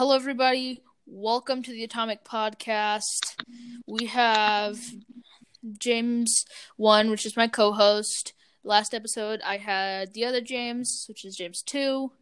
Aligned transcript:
hello, 0.00 0.16
everybody. 0.16 0.80
Welcome 1.04 1.62
to 1.62 1.72
the 1.72 1.84
Atomic 1.84 2.24
Podcast. 2.24 3.36
We 3.86 4.06
have 4.06 4.78
James 5.78 6.46
one, 6.78 7.10
which 7.10 7.26
is 7.26 7.36
my 7.36 7.48
co-host. 7.48 8.32
Last 8.64 8.94
episode, 8.94 9.42
I 9.44 9.58
had 9.58 10.14
the 10.14 10.24
other 10.24 10.40
James, 10.40 11.04
which 11.06 11.26
is 11.26 11.36
James 11.36 11.60
two, 11.60 12.12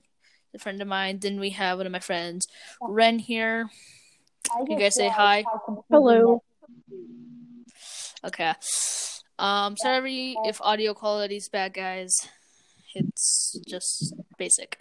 a 0.52 0.58
friend 0.58 0.82
of 0.82 0.88
mine. 0.88 1.20
Then 1.20 1.38
we 1.38 1.50
have 1.50 1.78
one 1.78 1.86
of 1.86 1.92
my 1.92 2.00
friends, 2.00 2.48
Ren 2.82 3.20
here. 3.20 3.70
You 4.66 4.76
guys 4.76 4.96
say 4.96 5.08
hi. 5.08 5.44
Hello. 5.88 6.42
Okay. 8.24 8.54
Um, 9.38 9.76
sorry 9.76 10.36
if 10.46 10.60
audio 10.62 10.94
quality 10.94 11.36
is 11.36 11.48
bad, 11.48 11.74
guys. 11.74 12.12
It's 12.94 13.58
just 13.66 14.14
basic. 14.38 14.78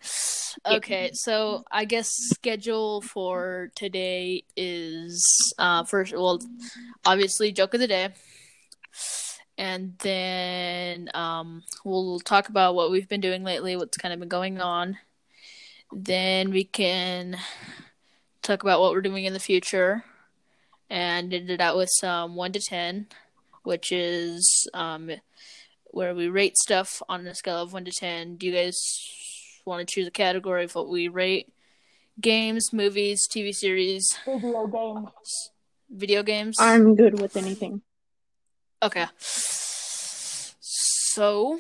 Okay, 0.66 1.12
so 1.14 1.64
I 1.72 1.86
guess 1.86 2.10
schedule 2.10 3.02
for 3.02 3.72
today 3.76 4.44
is 4.56 5.24
uh 5.58 5.84
first 5.84 6.14
well 6.14 6.42
obviously 7.06 7.52
joke 7.52 7.74
of 7.74 7.80
the 7.80 7.88
day. 7.88 8.10
And 9.58 9.96
then 10.00 11.10
um 11.14 11.64
we'll 11.84 12.20
talk 12.20 12.50
about 12.50 12.76
what 12.76 12.92
we've 12.92 13.10
been 13.10 13.22
doing 13.22 13.44
lately, 13.44 13.76
what's 13.76 13.98
kind 13.98 14.14
of 14.14 14.20
been 14.20 14.30
going 14.30 14.62
on. 14.62 14.98
Then 15.92 16.52
we 16.52 16.64
can 16.64 17.38
talk 18.42 18.64
about 18.64 18.80
what 18.80 18.92
we're 18.92 19.02
doing 19.02 19.26
in 19.26 19.34
the 19.34 19.40
future 19.40 20.04
and 20.90 21.34
end 21.34 21.50
it 21.50 21.62
out 21.62 21.78
with 21.78 21.90
some 21.92 22.36
1 22.36 22.54
to 22.54 22.60
10, 22.62 23.08
which 23.64 23.92
is 23.92 24.68
um 24.74 25.12
where 25.98 26.14
we 26.14 26.28
rate 26.28 26.56
stuff 26.56 27.02
on 27.10 27.26
a 27.26 27.34
scale 27.34 27.58
of 27.58 27.74
1 27.74 27.86
to 27.86 27.92
10. 27.92 28.36
Do 28.38 28.46
you 28.46 28.54
guys 28.54 28.78
want 29.66 29.80
to 29.86 29.92
choose 29.92 30.06
a 30.06 30.12
category 30.12 30.64
of 30.66 30.76
what 30.76 30.88
we 30.88 31.08
rate? 31.08 31.52
Games, 32.22 32.72
movies, 32.72 33.28
TV 33.28 33.52
series, 33.52 34.16
Video 34.28 34.68
games. 34.68 35.50
video 35.90 36.22
games? 36.22 36.58
I'm 36.60 36.96
good 36.96 37.20
with 37.20 37.36
anything. 37.36 37.82
Okay. 38.84 39.08
So, 40.60 41.60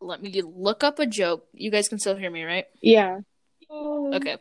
let 0.00 0.22
me 0.22 0.40
look 0.40 0.82
up 0.82 0.98
a 0.98 1.04
joke. 1.04 1.46
You 1.52 1.70
guys 1.70 1.88
can 1.88 1.98
still 1.98 2.16
hear 2.16 2.30
me, 2.30 2.42
right? 2.44 2.64
Yeah. 2.80 3.20
Okay. 3.70 4.38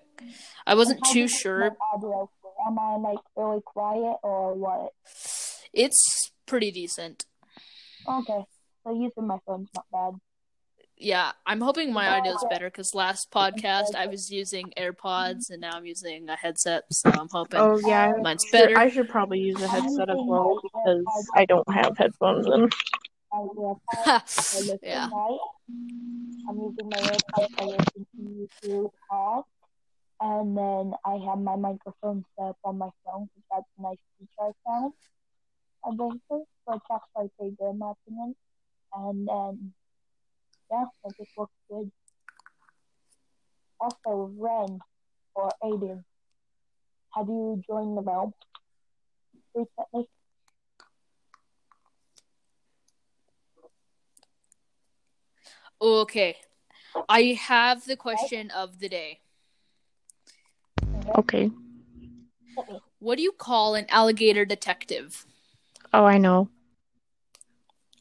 I 0.66 0.76
wasn't 0.76 1.02
too 1.12 1.28
sure. 1.28 1.76
Am 2.66 2.80
I 2.80 2.96
like 2.96 3.20
really 3.36 3.60
quiet 3.60 4.16
or 4.24 4.54
what? 4.54 4.94
It's 5.74 6.32
pretty 6.46 6.72
decent. 6.72 7.26
Okay. 8.08 8.46
So 8.84 8.94
using 8.94 9.28
my 9.28 9.38
phone's 9.46 9.70
not 9.76 9.86
bad. 9.92 10.20
Yeah, 10.98 11.32
I'm 11.46 11.60
hoping 11.60 11.92
my 11.92 12.08
audio 12.08 12.34
is 12.34 12.46
better 12.50 12.68
because 12.70 12.94
last 12.94 13.32
podcast 13.32 13.96
I 13.96 14.06
was 14.08 14.32
using 14.32 14.72
AirPods 14.78 15.50
and 15.50 15.60
now 15.60 15.72
I'm 15.74 15.86
using 15.86 16.30
a 16.30 16.36
headset, 16.36 16.84
so 16.92 17.10
I'm 17.10 17.28
hoping 17.30 17.60
Oh 17.60 17.80
yeah. 17.86 18.12
mine's 18.22 18.46
better. 18.52 18.78
I 18.78 18.90
should 18.90 19.10
probably 19.10 19.40
use 19.40 19.62
a 19.62 19.68
headset 19.68 20.10
as 20.10 20.18
well 20.20 20.62
because 20.62 21.04
I 21.36 21.46
don't 21.46 21.68
have 21.74 21.98
headphones 21.98 22.46
in. 22.46 22.70
yeah. 24.84 25.10
I'm 26.48 26.58
using 26.60 26.90
my 26.90 26.98
AirPods 26.98 27.54
I 27.58 27.78
can 27.78 27.86
continue 27.96 28.48
to 28.62 28.92
talk. 29.10 29.48
And 30.22 30.56
then 30.56 30.94
I 31.04 31.16
have 31.28 31.40
my 31.40 31.56
microphone 31.56 32.24
set 32.38 32.46
up 32.46 32.58
on 32.64 32.78
my 32.78 32.90
phone 33.04 33.28
because 33.36 33.44
that's 33.52 33.68
a 33.78 33.82
nice 33.82 33.98
feature 34.18 34.30
I 34.40 34.52
found. 34.66 34.94
Eventually, 35.86 36.20
so 36.66 36.74
it's 36.76 36.86
actually 36.94 37.30
pretty 37.38 37.56
good 37.60 37.72
in 37.72 37.80
my 37.80 37.92
opinion. 37.92 38.36
And 38.96 39.28
then, 39.28 39.74
yeah, 40.72 40.86
it 41.06 41.14
just 41.18 41.32
looks 41.38 41.54
good. 41.70 41.92
Also, 43.80 44.32
Ren 44.38 44.80
or 45.36 45.50
Aiden, 45.64 46.04
have 47.16 47.28
you 47.28 47.62
joined 47.68 47.98
the 47.98 48.02
realm 48.02 48.34
recently? 49.56 50.08
Okay. 55.82 56.38
I 57.10 57.38
have 57.42 57.86
the 57.86 57.98
question 57.98 58.52
of 58.52 58.80
the 58.80 58.88
day. 58.88 59.20
Okay. 61.18 61.52
What 63.00 63.18
do 63.18 63.22
you 63.22 63.34
call 63.34 63.76
an 63.76 63.86
alligator 63.90 64.46
detective? 64.46 65.26
Oh, 65.92 66.06
I 66.06 66.18
know. 66.18 66.48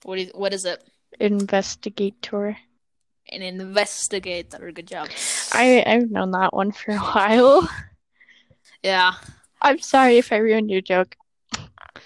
What 0.03 0.19
is 0.19 0.31
what 0.35 0.53
is 0.53 0.65
it? 0.65 0.83
Investigator. 1.21 2.57
An 3.31 3.43
investigator. 3.43 4.73
Good 4.73 4.89
job. 4.89 5.09
I 5.53 5.83
I've 5.87 6.11
known 6.11 6.33
that 6.33 6.53
one 6.53 6.73
for 6.73 6.93
a 6.93 6.99
while. 6.99 7.69
Yeah. 8.83 9.12
I'm 9.61 9.79
sorry 9.79 10.19
if 10.19 10.33
I 10.33 10.39
ruined 10.39 10.71
your 10.71 10.81
joke. 10.81 11.17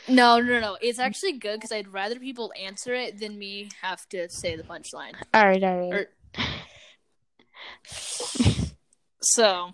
No, 0.09 0.39
no, 0.41 0.61
no. 0.61 0.77
It's 0.81 0.99
actually 0.99 1.33
good 1.33 1.56
because 1.56 1.73
I'd 1.73 1.89
rather 1.89 2.19
people 2.19 2.53
answer 2.61 2.95
it 2.95 3.19
than 3.19 3.39
me 3.39 3.71
have 3.83 4.06
to 4.11 4.29
say 4.29 4.56
the 4.56 4.62
punchline. 4.62 5.15
All 5.35 5.47
right, 5.47 5.62
all 5.62 5.91
right. 5.91 5.93
Or 5.93 6.06
so. 9.21 9.73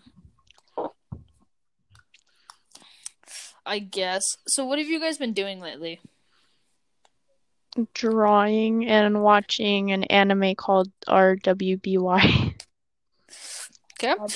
I 3.67 3.79
guess. 3.79 4.23
So, 4.47 4.65
what 4.65 4.79
have 4.79 4.89
you 4.89 5.01
guys 5.01 5.19
been 5.19 5.33
doing 5.33 5.61
lately? 5.61 6.01
Drawing 7.95 8.87
and 8.87 9.23
watching 9.23 9.93
an 9.93 10.05
anime 10.05 10.55
called 10.55 10.91
RWBY. 11.09 12.55
Okay. 13.95 14.11
Um, 14.11 14.27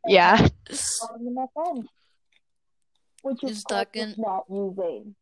yeah. 0.06 0.48
my 1.20 1.46
friends. 1.54 1.88
Which 3.22 3.44
is 3.44 3.50
Just 3.50 3.68
talking- 3.68 4.14
not 4.16 4.44
using. 4.50 5.14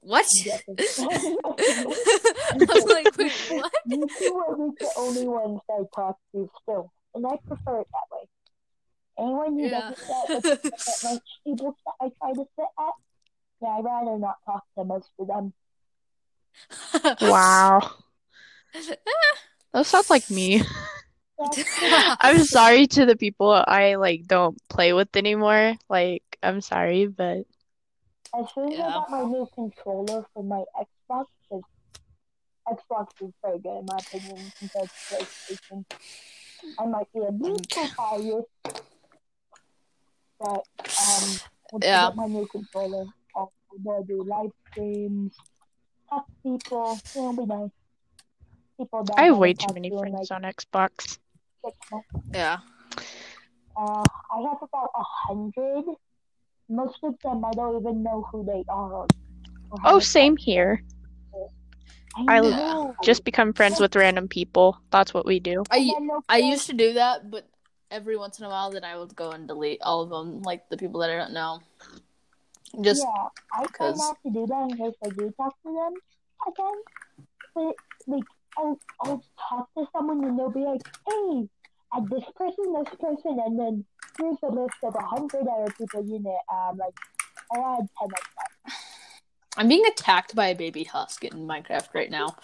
what? 0.00 0.24
Yes, 0.44 0.62
I 0.66 1.04
was 2.58 2.84
like, 2.86 3.16
wait, 3.18 3.32
what? 3.50 3.72
you 3.86 4.06
two 4.18 4.34
are 4.36 4.56
the 4.56 4.90
only 4.96 5.28
ones 5.28 5.60
I 5.70 5.82
talk 5.94 6.16
to 6.32 6.50
still, 6.62 6.90
and 7.14 7.26
I 7.26 7.36
prefer 7.46 7.80
it 7.82 7.86
that 7.92 8.08
way. 8.10 8.24
Anyone 9.18 9.58
who 9.58 9.66
Yeah. 9.66 9.92
doesn't 10.28 10.62
get 10.62 10.72
at 10.72 11.04
my 11.04 11.20
table 11.44 11.76
that 11.84 11.94
I 12.00 12.08
try 12.18 12.32
to 12.32 12.44
sit 12.56 12.66
at, 12.78 12.94
yeah, 13.60 13.68
I'd 13.68 13.84
rather 13.84 14.18
not 14.18 14.36
talk 14.44 14.64
to 14.76 14.84
most 14.84 15.10
of 15.18 15.26
them. 15.28 15.52
Wow. 17.20 17.90
That 19.72 19.86
sounds 19.86 20.10
like 20.10 20.28
me. 20.30 20.62
I'm 22.20 22.44
sorry 22.44 22.86
to 22.88 23.06
the 23.06 23.16
people 23.16 23.50
I 23.52 23.94
like 23.96 24.26
don't 24.26 24.56
play 24.68 24.92
with 24.92 25.14
anymore. 25.16 25.74
Like, 25.88 26.22
I'm 26.42 26.60
sorry, 26.60 27.06
but 27.06 27.44
As 28.34 28.46
soon 28.54 28.72
as 28.72 28.78
I 28.78 28.82
Yeah. 28.82 28.92
got 28.92 29.10
my 29.10 29.22
new 29.22 29.48
controller 29.54 30.24
for 30.34 30.42
my 30.42 30.64
Xbox, 30.78 31.26
because 31.48 31.62
Xbox 32.68 33.06
is 33.20 33.32
very 33.42 33.58
good 33.58 33.78
in 33.78 33.86
my 33.86 33.98
opinion 33.98 34.52
compared 34.58 34.88
to 34.88 35.14
PlayStation. 35.14 35.84
I 36.78 36.86
might 36.86 37.12
be 37.12 37.20
a 37.20 37.32
bit 37.32 37.50
Okay. 37.72 37.88
biased, 37.96 38.46
but 40.38 40.62
um, 41.00 41.40
once 41.72 41.84
Yeah. 41.84 42.02
I 42.02 42.06
get 42.08 42.16
my 42.16 42.26
new 42.26 42.46
controller, 42.50 43.06
I'll 43.86 44.04
be 44.04 44.12
able 44.12 44.22
to 44.22 44.24
do 44.24 44.30
live 44.30 44.50
streams, 44.70 45.34
talk 46.08 46.26
to 46.26 46.58
people. 46.58 47.00
It'll 47.14 47.32
be 47.32 47.46
nice. 47.46 47.70
People 48.78 49.04
that 49.04 49.14
I 49.18 49.24
have 49.24 49.38
way 49.38 49.54
too 49.54 49.72
many 49.74 49.90
friends 49.90 50.30
like, 50.30 50.44
on 50.44 50.52
Xbox. 50.52 51.18
yeah. 52.32 52.58
Uh, 53.76 54.04
I 54.04 54.40
have 54.48 54.58
about 54.62 54.90
a 54.96 55.02
hundred. 55.02 55.84
Most 56.68 56.98
of 57.02 57.14
them 57.22 57.44
I 57.44 57.50
don't 57.52 57.80
even 57.80 58.02
know 58.02 58.26
who 58.30 58.44
they 58.44 58.64
are. 58.68 59.06
Oh, 59.84 59.98
same 59.98 60.36
talk. 60.36 60.44
here. 60.44 60.82
I 62.28 62.40
I. 62.40 62.94
Just 63.02 63.24
become 63.24 63.52
friends 63.52 63.80
with 63.80 63.94
random 63.94 64.28
people. 64.28 64.80
That's 64.90 65.14
what 65.14 65.26
we 65.26 65.40
do. 65.40 65.64
I 65.70 65.78
And 65.78 65.88
then 65.88 66.06
they'll 66.06 66.24
I 66.28 66.38
used 66.38 66.66
to 66.66 66.72
do 66.72 66.94
that, 66.94 67.30
but 67.30 67.48
every 67.90 68.16
once 68.16 68.38
in 68.38 68.44
a 68.44 68.48
while, 68.48 68.70
then 68.70 68.84
I 68.84 68.96
would 68.96 69.14
go 69.14 69.30
and 69.30 69.46
delete 69.46 69.80
all 69.82 70.02
of 70.02 70.10
them, 70.10 70.42
like 70.42 70.68
the 70.68 70.76
people 70.76 71.00
that 71.00 71.10
I 71.10 71.16
don't 71.16 71.32
know. 71.32 71.60
Just 72.80 73.02
yeah, 73.02 73.28
I 73.52 73.64
try 73.66 73.88
'cause- 73.88 73.98
not 73.98 74.22
to 74.22 74.30
do 74.30 74.46
that 74.46 74.70
in 74.70 74.76
case 74.76 74.94
I 75.04 75.08
do 75.10 75.30
talk 75.36 75.54
to 75.62 75.72
them 75.72 75.94
again. 76.46 76.82
But 77.54 77.74
like, 78.06 78.24
I'll 78.56 78.78
I'll 79.00 79.22
talk 79.48 79.68
to 79.76 79.86
someone 79.92 80.24
and 80.24 80.38
they'll 80.38 80.50
be 80.50 80.60
like, 80.64 80.82
"Hey, 81.08 81.48
add 81.94 82.08
this 82.08 82.24
person, 82.36 82.72
this 82.72 82.94
person, 83.00 83.38
and 83.44 83.58
then 83.58 83.84
here's 84.18 84.36
a 84.42 84.48
list 84.48 84.76
of 84.82 84.94
a 84.94 85.02
hundred 85.02 85.46
other 85.48 85.72
people 85.72 86.04
you 86.04 86.18
know." 86.20 86.38
Um, 86.52 86.76
like, 86.78 86.94
I'll 87.52 87.78
add 87.80 87.88
ten 87.98 88.08
like 88.08 88.22
that. 88.36 88.72
I'm 89.56 89.68
being 89.68 89.86
attacked 89.86 90.34
by 90.36 90.48
a 90.48 90.54
baby 90.54 90.84
husk 90.84 91.24
in 91.24 91.46
Minecraft 91.46 91.92
right 91.94 92.10
now. 92.10 92.36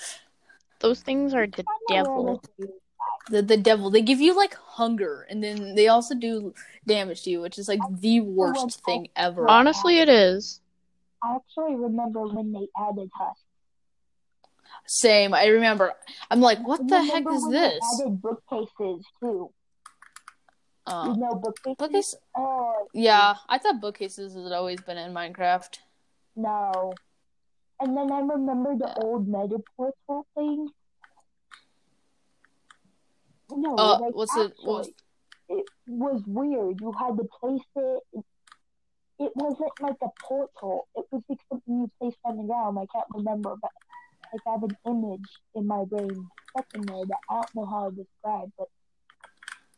Those 0.80 1.00
things 1.02 1.32
are 1.34 1.46
the 1.46 1.64
I 1.68 1.78
don't 1.88 2.06
devil. 2.06 2.42
Where 3.28 3.42
this 3.42 3.42
is. 3.42 3.48
The 3.48 3.56
the 3.56 3.62
devil. 3.62 3.90
They 3.90 4.02
give 4.02 4.20
you 4.20 4.34
like 4.36 4.54
hunger, 4.54 5.26
and 5.30 5.42
then 5.42 5.74
they 5.74 5.88
also 5.88 6.14
do 6.14 6.54
damage 6.86 7.22
to 7.22 7.30
you, 7.30 7.40
which 7.40 7.58
is 7.58 7.68
like 7.68 7.80
the 8.00 8.20
worst 8.20 8.84
thing 8.84 9.08
ever. 9.16 9.48
Honestly, 9.48 9.98
it 9.98 10.08
is. 10.08 10.60
I 11.22 11.36
actually 11.36 11.76
remember 11.76 12.26
when 12.26 12.52
they 12.52 12.68
added 12.76 13.10
Husk. 13.14 13.40
Same. 14.86 15.32
I 15.32 15.46
remember. 15.46 15.94
I'm 16.30 16.40
like, 16.40 16.66
what 16.66 16.86
the 16.88 16.96
remember 16.96 17.30
heck 17.30 17.36
is 17.36 17.42
when 17.44 17.52
this? 17.52 17.80
They 17.98 18.04
added 18.04 18.22
bookcases 18.22 19.06
too. 19.20 19.50
You 20.86 20.92
Um, 20.92 21.18
know, 21.20 21.34
bookcases. 21.34 21.76
bookcase. 21.78 22.14
Oh 22.36 22.88
Yeah, 22.92 23.36
I 23.48 23.56
thought 23.58 23.80
bookcases 23.80 24.34
had 24.34 24.52
always 24.52 24.80
been 24.82 24.98
in 24.98 25.14
Minecraft. 25.14 25.78
no. 26.36 26.92
And 27.80 27.96
then 27.96 28.12
I 28.12 28.20
remember 28.20 28.76
the 28.76 28.88
Yeah. 28.88 29.02
old 29.02 29.26
meta 29.26 29.58
portal 29.76 30.26
thing. 30.34 30.68
No, 33.50 33.74
Uh, 33.76 33.98
like 34.00 34.14
what's 34.14 34.36
it? 34.36 34.52
actually, 34.52 34.66
What 34.66 34.78
was, 34.78 34.90
it 35.48 35.66
was 35.86 36.22
weird. 36.26 36.80
You 36.80 36.92
had 36.98 37.16
to 37.16 37.24
place 37.40 37.60
it. 37.76 38.00
It, 38.12 38.24
it 39.18 39.32
wasn't 39.36 39.70
like 39.80 39.96
a 40.02 40.08
portal. 40.22 40.88
It 40.96 41.04
was 41.10 41.22
like 41.28 41.38
something 41.48 41.74
you 41.80 41.90
placed 42.00 42.18
on 42.24 42.36
the 42.38 42.44
ground. 42.44 42.78
I 42.78 42.86
can't 42.92 43.06
remember, 43.14 43.54
but 43.60 43.70
like 44.32 44.42
I 44.48 44.50
have 44.52 44.62
an 44.62 44.76
image 44.86 45.28
in 45.54 45.66
my 45.66 45.84
brain 45.84 46.26
stuck 46.50 46.66
in 46.74 46.82
there 46.82 47.04
that 47.06 47.18
I 47.30 47.34
don't 47.34 47.54
know 47.54 47.66
how 47.66 47.90
to 47.90 47.96
describe. 47.96 48.50
But 48.58 48.68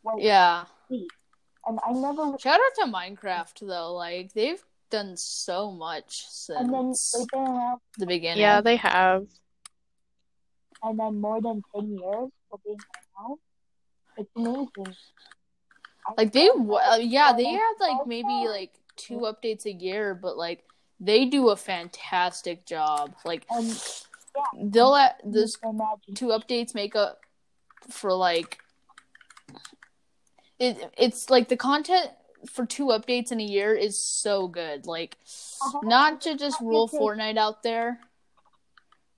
what 0.01 0.21
yeah. 0.21 0.65
and 0.89 1.79
I 1.85 1.91
never. 1.91 2.37
Shout 2.39 2.59
out 2.59 2.75
to 2.85 2.91
Minecraft 2.91 3.67
though. 3.67 3.93
Like 3.93 4.33
they've 4.33 4.63
done 4.89 5.17
so 5.17 5.69
much 5.69 6.25
And 6.49 6.73
then 6.73 6.93
since 6.95 7.11
they've 7.13 7.27
been 7.27 7.51
around, 7.53 7.79
the 7.97 8.05
beginning. 8.07 8.39
Yeah, 8.41 8.61
they 8.61 8.77
have. 8.77 9.27
and 10.83 10.97
then 10.97 11.19
more 11.19 11.41
than 11.41 11.61
ten 11.75 11.89
years 11.91 12.29
for 12.49 12.59
being 12.65 12.77
around. 13.19 13.37
It's 14.17 14.29
amazing. 14.35 14.95
Like 16.17 16.31
they, 16.31 16.47
love 16.49 16.57
w- 16.57 16.79
that. 16.79 16.93
uh, 16.93 16.97
yeah, 16.97 17.33
they 17.33 17.45
had 17.45 17.73
like 17.79 18.07
maybe 18.07 18.47
like 18.47 18.73
two 18.95 19.19
updates 19.19 19.65
a 19.65 19.71
year, 19.73 20.15
but 20.15 20.37
like 20.37 20.63
they 20.99 21.25
do 21.25 21.49
a 21.49 21.55
fantastic 21.55 22.65
job. 22.65 23.13
Like 23.25 23.45
And 23.49 23.79
they'll 24.73 24.91
let 24.91 25.21
those 25.23 25.57
two 26.15 26.27
updates 26.27 26.73
make 26.73 26.95
up 26.95 27.19
for 27.89 28.13
like 28.13 28.59
it. 30.59 30.91
It's 30.97 31.29
like 31.29 31.49
the 31.49 31.57
content 31.57 32.09
for 32.49 32.65
two 32.65 32.87
updates 32.87 33.31
in 33.31 33.39
a 33.39 33.43
year 33.43 33.75
is 33.75 33.99
so 33.99 34.47
good. 34.47 34.85
Like 34.85 35.17
Uh-huh. 35.61 35.79
not 35.83 36.21
to 36.21 36.35
just 36.37 36.61
rule 36.61 36.87
Fortnite 36.87 37.37
out 37.37 37.63
there, 37.63 37.99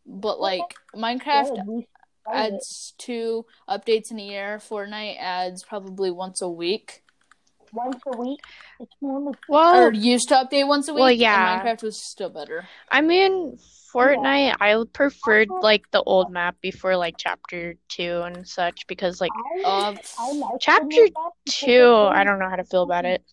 but 0.05 0.39
like 0.39 0.75
Minecraft 0.95 1.83
Good, 2.25 2.31
we 2.31 2.37
started 2.37 2.53
it. 2.53 2.53
adds 2.55 2.93
two 2.97 3.45
updates 3.67 4.11
in 4.11 4.19
a 4.19 4.23
year. 4.23 4.57
Fortnite 4.57 5.17
adds 5.19 5.63
probably 5.63 6.11
once 6.11 6.41
a 6.41 6.49
week, 6.49 7.03
once 7.73 8.01
a 8.07 8.17
week. 8.17 8.39
It's 8.79 8.91
normal. 9.01 9.35
Well, 9.47 9.87
or 9.87 9.93
used 9.93 10.29
to 10.29 10.35
update 10.35 10.67
once 10.67 10.87
a 10.87 10.93
week. 10.93 11.01
well, 11.01 11.11
yeah. 11.11 11.63
Minecraft 11.63 11.83
was 11.83 12.01
still 12.01 12.29
better. 12.29 12.67
I 12.91 13.01
mean, 13.01 13.57
Fortnite, 13.93 14.55
I 14.59 14.83
preferred 14.93 15.49
like 15.49 15.89
the 15.91 16.01
old 16.03 16.31
map 16.31 16.57
before 16.61 16.95
like 16.95 17.15
chapter 17.17 17.75
two 17.87 18.21
and 18.25 18.47
such 18.47 18.85
because 18.87 19.19
like 19.19 19.31
I, 19.33 19.63
Uh, 19.63 19.95
I 20.19 20.31
like 20.33 20.59
chapter 20.59 20.85
new 20.85 21.03
map 21.03 21.33
because 21.45 21.59
two, 21.59 21.93
I 21.93 22.23
don't 22.23 22.39
know 22.39 22.49
how 22.49 22.55
to 22.57 22.63
feel 22.63 22.83
about 22.83 23.05
it. 23.05 23.23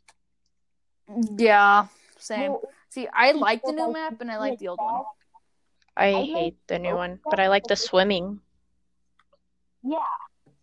yeah, 1.38 1.86
same. 2.18 2.56
See, 2.90 3.06
I 3.12 3.32
like 3.32 3.62
the 3.62 3.72
new 3.72 3.92
map 3.92 4.20
and 4.20 4.30
I 4.30 4.38
like 4.38 4.58
the 4.58 4.68
old 4.68 4.80
one. 4.80 5.04
I 5.96 6.22
hate 6.22 6.56
the 6.66 6.78
new 6.78 6.94
one, 6.94 7.20
but 7.24 7.40
I 7.40 7.48
like 7.48 7.64
the 7.64 7.76
swimming. 7.76 8.40
Yeah, 9.86 10.16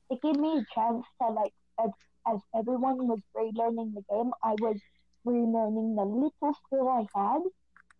it 0.09 0.21
gave 0.21 0.35
me 0.35 0.57
a 0.59 0.65
chance 0.75 1.05
to 1.21 1.27
like 1.29 1.53
as, 1.79 1.91
as 2.27 2.39
everyone 2.53 3.07
was 3.07 3.19
relearning 3.35 3.93
the 3.93 4.03
game, 4.09 4.31
I 4.43 4.55
was 4.59 4.77
relearning 5.25 5.95
the 5.95 6.03
little 6.03 6.53
skill 6.65 6.89
I 6.89 7.07
had, 7.15 7.41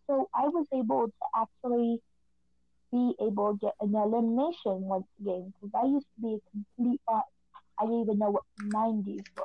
so 0.08 0.30
I 0.36 0.50
was 0.50 0.68
able 0.74 1.08
to 1.08 1.26
actually 1.34 2.02
be 2.92 3.16
able 3.22 3.58
to 3.58 3.60
get 3.66 3.74
an 3.80 3.96
elimination 3.96 4.82
once 4.82 5.08
again 5.22 5.54
because 5.62 5.72
I 5.74 5.88
used 5.88 6.08
to 6.16 6.22
be 6.22 6.34
a 6.36 6.40
complete 6.52 7.02
bot. 7.08 7.24
I 7.80 7.86
didn't 7.86 8.02
even 8.02 8.20
know 8.20 8.32
what 8.32 8.44
90s 8.60 9.24
were. 9.38 9.44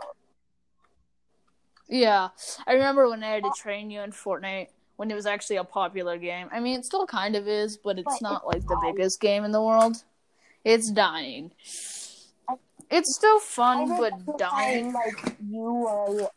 Yeah, 1.89 2.31
I 2.67 2.73
remember 2.73 3.09
when 3.09 3.23
I 3.23 3.31
had 3.31 3.45
to 3.45 3.51
train 3.51 3.91
you 3.91 4.01
in 4.01 4.11
Fortnite 4.11 4.69
when 4.97 5.11
it 5.11 5.15
was 5.15 5.27
actually 5.27 5.57
a 5.57 5.65
popular 5.65 6.19
game. 6.19 6.49
I 6.53 6.61
mean, 6.61 6.81
it 6.81 6.85
still 6.85 7.07
kind 7.07 7.37
of 7.37 7.47
is, 7.47 7.77
but 7.77 7.99
it's 7.99 8.21
But 8.21 8.21
not 8.21 8.43
it's 8.53 8.67
like 8.69 8.69
the 8.69 8.93
biggest 8.93 9.21
game 9.21 9.45
in 9.45 9.53
the 9.53 9.63
world. 9.63 10.03
It's 10.65 10.91
dying. 10.91 11.53
It's 12.91 13.15
still 13.15 13.39
fun, 13.41 13.99
but 13.99 14.39
dying. 14.39 14.93
like 14.93 15.35
you 15.47 15.87
are 15.87 16.31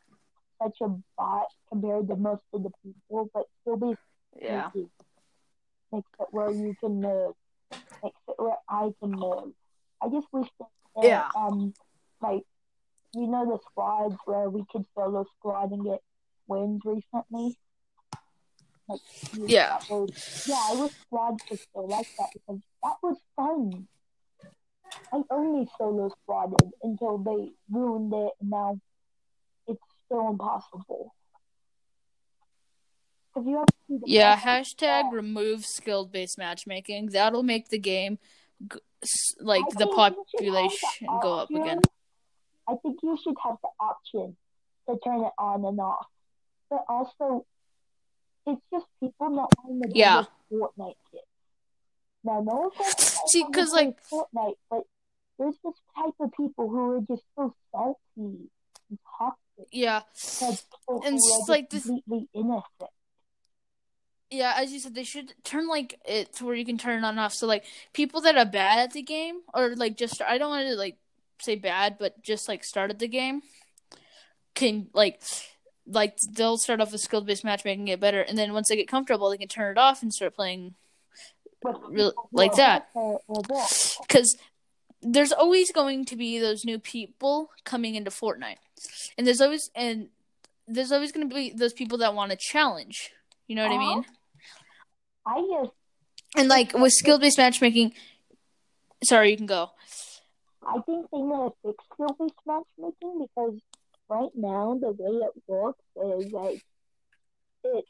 such 0.62 0.78
a 0.82 0.90
bot 1.18 1.48
compared 1.70 2.08
to 2.10 2.16
most 2.16 2.44
of 2.54 2.64
the 2.64 2.72
people, 2.84 3.30
but 3.34 3.44
still 3.62 3.78
be 3.78 3.96
Yeah. 4.42 4.70
Makes 5.92 6.10
it 6.20 6.28
where 6.32 6.52
you 6.52 6.76
can 6.80 7.02
move. 7.02 7.34
Makes 8.04 8.20
it 8.28 8.36
where 8.38 8.58
I 8.70 8.92
can 9.02 9.12
move. 9.12 9.54
I 10.02 10.10
just 10.10 10.28
wish 10.32 10.48
that 10.60 10.68
Yeah. 11.04 11.30
um 11.36 11.74
like 12.22 12.44
you 13.14 13.28
know 13.28 13.46
the 13.46 13.60
squads 13.72 14.16
where 14.26 14.50
we 14.50 14.64
could 14.72 14.86
solo 14.96 15.26
squad 15.38 15.72
and 15.72 15.84
get 15.84 16.02
wins 16.48 16.82
recently. 16.86 17.58
Like 18.88 19.00
Yeah. 19.34 19.80
yeah, 20.46 20.64
I 20.70 20.76
wish 20.76 20.92
squads 21.08 21.44
were 21.50 21.58
still 21.58 21.88
like 21.88 22.08
that 22.18 22.30
because 22.34 22.62
that 22.84 22.96
was 23.02 23.18
fun. 23.36 23.88
I 25.14 25.22
only 25.30 25.70
solo 25.78 26.10
squatted 26.24 26.72
until 26.84 27.18
they 27.18 27.52
ruined 27.70 28.14
it, 28.14 28.32
and 28.40 28.50
now 28.50 28.80
it's 29.68 29.82
still 30.06 30.30
impossible. 30.30 31.14
Because 33.34 33.48
you 33.48 33.58
have 33.58 33.68
to 33.68 34.00
the 34.00 34.04
Yeah, 34.06 34.36
hashtag 34.38 35.12
remove 35.12 35.66
skilled 35.66 36.12
based 36.12 36.38
matchmaking. 36.38 37.08
That'll 37.08 37.44
make 37.44 37.70
the 37.70 37.80
game, 37.80 38.20
g- 38.72 38.80
like, 39.40 39.64
I 39.64 39.70
the 39.72 39.86
think 39.86 39.92
you 39.96 39.96
should 39.96 40.04
have 40.04 40.16
the 40.16 40.24
population 40.38 41.20
go 41.22 41.38
up 41.40 41.50
again. 41.50 41.82
I 42.68 42.76
think 42.76 43.00
you 43.04 43.18
should 43.24 43.36
have 43.44 43.58
the 43.62 43.70
option 43.80 44.36
to 44.90 44.98
turn 45.04 45.22
it 45.24 45.34
on 45.38 45.66
and 45.66 45.80
off. 45.80 46.08
But 46.70 46.86
also, 46.88 47.46
it's 48.46 48.62
just 48.72 48.86
people 49.00 49.30
not 49.30 49.54
wanting 49.64 49.82
to 49.84 49.88
do 49.90 50.00
Yeah. 50.00 50.24
Fortnite 50.52 50.96
shit. 51.12 51.22
Now, 52.24 52.42
no 52.42 52.68
offense, 52.68 53.18
See, 53.28 53.42
wanna 53.42 53.54
'cause, 53.54 53.70
play 53.72 53.86
like- 53.86 54.04
Fortnite, 54.10 54.56
but 54.70 54.84
there's 55.40 55.56
this 55.64 55.74
type 55.96 56.14
of 56.20 56.32
people 56.34 56.70
who 56.70 56.92
are 56.98 57.02
just 57.02 57.24
so 57.36 57.54
salty 57.72 57.98
and 58.18 59.00
toxic. 59.18 59.68
Yeah. 59.72 60.02
Because 60.14 60.66
And 60.88 61.04
who 61.04 61.16
it's 61.16 61.26
are 61.26 61.38
just 61.40 61.50
like 61.50 61.70
this- 61.70 61.86
completely 61.86 62.30
innocent. 62.34 62.92
Yeah, 64.30 64.54
as 64.56 64.72
you 64.72 64.80
said, 64.80 64.96
they 64.96 65.04
should 65.04 65.34
turn 65.44 65.68
like 65.68 66.00
it 66.06 66.34
to 66.36 66.46
where 66.46 66.56
you 66.56 66.64
can 66.64 66.78
turn 66.78 67.00
it 67.00 67.04
on 67.06 67.12
and 67.16 67.20
off. 67.20 67.34
So 67.34 67.48
like 67.48 67.66
people 67.92 68.22
that 68.22 68.38
are 68.38 68.46
bad 68.46 68.80
at 68.80 68.94
the 68.94 69.02
game, 69.02 69.42
or 69.54 69.76
like 69.76 69.98
just 69.98 70.22
I 70.22 70.38
don't 70.38 70.50
want 70.52 70.68
to 70.68 70.76
like 70.76 70.98
say 71.42 71.56
bad, 71.56 71.98
but 72.00 72.22
just 72.24 72.48
like 72.48 72.64
started 72.64 72.98
the 73.00 73.10
game, 73.10 73.42
can 74.56 74.88
like 74.94 75.22
like 75.86 76.16
they'll 76.32 76.58
start 76.58 76.80
off 76.80 76.94
with 76.94 77.02
skill 77.02 77.20
based 77.22 77.44
matchmaking, 77.44 77.86
get 77.86 78.00
better, 78.00 78.22
and 78.22 78.38
then 78.38 78.54
once 78.54 78.70
they 78.70 78.78
get 78.78 78.88
comfortable, 78.88 79.30
they 79.30 79.38
can 79.38 79.50
turn 79.50 79.72
it 79.72 79.78
off 79.78 80.02
and 80.02 80.14
start 80.14 80.34
playing 80.34 80.76
real 81.64 82.14
like 82.32 82.56
that. 82.56 82.94
better 82.94 83.18
or 83.28 83.42
worse. 83.50 83.98
Because 84.02 84.38
there's 85.02 85.32
always 85.32 85.72
going 85.72 86.06
to 86.06 86.16
be 86.16 86.40
those 86.40 86.64
new 86.66 86.80
people 86.80 87.50
coming 87.64 87.96
into 87.96 88.12
Fortnite, 88.12 88.58
and 89.18 89.26
there's 89.26 89.42
always 89.42 89.70
and 89.76 90.10
there's 90.68 90.92
always 90.92 91.12
going 91.12 91.28
to 91.28 91.34
be 91.36 91.52
those 91.52 91.74
people 91.74 91.98
that 92.00 92.14
want 92.14 92.32
to 92.32 92.38
challenge. 92.40 93.12
You 93.48 93.56
know 93.56 93.64
what 93.64 93.72
I 93.72 93.76
Uh-huh. 93.76 93.96
mean? 93.96 94.06
I 95.26 95.64
just 95.64 95.72
And 96.38 96.48
like 96.50 96.74
with 96.74 96.94
skill 96.94 97.20
based 97.20 97.38
matchmaking, 97.38 97.94
sorry, 99.04 99.32
you 99.32 99.38
can 99.38 99.46
go. 99.46 99.72
I 100.66 100.80
think 100.82 101.08
they 101.12 101.18
need 101.18 101.30
to 101.32 101.54
fix 101.64 101.84
skill-based 101.92 102.36
matchmaking 102.46 103.26
because 103.26 103.60
right 104.10 104.30
now 104.36 104.78
the 104.80 104.92
way 104.92 105.26
it 105.26 105.44
works 105.48 105.82
is 105.96 106.32
like 106.32 106.64
it. 107.64 107.86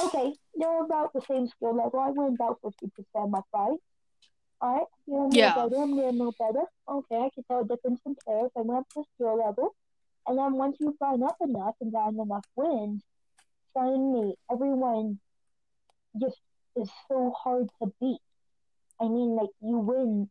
Okay, 0.00 0.34
you're 0.56 0.84
about 0.84 1.12
the 1.12 1.20
same 1.28 1.46
skill 1.48 1.74
level. 1.76 2.00
I 2.00 2.10
win 2.10 2.34
about 2.34 2.58
fifty 2.62 2.88
percent 2.88 3.26
of 3.26 3.30
my 3.30 3.40
fight. 3.52 3.78
All 4.60 4.76
right, 4.76 4.86
you're 5.06 5.22
a 5.24 5.28
little 5.28 5.36
Yeah. 5.36 5.54
better. 5.54 5.82
I'm 5.82 5.96
getting 5.96 6.18
little 6.18 6.34
better. 6.38 6.64
Okay, 6.88 7.16
I 7.16 7.30
can 7.34 7.44
tell 7.44 7.60
a 7.60 7.64
difference 7.66 8.00
in 8.06 8.16
players. 8.24 8.50
I 8.56 8.60
went 8.62 8.80
up 8.80 8.86
the 8.94 9.04
skill 9.14 9.38
level, 9.38 9.74
and 10.26 10.38
then 10.38 10.54
once 10.54 10.76
you 10.80 10.94
climb 10.98 11.22
up 11.22 11.36
enough 11.40 11.74
and 11.80 11.92
gotten 11.92 12.20
enough 12.20 12.44
wins, 12.56 13.02
suddenly 13.76 14.34
everyone 14.50 15.18
just 16.20 16.38
is 16.76 16.90
so 17.08 17.32
hard 17.36 17.68
to 17.82 17.92
beat. 18.00 18.20
I 19.00 19.04
mean, 19.04 19.36
like 19.36 19.50
you 19.60 19.78
win 19.78 20.30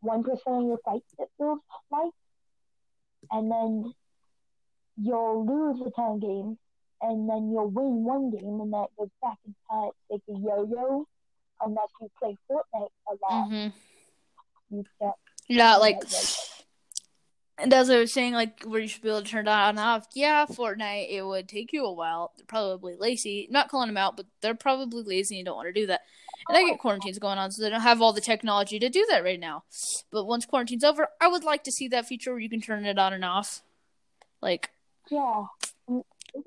one 0.00 0.22
percent 0.22 0.42
of 0.46 0.64
your 0.64 0.78
fights 0.84 1.14
it 1.18 1.28
feels 1.38 1.60
like, 1.90 2.12
and 3.30 3.50
then 3.50 3.92
you'll 4.96 5.46
lose 5.46 5.80
a 5.86 5.90
ton 5.90 6.16
of 6.16 6.20
games, 6.20 6.58
and 7.02 7.28
then 7.28 7.50
you'll 7.50 7.68
win 7.68 8.04
one 8.04 8.30
game, 8.30 8.60
and 8.60 8.72
that 8.72 8.86
goes 8.96 9.08
back 9.20 9.38
in 9.44 9.54
time. 9.70 9.90
It's 10.10 10.22
like 10.28 10.36
a 10.36 10.40
yo-yo. 10.40 11.06
Unless 11.64 11.88
you 12.00 12.10
play 12.18 12.36
Fortnite 12.50 12.88
a 13.08 13.32
lot, 13.32 13.48
hmm 13.48 13.68
you 14.70 14.84
can't. 15.00 15.14
Yeah, 15.48 15.76
like, 15.76 16.02
and 17.58 17.72
as 17.72 17.90
I 17.90 17.98
was 17.98 18.12
saying, 18.12 18.32
like 18.32 18.62
where 18.64 18.80
you 18.80 18.88
should 18.88 19.02
be 19.02 19.10
able 19.10 19.22
to 19.22 19.28
turn 19.28 19.46
it 19.46 19.50
on 19.50 19.70
and 19.70 19.78
off. 19.78 20.06
Yeah, 20.14 20.46
Fortnite, 20.46 21.10
it 21.10 21.22
would 21.22 21.48
take 21.48 21.72
you 21.72 21.84
a 21.84 21.92
while. 21.92 22.32
They're 22.36 22.46
probably 22.46 22.96
lazy. 22.96 23.46
Not 23.50 23.68
calling 23.68 23.88
them 23.88 23.96
out, 23.96 24.16
but 24.16 24.26
they're 24.40 24.54
probably 24.54 25.02
lazy 25.02 25.38
and 25.38 25.46
don't 25.46 25.56
want 25.56 25.68
to 25.68 25.72
do 25.72 25.86
that. 25.86 26.00
And 26.48 26.56
I 26.56 26.64
get 26.64 26.80
quarantines 26.80 27.18
going 27.18 27.38
on, 27.38 27.52
so 27.52 27.62
they 27.62 27.70
don't 27.70 27.80
have 27.80 28.02
all 28.02 28.12
the 28.12 28.20
technology 28.20 28.78
to 28.80 28.88
do 28.88 29.06
that 29.10 29.22
right 29.22 29.38
now. 29.38 29.64
But 30.10 30.24
once 30.24 30.46
quarantine's 30.46 30.82
over, 30.82 31.08
I 31.20 31.28
would 31.28 31.44
like 31.44 31.62
to 31.64 31.72
see 31.72 31.86
that 31.88 32.06
feature 32.06 32.32
where 32.32 32.40
you 32.40 32.50
can 32.50 32.60
turn 32.60 32.84
it 32.84 32.98
on 32.98 33.12
and 33.12 33.24
off. 33.24 33.62
Like, 34.40 34.70
Yeah. 35.10 35.44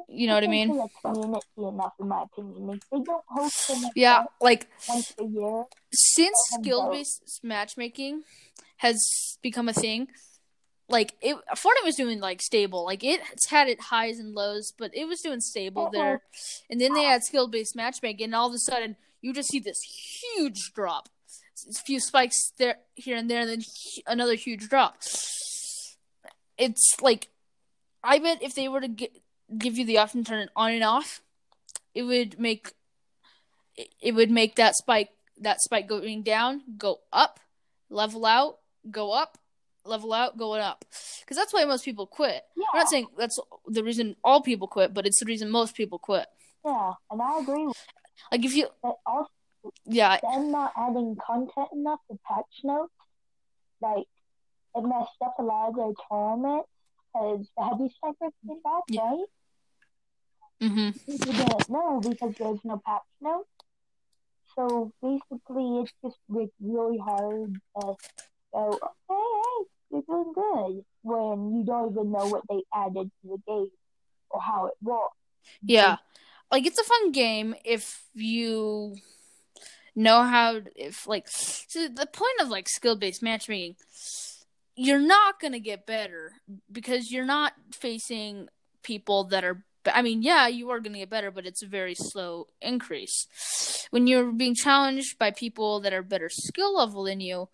You 0.08 0.28
know 0.28 0.34
what 0.34 0.44
I 0.44 0.48
mean? 0.48 0.68
Community 1.02 1.42
enough, 1.58 1.94
in 2.00 2.08
my 2.08 2.24
opinion. 2.24 2.68
Like, 2.68 2.82
they 2.92 3.00
don't 3.00 3.24
host 3.28 3.68
them 3.68 3.92
Yeah, 3.96 4.26
like 4.42 4.68
once 4.88 5.14
a 5.20 5.24
year. 5.26 5.64
since 5.94 6.38
Um, 6.54 6.64
skill 6.64 6.90
based 6.92 7.40
matchmaking 7.44 8.24
has 8.78 9.38
become 9.42 9.70
a 9.70 9.74
thing, 9.74 10.08
like 10.90 11.14
it 11.22 11.36
Fortnite 11.56 11.86
was 11.86 11.96
doing 11.96 12.20
like 12.20 12.42
stable. 12.42 12.86
Like 12.86 13.04
it's 13.04 13.50
had 13.50 13.68
it 13.68 13.80
highs 13.82 14.20
and 14.20 14.34
lows, 14.34 14.74
but 14.78 14.92
it 14.96 15.06
was 15.08 15.22
doing 15.22 15.42
stable 15.42 15.90
there. 15.92 16.22
And 16.70 16.80
then 16.80 16.94
they 16.94 17.04
had 17.04 17.24
skill 17.24 17.48
based 17.48 17.76
matchmaking, 17.76 18.26
and 18.26 18.36
all 18.36 18.48
of 18.48 18.54
a 18.54 18.60
sudden 18.60 18.96
you 19.22 19.34
just 19.34 19.50
see 19.50 19.60
this 19.60 19.80
huge 20.36 20.72
drop. 20.74 21.10
A 21.70 21.74
few 21.74 22.00
spikes 22.00 22.52
there 22.58 22.78
here 22.96 23.18
and 23.18 23.30
there, 23.30 23.42
and 23.42 23.50
then 23.50 23.62
another 24.06 24.36
huge 24.36 24.68
drop. 24.70 24.98
It's 26.58 27.02
like 27.02 27.30
I 28.04 28.20
bet 28.20 28.44
if 28.44 28.54
they 28.54 28.68
were 28.68 28.82
to 28.82 28.88
gi- 28.88 29.22
give 29.58 29.78
you 29.78 29.86
the 29.86 29.98
option 29.98 30.24
to 30.24 30.30
turn 30.30 30.40
it 30.42 30.50
on 30.56 30.72
and 30.72 30.84
off, 30.84 31.22
it 31.94 32.04
would 32.04 32.40
make 32.40 32.74
it- 34.02 34.14
would 34.16 34.32
make 34.32 34.56
that 34.56 34.76
spike 34.76 35.12
that 35.38 35.60
spike 35.62 35.86
going 35.88 36.24
down 36.24 36.64
go 36.78 37.02
up, 37.12 37.40
level 37.90 38.26
out, 38.26 38.60
go 38.90 39.12
up, 39.12 39.38
level 39.84 40.14
out, 40.14 40.38
going 40.38 40.62
up. 40.62 40.86
Because 41.20 41.36
that's 41.36 41.54
why 41.54 41.66
most 41.66 41.84
people 41.84 42.08
quit. 42.08 42.44
Yeah. 42.56 42.64
I'm 42.74 42.80
not 42.80 42.90
saying 42.90 43.08
that's 43.18 43.38
the 43.66 43.84
reason 43.84 44.16
all 44.24 44.42
people 44.42 44.68
quit, 44.68 44.94
but 44.94 45.06
it's 45.06 45.20
the 45.20 45.26
reason 45.26 45.50
most 45.52 45.76
people 45.76 46.00
quit. 46.00 46.28
Yeah, 46.64 46.94
and 47.12 47.22
I 47.22 47.40
agree 47.40 47.66
with 47.68 47.86
Like 48.32 48.46
if 48.46 48.56
you. 48.56 48.70
Also, 49.06 49.30
yeah, 49.86 50.20
them 50.22 50.52
not 50.52 50.72
adding 50.78 51.18
content 51.18 51.68
enough 51.74 52.00
to 52.10 52.18
patch 52.26 52.46
notes, 52.64 52.94
like, 53.82 54.08
it 54.76 54.82
messed 54.84 55.22
up 55.24 55.36
a 55.38 55.44
lot 55.44 55.70
of 55.70 55.76
their 55.76 55.92
tournaments 56.10 56.70
because 57.14 57.48
the 57.58 57.64
heavy 57.64 57.94
snipers 58.00 58.34
came 58.48 58.62
back, 58.62 58.84
Yeah. 58.88 59.02
right? 59.02 59.26
Hmm 60.62 60.90
You 61.08 61.18
didn't 61.18 61.70
know 61.70 62.02
because 62.02 62.34
there's 62.40 62.60
no 62.64 62.82
patch 62.86 63.02
notes. 63.22 63.50
So 64.56 64.92
basically, 65.02 65.82
it's 65.82 65.92
just 66.04 66.18
like 66.30 66.50
really 66.62 66.98
hard 66.98 67.54
to 67.82 67.96
go, 68.54 68.70
okay, 68.72 68.86
hey, 69.10 69.66
you're 69.92 70.04
doing 70.08 70.34
good 70.34 70.86
when 71.04 71.56
you 71.56 71.64
don't 71.66 71.92
even 71.92 72.12
know 72.12 72.28
what 72.28 72.44
they 72.50 72.64
added 72.74 73.12
to 73.22 73.28
the 73.28 73.38
game 73.48 73.72
or 74.30 74.42
how 74.42 74.68
it 74.68 74.74
works. 74.82 75.16
yeah. 75.62 75.98
Like 76.52 76.66
it's 76.66 76.80
a 76.80 76.84
fun 76.84 77.12
game 77.12 77.56
if 77.66 78.04
you 78.14 78.96
know 79.96 80.24
how 80.24 80.62
if 80.76 81.08
like 81.08 81.28
so 81.28 81.88
the 81.88 82.06
point 82.06 82.42
of 82.42 82.50
like 82.50 82.68
skill 82.68 82.96
based 82.96 83.24
matchmaking 83.24 83.76
you're 84.76 85.00
not 85.00 85.40
going 85.40 85.54
to 85.54 85.60
get 85.60 85.86
better 85.86 86.34
because 86.72 87.12
you're 87.12 87.26
not 87.26 87.54
facing 87.72 88.48
people 88.84 89.24
that 89.26 89.44
are 89.44 89.64
I 89.94 90.02
mean, 90.02 90.22
yeah, 90.22 90.48
you 90.48 90.70
are 90.70 90.80
going 90.80 90.94
to 90.94 91.00
get 91.00 91.10
better, 91.10 91.32
but 91.32 91.46
it's 91.46 91.64
a 91.64 91.68
very 91.68 91.96
slow 91.96 92.48
increase. 92.62 93.28
When 93.92 94.08
you're 94.08 94.32
being 94.32 94.56
challenged 94.56 95.18
by 95.20 95.32
people 95.32 95.80
that 95.82 95.94
are 95.94 96.02
better 96.02 96.30
skill 96.30 96.76
level 96.76 97.04
than 97.04 97.20
you, 97.20 97.50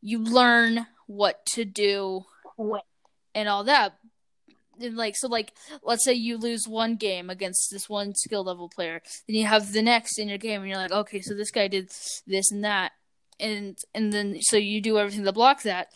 you 0.00 0.18
learn 0.18 0.86
what 1.06 1.44
to 1.54 1.64
do 1.64 2.24
and 3.34 3.48
all 3.48 3.64
that. 3.64 3.98
And 4.80 4.96
like 4.96 5.16
so 5.16 5.26
like 5.26 5.52
let's 5.82 6.04
say 6.04 6.12
you 6.12 6.36
lose 6.38 6.68
one 6.68 6.96
game 6.96 7.30
against 7.30 7.68
this 7.70 7.88
one 7.88 8.14
skill 8.14 8.44
level 8.44 8.68
player, 8.68 9.02
then 9.26 9.36
you 9.36 9.46
have 9.46 9.72
the 9.72 9.82
next 9.82 10.18
in 10.18 10.28
your 10.28 10.38
game 10.38 10.60
and 10.60 10.70
you're 10.70 10.78
like, 10.78 10.92
okay, 10.92 11.20
so 11.20 11.34
this 11.34 11.50
guy 11.50 11.66
did 11.66 11.90
this 12.26 12.52
and 12.52 12.64
that. 12.64 12.92
And 13.40 13.76
and 13.94 14.12
then 14.12 14.38
so 14.40 14.56
you 14.56 14.80
do 14.80 14.98
everything 14.98 15.24
to 15.24 15.32
block 15.32 15.62
that. 15.62 15.88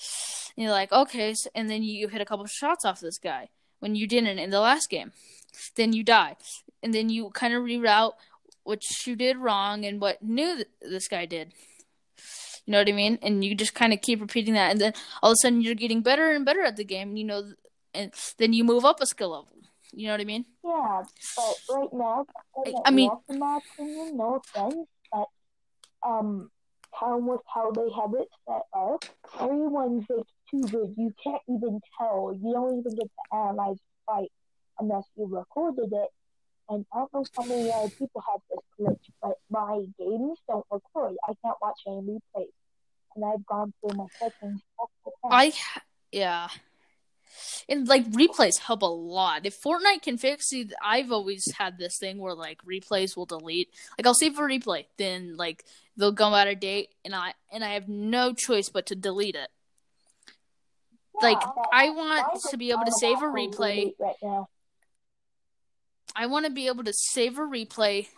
And 0.57 0.65
you're 0.65 0.73
like, 0.73 0.93
okay, 0.93 1.35
so, 1.35 1.49
and 1.55 1.71
then 1.71 1.83
you 1.83 2.09
hit 2.09 2.21
a 2.21 2.25
couple 2.25 2.45
shots 2.47 2.85
off 2.85 3.01
this 3.01 3.19
guy 3.19 3.51
when 3.79 3.95
you 3.95 4.07
didn't 4.07 4.39
in 4.39 4.51
the 4.51 4.61
last 4.61 4.91
game. 4.91 5.13
Then 5.77 5.93
you 5.93 6.03
die. 6.05 6.37
And 6.83 6.93
then 6.95 7.09
you 7.11 7.31
kind 7.31 7.55
of 7.55 7.63
reroute 7.63 8.13
what 8.65 8.83
you 9.07 9.17
did 9.17 9.37
wrong 9.39 9.85
and 9.85 10.01
what 10.01 10.23
new 10.23 10.57
th- 10.57 10.69
this 10.81 11.09
guy 11.09 11.27
did. 11.27 11.53
You 12.67 12.73
know 12.73 12.79
what 12.79 12.89
I 12.89 12.93
mean? 12.93 13.19
And 13.23 13.45
you 13.45 13.55
just 13.55 13.75
kind 13.75 13.93
of 13.93 14.01
keep 14.01 14.21
repeating 14.21 14.55
that, 14.55 14.71
and 14.71 14.81
then 14.81 14.93
all 15.23 15.33
of 15.33 15.35
a 15.35 15.37
sudden 15.37 15.61
you're 15.63 15.75
getting 15.75 16.01
better 16.01 16.31
and 16.31 16.45
better 16.45 16.63
at 16.63 16.77
the 16.77 16.85
game. 16.85 17.17
You 17.17 17.25
know, 17.25 17.53
and 17.93 18.13
then 18.39 18.53
you 18.53 18.63
move 18.63 18.85
up 18.85 19.01
a 19.01 19.07
skill 19.07 19.31
level. 19.31 19.49
You 19.95 20.07
know 20.07 20.15
what 20.15 20.21
I 20.21 20.25
mean? 20.25 20.45
yeah, 20.65 21.03
but 21.37 21.55
right 21.77 21.93
now, 21.93 22.25
I- 22.65 22.73
I 22.87 22.91
mean- 22.93 23.11
in 23.29 23.39
my 23.41 23.59
opinion, 23.59 24.17
no 24.17 24.37
offense, 24.37 24.87
but 25.13 25.27
um, 26.09 26.51
how 26.99 27.19
with 27.19 27.41
how 27.53 27.73
they 27.73 27.89
have 28.01 28.15
it 28.15 28.29
set 28.49 28.63
up, 28.75 29.05
everyone's 29.41 30.07
like 30.09 30.27
too 30.51 30.63
good. 30.71 30.95
You 30.97 31.13
can't 31.23 31.43
even 31.49 31.81
tell. 31.99 32.33
You 32.41 32.53
don't 32.53 32.79
even 32.79 32.95
get 32.95 33.11
to 33.11 33.37
analyze 33.37 33.77
the 33.77 34.07
fight 34.07 34.33
unless 34.83 35.05
you 35.17 35.27
recorded 35.27 35.93
it. 35.93 36.09
And 36.69 36.85
I 36.93 36.99
don't 36.99 37.13
know 37.15 37.25
how 37.37 37.45
many 37.45 37.73
other 37.73 37.91
people 37.91 38.23
have 38.31 38.41
this 38.51 38.61
glitch, 38.79 39.11
but 39.21 39.39
my 39.51 39.85
games 39.99 40.39
don't 40.49 40.67
record. 40.71 41.17
I 41.29 41.35
can't 41.45 41.57
watch 41.61 41.81
any 41.87 42.01
replays. 42.01 42.53
And 43.15 43.25
I've 43.25 43.45
gone 43.47 43.73
through 43.81 43.97
my 43.97 44.07
settings. 44.19 44.61
I 45.25 45.53
yeah. 46.11 46.49
And 47.69 47.89
like 47.89 48.11
replays 48.13 48.59
help 48.59 48.83
a 48.83 48.87
lot. 48.87 49.45
If 49.45 49.61
Fortnite 49.61 50.03
can 50.03 50.19
fix 50.19 50.53
it, 50.53 50.73
I've 50.83 51.13
always 51.13 51.45
had 51.59 51.79
this 51.79 51.99
thing 51.99 52.19
where 52.19 52.35
like 52.35 52.59
replays 52.65 53.17
will 53.17 53.27
delete. 53.27 53.69
Like 53.99 54.07
I'll 54.07 54.15
save 54.15 54.39
a 54.39 54.43
replay, 54.43 54.87
then 54.99 55.37
like 55.37 55.65
they'll 55.97 56.13
go 56.13 56.35
out 56.35 56.49
of 56.49 56.61
date, 56.61 56.91
and 57.05 57.15
I 57.15 57.35
and 57.53 57.65
I 57.65 57.75
have 57.75 57.89
no 57.89 58.33
choice 58.33 58.69
but 58.69 58.87
to 58.87 58.95
delete 58.95 59.37
it. 59.37 59.49
Like 61.21 61.39
Yeah, 61.41 61.51
but 61.55 61.69
I 61.73 61.91
want 61.91 62.41
to 62.51 62.57
be 62.57 62.71
able 62.71 62.85
to 62.85 62.93
save 62.93 63.19
a 63.19 63.27
replay. 63.27 63.93
Right 63.99 64.17
now. 64.23 64.49
I 66.15 66.27
want 66.27 66.47
to 66.47 66.53
be 66.53 66.67
able 66.67 66.85
to 66.85 66.93
save 66.93 67.39
a 67.39 67.43
replay, 67.43 68.09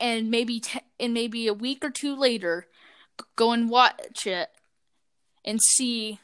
and 0.00 0.30
maybe 0.30 0.60
te- 0.60 0.80
and 1.00 1.14
maybe 1.14 1.46
a 1.46 1.54
week 1.54 1.84
or 1.84 1.90
two 1.90 2.14
later, 2.14 2.66
go 3.36 3.52
and 3.52 3.70
watch 3.70 4.26
it, 4.26 4.50
and 5.44 5.60
see 5.62 6.20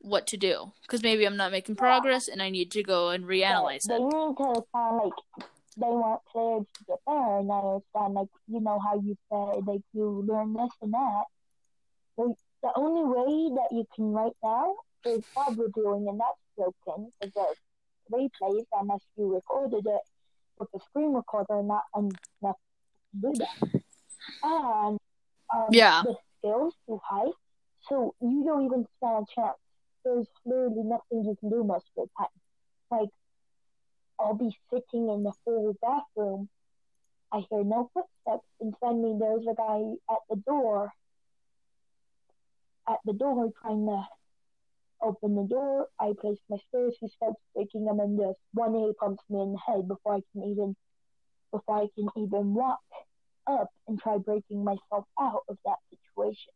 what 0.00 0.26
to 0.28 0.36
do. 0.36 0.72
Because 0.82 1.02
maybe 1.02 1.24
I'm 1.24 1.36
not 1.36 1.52
making 1.52 1.76
progress, 1.76 2.28
and 2.28 2.42
I 2.42 2.50
need 2.50 2.70
to 2.72 2.82
go 2.82 3.10
and 3.10 3.24
reanalyze 3.24 3.86
They 3.88 3.94
it. 3.94 4.00
need 4.00 4.36
to 4.36 4.64
kind 4.74 5.00
of 5.00 5.04
like 5.04 5.46
they 5.76 5.86
want 5.86 6.20
players 6.30 6.66
to 6.78 6.84
get 6.86 6.98
better, 7.06 7.38
and 7.38 7.50
I 7.50 7.58
understand 7.58 8.14
like 8.14 8.28
you 8.48 8.60
know 8.60 8.78
how 8.78 9.00
you 9.00 9.16
said 9.30 9.66
like 9.66 9.82
you 9.92 10.24
learn 10.26 10.54
this 10.54 10.70
and 10.82 10.92
that. 10.92 11.24
Like, 12.16 12.36
the 12.62 12.70
only 12.76 13.04
way 13.04 13.54
that 13.56 13.74
you 13.76 13.84
can 13.94 14.12
right 14.12 14.32
now 14.42 14.76
is 15.04 15.22
job 15.34 15.58
reviewing, 15.58 16.08
and 16.08 16.20
that's 16.20 16.38
broken 16.56 17.12
because 17.20 17.56
replays 18.14 18.64
unless 18.80 19.00
you 19.16 19.34
recorded 19.34 19.86
it 19.86 20.02
with 20.58 20.68
a 20.74 20.80
screen 20.88 21.12
recorder, 21.12 21.58
and 21.58 21.68
not 21.68 21.82
enough 21.96 22.10
to 22.42 23.20
do 23.20 23.32
that. 23.38 23.80
And 24.42 24.98
um, 25.54 25.66
Yeah. 25.70 26.02
the 26.02 26.14
skills 26.38 26.74
too 26.86 27.00
high, 27.02 27.30
so 27.88 28.14
you 28.20 28.44
don't 28.44 28.64
even 28.64 28.86
stand 28.98 29.26
a 29.26 29.40
chance. 29.40 29.58
There's 30.04 30.28
literally 30.44 30.82
nothing 30.84 31.24
you 31.24 31.36
can 31.40 31.50
do 31.50 31.64
most 31.64 31.86
of 31.96 32.08
the 32.08 32.10
time. 32.18 32.28
Like 32.90 33.08
I'll 34.20 34.34
be 34.34 34.56
sitting 34.70 35.08
in 35.08 35.24
the 35.24 35.32
whole 35.44 35.74
bathroom. 35.82 36.48
I 37.32 37.42
hear 37.50 37.64
no 37.64 37.90
footsteps, 37.94 38.46
and 38.60 38.74
suddenly 38.80 39.16
there's 39.18 39.46
a 39.46 39.54
guy 39.54 39.80
at 40.10 40.20
the 40.30 40.36
door. 40.46 40.92
At 42.88 42.98
the 43.04 43.14
door, 43.14 43.50
trying 43.62 43.86
to 43.86 44.06
open 45.04 45.36
the 45.36 45.44
door. 45.44 45.88
I 46.00 46.12
place 46.20 46.38
my 46.48 46.56
stairs. 46.68 46.96
He 47.00 47.08
starts 47.08 47.40
breaking 47.54 47.84
them, 47.84 48.00
and 48.00 48.18
just 48.18 48.38
one 48.52 48.74
A 48.74 48.92
pumps 48.94 49.22
me 49.28 49.40
in 49.40 49.52
the 49.52 49.58
head 49.58 49.86
before 49.86 50.14
I 50.16 50.20
can 50.32 50.50
even, 50.50 50.74
before 51.52 51.82
I 51.82 51.88
can 51.94 52.08
even 52.16 52.54
walk 52.54 52.80
up 53.46 53.70
and 53.86 54.00
try 54.00 54.18
breaking 54.18 54.64
myself 54.64 55.04
out 55.20 55.42
of 55.48 55.58
that 55.64 55.76
situation. 55.90 56.52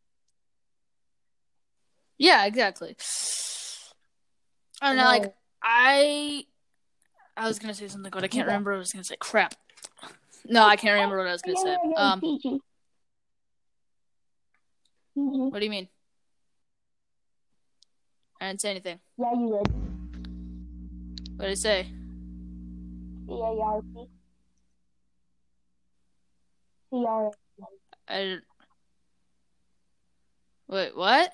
Yeah, 2.17 2.47
exactly. 2.47 2.97
And 4.81 4.99
like 4.99 5.35
I, 5.63 6.47
I 7.37 7.47
was 7.47 7.59
gonna 7.59 7.75
say 7.75 7.89
something, 7.89 8.11
but 8.11 8.25
I 8.25 8.29
can't 8.29 8.47
Yeah. 8.47 8.53
remember 8.53 8.73
what 8.73 8.77
I 8.77 8.81
was 8.81 8.93
gonna 8.93 9.05
say. 9.05 9.17
Crap. 9.21 9.55
No, 10.45 10.65
I 10.65 10.77
can't 10.77 10.95
remember 10.95 11.19
what 11.19 11.29
I 11.29 11.33
was 11.33 11.43
gonna 11.43 11.59
say. 11.59 11.77
Um, 11.97 12.23
what 15.15 15.59
do 15.59 15.65
you 15.65 15.71
mean? 15.71 15.89
I 18.41 18.49
didn't 18.49 18.61
say 18.61 18.71
anything. 18.71 19.01
Yeah, 19.19 19.33
you 19.33 19.49
did. 19.49 19.73
What 21.37 21.45
did 21.47 21.51
I 21.51 21.55
say? 21.55 21.87
C 23.27 23.33
A 23.33 23.35
R 23.37 23.81
P. 23.83 24.07
C 26.91 27.05
R 27.07 27.27
A. 27.27 27.31
I 28.09 28.19
didn't. 28.19 28.45
Wait, 30.69 30.97
what? 30.97 31.33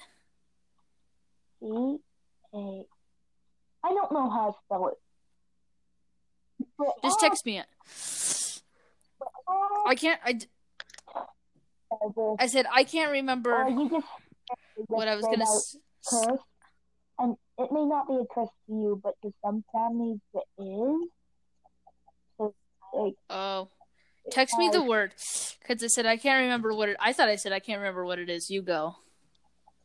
C 1.60 1.98
A. 2.54 2.86
I 3.84 3.88
don't 3.88 4.12
know 4.12 4.30
how 4.30 4.50
to 4.50 4.56
spell 4.64 4.88
it. 4.88 4.94
But, 6.78 7.02
Just 7.02 7.20
text 7.20 7.44
me 7.44 7.58
it. 7.58 7.66
I 9.86 9.94
can't. 9.94 10.20
I, 10.24 10.32
d- 10.32 10.46
whatever. 11.88 12.36
I 12.38 12.46
said 12.46 12.66
I 12.72 12.84
can't 12.84 13.12
remember 13.12 13.54
uh, 13.54 13.68
you 13.68 13.90
just 13.90 14.06
what 14.88 15.06
I 15.08 15.16
was 15.16 15.24
gonna. 15.26 15.42
s-. 15.42 15.76
and 17.18 17.36
it 17.58 17.70
may 17.72 17.84
not 17.84 18.08
be 18.08 18.14
a 18.14 18.24
curse 18.32 18.48
to 18.66 18.72
you, 18.72 19.00
but 19.02 19.14
to 19.22 19.32
some 19.44 19.64
families 19.72 20.18
it 20.34 20.62
is. 20.62 21.08
So 22.38 22.54
like 22.92 23.14
Oh, 23.30 23.68
text 24.30 24.56
me 24.58 24.68
the 24.70 24.82
word 24.82 25.14
because 25.60 25.82
I 25.82 25.86
said 25.88 26.06
I 26.06 26.16
can't 26.16 26.42
remember 26.42 26.74
what 26.74 26.88
it. 26.88 26.96
I 27.00 27.12
thought 27.12 27.28
I 27.28 27.36
said 27.36 27.52
I 27.52 27.60
can't 27.60 27.78
remember 27.78 28.04
what 28.04 28.18
it 28.18 28.28
is. 28.28 28.50
You 28.50 28.62
go. 28.62 28.96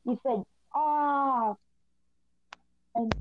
you 0.05 0.19
said, 0.25 0.43
ah, 0.73 1.55
And, 2.95 3.13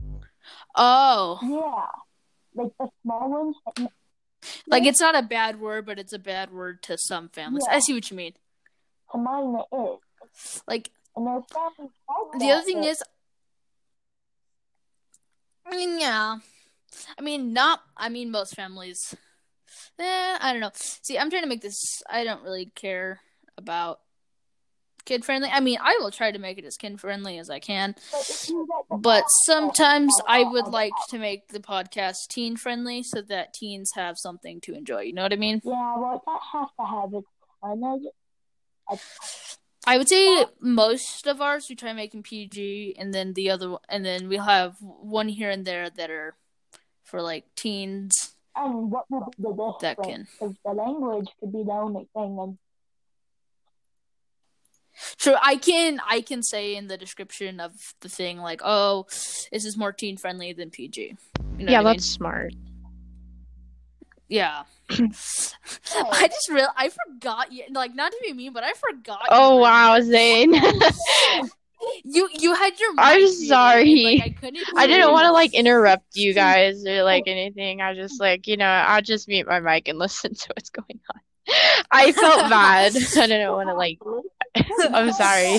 Oh, 0.75 1.39
yeah, 1.43 2.63
like 2.63 2.73
the 2.79 2.89
small 3.03 3.31
ones. 3.31 3.57
You, 3.79 3.89
like 4.69 4.85
it's 4.85 5.01
not 5.01 5.17
a 5.17 5.23
bad 5.23 5.61
word, 5.61 5.85
but 5.85 5.99
it's 5.99 6.13
a 6.13 6.19
bad 6.19 6.51
word 6.53 6.83
to 6.85 6.97
some 6.97 7.29
families. 7.29 7.67
I 7.69 7.81
see 7.81 7.93
what 7.93 8.11
you 8.11 8.17
mean. 8.17 8.33
to 9.13 9.19
mine 9.19 9.57
it 9.73 9.77
is, 9.77 10.63
Like 10.67 10.91
and 11.17 11.27
there's 11.27 11.43
families 11.53 11.93
the 12.39 12.51
other 12.51 12.63
thing 12.63 12.85
is, 12.85 13.03
I 15.71 15.77
mean, 15.77 16.01
yeah, 16.01 16.39
I 17.19 17.23
mean, 17.23 17.53
not. 17.53 17.81
I 17.97 18.09
mean, 18.09 18.31
most 18.31 18.55
families. 18.55 19.15
Eh, 19.99 20.39
I 20.41 20.53
don't 20.53 20.61
know. 20.61 20.71
See, 20.75 21.19
I'm 21.19 21.29
trying 21.31 21.43
to 21.43 21.49
make 21.49 21.61
this. 21.61 22.03
I 22.09 22.25
don't 22.25 22.43
really 22.43 22.67
care 22.75 23.21
about 23.57 24.01
kid 25.05 25.25
friendly. 25.25 25.49
I 25.53 25.61
mean, 25.61 25.79
I 25.81 25.99
will 26.01 26.11
try 26.11 26.31
to 26.31 26.39
make 26.39 26.59
it 26.59 26.65
as 26.65 26.77
kid 26.77 27.01
friendly 27.01 27.39
as 27.39 27.51
I 27.51 27.59
can. 27.59 27.95
but 28.91 29.25
sometimes 29.45 30.15
I 30.27 30.45
would 30.45 30.69
like 30.69 30.93
to 31.09 31.19
make 31.19 31.49
the 31.49 31.61
podcast 31.61 32.29
teen 32.29 32.57
friendly 32.57 33.03
so 33.03 33.23
that 33.23 33.53
teens 33.55 33.91
have 33.95 34.17
something 34.19 34.61
to 34.63 34.75
enjoy. 34.75 35.01
You 35.03 35.13
know 35.15 35.23
what 35.23 35.33
I 35.33 35.37
mean? 35.37 35.61
Yeah, 35.65 35.97
well, 35.99 36.23
that 36.27 36.41
has 36.53 36.69
to 36.79 36.87
have 36.87 37.15
its 37.15 37.27
as 37.65 38.99
it- 38.99 39.59
I 39.87 39.97
would 39.97 40.09
say 40.09 40.45
most 40.61 41.27
of 41.27 41.41
ours 41.41 41.67
we 41.69 41.77
try 41.77 41.93
making 41.93 42.23
PG, 42.23 42.97
and 42.99 43.15
then 43.15 43.33
the 43.33 43.51
other, 43.51 43.77
and 43.89 44.05
then 44.05 44.29
we'll 44.29 44.43
have 44.43 44.77
one 44.81 45.29
here 45.29 45.51
and 45.51 45.65
there 45.65 45.89
that 45.91 46.11
are 46.11 46.35
for 47.05 47.23
like 47.23 47.45
teens. 47.55 48.35
And 48.55 48.91
what 48.91 49.05
would 49.11 49.25
be 49.37 49.43
the 49.43 49.75
That 49.81 49.97
difference? 49.97 50.31
Because 50.33 50.57
the 50.65 50.73
language 50.73 51.29
could 51.41 51.53
be 51.53 51.63
the 51.63 51.73
only 51.73 52.09
thing, 52.15 52.39
and 52.39 52.59
So 55.17 55.37
I 55.41 55.57
can 55.57 56.01
I 56.07 56.21
can 56.21 56.43
say 56.43 56.75
in 56.75 56.89
the 56.89 56.97
description 56.97 57.61
of 57.61 57.73
the 58.01 58.09
thing 58.09 58.39
like, 58.39 58.61
oh, 58.65 59.05
this 59.53 59.65
is 59.65 59.77
more 59.77 59.93
teen 59.93 60.17
friendly 60.17 60.53
than 60.53 60.71
PG. 60.71 61.17
You 61.59 61.65
know 61.65 61.73
yeah, 61.73 61.79
what 61.79 61.87
I 61.87 61.91
mean? 61.91 61.97
that's 61.97 62.07
smart. 62.07 62.55
Yeah. 64.29 64.65
Oh. 64.91 66.09
I 66.11 66.29
just 66.29 66.49
real 66.49 66.69
I 66.77 66.89
forgot 66.89 67.53
you 67.53 67.65
like 67.71 67.95
not 67.95 68.11
to 68.13 68.19
be 68.23 68.33
mean, 68.33 68.53
but 68.53 68.65
I 68.65 68.73
forgot. 68.73 69.27
Oh 69.29 69.57
wow, 69.57 69.97
here. 69.97 70.05
Zane. 70.05 70.55
You 72.05 72.29
you 72.33 72.55
had 72.55 72.79
your. 72.79 72.91
I'm 72.99 73.29
sorry. 73.29 74.03
like, 74.05 74.23
I 74.23 74.29
couldn't. 74.31 74.67
I 74.77 74.87
didn't 74.87 75.13
want 75.13 75.27
to 75.27 75.33
like 75.33 75.55
interrupt 75.55 76.17
you 76.17 76.35
guys 76.47 76.85
or 76.85 77.03
like 77.03 77.25
oh. 77.27 77.31
anything. 77.31 77.81
I 77.81 77.95
just 77.95 78.21
like, 78.21 78.47
you 78.47 78.57
know, 78.57 78.67
I'll 78.67 79.03
just 79.03 79.29
mute 79.29 79.47
my 79.47 79.61
mic 79.61 79.89
and 79.89 79.99
listen 79.99 80.35
to 80.35 80.49
what's 80.55 80.71
going 80.71 81.01
on. 81.15 81.21
I 81.91 82.13
felt 82.13 82.51
bad. 82.51 82.97
I 82.97 83.27
didn't 83.27 83.53
want 83.53 83.69
to 83.69 83.75
like 83.75 83.99
I'm 84.93 85.13
sorry. 85.13 85.59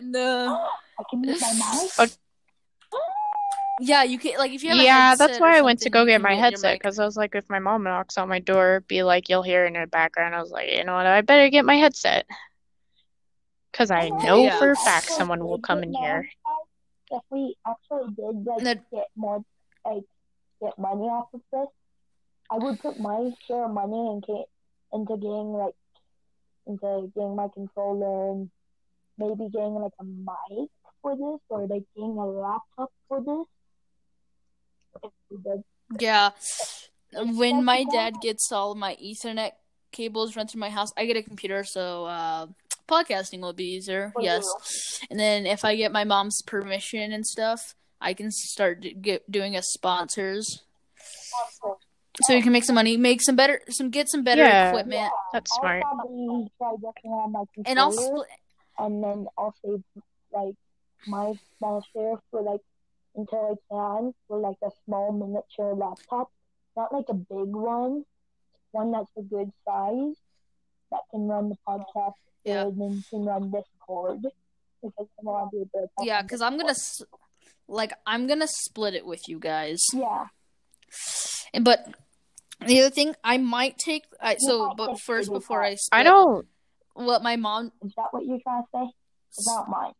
No. 0.00 0.66
I 0.98 1.02
can 1.10 1.20
mute 1.20 1.40
my 1.40 1.52
mic. 1.52 1.98
Okay. 1.98 2.12
Yeah, 3.80 4.02
you 4.02 4.18
can 4.18 4.38
like 4.38 4.52
if 4.52 4.62
you 4.62 4.70
have. 4.70 4.78
a 4.78 4.82
Yeah, 4.82 5.14
that's 5.14 5.38
why 5.38 5.56
I 5.56 5.62
went 5.62 5.80
to 5.80 5.90
go 5.90 6.04
get 6.04 6.20
my 6.20 6.34
headset 6.34 6.78
because 6.78 6.98
I 6.98 7.04
was 7.04 7.16
like, 7.16 7.34
if 7.34 7.48
my 7.48 7.58
mom 7.58 7.84
knocks 7.84 8.18
on 8.18 8.28
my 8.28 8.38
door, 8.38 8.82
be 8.88 9.02
like, 9.02 9.28
you'll 9.28 9.42
hear 9.42 9.66
in 9.66 9.74
the 9.74 9.86
background. 9.86 10.34
I 10.34 10.40
was 10.40 10.50
like, 10.50 10.70
you 10.70 10.84
know 10.84 10.94
what, 10.94 11.06
I 11.06 11.20
better 11.20 11.48
get 11.48 11.64
my 11.64 11.76
headset. 11.76 12.26
Because 13.70 13.90
I 13.90 14.08
know 14.08 14.44
yeah. 14.44 14.58
for 14.58 14.72
a 14.72 14.76
fact 14.76 15.10
someone 15.10 15.44
will 15.44 15.60
come 15.60 15.82
in 15.82 15.92
here. 15.94 16.28
If 17.10 17.22
we 17.30 17.54
actually 17.66 18.12
did 18.14 18.44
like 18.44 18.62
No. 18.62 18.74
get 18.92 19.06
more, 19.16 19.44
like 19.84 20.02
get 20.60 20.78
money 20.78 21.04
off 21.04 21.28
of 21.32 21.40
this, 21.52 21.68
I 22.50 22.56
would 22.56 22.80
put 22.80 22.98
my 22.98 23.30
share 23.46 23.64
of 23.64 23.72
money 23.72 24.10
in 24.12 24.22
ca- 24.26 24.46
into 24.92 25.16
getting 25.16 25.52
like 25.52 25.74
into 26.66 27.10
getting 27.14 27.36
my 27.36 27.48
controller 27.54 28.32
and 28.32 28.50
maybe 29.18 29.48
getting 29.50 29.74
like 29.74 29.92
a 30.00 30.04
mic 30.04 30.70
for 31.02 31.14
this 31.16 31.40
or 31.48 31.66
like 31.66 31.84
getting 31.94 32.16
a 32.16 32.26
laptop 32.26 32.90
for 33.08 33.20
this. 33.20 33.46
If 35.02 35.10
we 35.30 35.36
did. 35.38 35.64
Yeah. 36.00 36.30
When 37.14 37.64
my 37.64 37.84
dad 37.90 38.14
gets 38.20 38.52
all 38.52 38.74
my 38.74 38.96
Ethernet 39.02 39.52
cables 39.92 40.36
run 40.36 40.46
through 40.46 40.60
my 40.60 40.70
house, 40.70 40.92
I 40.96 41.06
get 41.06 41.16
a 41.16 41.22
computer, 41.22 41.64
so 41.64 42.04
uh, 42.04 42.46
podcasting 42.86 43.40
will 43.40 43.54
be 43.54 43.64
easier. 43.76 44.10
For 44.14 44.22
Yes. 44.22 44.44
And 45.10 45.18
then 45.18 45.46
if 45.46 45.64
I 45.64 45.76
get 45.76 45.90
my 45.92 46.04
mom's 46.04 46.42
permission 46.42 47.12
and 47.12 47.26
stuff, 47.26 47.74
I 48.00 48.12
can 48.12 48.30
start 48.30 48.82
d- 48.82 48.92
get 48.94 49.30
doing 49.30 49.56
a 49.56 49.62
sponsors, 49.62 50.62
so 52.22 52.34
we 52.34 52.42
can 52.42 52.52
make 52.52 52.64
some 52.64 52.74
money, 52.74 52.96
make 52.96 53.22
some 53.22 53.36
better, 53.36 53.60
some 53.70 53.90
get 53.90 54.08
some 54.08 54.22
better 54.24 54.42
Yeah. 54.42 54.68
equipment, 54.68 55.10
That's 55.32 55.50
I'll 55.52 55.60
smart. 55.60 55.82
probably 55.82 56.50
try 56.58 56.72
working 56.74 57.10
on 57.12 57.32
my 57.32 57.44
and 57.64 57.78
I'll 57.78 57.92
split. 57.92 58.28
and 58.78 59.02
then 59.02 59.26
I'll 59.38 59.54
save 59.64 59.82
like 60.32 60.54
my 61.06 61.38
small 61.58 61.82
share 61.92 62.16
for 62.30 62.42
like 62.42 62.60
until 63.18 63.58
I 63.70 63.74
can 63.74 64.14
for 64.26 64.38
like 64.38 64.56
a 64.64 64.70
small 64.84 65.12
miniature 65.12 65.74
laptop, 65.74 66.30
not 66.76 66.92
like 66.92 67.06
a 67.08 67.14
big 67.14 67.52
one, 67.54 68.04
one 68.70 68.92
that's 68.92 69.10
a 69.18 69.22
good 69.22 69.50
size 69.66 70.14
that 70.90 71.00
can 71.10 71.26
run 71.26 71.50
the 71.50 71.56
podcast 71.66 72.14
Yeah. 72.44 72.64
good 72.64 72.76
and 72.76 73.04
can 73.10 73.24
run 73.24 73.50
Discord 73.50 74.22
because 74.82 75.08
I 75.18 75.22
want 75.22 75.50
to 75.50 75.56
be 75.56 75.60
able 75.62 75.70
to 75.86 75.88
talk 75.96 76.06
Yeah, 76.06 76.22
because 76.22 76.40
I'm 76.40 76.56
gonna 76.56 76.74
like 77.66 77.92
I'm 78.06 78.26
gonna 78.26 78.46
split 78.46 78.94
it 78.94 79.04
with 79.04 79.28
you 79.28 79.38
guys. 79.38 79.84
Yeah. 79.92 80.26
And 81.52 81.64
but 81.64 81.80
the 82.66 82.80
other 82.80 82.90
thing 82.90 83.14
I 83.22 83.38
might 83.38 83.78
take. 83.78 84.04
I, 84.20 84.36
so, 84.38 84.74
but 84.76 85.00
first, 85.00 85.30
before 85.30 85.62
I 85.62 85.74
split, 85.74 86.00
I 86.00 86.02
don't. 86.02 86.46
what 86.94 87.22
my 87.22 87.36
mom 87.36 87.72
Is 87.84 87.92
that 87.96 88.08
what 88.10 88.24
you're 88.24 88.40
trying 88.40 88.62
to 88.62 88.68
say? 88.72 88.92
about 89.46 89.68
mine? 89.68 89.92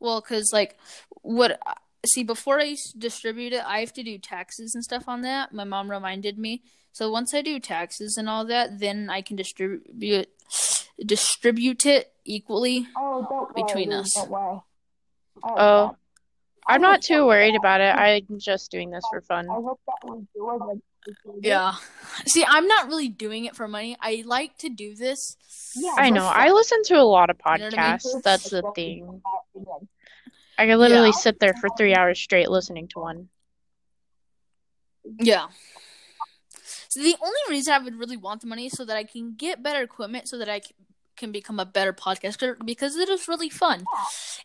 Well, 0.00 0.20
because 0.20 0.50
like 0.52 0.76
what 1.22 1.58
uh, 1.66 1.74
see 2.06 2.22
before 2.22 2.60
I 2.60 2.76
distribute 2.96 3.52
it, 3.52 3.62
I 3.66 3.80
have 3.80 3.92
to 3.94 4.02
do 4.02 4.18
taxes 4.18 4.74
and 4.74 4.84
stuff 4.84 5.04
on 5.08 5.22
that. 5.22 5.52
My 5.52 5.64
mom 5.64 5.90
reminded 5.90 6.38
me. 6.38 6.62
So 6.92 7.10
once 7.10 7.34
I 7.34 7.42
do 7.42 7.60
taxes 7.60 8.16
and 8.16 8.28
all 8.28 8.44
that, 8.46 8.80
then 8.80 9.10
I 9.10 9.22
can 9.22 9.36
distribute 9.36 10.28
distribute 11.04 11.86
it 11.86 12.12
equally. 12.24 12.86
Oh, 12.96 13.48
Between 13.54 13.90
worry, 13.90 13.98
us. 14.00 14.14
Don't 14.14 14.30
worry. 14.30 14.60
I 15.44 15.48
Oh. 15.48 15.54
oh. 15.56 15.96
Understand. 16.68 16.70
I 16.70 16.74
I'm 16.74 16.80
not 16.82 17.02
too 17.02 17.26
worried 17.26 17.54
about 17.56 17.80
it. 17.80 17.94
I'm 17.96 18.38
just 18.38 18.70
doing 18.70 18.90
this 18.90 19.04
for 19.10 19.20
fun. 19.22 19.46
I 19.50 19.54
hope 19.54 19.80
that 19.86 20.10
we 20.10 20.26
do. 20.34 20.46
Like, 20.46 20.60
we 21.06 21.32
do 21.32 21.38
it. 21.38 21.44
Yeah. 21.46 21.74
See, 22.26 22.44
I'm 22.46 22.66
not 22.66 22.88
really 22.88 23.08
doing 23.08 23.44
it 23.46 23.56
for 23.56 23.66
money. 23.68 23.96
I 24.00 24.22
like 24.26 24.56
to 24.58 24.68
do 24.68 24.94
this. 24.94 25.36
Yeah, 25.76 25.94
I 25.96 26.10
know. 26.10 26.22
fun. 26.22 26.34
I 26.36 26.50
listen 26.50 26.82
to 26.84 26.94
a 26.94 27.02
lot 27.04 27.30
of 27.30 27.36
You 27.46 27.58
know 27.58 27.66
I 27.66 27.68
mean? 27.68 27.70
podcasts. 27.70 28.22
That's 28.22 28.50
the 28.50 28.62
thing. 28.74 29.06
do 29.06 29.14
at 29.16 29.64
the 29.64 29.70
end. 29.80 29.88
I 30.58 30.66
can 30.66 30.78
literally 30.78 31.08
Yeah. 31.08 31.12
sit 31.20 31.40
there 31.40 31.54
for 31.54 31.68
three 31.76 31.94
hours 31.94 32.18
straight 32.18 32.50
listening 32.50 32.88
to 32.88 32.98
one. 32.98 33.28
Yeah. 35.20 35.46
So 36.88 37.00
the 37.00 37.16
only 37.20 37.38
reason 37.48 37.72
I 37.74 37.78
would 37.78 37.96
really 37.96 38.16
want 38.16 38.40
the 38.40 38.46
money 38.46 38.66
is 38.66 38.72
so 38.72 38.84
that 38.84 38.96
I 38.96 39.04
can 39.04 39.34
get 39.36 39.62
better 39.62 39.82
equipment, 39.82 40.28
so 40.28 40.38
that 40.38 40.48
I 40.48 40.60
can 41.16 41.32
become 41.32 41.60
a 41.60 41.64
better 41.66 41.92
podcaster 41.92 42.56
because 42.64 42.96
it 42.96 43.08
is 43.08 43.28
really 43.28 43.48
fun, 43.50 43.84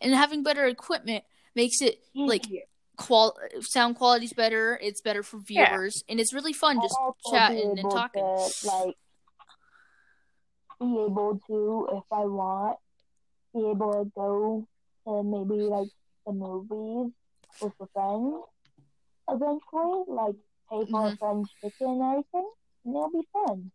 and 0.02 0.14
having 0.14 0.44
better 0.44 0.66
equipment 0.66 1.24
makes 1.56 1.82
it 1.82 2.00
like 2.16 2.46
qual 2.98 3.36
sound 3.62 3.96
quality's 3.96 4.34
better. 4.34 4.80
It's 4.82 5.02
better 5.02 5.24
for 5.24 5.40
Yeah. 5.50 5.70
viewers, 5.70 6.04
and 6.10 6.20
it's 6.20 6.34
really 6.34 6.54
fun 6.54 6.80
just 6.82 6.96
I'll 7.00 7.08
also 7.08 7.32
be 7.32 7.38
chatting 7.38 7.80
and 7.80 7.92
talking. 7.92 8.24
To, 8.24 8.54
like, 8.68 8.96
be 10.80 10.86
able 11.06 11.40
to, 11.48 11.88
if 11.98 12.04
I 12.12 12.26
want, 12.26 12.78
be 13.54 13.60
able 13.70 13.94
to 14.04 14.12
go 14.16 14.68
to 15.06 15.24
maybe 15.24 15.62
like 15.64 15.88
the 16.26 16.34
movies 16.34 17.12
with 17.62 17.74
a 17.80 17.88
friend 17.94 18.42
eventually, 19.30 20.04
like 20.08 20.36
pay 20.70 20.86
for 20.92 21.08
Mhm. 21.10 21.14
a 21.14 21.18
friend's 21.18 21.50
ticket 21.62 21.76
and 21.82 22.02
everything, 22.02 22.52
and 22.86 22.96
it'll 22.96 23.10
be 23.10 23.28
fun. 23.32 23.72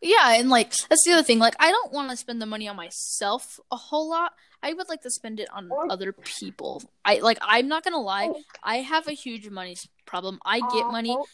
Yeah, 0.00 0.34
and 0.34 0.50
like 0.50 0.72
that's 0.88 1.04
the 1.04 1.12
other 1.12 1.22
thing. 1.22 1.38
Like 1.38 1.56
I 1.58 1.70
don't 1.70 1.92
want 1.92 2.10
to 2.10 2.16
spend 2.16 2.40
the 2.40 2.46
money 2.46 2.68
on 2.68 2.76
myself 2.76 3.58
a 3.70 3.76
whole 3.76 4.08
lot. 4.08 4.32
I 4.62 4.72
would 4.72 4.88
like 4.88 5.02
to 5.02 5.10
spend 5.10 5.40
it 5.40 5.48
on 5.52 5.68
oh. 5.70 5.88
other 5.90 6.12
people. 6.12 6.82
I 7.04 7.18
like. 7.18 7.38
I'm 7.42 7.68
not 7.68 7.84
gonna 7.84 8.00
lie. 8.00 8.30
Oh. 8.30 8.40
I 8.62 8.76
have 8.76 9.08
a 9.08 9.12
huge 9.12 9.48
money 9.50 9.76
problem. 10.06 10.38
I 10.44 10.60
get 10.60 10.86
money. 10.86 11.16
oh, 11.18 11.26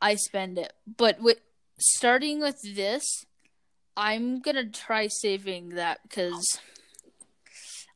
I 0.00 0.14
spend 0.14 0.58
it. 0.58 0.72
But 0.86 1.20
with 1.20 1.40
starting 1.78 2.40
with 2.40 2.60
this, 2.74 3.04
I'm 3.96 4.40
gonna 4.40 4.68
try 4.68 5.08
saving 5.08 5.70
that 5.70 6.00
because 6.02 6.60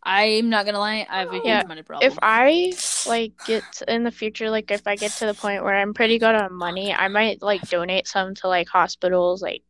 I'm 0.02 0.50
not 0.50 0.64
gonna 0.66 0.78
lie, 0.80 1.06
I 1.08 1.20
have 1.20 1.28
a 1.28 1.34
huge 1.34 1.44
Yeah, 1.44 1.62
money 1.66 1.82
problem. 1.82 2.10
If 2.10 2.18
I 2.20 2.72
like 3.06 3.32
get 3.44 3.70
to- 3.72 3.94
in 3.94 4.02
the 4.02 4.10
future, 4.10 4.50
like 4.50 4.70
if 4.70 4.86
I 4.86 4.96
get 4.96 5.12
to 5.18 5.26
the 5.26 5.34
point 5.34 5.62
where 5.62 5.76
I'm 5.76 5.94
pretty 5.94 6.18
good 6.18 6.34
on 6.34 6.52
money, 6.54 6.92
I 6.92 7.08
might 7.08 7.40
like 7.40 7.62
donate 7.68 8.08
some 8.08 8.34
to 8.36 8.48
like 8.48 8.68
hospitals, 8.68 9.42
like 9.42 9.62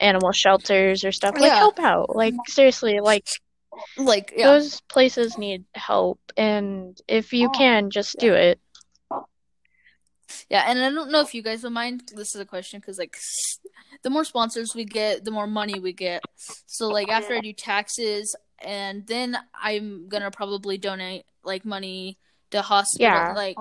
animal 0.00 0.32
shelters 0.32 1.04
or 1.04 1.12
stuff. 1.12 1.34
Like 1.34 1.52
Yeah. 1.52 1.58
help 1.58 1.78
out. 1.80 2.14
Like 2.14 2.34
seriously, 2.46 3.00
like 3.00 3.26
like 3.96 4.34
yeah. 4.36 4.48
those 4.48 4.80
places 4.82 5.38
need 5.38 5.64
help, 5.74 6.20
and 6.36 7.00
if 7.08 7.32
you 7.32 7.48
can, 7.50 7.90
just 7.90 8.18
do 8.18 8.34
it. 8.34 8.60
Yeah, 10.50 10.64
and 10.66 10.78
I 10.78 10.90
don't 10.90 11.10
know 11.10 11.20
if 11.20 11.34
you 11.34 11.42
guys 11.42 11.62
would 11.62 11.72
mind. 11.72 12.10
This 12.14 12.34
is 12.34 12.40
a 12.40 12.44
question 12.44 12.80
because, 12.80 12.98
like, 12.98 13.16
the 14.02 14.10
more 14.10 14.24
sponsors 14.24 14.74
we 14.74 14.84
get, 14.84 15.24
the 15.24 15.30
more 15.30 15.46
money 15.46 15.80
we 15.80 15.92
get. 15.92 16.22
So, 16.66 16.88
like, 16.88 17.08
after 17.08 17.34
I 17.34 17.40
do 17.40 17.52
taxes, 17.52 18.34
and 18.62 19.06
then 19.06 19.36
I'm 19.54 20.08
gonna 20.08 20.30
probably 20.30 20.78
donate 20.78 21.24
like 21.44 21.64
money 21.64 22.18
to 22.50 22.62
hospital, 22.62 23.04
Yeah. 23.06 23.32
like 23.34 23.56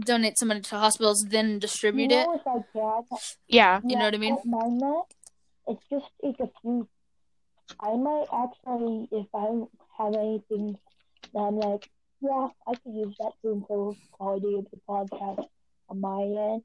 donate 0.00 0.38
some 0.38 0.48
money 0.48 0.60
to 0.62 0.76
hospitals, 0.76 1.24
then 1.28 1.58
distribute 1.58 2.12
it. 2.12 2.26
know, 2.26 2.34
if 2.34 2.46
I 2.46 2.62
can, 2.72 3.18
Yeah. 3.48 3.80
You 3.84 3.96
know 3.96 4.04
what 4.04 4.14
I 4.14 4.18
mean? 4.18 4.36
don't 4.36 4.46
mind. 4.80 5.02
It's 5.68 5.82
just 5.90 6.06
like 6.22 6.36
a 6.40 6.48
few. 6.62 6.88
I 7.80 7.96
might 7.96 8.26
actually, 8.32 9.08
if 9.10 9.26
I 9.34 9.44
don't 9.46 9.70
have 9.98 10.14
anything, 10.14 10.78
that 11.34 11.38
I'm 11.40 11.56
like, 11.56 11.90
yeah, 12.20 12.48
I 12.66 12.74
could 12.76 12.94
use 12.94 13.16
that 13.18 13.32
to 13.42 13.50
improve 13.50 13.96
quality 14.12 14.54
of 14.54 14.66
the 14.70 14.78
podcast 14.88 15.46
on 15.88 16.00
my 16.00 16.22
end. 16.22 16.62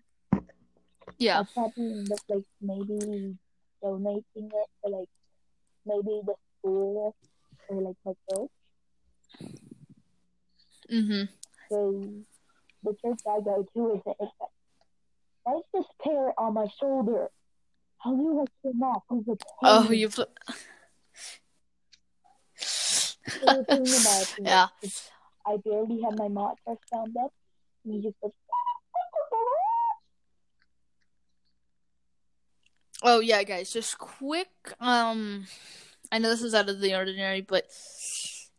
Yeah, 1.18 1.40
I'd 1.40 1.54
probably 1.54 2.04
look 2.06 2.20
like 2.30 2.46
maybe 2.62 3.36
donating 3.82 4.24
it 4.36 4.68
to 4.86 4.90
like 4.92 5.10
maybe 5.86 6.22
the 6.26 6.36
school 6.62 7.16
or 7.70 7.82
like 7.82 7.96
my 8.06 8.14
church. 8.30 8.50
mm-hmm. 10.92 11.24
Because 11.70 12.06
the 12.84 12.94
church 13.02 13.20
I 13.28 13.40
go 13.42 13.66
to 13.76 13.94
is 13.96 14.02
like, 14.06 14.18
why 15.44 15.54
is 15.58 15.64
this 15.74 15.86
parrot 16.04 16.36
on 16.38 16.54
my 16.54 16.68
shoulder? 16.80 17.30
How 18.00 18.16
do 18.16 18.42
I 18.42 18.46
turn 18.68 18.82
off? 18.82 19.04
Oh, 19.64 19.92
you. 19.92 20.10
Pl- 20.10 20.26
It 22.58 23.44
was 23.44 23.66
in 23.70 23.84
the 23.84 24.02
bathroom. 24.04 24.46
yeah. 24.48 24.68
I 25.46 25.58
barely 25.58 26.02
have 26.04 26.18
my 26.18 26.28
monster 26.28 26.76
sound 26.92 27.16
up. 27.24 27.32
And 27.86 27.96
he 27.96 28.02
just 28.02 28.16
goes, 28.22 28.32
Oh 33.04 33.20
yeah, 33.20 33.42
guys, 33.44 33.72
just 33.74 33.98
quick. 33.98 34.50
Um, 34.80 35.48
I 36.12 36.20
know 36.20 36.30
this 36.30 36.42
is 36.42 36.54
out 36.54 36.70
of 36.70 36.82
the 36.82 36.96
ordinary, 36.96 37.42
but 37.42 37.66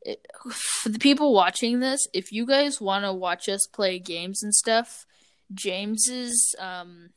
it, 0.03 0.27
for 0.51 0.89
the 0.89 0.99
people 0.99 1.33
watching 1.35 1.81
this, 1.81 2.09
if 2.13 2.33
you 2.33 2.47
guys 2.47 2.81
want 2.81 3.05
to 3.05 3.13
watch 3.13 3.49
us 3.49 3.67
play 3.67 3.99
games 3.99 4.43
and 4.43 4.55
stuff, 4.55 5.07
James's 5.53 6.55
um 6.59 7.11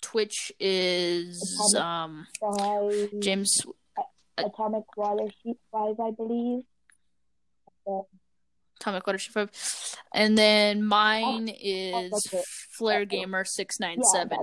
Twitch 0.00 0.52
is 0.58 1.74
um 1.78 2.26
by 2.40 3.08
James. 3.20 3.60
Atomic 4.38 4.84
Water 4.96 5.28
Sheet 5.42 5.58
5, 5.72 5.98
I 5.98 6.10
believe. 6.12 6.62
Atomic 8.80 9.06
Water 9.06 9.18
Sheet 9.18 9.32
Five, 9.32 9.50
and 10.14 10.38
then 10.38 10.84
mine 10.84 11.48
is. 11.48 12.12
Flare 12.78 13.04
Gamer 13.04 13.44
Six 13.44 13.80
Nine 13.80 14.02
seven. 14.04 14.38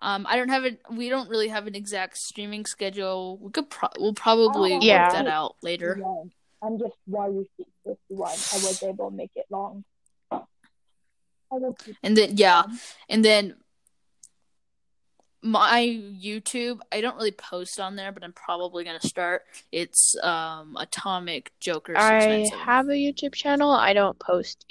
That's- 0.00 0.14
Um, 0.16 0.26
I 0.28 0.36
don't 0.36 0.48
have 0.50 0.64
it. 0.64 0.80
We 0.90 1.08
don't 1.08 1.28
really 1.28 1.48
have 1.48 1.66
an 1.66 1.74
exact 1.74 2.16
streaming 2.18 2.66
schedule. 2.66 3.38
We 3.38 3.50
could 3.50 3.70
pro- 3.70 3.88
we'll 3.98 4.14
probably 4.14 4.72
Oh, 4.72 4.76
work 4.76 4.84
Yeah. 4.84 5.10
that 5.10 5.26
out 5.26 5.56
later. 5.62 5.96
Yeah. 6.00 6.24
I'm 6.62 6.78
just 6.78 6.94
Water 7.06 7.44
Sheet 7.56 7.68
51. 7.84 8.28
I 8.30 8.32
was 8.32 8.82
able 8.82 9.10
to 9.10 9.16
make 9.16 9.30
it 9.36 9.46
long. 9.50 9.84
I 10.30 10.40
will 11.50 11.74
keep 11.74 11.96
And 12.02 12.16
then 12.16 12.36
yeah, 12.36 12.64
and 13.08 13.24
then 13.24 13.56
my 15.42 15.80
YouTube. 15.80 16.80
I 16.90 17.00
don't 17.00 17.14
really 17.16 17.30
post 17.30 17.78
on 17.78 17.94
there, 17.94 18.10
but 18.10 18.24
I'm 18.24 18.32
probably 18.32 18.82
gonna 18.84 19.00
start. 19.00 19.44
It's 19.70 20.16
um 20.24 20.76
Atomic 20.78 21.52
Joker 21.60 21.96
I 21.96 22.18
nine 22.18 22.46
seven. 22.46 22.64
have 22.64 22.86
a 22.88 22.92
YouTube 22.92 23.34
channel. 23.34 23.70
I 23.70 23.92
don't 23.92 24.18
post 24.18 24.64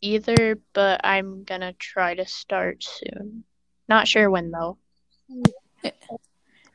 either, 0.00 0.60
but 0.74 1.00
I'm 1.04 1.42
gonna 1.44 1.72
try 1.72 2.14
to 2.14 2.26
start 2.26 2.84
soon. 2.84 3.44
Not 3.92 4.08
sure 4.08 4.30
when 4.30 4.50
though. 4.50 4.78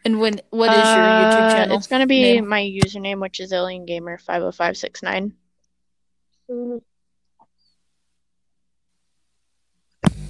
And 0.05 0.19
when 0.19 0.39
what 0.51 0.71
is 0.71 0.77
your 0.95 1.03
YouTube 1.03 1.47
Uh, 1.49 1.53
channel? 1.55 1.77
It's 1.77 1.87
gonna 1.87 2.05
be 2.05 2.21
name? 2.21 2.47
my 2.47 2.61
username, 2.61 3.19
which 3.19 3.39
is 3.39 3.51
Alien 3.51 3.87
Gamer 3.87 4.19
five 4.19 4.43
hundred 4.43 4.51
five 4.51 4.77
six 4.77 5.01
nine. 5.01 5.33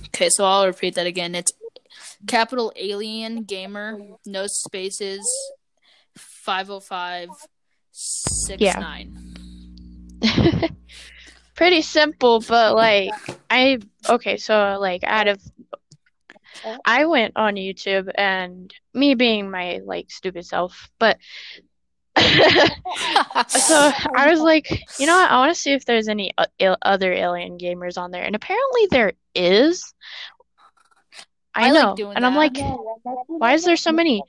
Okay, 0.07 0.29
so 0.29 0.45
I'll 0.45 0.65
repeat 0.65 0.95
that 0.95 1.07
again. 1.07 1.35
It's 1.35 1.51
capital 2.25 2.71
Alien 2.77 3.43
Gamer, 3.43 3.99
no 4.25 4.47
spaces, 4.47 5.27
five 6.17 6.69
oh 6.69 6.79
five 6.79 7.27
six 7.91 8.63
nine. 8.63 9.35
Pretty 11.53 11.81
simple, 11.81 12.39
but 12.39 12.75
like 12.75 13.11
I 13.49 13.79
okay, 14.09 14.37
so 14.37 14.77
like 14.79 15.03
out 15.03 15.27
of 15.27 15.41
I 16.85 17.05
went 17.05 17.33
on 17.35 17.55
YouTube 17.55 18.09
and 18.15 18.73
me 18.93 19.15
being 19.15 19.49
my 19.51 19.81
like 19.85 20.09
stupid 20.11 20.45
self, 20.45 20.89
but 20.99 21.17
so 22.17 23.91
I 24.15 24.29
was 24.29 24.39
like, 24.39 24.69
you 24.99 25.05
know 25.05 25.15
what? 25.15 25.29
I 25.29 25.37
want 25.37 25.53
to 25.53 25.59
see 25.59 25.71
if 25.73 25.85
there's 25.85 26.07
any 26.07 26.31
o- 26.37 26.45
il- 26.59 26.77
other 26.81 27.13
alien 27.13 27.57
gamers 27.57 27.97
on 27.97 28.11
there, 28.11 28.23
and 28.23 28.35
apparently 28.35 28.87
there 28.89 29.13
is. 29.35 29.93
I 31.53 31.67
I 31.67 31.71
like 31.71 31.83
know, 31.83 31.95
doing 31.95 32.15
and 32.15 32.25
I'm 32.25 32.35
like, 32.35 32.57
Yeah, 32.57 32.75
why 33.27 33.53
is 33.53 33.63
there 33.65 33.77
so 33.77 33.91
many? 33.91 34.23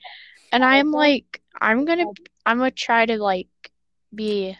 And 0.51 0.63
I'm 0.63 0.91
like, 0.91 1.41
I'm 1.59 1.85
gonna, 1.85 2.05
I'm 2.45 2.57
gonna 2.57 2.71
try 2.71 3.05
to 3.05 3.17
like 3.17 3.47
be 4.13 4.57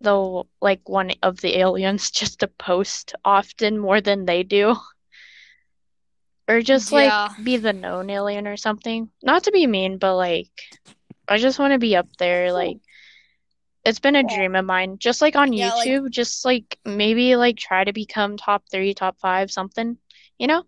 the 0.00 0.42
like 0.60 0.88
one 0.88 1.12
of 1.22 1.40
the 1.40 1.58
aliens 1.58 2.10
just 2.10 2.40
to 2.40 2.48
post 2.48 3.14
often 3.24 3.78
more 3.78 4.00
than 4.00 4.24
they 4.26 4.42
do. 4.42 4.76
Or 6.48 6.60
just 6.60 6.92
like 6.92 7.08
Yeah. 7.08 7.28
be 7.42 7.56
the 7.56 7.72
known 7.72 8.10
alien 8.10 8.46
or 8.46 8.56
something. 8.56 9.10
Not 9.22 9.44
to 9.44 9.50
be 9.52 9.66
mean, 9.66 9.98
but 9.98 10.16
like 10.16 10.50
I 11.26 11.38
just 11.38 11.58
want 11.58 11.72
to 11.72 11.78
be 11.78 11.96
up 11.96 12.08
there. 12.18 12.52
Like 12.52 12.78
it's 13.84 13.98
been 14.00 14.16
a 14.16 14.22
Yeah. 14.22 14.36
dream 14.36 14.54
of 14.56 14.64
mine. 14.64 14.98
Just 14.98 15.22
like 15.22 15.36
on 15.36 15.52
Yeah, 15.52 15.72
like- 15.74 15.88
YouTube, 15.88 16.10
just 16.10 16.44
like 16.44 16.78
maybe 16.84 17.36
like 17.36 17.56
try 17.56 17.84
to 17.84 17.92
become 17.92 18.36
top 18.36 18.64
three, 18.70 18.92
top 18.94 19.18
five, 19.20 19.50
something. 19.50 19.96
You 20.38 20.46
know? 20.48 20.64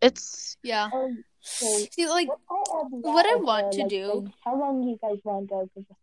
It's 0.00 0.56
Yeah. 0.62 0.88
Oh, 0.92 1.14
so 1.40 1.66
See, 1.92 2.08
like 2.08 2.28
what 2.28 2.38
I, 2.50 2.78
have 2.82 2.90
what 2.90 3.26
I 3.26 3.34
as, 3.38 3.40
want 3.42 3.72
to 3.72 3.78
like, 3.80 3.88
do- 3.88 4.12
things, 4.12 4.30
How 4.44 4.58
long 4.58 4.82
do 4.82 4.88
you 4.88 4.98
guys 5.00 5.18
want 5.24 5.48
to 5.48 5.54
go? 5.54 5.70
Because 5.74 5.96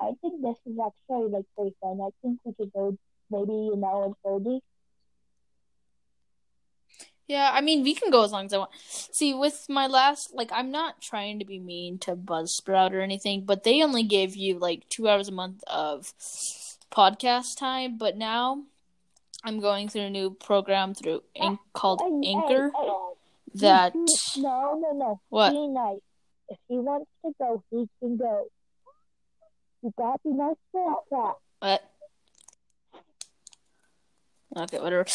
I 0.00 0.12
think 0.20 0.42
this 0.42 0.56
is 0.66 0.78
actually 0.78 1.30
like 1.30 1.44
pretty 1.56 1.76
fun. 1.80 2.00
I 2.00 2.08
think 2.22 2.40
we 2.44 2.52
could 2.54 2.72
go 2.72 2.96
maybe 3.30 3.70
an 3.74 3.84
hour 3.84 4.06
and 4.06 4.14
thirty. 4.24 4.60
Yeah, 7.30 7.48
I 7.54 7.60
mean, 7.60 7.84
we 7.84 7.94
can 7.94 8.10
go 8.10 8.24
as 8.24 8.32
long 8.32 8.46
as 8.46 8.52
I 8.52 8.58
want. 8.58 8.72
See, 8.80 9.34
with 9.34 9.66
my 9.68 9.86
last, 9.86 10.34
like, 10.34 10.50
I'm 10.52 10.72
not 10.72 11.00
trying 11.00 11.38
to 11.38 11.44
be 11.44 11.60
mean 11.60 11.96
to 12.00 12.16
Buzzsprout 12.16 12.90
or 12.92 13.02
anything, 13.02 13.44
but 13.44 13.62
they 13.62 13.84
only 13.84 14.02
gave 14.02 14.34
you 14.34 14.58
like 14.58 14.88
two 14.88 15.08
hours 15.08 15.28
a 15.28 15.32
month 15.32 15.62
of 15.68 16.12
podcast 16.90 17.56
time. 17.56 17.98
But 17.98 18.16
now 18.16 18.64
I'm 19.44 19.60
going 19.60 19.88
through 19.88 20.06
a 20.06 20.10
new 20.10 20.30
program 20.30 20.92
through 20.92 21.22
Anch- 21.36 21.60
called 21.72 22.02
Anchor 22.02 22.72
that. 23.54 23.94
no, 23.94 24.80
no, 24.82 24.92
no. 24.92 25.20
What? 25.28 25.52
Be 25.52 25.68
nice. 25.68 26.00
If 26.48 26.58
he 26.66 26.78
wants 26.78 27.08
to 27.24 27.32
go, 27.38 27.62
he 27.70 27.88
can 28.00 28.16
go. 28.16 28.46
You 29.84 29.94
gotta 29.96 30.18
be 30.24 30.30
nice 30.30 30.56
to 30.72 30.94
that. 31.12 31.34
What? 31.60 31.90
Okay, 34.56 34.80
whatever. 34.80 35.06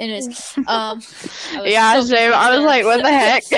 Anyways, 0.00 0.56
um, 0.66 1.02
I 1.54 1.64
yeah, 1.66 1.92
so 2.00 2.06
same. 2.06 2.32
I 2.32 2.56
was 2.56 2.64
like, 2.64 2.84
what 2.84 3.02
the 3.02 3.10
heck? 3.10 3.44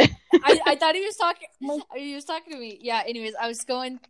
I, 0.45 0.61
I 0.67 0.77
thought 0.77 0.95
he 0.95 1.05
was 1.05 1.17
talking. 1.17 1.49
He 1.95 2.15
was 2.15 2.25
talking 2.25 2.53
to 2.53 2.59
me. 2.59 2.79
Yeah. 2.81 3.03
Anyways, 3.07 3.35
I 3.41 3.47
was 3.47 3.63
going 3.65 4.01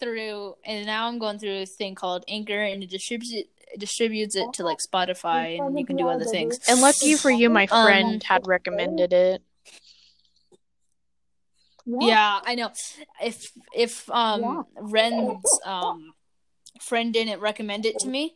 through, 0.00 0.56
and 0.64 0.84
now 0.84 1.06
I'm 1.06 1.18
going 1.18 1.38
through 1.38 1.62
a 1.62 1.66
thing 1.66 1.94
called 1.94 2.24
Anchor, 2.28 2.60
and 2.60 2.82
it 2.82 2.90
distributes 2.90 3.32
it, 3.32 3.48
it 3.72 3.78
distributes 3.78 4.34
it 4.34 4.52
to 4.54 4.64
like 4.64 4.78
Spotify, 4.78 5.60
and 5.60 5.78
you 5.78 5.86
can 5.86 5.96
do 5.96 6.08
other 6.08 6.24
things. 6.24 6.58
And 6.68 6.80
lucky 6.80 7.14
for 7.14 7.30
you, 7.30 7.50
my 7.50 7.68
Um, 7.70 7.84
friend 7.84 8.22
had 8.22 8.46
recommended 8.48 9.12
it. 9.12 9.42
Yeah, 11.86 12.40
I 12.44 12.56
know. 12.56 12.72
If 13.22 13.52
if 13.72 14.10
um 14.10 14.42
Yeah. 14.42 14.62
Ren's 14.80 15.60
um 15.64 16.14
friend 16.80 17.12
didn't 17.12 17.40
recommend 17.40 17.86
it 17.86 17.98
to 18.00 18.08
me, 18.08 18.34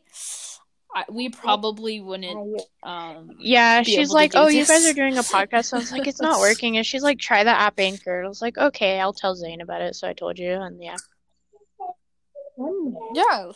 I, 0.94 1.04
we 1.08 1.28
probably 1.28 2.00
wouldn't. 2.00 2.62
Um, 2.82 3.36
Yeah, 3.38 3.82
she's 3.82 4.10
like, 4.10 4.32
do 4.32 4.38
"Oh, 4.38 4.48
you 4.48 4.66
guys 4.66 4.86
are 4.86 4.92
doing 4.92 5.18
a 5.18 5.22
podcast." 5.22 5.72
I 5.72 5.78
was 5.78 5.92
like, 5.92 6.08
"It's 6.08 6.20
not 6.20 6.40
working." 6.40 6.76
And 6.76 6.86
she's 6.86 7.02
like, 7.02 7.18
"Try 7.18 7.44
the 7.44 7.50
app 7.50 7.78
Anchor." 7.78 8.24
I 8.24 8.28
was 8.28 8.42
like, 8.42 8.58
"Okay, 8.58 8.98
I'll 8.98 9.12
tell 9.12 9.34
Zane 9.34 9.60
about 9.60 9.82
it." 9.82 9.94
So 9.94 10.08
I 10.08 10.14
told 10.14 10.38
you, 10.38 10.52
and 10.52 10.82
yeah. 10.82 10.96
yeah. 13.14 13.52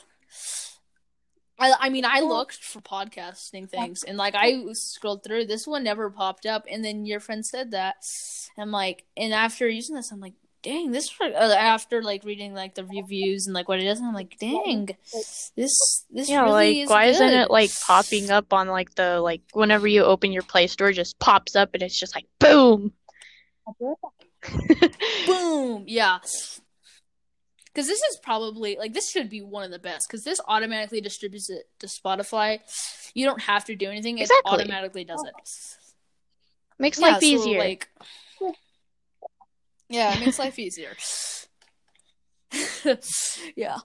I, 1.59 1.73
I 1.81 1.89
mean, 1.89 2.05
I 2.05 2.21
looked 2.21 2.57
for 2.57 2.81
podcasting 2.81 3.69
things, 3.69 4.05
and 4.05 4.17
like 4.17 4.35
I 4.37 4.73
scrolled 4.73 5.25
through. 5.25 5.47
This 5.47 5.67
one 5.67 5.85
never 5.85 6.11
popped 6.11 6.47
up, 6.47 6.67
and 6.71 6.85
then 6.85 7.07
your 7.07 7.21
friend 7.21 7.45
said 7.45 7.73
that. 7.73 7.97
I'm 8.57 8.71
like, 8.71 9.05
and 9.17 9.33
after 9.33 9.69
using 9.69 9.97
this, 9.97 10.13
I'm 10.13 10.21
like, 10.21 10.35
dang, 10.65 10.91
this 10.91 11.09
uh, 11.21 11.27
after 11.57 12.03
like 12.03 12.25
reading 12.25 12.55
like 12.55 12.75
the 12.75 12.85
reviews 12.85 13.47
and 13.47 13.55
like 13.55 13.69
what 13.69 13.79
it 13.79 13.87
is, 13.87 13.99
and 13.99 14.09
I'm 14.09 14.15
like, 14.15 14.37
dang, 14.41 14.89
this 15.57 16.05
this 16.11 16.29
Yeah, 16.29 16.43
really 16.43 16.53
like 16.53 16.77
is 16.79 16.91
why 16.91 17.05
isn't 17.05 17.29
it 17.29 17.51
like 17.51 17.71
popping 17.87 18.31
up 18.31 18.53
on 18.53 18.69
like 18.69 18.95
the 18.97 19.21
like 19.21 19.43
whenever 19.53 19.87
you 19.87 20.03
open 20.03 20.33
your 20.33 20.43
Play 20.43 20.67
Store 20.67 20.91
just 20.93 21.19
pops 21.21 21.55
up 21.55 21.71
and 21.75 21.83
it's 21.83 21.99
just 21.99 22.15
like 22.15 22.27
boom. 22.41 22.93
I 23.69 23.73
do 23.79 23.95
that. 24.03 24.93
boom? 25.27 25.85
Yeah. 25.87 26.19
Because 27.67 27.89
this 27.89 28.01
is 28.01 28.19
probably 28.23 28.77
like 28.79 28.93
this 28.93 29.11
should 29.11 29.29
be 29.29 29.43
one 29.43 29.65
of 29.65 29.71
the 29.71 29.79
best 29.79 30.07
because 30.09 30.23
this 30.25 30.41
automatically 30.47 31.01
distributes 31.01 31.51
it 31.51 31.69
to 31.81 31.87
Spotify. 31.87 32.61
You 33.15 33.27
don't 33.27 33.43
have 33.43 33.65
to 33.67 33.75
do 33.75 33.91
anything; 33.91 34.19
it 34.19 34.31
automatically 34.45 35.05
does 35.05 35.25
it. 35.25 35.35
Makes 36.79 37.01
Yeah, 37.01 37.13
life 37.13 37.21
so, 37.21 37.27
easier. 37.27 37.59
like, 37.59 37.89
yeah, 39.95 40.15
it 40.15 40.21
makes 40.21 40.39
life 40.39 40.59
easier. 40.59 40.95
yeah. 43.57 43.79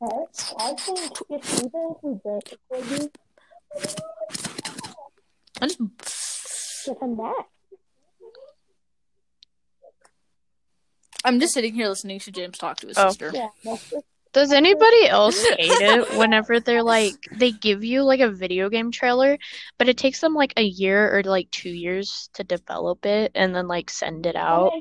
I 0.00 0.74
think 0.74 1.12
if 1.30 1.54
even 1.58 1.70
if 1.90 2.02
we 2.02 2.12
did 2.24 2.58
record 2.70 3.10
I 5.60 5.66
just 5.66 5.78
these, 5.78 6.82
give 6.86 7.00
him 7.02 7.16
that. 7.16 7.44
I'm 11.24 11.40
just 11.40 11.52
sitting 11.54 11.74
here 11.74 11.88
listening 11.88 12.20
to 12.20 12.30
James 12.30 12.58
talk 12.58 12.76
to 12.78 12.86
his 12.86 12.96
Oh. 12.98 13.08
sister. 13.08 13.32
Yeah, 13.34 13.48
that's 13.64 13.90
just 13.90 14.04
Does 14.32 14.52
anybody 14.52 15.06
else 15.06 15.42
hate 15.58 15.80
it 15.80 16.16
whenever 16.16 16.60
they're 16.60 16.82
like 16.82 17.14
they 17.32 17.52
give 17.52 17.84
you 17.84 18.02
like 18.02 18.20
a 18.20 18.30
video 18.30 18.68
game 18.68 18.90
trailer, 18.90 19.38
but 19.78 19.88
it 19.88 19.96
takes 19.96 20.20
them 20.20 20.34
like 20.34 20.52
a 20.56 20.62
year 20.62 21.16
or 21.16 21.22
like 21.22 21.50
two 21.50 21.70
years 21.70 22.28
to 22.34 22.44
develop 22.44 23.06
it 23.06 23.32
and 23.34 23.54
then 23.54 23.68
like 23.68 23.90
send 23.90 24.26
it 24.26 24.36
out? 24.36 24.72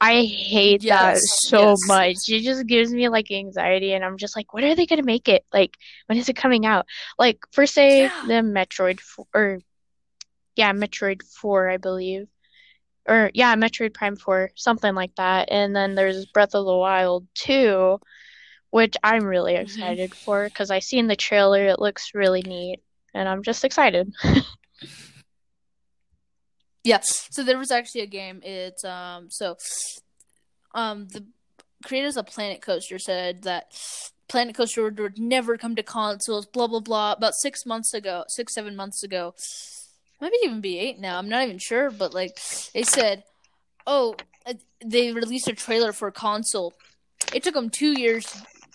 I 0.00 0.24
hate 0.24 0.82
that 0.82 1.18
so 1.18 1.70
yes. 1.70 1.78
much. 1.86 2.16
It 2.28 2.42
just 2.42 2.66
gives 2.66 2.92
me 2.92 3.08
like 3.08 3.30
anxiety, 3.30 3.92
and 3.94 4.04
I'm 4.04 4.18
just 4.18 4.36
like, 4.36 4.52
when 4.52 4.64
are 4.64 4.74
they 4.74 4.86
gonna 4.86 5.02
make 5.02 5.28
it? 5.28 5.44
Like, 5.52 5.76
when 6.06 6.18
is 6.18 6.28
it 6.28 6.36
coming 6.36 6.66
out? 6.66 6.86
Like, 7.18 7.38
for 7.52 7.64
say 7.66 8.02
Yeah. 8.02 8.22
the 8.26 8.34
Metroid 8.42 8.98
f- 8.98 9.26
or 9.32 9.60
yeah, 10.56 10.72
Metroid 10.72 11.22
4, 11.22 11.70
I 11.70 11.76
believe. 11.78 12.28
Or 13.06 13.30
yeah, 13.34 13.54
Metroid 13.56 13.94
Prime 13.94 14.16
4, 14.16 14.50
something 14.54 14.94
like 14.94 15.14
that. 15.16 15.50
And 15.50 15.74
then 15.74 15.94
there's 15.94 16.26
Breath 16.26 16.54
of 16.54 16.64
the 16.64 16.76
Wild 16.76 17.26
2, 17.34 17.98
which 18.74 18.96
I'm 19.04 19.22
really 19.22 19.54
Mhm. 19.54 19.60
excited 19.62 20.12
for 20.16 20.48
because 20.48 20.68
I 20.72 20.80
seen 20.80 21.06
the 21.06 21.14
trailer. 21.14 21.64
It 21.64 21.78
looks 21.78 22.12
really 22.12 22.42
neat, 22.42 22.80
and 23.14 23.28
I'm 23.28 23.44
just 23.44 23.64
excited. 23.64 24.12
Yeah. 26.86 27.00
So 27.00 27.42
there 27.42 27.56
was 27.56 27.70
actually 27.70 28.02
a 28.02 28.06
game. 28.06 28.42
It's 28.42 28.84
um 28.84 29.30
so 29.30 29.56
um 30.74 31.08
the 31.08 31.24
creators 31.82 32.18
of 32.18 32.26
Planet 32.26 32.60
Coaster 32.60 32.98
said 32.98 33.44
that 33.44 33.72
Planet 34.28 34.54
Coaster 34.54 34.82
would, 34.82 34.98
would 35.00 35.18
never 35.18 35.56
come 35.56 35.74
to 35.76 35.82
consoles. 35.82 36.44
Blah 36.44 36.66
blah 36.66 36.80
blah. 36.80 37.12
About 37.12 37.34
six 37.36 37.64
months 37.64 37.94
ago, 37.94 38.24
six 38.28 38.52
seven 38.52 38.76
months 38.76 39.02
ago, 39.02 39.34
maybe 40.20 40.36
even 40.44 40.60
be 40.60 40.78
eight 40.78 40.98
now. 40.98 41.16
I'm 41.16 41.28
not 41.30 41.44
even 41.44 41.58
sure, 41.58 41.90
but 41.90 42.12
like 42.12 42.38
they 42.74 42.82
said, 42.82 43.24
oh, 43.86 44.16
uh, 44.44 44.52
they 44.84 45.12
released 45.12 45.48
a 45.48 45.54
trailer 45.54 45.94
for 45.94 46.10
console. 46.10 46.74
It 47.32 47.42
took 47.42 47.54
them 47.54 47.70
two 47.70 47.98
years 47.98 48.26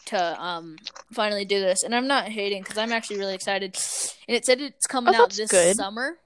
to 0.10 0.41
um 0.41 0.76
finally 1.13 1.45
do 1.45 1.60
this, 1.60 1.84
and 1.84 1.95
I'm 1.95 2.08
not 2.08 2.26
hating 2.30 2.62
because 2.62 2.78
I'm 2.78 2.91
actually 2.91 3.17
really 3.17 3.36
excited. 3.36 3.76
And 4.28 4.36
it 4.38 4.45
said 4.45 4.62
it's 4.62 4.86
coming 4.88 5.15
Oh, 5.15 5.24
out 5.24 5.32
this 5.32 5.50
good. 5.50 5.76
summer. 5.76 6.17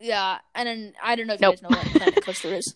Yeah, 0.00 0.38
and 0.54 0.66
then 0.68 0.92
I 1.02 1.14
don't 1.14 1.26
know 1.28 1.34
if 1.34 1.40
Nope. 1.40 1.56
you 1.62 1.68
guys 1.68 1.70
know 1.70 1.78
what 1.78 1.86
Planet 1.96 2.24
Coaster 2.24 2.48
is. 2.54 2.74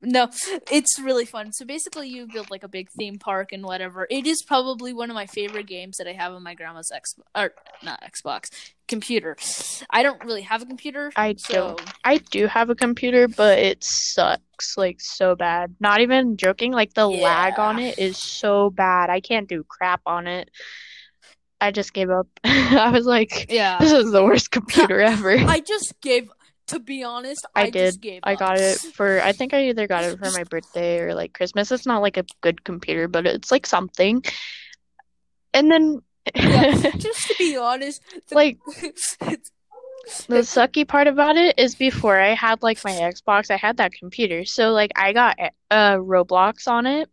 No, 0.00 0.28
it's 0.70 0.98
really 1.00 1.24
fun. 1.24 1.52
So 1.52 1.64
basically, 1.64 2.08
you 2.08 2.28
build 2.32 2.50
like 2.50 2.62
a 2.62 2.68
big 2.68 2.88
theme 2.96 3.18
park 3.18 3.52
and 3.52 3.64
whatever. 3.64 4.06
It 4.08 4.26
is 4.26 4.42
probably 4.42 4.92
one 4.92 5.10
of 5.10 5.14
my 5.14 5.26
favorite 5.26 5.66
games 5.66 5.96
that 5.96 6.06
I 6.06 6.12
have 6.12 6.32
on 6.32 6.42
my 6.42 6.54
grandma's 6.54 6.90
X 6.94 7.14
or 7.34 7.52
not 7.82 8.02
Xbox 8.02 8.48
computer. 8.86 9.36
I 9.90 10.02
don't 10.02 10.22
really 10.24 10.42
have 10.42 10.62
a 10.62 10.66
computer. 10.66 11.12
I 11.16 11.34
so, 11.36 11.52
don't. 11.52 11.82
I 12.04 12.18
do 12.18 12.46
have 12.46 12.70
a 12.70 12.76
computer, 12.76 13.26
but 13.26 13.58
it 13.58 13.82
sucks 13.82 14.76
like 14.76 15.00
so 15.00 15.34
bad. 15.34 15.74
Not 15.80 16.00
even 16.00 16.36
joking, 16.36 16.72
like 16.72 16.94
the 16.94 17.08
lag 17.08 17.58
on 17.58 17.80
it 17.80 17.98
is 17.98 18.16
so 18.18 18.70
bad. 18.70 19.10
I 19.10 19.20
can't 19.20 19.48
do 19.48 19.64
crap 19.64 20.02
on 20.06 20.26
it. 20.26 20.50
I 21.60 21.72
just 21.72 21.92
gave 21.92 22.10
up. 22.10 22.28
I 22.44 22.90
was 22.90 23.06
like, 23.06 23.50
Yeah, 23.50 23.78
this 23.78 23.92
is 23.92 24.12
the 24.12 24.24
worst 24.24 24.50
computer 24.50 25.00
ever. 25.00 25.36
I 25.36 25.60
just 25.60 25.94
gave. 26.00 26.30
To 26.68 26.78
be 26.80 27.02
honest, 27.04 27.44
I 27.54 27.62
I, 27.62 27.70
did. 27.70 28.06
I 28.22 28.32
up. 28.34 28.38
got 28.38 28.58
it 28.58 28.78
for, 28.78 29.20
I 29.22 29.32
think 29.32 29.52
I 29.54 29.68
either 29.68 29.86
got 29.86 30.04
it 30.04 30.18
for 30.18 30.30
my 30.30 30.44
birthday 30.50 31.00
or 31.00 31.14
like 31.14 31.32
Christmas. 31.32 31.72
It's 31.72 31.86
not 31.86 32.02
like 32.02 32.16
a 32.16 32.24
good 32.40 32.62
computer, 32.64 33.08
but 33.08 33.26
it's 33.26 33.50
like 33.50 33.66
something. 33.66 34.22
And 35.54 35.70
then, 35.70 36.02
Yeah, 36.34 36.72
just 36.96 37.26
to 37.28 37.34
be 37.38 37.56
honest, 37.56 38.02
the- 38.28 38.34
like, 38.34 38.58
The 40.28 40.36
sucky 40.38 40.88
part 40.88 41.06
about 41.06 41.36
it 41.36 41.58
is 41.58 41.74
before 41.74 42.18
I 42.18 42.28
had 42.34 42.62
like 42.62 42.82
my 42.82 42.92
Xbox, 42.92 43.50
I 43.50 43.56
had 43.56 43.76
that 43.76 43.92
computer. 43.92 44.46
So 44.46 44.70
like 44.70 44.90
I 44.96 45.12
got 45.12 45.36
uh 45.70 45.96
Roblox 45.96 46.66
on 46.66 46.86
it 46.86 47.10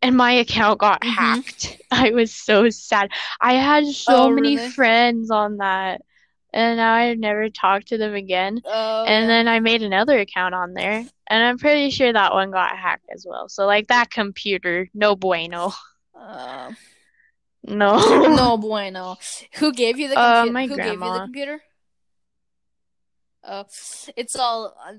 and 0.00 0.16
my 0.16 0.32
account 0.32 0.80
got 0.80 1.02
Mhm. 1.02 1.08
hacked. 1.14 1.76
I 1.90 2.10
was 2.12 2.32
so 2.32 2.70
sad. 2.70 3.10
I 3.38 3.54
had 3.54 3.84
so 3.86 4.26
Oh, 4.26 4.30
many 4.30 4.56
really? 4.56 4.70
friends 4.70 5.30
on 5.30 5.58
that 5.58 6.00
and 6.54 6.78
now 6.78 6.94
I've 6.94 7.18
never 7.18 7.50
talked 7.50 7.88
to 7.88 7.98
them 7.98 8.14
again. 8.14 8.62
oh, 8.64 9.04
And 9.04 9.24
yeah. 9.24 9.26
then 9.28 9.48
I 9.48 9.60
made 9.60 9.82
another 9.82 10.18
account 10.20 10.54
on 10.54 10.72
there 10.72 11.04
and 11.26 11.44
I'm 11.44 11.58
pretty 11.58 11.90
sure 11.90 12.10
that 12.12 12.32
one 12.32 12.50
got 12.50 12.76
hacked 12.78 13.10
as 13.12 13.26
well. 13.28 13.48
So 13.50 13.66
like 13.66 13.88
that 13.88 14.10
computer, 14.10 14.88
no 14.94 15.16
bueno. 15.16 15.72
Uh, 16.18 16.72
No. 17.66 17.96
no 18.36 18.56
bueno. 18.60 19.16
Who 19.56 19.72
gave 19.72 19.98
you 19.98 20.08
the 20.08 20.18
Uh, 20.18 20.44
computer? 20.44 20.52
my 20.52 20.66
Who 20.66 20.76
gave 20.76 20.84
you 20.86 20.90
the 20.92 20.96
grandma. 20.98 21.24
computer? 21.24 21.60
Oh, 23.46 23.64
it's 24.16 24.36
all. 24.36 24.74
uh, 24.86 24.94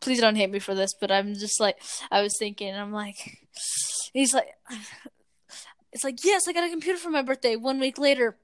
Please 0.00 0.20
don't 0.20 0.36
hate 0.36 0.50
me 0.50 0.58
for 0.58 0.74
this, 0.74 0.94
but 0.98 1.10
I'm 1.12 1.34
just 1.34 1.60
like 1.60 1.76
I 2.10 2.22
was 2.22 2.36
thinking. 2.38 2.74
I'm 2.74 2.92
like, 2.92 3.38
he's 4.14 4.32
like, 4.32 4.48
it's 5.92 6.02
like 6.04 6.24
yes, 6.24 6.48
I 6.48 6.52
got 6.54 6.64
a 6.66 6.70
computer 6.70 6.98
for 6.98 7.10
my 7.10 7.20
birthday. 7.20 7.56
One 7.56 7.78
week 7.78 7.98
later, 7.98 8.38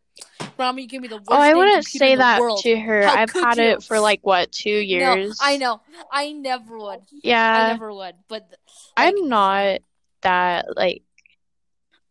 Grandma, 0.58 0.80
you 0.80 0.88
gave 0.88 1.00
me 1.02 1.08
the 1.08 1.14
oh, 1.14 1.18
worst 1.18 1.30
Oh, 1.30 1.40
I 1.40 1.54
wouldn't 1.54 1.84
say 1.84 2.16
that 2.16 2.40
world. 2.40 2.60
to 2.62 2.76
her. 2.76 3.06
How 3.06 3.14
I've 3.14 3.32
had 3.32 3.58
you? 3.58 3.64
it 3.64 3.82
for 3.84 4.00
like 4.00 4.20
what, 4.22 4.50
two 4.50 4.70
years. 4.70 5.38
No? 5.40 5.46
I 5.46 5.56
know. 5.56 5.80
I 6.10 6.32
never 6.32 6.76
would. 6.76 7.00
Yeah, 7.22 7.68
I 7.68 7.72
never 7.72 7.94
would. 7.94 8.16
But 8.28 8.48
like, 8.50 8.58
I'm 8.96 9.28
not 9.28 9.80
that 10.22 10.76
like 10.76 11.02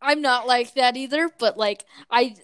I'm 0.00 0.22
not 0.22 0.46
like 0.46 0.74
that 0.74 0.96
either. 0.96 1.30
But 1.38 1.58
like 1.58 1.84
I, 2.10 2.36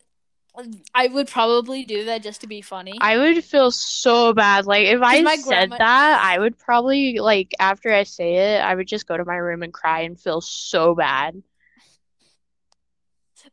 I 0.94 1.08
would 1.08 1.28
probably 1.28 1.84
do 1.84 2.04
that 2.04 2.22
just 2.22 2.42
to 2.42 2.46
be 2.46 2.60
funny. 2.60 2.98
I 3.00 3.16
would 3.16 3.42
feel 3.42 3.70
so 3.70 4.34
bad. 4.34 4.66
Like 4.66 4.86
if 4.86 5.00
I 5.00 5.22
said 5.36 5.70
grandma- 5.70 5.78
that, 5.78 6.20
I 6.22 6.38
would 6.38 6.58
probably 6.58 7.18
like 7.18 7.54
after 7.58 7.90
I 7.90 8.02
say 8.02 8.34
it, 8.56 8.60
I 8.60 8.74
would 8.74 8.86
just 8.86 9.06
go 9.06 9.16
to 9.16 9.24
my 9.24 9.36
room 9.36 9.62
and 9.62 9.72
cry 9.72 10.00
and 10.00 10.20
feel 10.20 10.40
so 10.40 10.94
bad. 10.94 11.42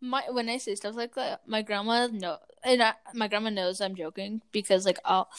My 0.02 0.24
when 0.30 0.50
I 0.50 0.58
say 0.58 0.76
stuff 0.76 0.96
like 0.96 1.16
that, 1.16 1.42
my 1.48 1.62
grandma 1.62 2.08
no, 2.12 2.38
and 2.64 2.82
I, 2.82 2.94
my 3.14 3.28
grandma 3.28 3.50
knows 3.50 3.80
I'm 3.80 3.96
joking 3.96 4.42
because 4.52 4.86
like 4.86 5.00
I'll 5.06 5.30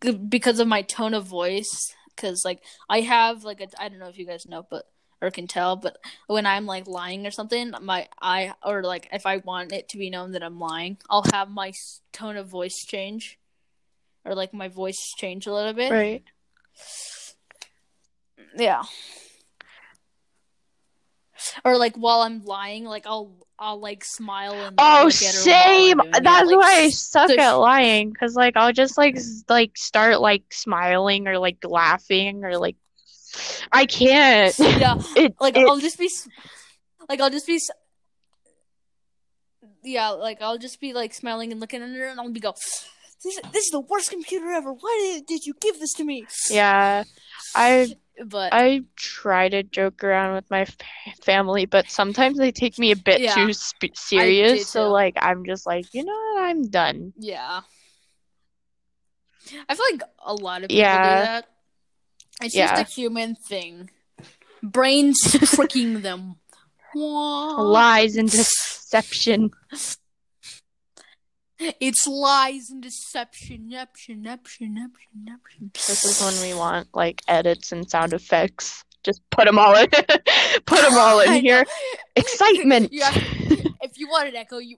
because 0.28 0.60
of 0.60 0.68
my 0.68 0.82
tone 0.82 1.14
of 1.14 1.26
voice. 1.26 1.94
Because 2.14 2.44
like 2.44 2.62
I 2.88 3.00
have 3.00 3.44
like 3.44 3.60
a 3.60 3.68
I 3.82 3.88
don't 3.88 3.98
know 3.98 4.08
if 4.08 4.18
you 4.18 4.26
guys 4.26 4.46
know, 4.46 4.66
but 4.68 4.86
or 5.22 5.30
can 5.30 5.46
tell, 5.46 5.76
but 5.76 5.98
when 6.26 6.46
I'm 6.46 6.66
like 6.66 6.86
lying 6.86 7.26
or 7.26 7.30
something, 7.30 7.72
my 7.80 8.08
I 8.20 8.54
or 8.64 8.82
like 8.82 9.08
if 9.12 9.26
I 9.26 9.38
want 9.38 9.72
it 9.72 9.88
to 9.90 9.98
be 9.98 10.10
known 10.10 10.32
that 10.32 10.42
I'm 10.42 10.58
lying, 10.58 10.98
I'll 11.08 11.24
have 11.32 11.50
my 11.50 11.72
tone 12.12 12.36
of 12.36 12.48
voice 12.48 12.84
change, 12.86 13.38
or 14.24 14.34
like 14.34 14.54
my 14.54 14.68
voice 14.68 15.12
change 15.16 15.46
a 15.46 15.52
little 15.52 15.72
bit. 15.72 15.90
Right. 15.90 16.22
Yeah. 18.56 18.82
Or 21.64 21.76
like 21.76 21.96
while 21.96 22.20
I'm 22.20 22.44
lying, 22.44 22.84
like 22.84 23.06
I'll 23.06 23.32
I'll 23.58 23.78
like 23.80 24.04
smile 24.04 24.54
and 24.54 24.74
Oh, 24.78 25.02
look 25.04 25.14
at 25.14 25.34
her 25.34 25.40
while 25.50 25.56
I'm 25.56 25.80
same. 25.80 26.00
it, 26.00 26.22
That's 26.24 26.46
like- 26.50 26.56
why 26.58 26.80
I 26.80 26.88
suck 26.90 27.28
so 27.28 27.34
at 27.38 27.50
she- 27.50 27.56
lying, 27.56 28.12
cause 28.14 28.34
like 28.34 28.56
I'll 28.56 28.72
just 28.72 28.96
like 28.98 29.16
s- 29.16 29.44
like 29.48 29.76
start 29.76 30.20
like 30.20 30.44
smiling 30.52 31.28
or 31.28 31.38
like 31.38 31.58
laughing 31.64 32.44
or 32.44 32.56
like 32.58 32.76
I 33.70 33.86
can't. 33.86 34.58
Yeah, 34.58 35.00
It 35.16 35.34
like 35.40 35.56
it- 35.56 35.66
I'll 35.68 35.78
just 35.78 35.98
be 35.98 36.10
like 37.08 37.20
I'll 37.20 37.30
just 37.30 37.46
be 37.46 37.60
yeah, 39.82 40.10
like 40.10 40.42
I'll 40.42 40.58
just 40.58 40.80
be 40.80 40.92
like 40.92 41.14
smiling 41.14 41.52
and 41.52 41.60
looking 41.60 41.82
at 41.82 41.88
her, 41.90 42.08
and 42.08 42.20
I'll 42.20 42.30
be 42.30 42.40
go. 42.40 42.54
This, 43.22 43.38
this 43.52 43.64
is 43.66 43.70
the 43.70 43.80
worst 43.80 44.10
computer 44.10 44.50
ever. 44.50 44.72
Why 44.72 45.12
did, 45.18 45.26
did 45.26 45.46
you 45.46 45.54
give 45.60 45.78
this 45.78 45.92
to 45.94 46.04
me? 46.04 46.26
yeah. 46.50 47.04
I 47.54 47.94
But 48.24 48.52
I 48.52 48.82
try 48.96 49.48
to 49.48 49.62
joke 49.62 50.02
around 50.04 50.34
with 50.36 50.50
my 50.50 50.60
f- 50.62 50.76
family, 51.22 51.66
but 51.66 51.90
sometimes 51.90 52.38
they 52.38 52.52
take 52.52 52.78
me 52.78 52.92
a 52.92 52.96
bit 52.96 53.20
Yeah, 53.20 53.34
too 53.34 53.52
sp- 53.52 53.92
serious. 53.94 54.68
So 54.68 54.84
too. 54.86 54.92
like 54.92 55.16
I'm 55.20 55.44
just 55.44 55.66
like, 55.66 55.92
you 55.92 56.04
know 56.04 56.12
what? 56.34 56.42
I'm 56.44 56.62
done. 56.68 57.12
yeah, 57.18 57.60
I 59.68 59.74
feel 59.74 59.84
like 59.92 60.02
a 60.24 60.34
lot 60.34 60.62
of 60.62 60.68
people 60.68 60.78
Yeah. 60.80 61.18
do 61.20 61.26
that. 61.26 61.46
It's 62.42 62.54
Yeah. 62.54 62.76
just 62.76 62.90
a 62.90 62.94
human 63.00 63.34
thing. 63.34 63.90
Brains 64.62 65.18
tricking 65.54 66.02
them. 66.02 66.36
Lies 66.94 68.16
and 68.16 68.30
deception. 68.30 69.50
It's 71.80 72.06
lies 72.06 72.70
and 72.70 72.82
deception. 72.82 73.68
Neption, 73.68 74.22
neption, 74.22 74.74
neption, 74.74 75.10
neption. 75.24 75.70
This 75.74 76.04
is 76.04 76.20
when 76.22 76.48
we 76.48 76.58
want 76.58 76.88
like 76.94 77.22
edits 77.28 77.72
and 77.72 77.88
sound 77.90 78.12
effects. 78.12 78.84
Just 79.02 79.22
put 79.30 79.44
them 79.46 79.58
all 79.58 79.74
in. 79.76 79.88
put 80.66 80.80
them 80.80 80.94
all 80.98 81.20
in 81.20 81.42
here. 81.42 81.64
Excitement. 82.16 82.92
Have 83.02 83.16
if 83.82 83.98
you 83.98 84.08
want 84.08 84.28
an 84.28 84.36
echo, 84.36 84.58
you. 84.58 84.76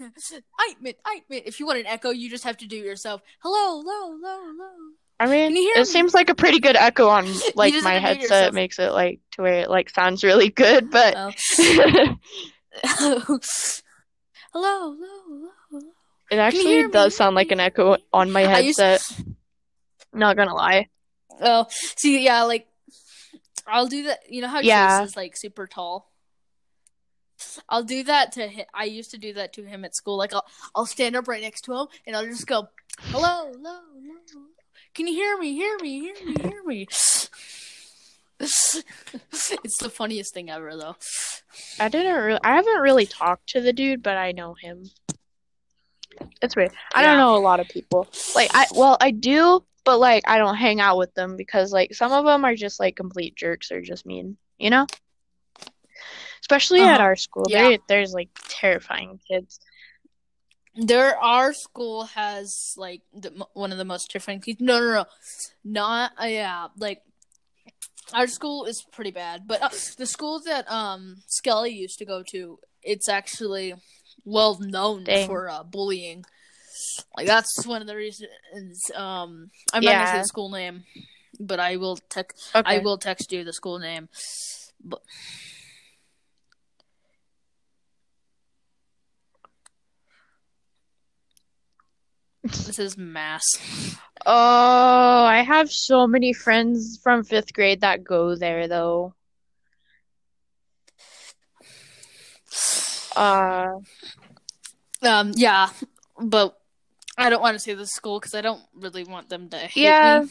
Excitement, 0.00 0.96
excitement. 1.04 1.42
If 1.46 1.58
you 1.58 1.66
want 1.66 1.80
an 1.80 1.86
echo, 1.86 2.10
you 2.10 2.30
just 2.30 2.44
have 2.44 2.56
to 2.58 2.66
do 2.68 2.76
it 2.76 2.84
yourself. 2.84 3.20
Hello, 3.40 3.82
hello, 3.82 4.16
hello, 4.16 4.40
hello. 4.44 4.70
I 5.18 5.26
mean, 5.26 5.48
Can 5.48 5.56
you 5.56 5.62
hear 5.74 5.82
it 5.82 5.88
me? 5.88 5.92
seamos 6.02 6.14
like 6.14 6.30
a 6.30 6.36
pretty 6.36 6.60
good 6.60 6.76
echo 6.76 7.08
on 7.08 7.26
like 7.56 7.74
my 7.82 7.94
have 7.94 8.10
to 8.12 8.18
do 8.20 8.24
it 8.26 8.30
headset. 8.30 8.54
Makes 8.54 8.78
it 8.78 8.92
like 8.92 9.18
to 9.32 9.42
where 9.42 9.54
it 9.54 9.68
like 9.70 9.90
sounds 9.90 10.22
really 10.22 10.50
good, 10.50 10.88
but 10.92 11.14
Oh. 11.16 11.32
hello, 14.52 14.96
hello. 14.96 15.48
It 16.30 16.38
actually 16.38 16.88
does 16.88 17.12
me? 17.12 17.16
sound 17.16 17.36
like 17.36 17.50
an 17.50 17.60
echo 17.60 17.96
on 18.12 18.30
my 18.30 18.42
headset. 18.42 19.02
Not 20.12 20.36
gonna 20.36 20.54
lie. 20.54 20.88
Oh, 21.40 21.66
see, 21.70 22.24
yeah, 22.24 22.42
like 22.42 22.66
I'll 23.66 23.86
do 23.86 24.04
that. 24.04 24.20
You 24.28 24.42
know 24.42 24.48
how 24.48 24.60
Yeah. 24.60 25.00
Chase 25.00 25.10
is 25.10 25.16
like 25.16 25.36
super 25.36 25.66
tall. 25.66 26.10
I'll 27.68 27.84
do 27.84 28.02
that 28.04 28.32
to 28.32 28.48
him. 28.48 28.66
I 28.74 28.84
used 28.84 29.10
to 29.12 29.18
do 29.18 29.32
that 29.34 29.52
to 29.54 29.64
him 29.64 29.84
at 29.84 29.94
school. 29.94 30.16
Like 30.16 30.34
I'll 30.34 30.46
I'll 30.74 30.86
stand 30.86 31.14
up 31.16 31.28
right 31.28 31.42
next 31.42 31.62
to 31.62 31.74
him 31.74 31.86
and 32.06 32.16
I'll 32.16 32.26
just 32.26 32.46
go, 32.46 32.68
"Hello, 32.98 33.52
hello, 33.52 33.78
hello. 33.94 34.46
Can 34.94 35.06
you 35.06 35.14
hear 35.14 35.38
me? 35.38 35.52
Hear 35.52 35.76
me? 35.80 36.00
Hear 36.00 36.14
me? 36.24 36.34
Hear 36.42 36.62
me?" 36.64 36.86
it's 38.40 39.78
the 39.80 39.90
funniest 39.92 40.32
thing 40.32 40.48
ever, 40.48 40.76
though. 40.76 40.96
I 41.80 41.88
didn't. 41.88 42.14
Re- 42.14 42.38
I 42.42 42.54
haven't 42.54 42.80
really 42.80 43.06
talked 43.06 43.48
to 43.50 43.60
the 43.60 43.72
dude, 43.72 44.02
but 44.02 44.16
I 44.16 44.32
know 44.32 44.54
him. 44.54 44.90
It's 46.42 46.54
weird. 46.56 46.72
I 46.94 47.02
don't 47.02 47.18
know 47.18 47.36
a 47.36 47.38
lot 47.38 47.60
of 47.60 47.68
people. 47.68 48.08
Like 48.34 48.50
I, 48.54 48.66
well, 48.74 48.96
I 49.00 49.10
do, 49.10 49.64
but 49.84 49.98
like 49.98 50.24
I 50.26 50.38
don't 50.38 50.56
hang 50.56 50.80
out 50.80 50.98
with 50.98 51.14
them 51.14 51.36
because 51.36 51.72
like 51.72 51.94
some 51.94 52.12
of 52.12 52.24
them 52.24 52.44
are 52.44 52.54
just 52.54 52.78
like 52.80 52.96
complete 52.96 53.34
jerks 53.34 53.70
or 53.72 53.80
just 53.80 54.06
mean, 54.06 54.36
you 54.58 54.70
know. 54.70 54.86
Especially 56.40 56.80
at 56.80 56.94
Uh-huh. 56.94 57.02
our 57.02 57.16
school, 57.16 57.46
Yeah. 57.48 57.62
there 57.70 57.78
there's 57.88 58.12
like 58.14 58.28
terrifying 58.48 59.20
kids. 59.28 59.60
There, 60.80 61.16
our 61.18 61.52
school 61.52 62.04
has 62.04 62.74
like 62.76 63.02
the, 63.12 63.30
one 63.54 63.72
of 63.72 63.78
the 63.78 63.84
most 63.84 64.10
terrifying 64.10 64.40
kids. 64.40 64.60
No, 64.60 64.78
no, 64.78 64.92
no, 64.92 65.04
not 65.64 66.12
uh, 66.22 66.26
yeah. 66.26 66.68
Like 66.76 67.02
our 68.12 68.28
school 68.28 68.64
is 68.64 68.84
pretty 68.92 69.10
bad, 69.10 69.42
but 69.46 69.60
uh, 69.60 69.70
the 69.96 70.06
school 70.06 70.40
that 70.46 70.70
um 70.70 71.16
Skelly 71.26 71.70
used 71.72 71.98
to 71.98 72.04
go 72.04 72.22
to, 72.30 72.60
it's 72.82 73.08
actually 73.08 73.74
well 74.28 74.58
known 74.60 75.04
Dang. 75.04 75.26
for 75.26 75.48
uh, 75.48 75.62
bullying. 75.62 76.24
Like 77.16 77.26
that's 77.26 77.66
one 77.66 77.80
of 77.80 77.88
the 77.88 77.96
reasons. 77.96 78.90
Um, 78.94 79.50
I'm 79.72 79.82
not 79.82 79.92
gonna 79.92 80.06
say 80.06 80.18
the 80.18 80.24
school 80.24 80.50
name, 80.50 80.84
but 81.40 81.58
I 81.58 81.76
will 81.76 81.96
text. 81.96 82.50
Okay. 82.54 82.76
I 82.76 82.78
will 82.78 82.98
text 82.98 83.32
you 83.32 83.44
the 83.44 83.52
school 83.52 83.78
name. 83.78 84.08
But 84.84 85.00
this 92.42 92.78
is 92.78 92.96
mass. 92.96 93.44
Oh, 94.24 95.24
I 95.24 95.42
have 95.42 95.70
so 95.70 96.06
many 96.06 96.32
friends 96.32 97.00
from 97.02 97.24
fifth 97.24 97.52
grade 97.52 97.80
that 97.80 98.04
go 98.04 98.36
there 98.36 98.68
though. 98.68 99.14
Uh, 103.16 103.80
Um, 105.08 105.32
yeah, 105.36 105.70
but 106.20 106.56
I 107.16 107.30
don't 107.30 107.40
want 107.42 107.54
to 107.54 107.58
say 107.60 107.74
the 107.74 107.86
school 107.86 108.20
because 108.20 108.34
I 108.34 108.40
don't 108.42 108.62
really 108.74 109.04
want 109.04 109.28
them 109.28 109.48
to 109.50 109.56
hate 109.56 109.82
Yeah. 109.82 110.20
me. 110.24 110.30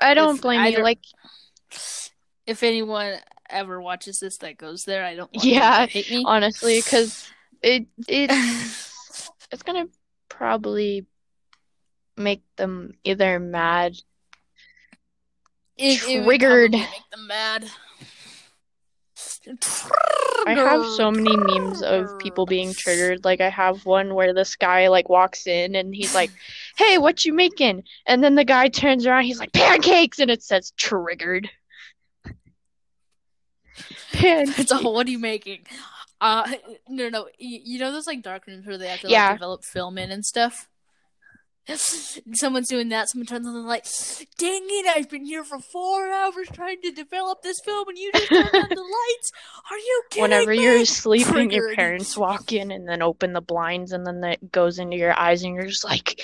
I 0.00 0.14
don't 0.14 0.36
If 0.36 0.42
blame 0.42 0.60
I 0.60 0.68
you. 0.68 0.76
don't- 0.76 0.84
Like, 0.84 1.00
If 2.46 2.62
anyone 2.64 3.18
ever 3.48 3.80
watches 3.80 4.18
this 4.20 4.38
that 4.38 4.56
goes 4.58 4.82
there, 4.84 5.04
I 5.04 5.14
don't 5.14 5.32
want 5.32 5.44
Yeah, 5.46 5.86
hate 5.86 6.10
me. 6.10 6.24
honestly, 6.26 6.80
because 6.80 7.28
it 7.62 7.86
it 8.08 8.30
it's 9.52 9.62
gonna 9.62 9.86
probably 10.28 11.06
make 12.16 12.42
them 12.56 12.94
either 13.04 13.38
mad. 13.38 13.92
It- 15.76 16.02
it 16.02 16.24
Triggered. 16.24 16.72
probably 16.72 16.90
make 16.90 17.10
them 17.12 17.26
mad. 17.26 17.70
I 20.46 20.54
have 20.54 20.86
so 20.86 21.10
many 21.10 21.36
memes 21.36 21.82
of 21.82 22.16
people 22.18 22.46
being 22.46 22.72
triggered. 22.74 23.24
Like 23.24 23.40
I 23.40 23.48
have 23.48 23.84
one 23.86 24.14
where 24.14 24.34
this 24.34 24.56
guy 24.56 24.88
like 24.88 25.08
walks 25.08 25.46
in 25.46 25.74
and 25.74 25.94
he's 25.94 26.14
like, 26.14 26.30
"Hey, 26.76 26.98
what 26.98 27.24
you 27.24 27.32
making?" 27.32 27.84
And 28.06 28.22
then 28.22 28.34
the 28.34 28.44
guy 28.44 28.68
turns 28.68 29.06
around, 29.06 29.24
he's 29.24 29.38
like, 29.38 29.52
"Pancakes," 29.52 30.18
and 30.18 30.30
it 30.30 30.42
says 30.42 30.72
"triggered." 30.76 31.48
Pan- 34.12 34.52
It's 34.58 34.70
all, 34.72 34.92
what 34.94 35.06
are 35.06 35.10
you 35.10 35.18
making? 35.18 35.66
Uh, 36.20 36.52
no, 36.88 37.08
no. 37.08 37.28
You, 37.38 37.60
you 37.64 37.78
know 37.78 37.90
those 37.90 38.06
like 38.06 38.22
dark 38.22 38.46
rooms 38.46 38.66
where 38.66 38.78
they 38.78 38.88
have 38.88 39.00
to 39.00 39.06
like 39.06 39.12
Yeah. 39.12 39.32
develop 39.32 39.64
film 39.64 39.98
in 39.98 40.10
and 40.10 40.24
stuff. 40.24 40.68
Someone's 42.34 42.68
doing 42.68 42.88
that. 42.88 43.08
Someone 43.08 43.26
turns 43.26 43.46
on 43.46 43.54
the 43.54 43.60
light. 43.60 43.88
Dang 44.36 44.62
it! 44.64 44.96
I've 44.96 45.08
been 45.08 45.24
here 45.24 45.44
for 45.44 45.60
four 45.60 46.10
hours 46.10 46.48
trying 46.52 46.80
to 46.82 46.90
develop 46.90 47.42
this 47.42 47.60
film, 47.64 47.88
and 47.88 47.96
you 47.98 48.10
just 48.12 48.28
turned 48.28 48.48
on 48.52 48.68
the 48.68 48.80
lights. 48.80 49.32
Are 49.70 49.78
you 49.78 50.02
kidding 50.10 50.22
Whenever 50.22 50.50
me? 50.50 50.62
you're 50.62 50.84
sleeping, 50.84 51.50
your 51.52 51.74
parents 51.74 52.16
walk 52.16 52.52
in 52.52 52.72
and 52.72 52.88
then 52.88 53.00
open 53.00 53.32
the 53.32 53.40
blinds, 53.40 53.92
and 53.92 54.04
then 54.06 54.20
that 54.22 54.50
goes 54.50 54.78
into 54.78 54.96
your 54.96 55.16
eyes, 55.18 55.42
and 55.42 55.54
you're 55.54 55.66
just 55.66 55.84
like. 55.84 56.20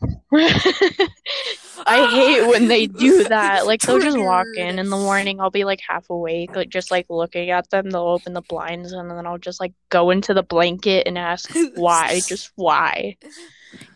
I 0.32 2.08
hate 2.10 2.46
when 2.48 2.68
they 2.68 2.86
do 2.86 3.24
that. 3.24 3.66
Like 3.66 3.80
they'll 3.80 3.98
just 3.98 4.18
walk 4.18 4.46
in 4.56 4.78
in 4.78 4.90
the 4.90 4.96
morning. 4.96 5.40
I'll 5.40 5.50
be 5.50 5.64
like 5.64 5.80
half 5.88 6.08
awake, 6.10 6.54
like 6.54 6.68
just 6.68 6.90
like 6.90 7.06
looking 7.08 7.50
at 7.50 7.70
them. 7.70 7.90
They'll 7.90 8.02
open 8.02 8.34
the 8.34 8.42
blinds, 8.42 8.92
and 8.92 9.10
then 9.10 9.26
I'll 9.26 9.38
just 9.38 9.58
like 9.58 9.72
go 9.88 10.10
into 10.10 10.34
the 10.34 10.42
blanket 10.42 11.08
and 11.08 11.16
ask 11.18 11.50
why, 11.74 12.20
just 12.28 12.52
why. 12.56 13.16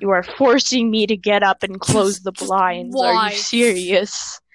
You 0.01 0.11
are 0.11 0.23
forcing 0.23 0.91
me 0.91 1.07
to 1.07 1.17
get 1.17 1.43
up 1.43 1.63
and 1.63 1.81
close 1.81 2.21
the 2.21 2.33
blinds. 2.39 2.95
Are 3.01 3.31
you 3.31 3.37
serious? 3.37 4.41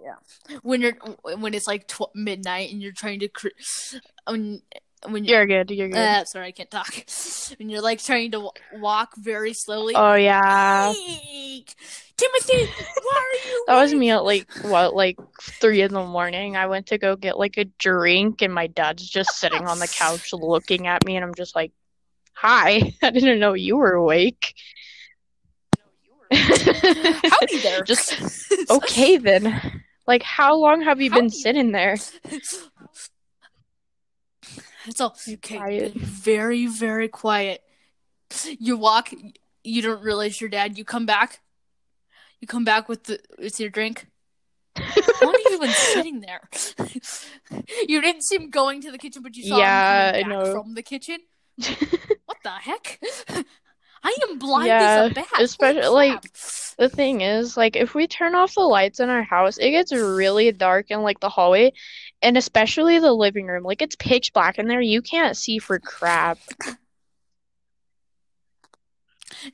Yeah. 0.00 0.58
When 0.62 0.80
you're 0.80 0.94
when 1.22 1.54
it's 1.54 1.66
like 1.66 1.88
tw- 1.88 2.14
midnight 2.14 2.70
and 2.72 2.80
you're 2.80 2.92
trying 2.92 3.18
to 3.20 3.28
cr- 3.28 3.48
when 4.28 4.62
when 5.06 5.24
you're 5.24 5.44
You're 5.44 5.64
good. 5.64 5.70
You're 5.74 5.88
good. 5.88 5.98
uh, 5.98 6.24
sorry 6.24 6.46
I 6.46 6.50
can't 6.52 6.70
talk 6.70 6.88
when 7.58 7.68
you're 7.68 7.82
like 7.82 8.02
trying 8.02 8.30
to 8.30 8.36
w- 8.38 8.52
walk 8.74 9.16
very 9.16 9.52
slowly. 9.54 9.94
oh 9.96 10.14
yeah. 10.14 10.92
Eek! 10.96 11.74
Timothy, 12.16 12.70
why 13.02 13.16
are 13.16 13.48
you? 13.48 13.64
That 13.66 13.80
was 13.82 13.92
me 13.92 14.10
at 14.10 14.24
like 14.24 14.48
what, 14.62 14.94
like 14.94 15.18
three 15.42 15.82
in 15.82 15.92
the 15.92 16.04
morning. 16.04 16.56
I 16.56 16.66
went 16.66 16.86
to 16.86 16.98
go 16.98 17.16
get 17.16 17.36
like 17.36 17.56
a 17.58 17.64
drink, 17.64 18.40
and 18.40 18.54
my 18.54 18.68
dad's 18.68 19.06
just 19.08 19.30
sitting 19.38 19.66
on 19.66 19.78
the 19.80 19.88
couch 19.88 20.32
looking 20.32 20.86
at 20.86 21.04
me, 21.04 21.16
and 21.16 21.24
I'm 21.24 21.34
just 21.34 21.56
like, 21.56 21.72
"Hi, 22.40 22.92
I 23.02 23.10
didn't 23.10 23.40
know 23.40 23.54
you 23.54 23.76
were 23.76 23.92
awake." 23.92 24.54
Howdy 26.30 27.58
there. 27.62 27.82
Just 27.86 28.14
okay 28.70 29.16
then. 29.16 29.82
Like, 30.06 30.22
how 30.22 30.56
long 30.56 30.82
have 30.82 31.00
you 31.00 31.10
been 31.10 31.30
sitting 31.30 31.72
there? 31.72 31.96
It's 34.86 35.00
all 35.00 35.16
okay. 35.28 35.56
Quiet. 35.56 35.94
Very, 35.94 36.66
very 36.66 37.08
quiet. 37.08 37.62
You 38.58 38.76
walk. 38.76 39.10
You 39.64 39.82
don't 39.82 40.02
realize 40.02 40.40
your 40.40 40.48
dad. 40.48 40.78
You 40.78 40.84
come 40.84 41.04
back. 41.04 41.40
You 42.40 42.46
come 42.46 42.64
back 42.64 42.88
with 42.88 43.04
the 43.04 43.20
with 43.38 43.60
your 43.60 43.70
drink. 43.70 44.06
How 44.76 45.26
long 45.26 45.34
have 45.44 45.52
you 45.52 45.58
been 45.60 45.72
sitting 45.72 46.20
there? 46.20 46.48
you 47.88 48.00
didn't 48.00 48.22
see 48.22 48.36
him 48.36 48.48
going 48.48 48.80
to 48.82 48.90
the 48.90 48.98
kitchen, 48.98 49.22
but 49.22 49.36
you 49.36 49.44
saw 49.48 49.58
Yeah, 49.58 50.16
him 50.16 50.22
coming 50.22 50.38
back 50.38 50.52
from 50.52 50.74
the 50.74 50.82
kitchen. 50.82 51.18
What 52.26 52.38
the 52.42 52.50
heck? 52.50 53.00
I 54.04 54.16
am 54.28 54.38
blind 54.38 54.68
Yeah, 54.68 55.02
as 55.04 55.10
a 55.10 55.14
bat. 55.14 55.26
Especially, 55.40 55.88
like. 55.88 56.22
The 56.78 56.88
thing 56.88 57.22
is, 57.22 57.56
like, 57.56 57.74
if 57.74 57.92
we 57.96 58.06
turn 58.06 58.36
off 58.36 58.54
the 58.54 58.60
lights 58.60 59.00
in 59.00 59.08
our 59.08 59.24
house, 59.24 59.58
it 59.58 59.72
gets 59.72 59.92
really 59.92 60.52
dark 60.52 60.92
in 60.92 61.02
like 61.02 61.18
the 61.18 61.28
hallway, 61.28 61.72
and 62.22 62.36
especially 62.36 63.00
the 63.00 63.12
living 63.12 63.46
room. 63.46 63.64
Like, 63.64 63.82
it's 63.82 63.96
pitch 63.96 64.32
black 64.32 64.60
in 64.60 64.68
there. 64.68 64.80
You 64.80 65.02
can't 65.02 65.36
see 65.36 65.58
for 65.58 65.80
crap. 65.80 66.38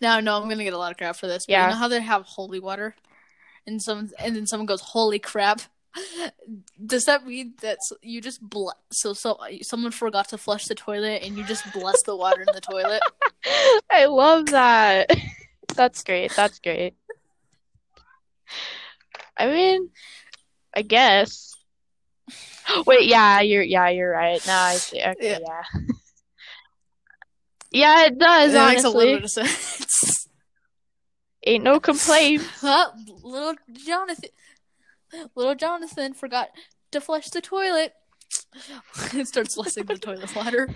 Now, 0.01 0.21
no, 0.21 0.37
I'm 0.37 0.49
gonna 0.51 0.65
get 0.65 0.75
a 0.75 0.79
lot 0.79 0.91
of 0.93 0.99
crap 0.99 1.17
for 1.17 1.27
this. 1.27 1.47
But 1.47 1.53
Yeah. 1.53 1.65
you 1.65 1.71
know 1.71 1.79
how 1.79 1.89
they 1.89 2.01
have 2.01 2.23
holy 2.27 2.61
water, 2.61 2.95
and 3.67 3.81
some, 3.83 4.11
and 4.19 4.37
then 4.37 4.47
someone 4.47 4.67
goes, 4.67 4.81
"Holy 4.83 5.19
crap!" 5.19 5.63
Does 6.85 7.05
that 7.05 7.27
mean 7.27 7.55
that 7.61 7.79
you 8.03 8.21
just 8.21 8.41
ble- 8.43 8.75
so 8.91 9.13
so 9.13 9.39
someone 9.63 9.93
forgot 9.93 10.29
to 10.31 10.39
flush 10.39 10.65
the 10.65 10.75
toilet 10.75 11.23
and 11.23 11.37
you 11.37 11.45
just 11.45 11.71
bless 11.73 12.03
the 12.03 12.17
water 12.17 12.41
in 12.43 12.49
the 12.53 12.61
toilet? 12.61 13.01
I 13.91 14.07
love 14.07 14.47
that. 14.47 15.11
That's 15.77 16.03
great. 16.03 16.33
That's 16.35 16.59
great. 16.59 16.95
I 19.37 19.47
mean, 19.47 19.91
I 20.75 20.83
guess. 20.83 21.55
Wait, 22.87 23.07
yeah, 23.07 23.41
you're 23.41 23.63
yeah, 23.63 23.89
you're 23.89 24.11
right. 24.11 24.45
Now 24.47 24.63
I 24.65 24.75
see. 24.77 25.01
Okay, 25.03 25.31
Yeah. 25.33 25.39
yeah. 25.41 25.81
Yeah, 27.71 28.05
it 28.07 28.19
does, 28.19 28.55
It 28.55 28.59
makes 28.67 28.85
a 28.85 28.89
little 28.89 29.17
honestly. 29.17 29.43
bit 29.45 29.49
of 29.49 29.57
sense. 29.59 30.29
Ain't 31.45 31.65
no 31.65 31.81
complaint. 31.81 32.43
Huh? 32.61 32.91
little 33.23 33.55
Jonathan, 33.85 34.31
little 35.35 35.55
Jonathan 35.55 36.15
forgot 36.15 36.51
to 36.93 37.01
flush 37.01 37.31
the 37.31 37.41
toilet. 37.41 37.93
it 39.15 39.29
starts 39.29 39.55
flushing 39.55 39.85
the 39.85 39.99
toilet 39.99 40.35
water. 40.35 40.69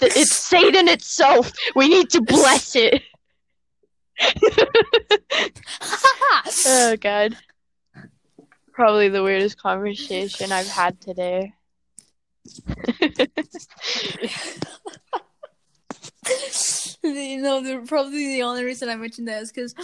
It's 0.00 0.36
Satan 0.36 0.88
itself. 0.88 1.52
We 1.74 1.88
need 1.88 2.10
to 2.10 2.22
bless 2.22 2.76
it. 2.76 3.02
Oh 6.66 6.96
god. 7.00 7.36
Probably 8.72 9.08
the 9.08 9.22
weirdest 9.22 9.60
conversation 9.60 10.52
I've 10.52 10.68
had 10.68 11.00
today. 11.00 11.52
you 17.08 17.40
know, 17.42 17.60
the, 17.62 17.86
probably 17.86 18.26
the 18.36 18.42
only 18.42 18.64
reason 18.64 18.88
I 18.88 18.96
mentioned 18.96 19.28
that 19.28 19.42
is 19.42 19.52
because 19.52 19.74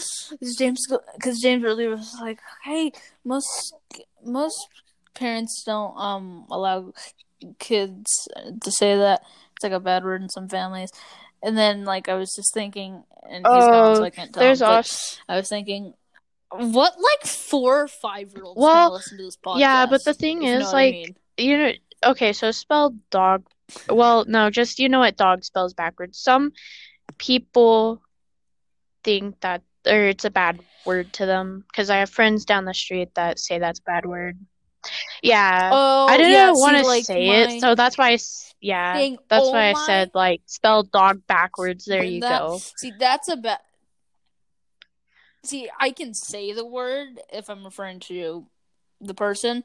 James, 0.58 0.86
because 1.14 1.40
James 1.40 1.64
earlier 1.64 1.90
was 1.90 2.14
like, 2.20 2.38
"Hey, 2.64 2.92
most 3.24 3.74
most 4.24 4.68
parents 5.14 5.62
don't 5.64 5.96
um 5.98 6.46
allow 6.50 6.92
kids 7.58 8.06
to 8.62 8.70
say 8.70 8.96
that 8.96 9.22
it's 9.54 9.64
like 9.64 9.72
a 9.72 9.80
bad 9.80 10.04
word 10.04 10.22
in 10.22 10.28
some 10.28 10.48
families." 10.48 10.90
And 11.44 11.58
then, 11.58 11.84
like, 11.84 12.08
I 12.08 12.14
was 12.14 12.32
just 12.36 12.54
thinking, 12.54 13.02
and 13.28 13.44
he's 13.44 13.66
gone, 13.66 13.96
so 13.96 14.02
Oh, 14.02 14.04
I 14.04 14.10
can't 14.10 14.32
tell. 14.32 14.40
There's 14.42 14.62
him, 14.62 14.68
I 15.28 15.36
was 15.36 15.48
thinking, 15.48 15.94
what 16.50 16.94
like 16.96 17.26
four 17.26 17.82
or 17.82 17.88
five 17.88 18.32
year 18.32 18.44
olds 18.44 18.60
Well, 18.60 18.88
can 18.90 18.92
listen 18.92 19.18
to 19.18 19.24
this 19.24 19.36
podcast? 19.36 19.58
yeah, 19.58 19.86
but 19.86 20.04
the 20.04 20.14
thing 20.14 20.42
if 20.42 20.48
you 20.48 20.52
know 20.54 20.60
is, 20.60 20.66
what 20.66 20.74
I 20.76 20.84
like, 20.84 20.92
mean. 20.92 21.16
you 21.38 21.58
know, 21.58 21.72
okay, 22.10 22.32
so 22.32 22.50
spell 22.52 22.94
dog. 23.10 23.44
Well, 23.88 24.24
no, 24.26 24.50
just 24.50 24.78
you 24.78 24.88
know 24.88 24.98
what 25.00 25.16
dog 25.16 25.44
spells 25.44 25.72
backwards. 25.74 26.18
Some 26.18 26.52
people 27.18 28.02
think 29.04 29.40
that, 29.40 29.62
or 29.86 30.04
it's 30.04 30.24
a 30.24 30.30
bad 30.30 30.60
word 30.86 31.12
to 31.14 31.26
them, 31.26 31.64
because 31.68 31.90
I 31.90 31.98
have 31.98 32.10
friends 32.10 32.44
down 32.44 32.64
the 32.64 32.74
street 32.74 33.14
that 33.14 33.38
say 33.38 33.58
that's 33.58 33.80
a 33.80 33.84
bad 33.84 34.06
word. 34.06 34.38
Yeah, 35.22 35.70
oh, 35.72 36.06
I 36.08 36.16
didn't 36.16 36.32
yeah, 36.32 36.50
want 36.52 36.76
to 36.76 36.82
like, 36.82 37.04
say 37.04 37.28
it, 37.28 37.60
so 37.60 37.74
that's 37.76 37.96
why 37.96 38.10
I, 38.12 38.18
yeah, 38.60 38.96
thing- 38.96 39.18
that's 39.28 39.46
oh 39.46 39.52
why 39.52 39.68
I 39.68 39.72
my- 39.72 39.86
said 39.86 40.10
like 40.14 40.42
spell 40.46 40.82
dog 40.82 41.22
backwards. 41.28 41.84
There 41.84 42.00
when 42.00 42.12
you 42.14 42.20
that- 42.20 42.40
go. 42.40 42.60
See, 42.76 42.92
that's 42.98 43.28
a 43.28 43.36
bad. 43.36 43.60
See, 45.44 45.68
I 45.78 45.90
can 45.90 46.14
say 46.14 46.52
the 46.52 46.64
word 46.64 47.20
if 47.32 47.48
I'm 47.48 47.64
referring 47.64 48.00
to 48.00 48.46
the 49.00 49.14
person, 49.14 49.64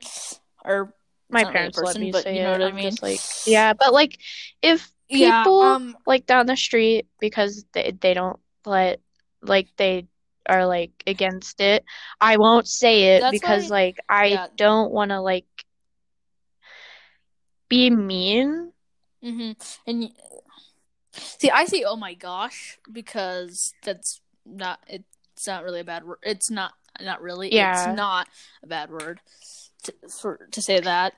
or 0.65 0.93
My 1.29 1.43
not 1.43 1.49
really 1.49 1.49
a 1.49 1.53
parents 1.53 1.77
let 1.77 1.85
person, 1.85 2.01
me 2.01 2.11
but 2.11 2.23
say 2.23 2.37
you 2.37 2.43
know 2.43 2.53
it. 2.53 2.59
what 2.59 2.67
I 2.67 2.71
mean. 2.71 2.93
like, 3.01 3.19
yeah, 3.45 3.73
but 3.73 3.93
like 3.93 4.17
if 4.61 4.91
yeah, 5.09 5.43
people 5.43 5.61
um, 5.61 5.97
like 6.05 6.25
down 6.25 6.45
the 6.45 6.57
street 6.57 7.07
because 7.19 7.65
they 7.73 7.93
they 7.99 8.13
don't 8.13 8.39
let 8.65 8.99
like 9.41 9.67
they 9.77 10.07
are 10.47 10.65
like 10.65 10.91
against 11.05 11.61
it, 11.61 11.83
I 12.19 12.37
won't 12.37 12.67
say 12.67 13.15
it 13.15 13.23
because 13.31 13.69
why- 13.69 13.77
like 13.77 13.99
I 14.09 14.25
yeah. 14.27 14.47
don't 14.55 14.91
want 14.91 15.11
to 15.11 15.21
like 15.21 15.45
be 17.69 17.89
mean. 17.89 18.71
Mm-hmm. 19.23 19.51
and 19.89 20.11
see, 21.11 21.49
I 21.49 21.65
say, 21.65 21.83
"Oh 21.83 21.95
my 21.95 22.13
gosh," 22.13 22.77
because 22.91 23.73
that's 23.83 24.21
not. 24.45 24.79
It's 24.87 25.47
not 25.47 25.63
really 25.63 25.81
a 25.81 25.83
bad 25.83 26.05
word. 26.05 26.19
It's 26.23 26.49
not. 26.49 26.73
Not 27.01 27.21
really. 27.21 27.53
Yeah. 27.53 27.89
It's 27.89 27.97
not 27.97 28.27
a 28.63 28.67
bad 28.67 28.89
word 28.89 29.19
to, 29.83 29.93
for 30.09 30.47
to 30.51 30.61
say 30.61 30.79
that. 30.79 31.13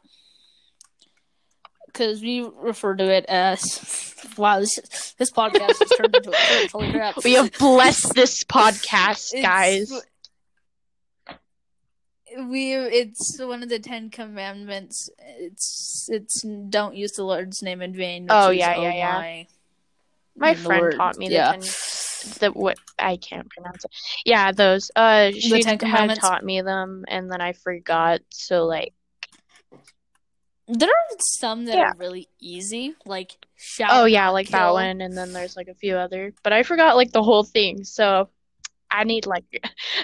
Because 1.91 2.21
we 2.21 2.47
refer 2.61 2.95
to 2.95 3.03
it 3.11 3.25
as 3.27 4.15
wow, 4.37 4.59
this 4.59 5.13
this 5.17 5.31
podcast 5.31 5.79
has 5.79 5.89
turned 5.97 6.15
into 6.15 6.29
a 6.29 6.33
church. 6.33 6.71
Holy 6.71 6.91
crap! 6.91 7.23
We 7.23 7.33
have 7.33 7.51
blessed 7.57 8.13
this 8.13 8.43
podcast, 8.43 9.33
It's- 9.33 9.41
guys. 9.43 10.01
We 12.37 12.73
it's 12.75 13.39
one 13.41 13.63
of 13.63 13.69
the 13.69 13.79
Ten 13.79 14.09
Commandments. 14.11 15.09
It's 15.17 16.07
it's 16.11 16.45
don't 16.69 16.95
use 16.95 17.13
the 17.13 17.23
Lord's 17.23 17.63
name 17.63 17.81
in 17.81 17.93
vain. 17.93 18.23
which 18.23 18.31
Oh, 18.31 18.51
is, 18.51 18.57
yeah, 18.59 18.75
oh 18.77 18.81
yeah, 18.83 18.93
yeah. 18.93 19.13
my. 19.13 19.47
My 20.35 20.53
friend 20.53 20.81
word- 20.81 20.95
taught 20.95 21.17
me 21.17 21.27
the 21.27 21.33
yeah. 21.33 21.51
ten 21.53 21.61
the 22.39 22.51
what 22.53 22.77
I 22.99 23.17
can't 23.17 23.49
pronounce 23.49 23.83
it. 23.83 23.91
Yeah, 24.25 24.51
those. 24.51 24.91
Uh, 24.95 25.31
she 25.31 25.63
had 25.63 25.79
Commandments? 25.79 26.21
taught 26.21 26.43
me 26.45 26.61
them, 26.61 27.03
and 27.07 27.31
then 27.31 27.41
I 27.41 27.53
forgot. 27.53 28.19
So 28.29 28.65
like, 28.65 28.93
There 30.71 30.87
are 30.87 31.17
some 31.19 31.65
that 31.65 31.77
Yeah. 31.77 31.91
are 31.91 31.97
really 31.97 32.29
easy, 32.39 32.93
like 33.03 33.43
shout. 33.55 33.89
oh 33.91 34.05
yeah, 34.05 34.29
like 34.29 34.49
that 34.49 34.71
one, 34.71 35.01
and 35.01 35.17
then 35.17 35.33
there's 35.33 35.57
like 35.57 35.67
a 35.67 35.73
few 35.73 35.95
other, 35.95 36.31
but 36.43 36.53
I 36.53 36.61
forgot 36.61 36.95
like 36.95 37.11
the 37.11 37.23
whole 37.23 37.43
thing. 37.43 37.83
So 37.83 38.29
I 38.91 39.03
need 39.03 39.25
like 39.25 39.45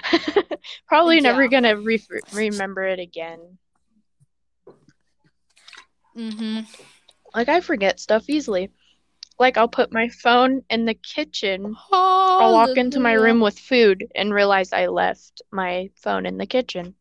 probably 0.88 1.20
never 1.20 1.46
gonna 1.46 1.76
re 1.76 2.02
remember 2.32 2.82
it 2.82 2.98
again. 2.98 3.58
Mm-hmm. 6.16 6.60
Like 7.32 7.48
I 7.48 7.60
forget 7.60 8.00
stuff 8.00 8.28
easily. 8.28 8.70
Like 9.38 9.58
I'll 9.58 9.68
put 9.68 9.92
my 9.92 10.08
phone 10.08 10.62
in 10.68 10.84
the 10.84 10.94
kitchen. 10.94 11.76
Oh, 11.92 12.38
I'll 12.40 12.52
walk 12.54 12.76
into 12.76 12.98
my 12.98 13.12
room 13.12 13.38
with 13.40 13.56
food 13.58 14.04
and 14.16 14.34
realize 14.34 14.72
I 14.72 14.86
left 14.86 15.42
my 15.52 15.90
phone 15.94 16.26
in 16.26 16.38
the 16.38 16.46
kitchen. 16.46 16.96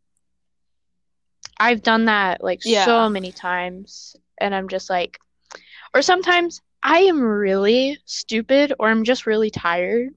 I've 1.57 1.83
done 1.83 2.05
that 2.05 2.43
like 2.43 2.61
Yeah. 2.63 2.85
so 2.85 3.09
many 3.09 3.31
times, 3.31 4.15
and 4.39 4.53
I'm 4.53 4.67
just 4.67 4.89
like, 4.89 5.19
or 5.93 6.01
sometimes 6.01 6.61
I 6.83 6.99
am 6.99 7.21
really 7.21 7.97
stupid 8.05 8.73
or 8.79 8.89
I'm 8.89 9.03
just 9.03 9.25
really 9.25 9.49
tired, 9.49 10.13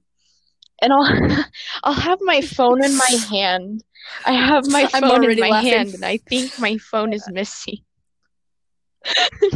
and 0.81 0.93
I'll 0.93 1.45
I'll 1.83 1.93
have 1.93 2.19
my 2.21 2.41
phone 2.41 2.83
in 2.83 2.95
my 2.95 3.19
hand. 3.31 3.83
I 4.25 4.33
have 4.33 4.67
my 4.67 4.87
phone 4.87 5.29
in 5.29 5.39
my 5.39 5.49
laughing. 5.49 5.71
hand, 5.71 5.93
and 5.95 6.05
I 6.05 6.17
think 6.17 6.57
my 6.57 6.77
phone 6.77 7.13
is 7.13 7.27
missing. 7.29 7.77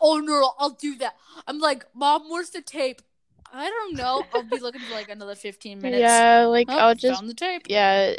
oh 0.00 0.18
no, 0.18 0.52
I'll 0.58 0.70
do 0.70 0.96
that. 0.98 1.16
I'm 1.46 1.58
like, 1.58 1.86
Mom, 1.94 2.28
where's 2.28 2.50
the 2.50 2.62
tape? 2.62 3.02
I 3.52 3.68
don't 3.68 3.96
know. 3.96 4.26
I'll 4.32 4.42
be 4.42 4.60
looking 4.60 4.82
for 4.82 4.94
like 4.94 5.10
another 5.10 5.34
15 5.34 5.80
minutes. 5.80 6.00
Yeah, 6.00 6.46
like 6.46 6.66
Oh, 6.70 6.78
I'll 6.78 6.94
just 6.94 7.26
the 7.26 7.34
tape. 7.34 7.62
Yeah, 7.68 8.14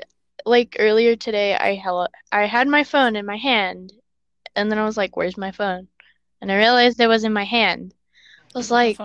like 0.45 0.75
earlier 0.79 1.15
today, 1.15 1.55
I 1.55 1.75
held 1.75 2.09
I 2.31 2.45
had 2.45 2.67
my 2.67 2.83
phone 2.83 3.15
in 3.15 3.25
my 3.25 3.37
hand, 3.37 3.93
and 4.55 4.71
then 4.71 4.79
I 4.79 4.85
was 4.85 4.97
like, 4.97 5.15
"Where's 5.15 5.37
my 5.37 5.51
phone?" 5.51 5.87
And 6.41 6.51
I 6.51 6.57
realized 6.57 6.99
it 6.99 7.07
was 7.07 7.23
in 7.23 7.33
my 7.33 7.45
hand. 7.45 7.93
I 8.55 8.57
was 8.57 8.69
like, 8.71 8.97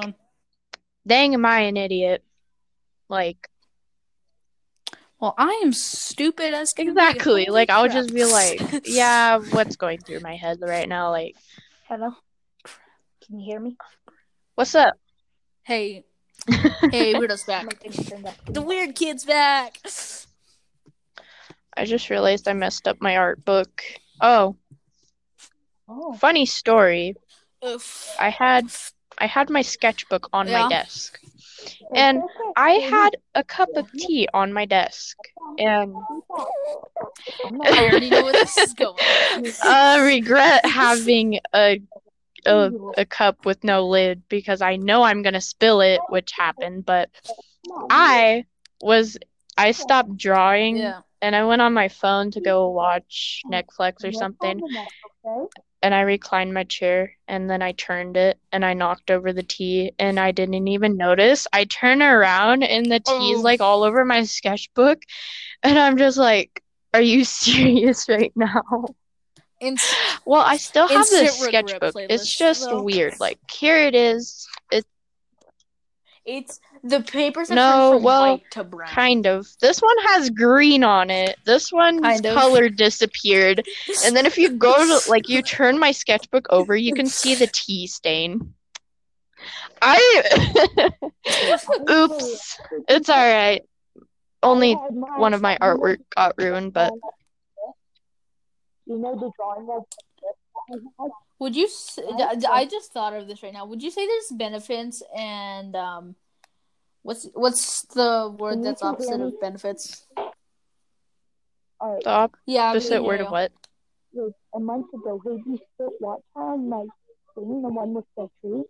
"Dang, 1.07 1.35
am 1.35 1.47
I 1.47 1.61
an 1.61 1.77
idiot?" 1.77 2.25
Like, 3.09 3.49
Well, 5.21 5.35
I 5.39 5.61
am 5.65 5.73
stupid 5.73 6.55
as 6.55 6.73
can 6.73 6.89
exactly. 6.89 7.45
Holy 7.45 7.47
Like, 7.47 7.71
I 7.71 7.83
would 7.83 7.93
just 7.93 8.15
be 8.15 8.25
like, 8.25 8.61
"Yeah, 8.85 9.39
what's 9.39 9.77
going 9.77 9.99
through 9.99 10.21
my 10.21 10.37
head 10.37 10.59
right 10.61 10.89
now?" 10.89 11.11
Like, 11.11 11.37
Hello? 11.89 12.11
Can 13.27 13.41
you 13.41 13.45
hear 13.45 13.61
me? 13.61 13.77
"What's 14.55 14.75
up?" 14.75 14.95
hey, 15.63 16.05
hey, 16.91 17.15
Weirdo's 17.15 17.47
My 17.47 17.63
back. 17.65 17.81
thing's 17.81 18.09
turned 18.09 18.27
up. 18.27 18.37
The 18.47 18.63
weird 18.63 18.95
kid's 18.95 19.25
back. 19.25 19.81
I 21.79 21.85
just 21.85 22.11
realized 22.11 22.49
I 22.49 22.55
messed 22.55 22.89
up 22.89 23.01
my 23.01 23.17
art 23.17 23.45
book. 23.45 23.83
Oh, 24.21 24.57
Oh. 25.91 26.13
funny 26.15 26.45
story. 26.45 27.15
Oof. 27.65 28.15
I 28.19 28.29
had 28.31 28.71
I 29.17 29.27
had 29.27 29.49
my 29.49 29.63
sketchbook 29.63 30.29
on 30.33 30.49
Yeah. 30.49 30.63
my 30.65 30.69
desk. 30.69 31.21
And 31.95 32.23
I 32.57 32.73
had 32.73 33.17
a 33.35 33.43
cup 33.43 33.71
of 33.77 33.91
tea 33.93 34.29
on 34.35 34.53
my 34.53 34.65
desk. 34.65 35.17
And 35.59 35.95
I 37.65 37.79
already 37.79 38.11
know 38.11 38.25
where 38.25 38.33
this 38.35 38.59
is 38.59 38.75
going. 38.75 38.97
I 39.65 40.01
regret 40.01 40.67
having 40.67 41.41
a, 41.55 41.81
a 42.47 42.71
a 42.99 43.05
cup 43.07 43.45
with 43.47 43.65
no 43.65 43.87
lid 43.87 44.23
because 44.29 44.61
I 44.63 44.77
know 44.77 45.03
I'm 45.05 45.23
gonna 45.23 45.41
spill 45.41 45.81
it, 45.81 46.01
which 46.11 46.33
happened. 46.33 46.85
But 46.87 47.09
I 47.91 48.45
was 48.83 49.17
I 49.57 49.71
stopped 49.73 50.17
drawing 50.17 50.77
Yeah. 50.79 51.01
And 51.23 51.35
I 51.37 51.45
went 51.45 51.63
on 51.63 51.73
my 51.75 51.89
phone 51.89 52.31
to 52.33 52.41
go 52.41 52.69
watch 52.71 53.43
Netflix 53.51 54.05
or 54.05 54.13
something. 54.13 54.61
And 55.81 55.95
I 55.95 56.01
reclined 56.01 56.53
my 56.53 56.65
chair 56.65 57.13
and 57.29 57.49
then 57.49 57.63
I 57.63 57.71
turned 57.73 58.17
it 58.17 58.39
and 58.51 58.65
I 58.65 58.75
knocked 58.75 59.13
over 59.13 59.33
the 59.33 59.45
tea 59.45 59.93
and 59.99 60.19
I 60.19 60.33
didn't 60.33 60.67
even 60.67 60.97
notice. 60.97 61.47
I 61.53 61.65
turn 61.65 62.03
around 62.03 62.65
and 62.65 62.87
the 62.87 62.99
tea's 62.99 63.39
Oh. 63.39 63.43
like 63.43 63.61
all 63.61 63.85
over 63.85 64.05
my 64.05 64.25
sketchbook 64.25 65.01
and 65.63 65.79
I'm 65.79 65.97
just 65.97 66.19
like, 66.19 66.63
Are 66.95 67.01
you 67.01 67.23
serious 67.45 68.09
right 68.09 68.33
now? 68.35 68.87
Inst- 69.61 69.95
Well, 70.25 70.43
I 70.43 70.57
still 70.57 70.89
have 70.89 71.09
this 71.09 71.39
sketchbook. 71.39 71.95
It's 71.97 72.37
just 72.37 72.69
though. 72.69 72.83
weird. 72.83 73.21
Like 73.21 73.39
here 73.51 73.77
it 73.79 73.95
is. 73.95 74.49
It 74.73 74.85
it's 76.25 76.61
The 76.85 77.01
papers 77.03 77.49
have 77.49 77.57
No, 77.57 77.63
turned 77.91 77.95
from 77.99 78.03
well, 78.05 78.23
white 78.33 78.51
to 78.53 78.65
brown. 78.65 78.89
Kind 78.91 79.27
of. 79.27 79.47
This 79.61 79.81
one 79.81 79.97
has 80.07 80.31
green 80.31 80.85
on 80.85 81.11
it. 81.11 81.37
This 81.45 81.73
one's 81.73 82.01
Kind 82.01 82.27
of. 82.27 82.35
color 82.35 82.69
disappeared. 82.69 83.67
And 84.05 84.15
then 84.17 84.27
if 84.27 84.37
you 84.39 84.51
go 84.51 84.75
to 85.01 85.01
like 85.11 85.29
you 85.29 85.43
turn 85.43 85.79
my 85.79 85.93
sketchbook 85.93 86.47
over, 86.51 86.77
you 86.77 86.95
can 86.95 87.07
see 87.07 87.35
the 87.35 87.47
tea 87.47 87.87
stain. 87.87 88.55
I 89.81 89.99
Oops. 91.91 92.59
It's 92.89 93.09
all 93.09 93.17
right. 93.33 93.63
Only 94.43 94.75
I 94.75 94.83
had 94.83 94.95
my- 94.95 95.19
one 95.19 95.35
of 95.35 95.41
my 95.43 95.57
artwork 95.61 95.99
got 96.17 96.35
ruined, 96.39 96.73
but 96.73 96.93
You 98.87 98.99
know 98.99 99.15
the 99.15 99.31
drawing 99.37 99.69
of 99.71 99.85
the 99.91 99.97
that 100.23 100.79
I 100.99 101.03
had? 101.05 101.11
Would 101.41 101.55
you? 101.55 101.69
I 102.51 102.67
just 102.69 102.93
thought 102.93 103.13
of 103.15 103.29
this 103.29 103.43
right 103.45 103.53
now. 103.53 103.65
Would 103.67 103.83
you 103.83 103.91
say 103.93 104.07
there's 104.07 104.29
benefits 104.33 105.03
and 105.17 105.77
um, 105.77 106.17
what's 107.03 107.29
what's 107.35 107.83
the 107.95 108.35
word 108.39 108.63
that's 108.63 108.83
opposite 108.83 109.21
of 109.21 109.41
benefits? 109.41 110.07
Alright, 111.81 112.03
the 112.05 112.31
Yeah, 112.47 112.73
we 112.73 112.79
opposite 112.79 112.91
can 112.95 113.05
word 113.05 113.17
hear 113.21 113.27
of 113.27 113.33
what? 113.33 113.53
like 114.15 114.33
a 114.55 114.61
month 114.61 114.93
ago, 114.95 115.21
Hades 115.25 115.61
spit 115.75 115.93
water 116.01 116.23
on 116.35 116.69
my 116.69 116.85
thing, 117.35 117.63
the 117.63 117.69
one 117.69 117.95
with 117.95 118.05
the 118.17 118.29
tree. 118.41 118.65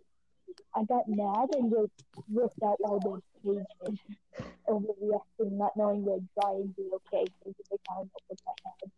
I 0.75 0.83
got 0.83 1.07
mad 1.07 1.49
and 1.53 1.71
just 1.71 1.91
ripped 2.31 2.61
out 2.63 2.77
all 2.83 2.99
those 2.99 3.21
pages 3.43 3.99
overreacting, 4.69 5.53
not 5.53 5.71
knowing 5.75 6.05
they'd 6.05 6.27
dry 6.39 6.51
and 6.51 6.75
be 6.75 6.83
okay 6.93 7.25
because 7.25 7.55
they 7.71 7.77
found 7.87 8.09
out 8.13 8.21
what 8.27 8.39
I 8.47 8.69
had. 8.83 8.91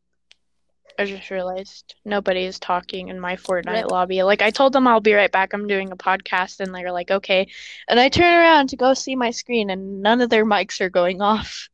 I 0.97 1.05
just 1.05 1.29
realized 1.29 1.95
nobody 2.05 2.45
is 2.45 2.59
talking 2.59 3.09
in 3.09 3.19
my 3.19 3.35
Fortnite 3.35 3.83
Rip. 3.83 3.91
lobby. 3.91 4.23
Like 4.23 4.41
I 4.41 4.51
told 4.51 4.73
them 4.73 4.87
I'll 4.87 4.99
be 4.99 5.13
right 5.13 5.31
back. 5.31 5.53
I'm 5.53 5.67
doing 5.67 5.91
a 5.91 5.97
podcast 5.97 6.59
and 6.59 6.73
they're 6.73 6.91
like, 6.91 7.11
"Okay." 7.11 7.47
And 7.87 7.99
I 7.99 8.09
turn 8.09 8.33
around 8.33 8.69
to 8.69 8.77
go 8.77 8.93
see 8.93 9.15
my 9.15 9.31
screen 9.31 9.69
and 9.69 10.01
none 10.01 10.21
of 10.21 10.29
their 10.29 10.45
mics 10.45 10.81
are 10.81 10.89
going 10.89 11.21
off. 11.21 11.69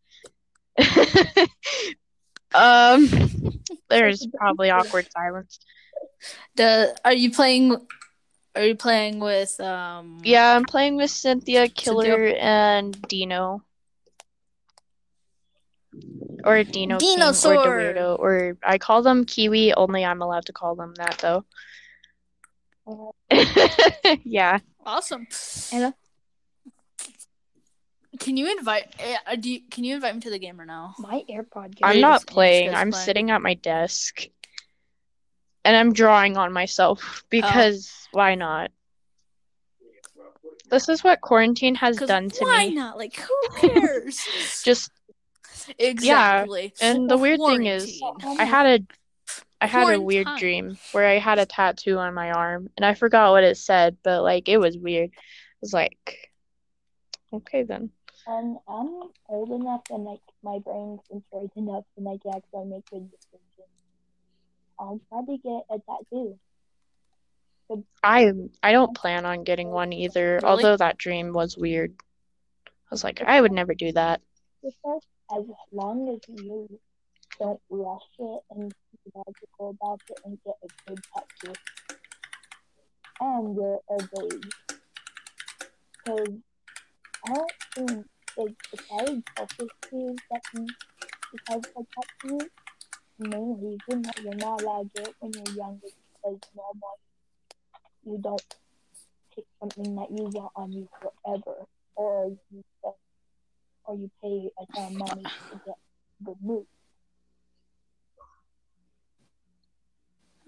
um 2.53 3.09
there's 3.89 4.27
probably 4.37 4.69
awkward 4.69 5.07
silence. 5.11 5.59
The 6.55 6.95
are 7.03 7.13
you 7.13 7.31
playing? 7.31 7.75
Are 8.55 8.63
you 8.63 8.75
playing 8.75 9.19
with 9.19 9.59
um? 9.59 10.19
Yeah, 10.23 10.55
I'm 10.55 10.65
playing 10.65 10.95
with 10.95 11.11
Cynthia, 11.11 11.67
Killer, 11.67 12.33
and 12.39 12.99
Dino. 13.07 13.63
Or 16.43 16.63
Dino 16.63 16.97
King, 16.97 17.17
or 17.17 17.21
Dinosaur. 17.21 17.55
Weirdo, 17.55 18.19
or 18.19 18.57
I 18.63 18.77
call 18.77 19.01
them 19.01 19.25
Kiwi. 19.25 19.73
Only 19.73 20.05
I'm 20.05 20.21
allowed 20.21 20.45
to 20.45 20.53
call 20.53 20.75
them 20.75 20.93
that 20.95 21.17
though. 21.17 21.45
yeah. 24.23 24.59
Awesome. 24.85 25.27
Hello? 25.69 25.93
Can 28.19 28.37
you 28.37 28.49
invite? 28.49 28.95
uh, 29.27 29.35
Do 29.35 29.51
you, 29.51 29.61
can 29.69 29.83
you 29.83 29.95
invite 29.95 30.15
me 30.15 30.21
to 30.21 30.29
the 30.29 30.39
game 30.39 30.59
or 30.59 30.65
no? 30.65 30.93
My 30.97 31.23
AirPod. 31.29 31.81
Are 31.81 31.89
I'm 31.89 32.01
not 32.01 32.25
playing. 32.25 32.73
I'm 32.73 32.91
playing? 32.91 33.05
sitting 33.05 33.31
at 33.31 33.41
my 33.41 33.55
desk. 33.55 34.27
And 35.65 35.75
I'm 35.75 35.91
drawing 35.91 36.37
on 36.37 36.53
myself 36.53 37.25
because 37.29 37.91
why 38.11 38.35
not? 38.35 38.71
This 40.69 40.87
is 40.89 41.03
what 41.03 41.21
quarantine 41.21 41.75
has 41.75 41.97
done 41.97 42.29
to 42.29 42.43
why 42.43 42.67
me. 42.67 42.69
Why 42.69 42.73
not? 42.73 42.97
Like, 42.97 43.15
who 43.15 43.35
cares? 43.57 44.21
Just 44.63 44.91
exactly. 45.77 46.73
and 46.81 47.09
the 47.09 47.17
weird 47.17 47.39
thing 47.39 47.65
is 47.65 48.01
I 48.25 48.45
had 48.45 48.65
a 48.81 48.85
I 49.59 49.67
had 49.67 49.89
a 49.93 50.01
weird 50.01 50.27
dream 50.37 50.77
where 50.91 51.07
I 51.07 51.17
had 51.17 51.39
a 51.39 51.45
tattoo 51.45 51.97
on 51.97 52.13
my 52.13 52.31
arm 52.31 52.69
and 52.77 52.85
I 52.85 52.93
forgot 52.93 53.31
what 53.31 53.43
it 53.43 53.57
said, 53.57 53.97
but 54.03 54.21
like 54.23 54.47
it 54.49 54.57
was 54.57 54.77
weird. 54.77 55.09
It 55.09 55.61
was 55.61 55.73
like 55.73 56.29
okay 57.33 57.63
then. 57.63 57.89
When 58.25 58.59
I'm 58.67 59.09
old 59.29 59.51
enough 59.61 59.83
and 59.89 60.03
like 60.03 60.19
my 60.43 60.59
brain's 60.59 60.99
matured 61.11 61.51
enough 61.55 61.85
and 61.95 62.07
I 62.07 62.17
can 62.17 62.33
actually 62.35 62.65
make 62.65 62.89
good 62.89 63.09
decisions, 63.09 63.67
I'll 64.79 64.99
probably 65.09 65.37
get 65.37 65.63
a 65.69 65.79
tattoo. 65.79 66.37
I 68.03 68.31
I 68.63 68.71
don't 68.71 68.95
plan 68.95 69.25
on 69.25 69.43
getting 69.43 69.69
one 69.69 69.91
either, 69.91 70.35
Really? 70.35 70.45
although 70.45 70.77
that 70.77 70.97
dream 70.97 71.33
was 71.33 71.57
weird. 71.57 71.95
I 72.67 72.69
was 72.91 73.03
like, 73.03 73.21
I 73.21 73.41
would 73.41 73.51
never 73.51 73.73
do 73.73 73.91
that. 73.91 74.21
Because 74.63 75.03
as 75.35 75.43
long 75.71 76.09
as 76.09 76.19
you 76.27 76.79
don't 77.39 77.61
rush 77.69 78.01
it 78.19 78.41
and 78.51 78.73
be 78.91 79.11
logical 79.13 79.69
about 79.69 80.01
it 80.09 80.19
and 80.25 80.37
get 80.43 80.55
a 80.63 80.67
good 80.87 80.99
tattoo, 81.13 81.53
and 83.19 83.55
you're 83.55 83.79
a 83.89 83.93
obeyed. 83.93 84.45
Because 86.05 86.29
I 87.25 87.33
don't 87.33 87.51
think 87.75 88.05
it's 88.37 88.71
the 88.71 88.77
child 88.77 89.23
selfishly 89.35 90.15
that 90.31 90.41
can 90.51 90.67
because 91.31 91.63
of 91.75 91.85
tattoo. 91.95 92.49
The 93.19 93.29
main 93.29 93.57
reason 93.59 94.03
that 94.03 94.21
you're 94.23 94.35
not 94.35 94.61
allowed 94.61 94.93
to 94.95 95.01
get 95.01 95.07
it 95.09 95.15
when 95.19 95.31
you're 95.33 95.55
younger 95.55 95.87
because 95.87 96.39
normally 96.55 96.99
you 98.05 98.17
don't 98.21 98.55
take 99.35 99.45
something 99.59 99.95
that 99.95 100.11
you 100.11 100.23
want 100.33 100.51
on 100.55 100.71
you 100.71 100.87
forever, 101.01 101.65
or 101.95 102.37
you 102.51 102.63
don't, 102.83 102.95
or 103.87 103.95
you 103.95 104.11
pay 104.21 104.49
a 104.59 104.73
ton 104.75 104.85
of 104.85 104.93
money 104.93 105.23
to 105.23 105.61
get 105.65 105.75
good 106.23 106.35
moves. 106.43 106.67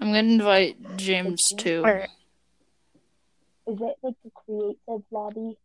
I'm 0.01 0.07
gonna 0.09 0.19
invite 0.19 0.97
James 0.97 1.41
too. 1.57 1.81
Or 1.83 1.97
Is 3.67 3.79
it 3.81 3.95
like 4.03 4.15
a 4.25 4.29
creative 4.45 5.03
lobby? 5.11 5.57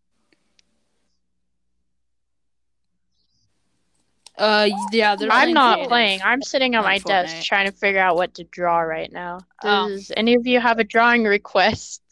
Uh, 4.36 4.68
yeah, 4.90 5.14
they're 5.14 5.30
I'm 5.30 5.52
not 5.52 5.74
creative. 5.74 5.88
playing. 5.88 6.20
I'm 6.24 6.42
sitting 6.42 6.74
at 6.74 6.78
on 6.78 6.84
my 6.84 6.98
desk 6.98 7.44
trying 7.46 7.66
to 7.70 7.72
figure 7.76 8.00
out 8.00 8.16
what 8.16 8.34
to 8.34 8.44
draw 8.44 8.80
right 8.80 9.10
now. 9.12 9.38
Oh. 9.62 9.88
Does 9.88 10.10
any 10.16 10.34
of 10.34 10.44
you 10.46 10.58
have 10.60 10.80
a 10.80 10.84
drawing 10.84 11.22
request? 11.24 12.02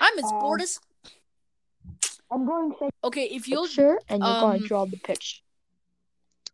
I'm 0.00 0.16
as 0.18 0.30
Um, 0.30 0.38
bored 0.38 0.62
as. 0.62 0.78
I'm 2.30 2.46
going 2.46 2.72
to 2.78 2.90
Okay, 3.04 3.24
if 3.24 3.48
you'll 3.48 3.64
picture 3.66 3.98
and 4.08 4.22
you're 4.22 4.34
um, 4.34 4.40
going 4.40 4.60
to 4.62 4.68
draw 4.68 4.84
the 4.84 4.98
picture. 4.98 5.38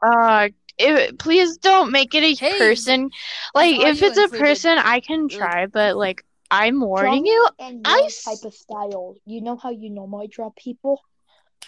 Uh, 0.03 0.49
if, 0.79 1.17
please 1.19 1.57
don't 1.59 1.91
make 1.93 2.15
it 2.15 2.23
a 2.23 2.35
Hey, 2.35 2.59
person. 2.59 3.11
Like, 3.55 3.77
if 3.77 4.03
it's 4.03 4.17
a 4.19 4.23
included- 4.25 4.45
person, 4.45 4.79
I 4.79 5.01
can 5.01 5.29
try, 5.29 5.67
but 5.67 5.97
like, 5.97 6.25
I'm 6.51 6.81
warning 6.81 7.27
you. 7.27 7.49
me 7.59 7.67
in 7.69 7.83
I 7.85 8.09
type 8.25 8.45
of 8.45 8.55
style. 8.55 9.17
You 9.27 9.41
know 9.41 9.57
how 9.57 9.71
you 9.71 9.91
normally 9.91 10.29
draw 10.29 10.51
people? 10.57 11.01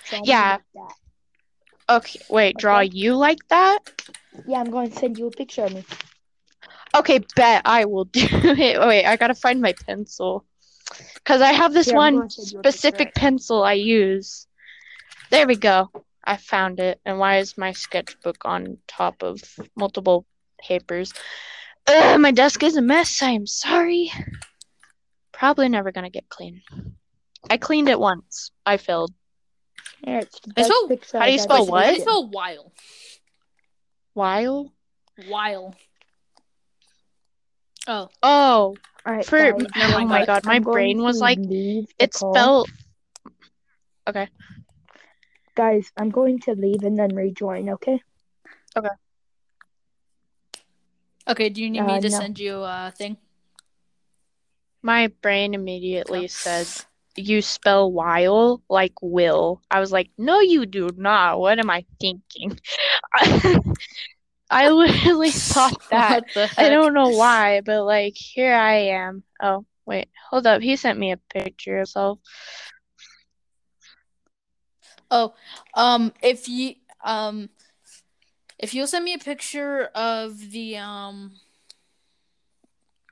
Draw 0.08 0.22
Yeah. 0.24 0.52
like 0.52 0.62
that. 0.74 0.94
Okay, 1.88 2.20
wait, 2.28 2.56
draw 2.58 2.80
you 2.80 3.16
like 3.16 3.38
that? 3.48 3.78
Yeah, 4.46 4.58
I'm 4.58 4.70
going 4.70 4.90
to 4.90 4.96
send 4.96 5.18
you 5.18 5.26
a 5.28 5.30
picture 5.30 5.64
of 5.64 5.72
me. 5.72 5.84
Okay, 6.94 7.20
bet 7.36 7.62
I 7.64 7.84
will 7.84 8.04
do 8.04 8.20
it. 8.32 8.80
Wait, 8.80 9.04
I 9.04 9.16
gotta 9.16 9.34
find 9.34 9.60
my 9.60 9.72
pencil. 9.86 10.44
Because 11.14 11.40
I 11.42 11.52
have 11.52 11.72
this 11.72 11.86
Here, 11.86 11.94
I'm 11.94 11.98
one 11.98 12.16
going 12.16 12.28
to 12.28 12.34
send 12.34 12.52
you 12.52 12.58
a 12.58 12.62
picture 12.62 12.78
specific 12.78 13.14
pencil 13.14 13.62
I 13.62 13.72
use. 13.74 14.46
There 15.30 15.46
we 15.46 15.56
go. 15.56 15.90
I 16.24 16.36
found 16.36 16.80
it. 16.80 17.00
And 17.04 17.18
why 17.18 17.38
is 17.38 17.58
my 17.58 17.72
sketchbook 17.72 18.44
on 18.44 18.78
top 18.86 19.22
of 19.22 19.40
multiple 19.76 20.26
papers? 20.60 21.12
Ugh, 21.86 22.20
my 22.20 22.30
desk 22.30 22.62
is 22.62 22.76
a 22.76 22.82
mess. 22.82 23.22
I 23.22 23.30
am 23.30 23.46
sorry. 23.46 24.12
Probably 25.32 25.68
never 25.68 25.92
gonna 25.92 26.10
get 26.10 26.28
clean. 26.28 26.62
I 27.50 27.58
cleaned 27.58 27.88
it 27.88 28.00
once. 28.00 28.50
I 28.64 28.76
failed. 28.76 29.12
Here, 30.04 30.18
it's 30.20 30.40
I 30.56 30.62
spell- 30.62 30.88
how 31.20 31.26
do 31.26 31.32
you 31.32 31.38
spell 31.38 31.62
ever 31.62 31.70
what? 31.70 31.84
How 31.84 31.90
do 31.90 31.96
you 31.96 32.02
spell 32.02 32.28
while? 32.28 32.72
While? 34.14 34.72
While. 35.28 35.74
Oh, 37.86 38.08
Oh, 38.22 38.76
All 39.06 39.12
right, 39.12 39.26
for 39.26 39.36
guys, 39.36 39.66
oh 39.76 40.06
my 40.06 40.22
god, 40.26 40.44
my 40.44 40.58
I'm 40.58 40.64
brain 40.64 41.02
was 41.02 41.20
like 41.20 41.38
leave 41.48 41.86
the 41.98 42.06
it's 42.06 42.18
call. 42.18 42.32
spelled. 42.34 42.70
Guys, 45.54 45.90
I'm 45.96 46.10
going 46.10 46.40
to 46.40 46.54
leave 46.54 46.82
and 46.84 46.98
then 46.98 47.14
rejoin, 47.14 47.70
okay? 47.70 48.00
okay. 48.76 48.88
Okay. 51.28 51.48
Do 51.50 51.62
you 51.62 51.70
need 51.70 51.80
Uh, 51.80 51.86
me 51.86 52.00
to 52.00 52.10
no. 52.10 52.18
send 52.18 52.38
you 52.38 52.62
a 52.62 52.92
thing? 52.96 53.16
My 54.82 55.08
brain 55.08 55.54
immediately 55.54 56.22
No. 56.22 56.28
said, 56.28 56.66
"You 57.16 57.42
spell 57.42 57.90
while 57.92 58.62
like 58.68 58.94
will." 59.02 59.62
I 59.70 59.80
was 59.80 59.92
like, 59.92 60.10
"No, 60.18 60.40
you 60.40 60.66
do 60.66 60.88
not. 60.96 61.38
What 61.40 61.58
am 61.58 61.70
I 61.70 61.84
thinking?" 62.00 62.58
I 64.50 64.68
literally 64.70 65.30
thought 65.32 65.82
that. 65.90 66.24
I 66.56 66.68
don't 66.68 66.94
know 66.94 67.10
why, 67.16 67.60
but 67.60 67.84
like 67.84 68.14
here 68.16 68.54
I 68.54 68.74
am. 68.90 69.22
Oh, 69.42 69.64
wait. 69.86 70.08
Hold 70.30 70.46
up. 70.46 70.62
He 70.62 70.76
sent 70.76 70.98
me 70.98 71.12
a 71.12 71.16
picture 71.16 71.74
of 71.74 71.78
himself. 71.80 72.18
Oh, 75.10 75.34
um, 75.74 76.12
if 76.22 76.48
you 76.48 76.74
um, 77.04 77.48
if 78.58 78.74
you'll 78.74 78.86
send 78.86 79.04
me 79.04 79.14
a 79.14 79.18
picture 79.18 79.84
of 79.94 80.50
the 80.50 80.76
um 80.76 81.32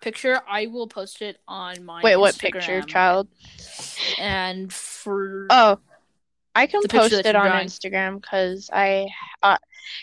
picture, 0.01 0.41
I 0.49 0.66
will 0.66 0.87
post 0.87 1.22
it 1.22 1.39
on 1.49 1.85
my 1.85 2.03
Wait, 2.03 2.16
what 2.16 2.39
picture, 2.39 2.82
child? 2.82 3.28
And 4.18 4.72
for 4.72 5.47
Oh, 5.51 5.78
I 6.55 6.66
can 6.66 6.82
post 6.82 7.12
it 7.12 7.34
on 7.34 7.46
drawing. 7.46 7.66
Instagram 7.66 8.20
because 8.20 8.70
I, 8.72 9.07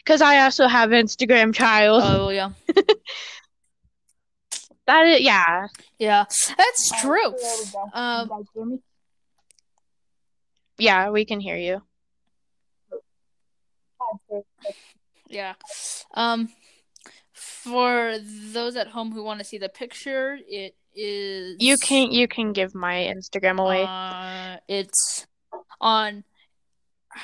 because 0.03 0.21
I 0.21 0.43
also 0.43 0.67
have 0.67 0.89
Instagram 0.89 1.53
child. 1.53 2.03
Oh 2.05 2.29
yeah, 2.29 2.51
that 4.87 5.07
is, 5.07 5.21
yeah. 5.21 5.67
yeah, 5.97 6.25
that's 6.57 7.01
true. 7.01 7.33
there 7.39 7.55
we 7.57 7.71
go. 7.71 7.89
Um, 7.93 8.29
you 8.29 8.35
guys 8.35 8.45
hear 8.53 8.65
me? 8.65 8.79
Yeah, 10.77 11.09
we 11.11 11.25
can 11.25 11.39
hear 11.39 11.55
you. 11.55 11.81
Yeah. 15.29 15.53
Um, 16.13 16.49
for 17.33 18.17
those 18.51 18.75
at 18.75 18.87
home 18.87 19.11
who 19.11 19.23
want 19.23 19.39
to 19.39 19.45
see 19.45 19.57
the 19.57 19.69
picture, 19.69 20.37
it 20.47 20.75
is. 20.95 21.55
You 21.59 21.77
can 21.77 22.11
you 22.11 22.27
can 22.27 22.51
give 22.51 22.75
my 22.75 22.95
Instagram 23.15 23.59
away. 23.59 23.85
Uh, 23.87 24.57
it's 24.67 25.25
on 25.79 26.23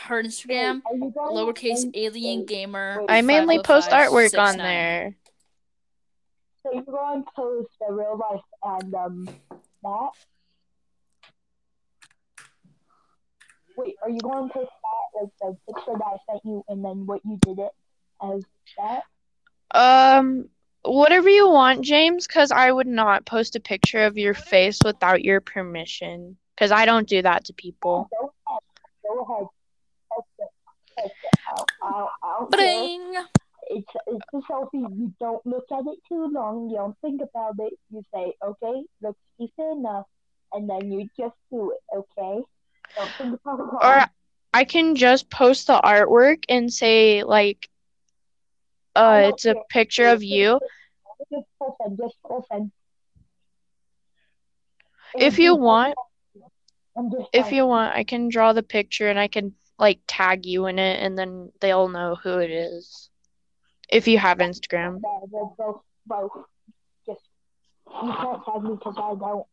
her 0.05 0.23
Instagram, 0.23 0.81
Are 0.85 0.95
you 0.95 1.11
going- 1.15 1.35
lowercase 1.35 1.85
are 1.85 1.91
alien 1.93 2.45
gamer. 2.45 3.03
I 3.09 3.21
mainly 3.21 3.59
post 3.61 3.89
artwork 3.89 4.37
on 4.37 4.57
there. 4.57 5.15
So 6.63 6.73
you 6.73 6.81
go 6.83 6.91
going 6.91 7.23
to 7.23 7.31
post 7.35 7.69
the 7.79 7.93
real 7.93 8.17
life 8.17 8.41
and 8.81 8.93
um 8.95 9.29
that? 9.83 10.09
Wait, 13.77 13.95
are 14.01 14.09
you 14.09 14.19
going 14.19 14.47
to 14.47 14.53
post 14.53 14.71
that 14.71 15.21
like 15.21 15.31
the 15.39 15.73
picture 15.73 15.91
that 15.97 16.03
I 16.05 16.17
sent 16.31 16.45
you 16.45 16.63
and 16.67 16.83
then 16.83 17.05
what 17.05 17.21
you 17.23 17.37
did 17.41 17.59
it 17.59 17.71
as 18.21 18.43
that? 18.77 19.03
Um, 19.71 20.49
whatever 20.83 21.29
you 21.29 21.49
want, 21.49 21.81
James, 21.81 22.25
because 22.25 22.51
I 22.51 22.71
would 22.71 22.87
not 22.87 23.25
post 23.25 23.55
a 23.55 23.59
picture 23.59 24.03
of 24.05 24.17
your 24.17 24.33
face 24.33 24.79
without 24.83 25.23
your 25.23 25.41
permission. 25.41 26.37
Because 26.55 26.71
I 26.71 26.85
don't 26.85 27.07
do 27.07 27.21
that 27.21 27.45
to 27.45 27.53
people. 27.53 28.09
Go 28.19 28.31
ahead. 28.47 28.61
Go 29.03 29.19
ahead. 29.21 29.47
Post 29.47 29.51
it. 29.51 29.51
Post 29.51 30.06
it. 30.06 30.06
I'll, 31.49 31.65
I'll, 31.81 32.11
I'll 32.23 32.49
It's 33.69 33.91
it's 34.07 34.25
a 34.33 34.37
selfie. 34.51 34.69
You 34.73 35.13
don't 35.19 35.45
look 35.45 35.65
at 35.71 35.79
it 35.79 35.99
too 36.07 36.29
long. 36.33 36.69
You 36.69 36.77
don't 36.77 36.97
think 37.01 37.21
about 37.21 37.55
it. 37.59 37.73
You 37.91 38.01
say, 38.13 38.33
okay, 38.43 38.83
looks 39.01 39.19
decent 39.39 39.79
enough, 39.79 40.05
and 40.53 40.69
then 40.69 40.91
you 40.91 41.09
just 41.19 41.35
do 41.51 41.71
it. 41.71 41.81
Okay. 41.95 42.41
Don't 42.95 43.11
think 43.17 43.39
about 43.45 43.59
it. 43.59 43.85
Or 43.85 44.05
I 44.53 44.63
can 44.63 44.95
just 44.95 45.29
post 45.29 45.67
the 45.67 45.79
artwork 45.83 46.43
and 46.49 46.71
say 46.71 47.23
like, 47.23 47.69
uh, 48.95 49.31
it's 49.33 49.45
a 49.45 49.55
picture 49.69 50.07
of 50.07 50.23
you. 50.23 50.59
Just 51.31 51.45
full 51.59 51.75
send. 51.81 51.97
Just 51.97 52.15
full. 52.25 52.45
If 55.15 55.39
you 55.39 55.55
want, 55.55 55.95
if 57.33 57.51
you 57.51 57.65
want, 57.67 57.95
I 57.95 58.03
can 58.03 58.29
draw 58.29 58.53
the 58.53 58.63
picture 58.63 59.09
and 59.09 59.19
I 59.19 59.27
can 59.27 59.53
like 59.79 59.99
tag 60.07 60.45
you 60.45 60.65
in 60.65 60.79
it, 60.79 61.01
and 61.01 61.17
then 61.17 61.51
they'll 61.61 61.89
know 61.89 62.15
who 62.15 62.39
it 62.39 62.51
is. 62.51 63.09
If 63.89 64.07
you 64.07 64.17
have 64.17 64.39
Instagram. 64.39 64.99
Yeah, 65.03 65.19
they'll 65.31 65.55
both, 65.57 65.81
both. 66.05 66.45
Just 67.05 67.21
you 67.87 68.13
can't 68.13 68.43
tag 68.45 68.63
me 68.63 68.71
because 68.71 68.95
I 68.97 69.15
don't. 69.15 69.45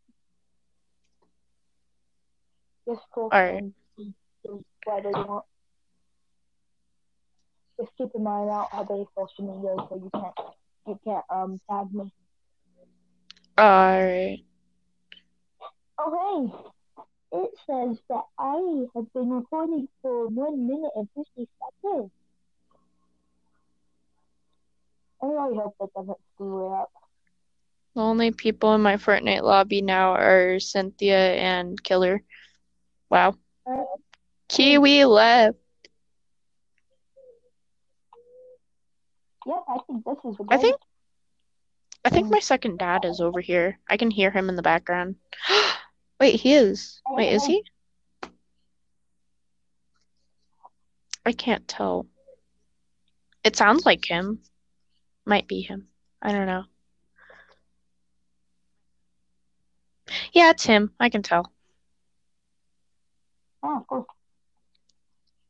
Just 2.86 3.02
Alright. 3.16 3.64
send. 3.96 4.14
Do 4.44 4.64
Whatever 4.84 5.18
you 5.18 5.24
want. 5.26 5.44
Just 7.78 7.90
keep 7.96 8.10
in 8.14 8.22
mind 8.22 8.50
have 8.70 8.90
any 8.90 9.06
social 9.16 9.56
media, 9.56 9.74
so 9.88 9.96
you 9.96 10.10
can't 10.12 10.34
you 10.86 11.00
can't 11.04 11.24
um 11.30 11.60
tag 11.70 11.92
me. 11.92 12.12
Alright. 13.58 14.44
Okay. 16.06 16.52
It 17.34 17.50
says 17.66 17.98
that 18.08 18.22
I 18.38 18.86
have 18.94 19.12
been 19.12 19.28
recording 19.28 19.88
for 20.00 20.28
one 20.28 20.68
minute 20.68 20.92
and 20.94 21.08
fifty 21.16 21.48
seconds. 21.58 22.12
Oh, 25.20 25.36
I 25.36 25.46
really 25.48 25.56
hope 25.56 25.74
that 25.80 25.92
doesn't 25.94 26.18
screw 26.32 26.66
it 26.66 26.76
up. 26.78 26.92
The 27.96 28.02
only 28.02 28.30
people 28.30 28.76
in 28.76 28.82
my 28.82 28.94
Fortnite 28.94 29.42
lobby 29.42 29.82
now 29.82 30.14
are 30.14 30.60
Cynthia 30.60 31.34
and 31.34 31.82
Killer. 31.82 32.22
Wow. 33.10 33.34
Kiwi 34.48 35.04
left. 35.04 35.58
Yep, 39.44 39.56
I 39.66 39.78
think 39.88 40.04
this 40.04 40.18
is 40.24 40.36
I 40.50 40.56
think 40.56 40.76
I 42.04 42.10
think 42.10 42.30
my 42.30 42.38
second 42.38 42.78
dad 42.78 43.04
is 43.04 43.20
over 43.20 43.40
here. 43.40 43.80
I 43.90 43.96
can 43.96 44.12
hear 44.12 44.30
him 44.30 44.48
in 44.48 44.54
the 44.54 44.62
background. 44.62 45.16
Wait, 46.24 46.40
he 46.40 46.54
is. 46.54 47.02
Wait, 47.10 47.34
is 47.34 47.44
he? 47.44 47.62
I 51.26 51.32
can't 51.32 51.68
tell. 51.68 52.06
It 53.44 53.56
sounds 53.56 53.84
like 53.84 54.06
him. 54.06 54.38
Might 55.26 55.46
be 55.46 55.60
him. 55.60 55.86
I 56.22 56.32
don't 56.32 56.46
know. 56.46 56.64
Yeah, 60.32 60.48
it's 60.48 60.64
him. 60.64 60.92
I 60.98 61.10
can 61.10 61.22
tell. 61.22 61.52
Oh, 63.62 63.84
cool. 63.86 64.06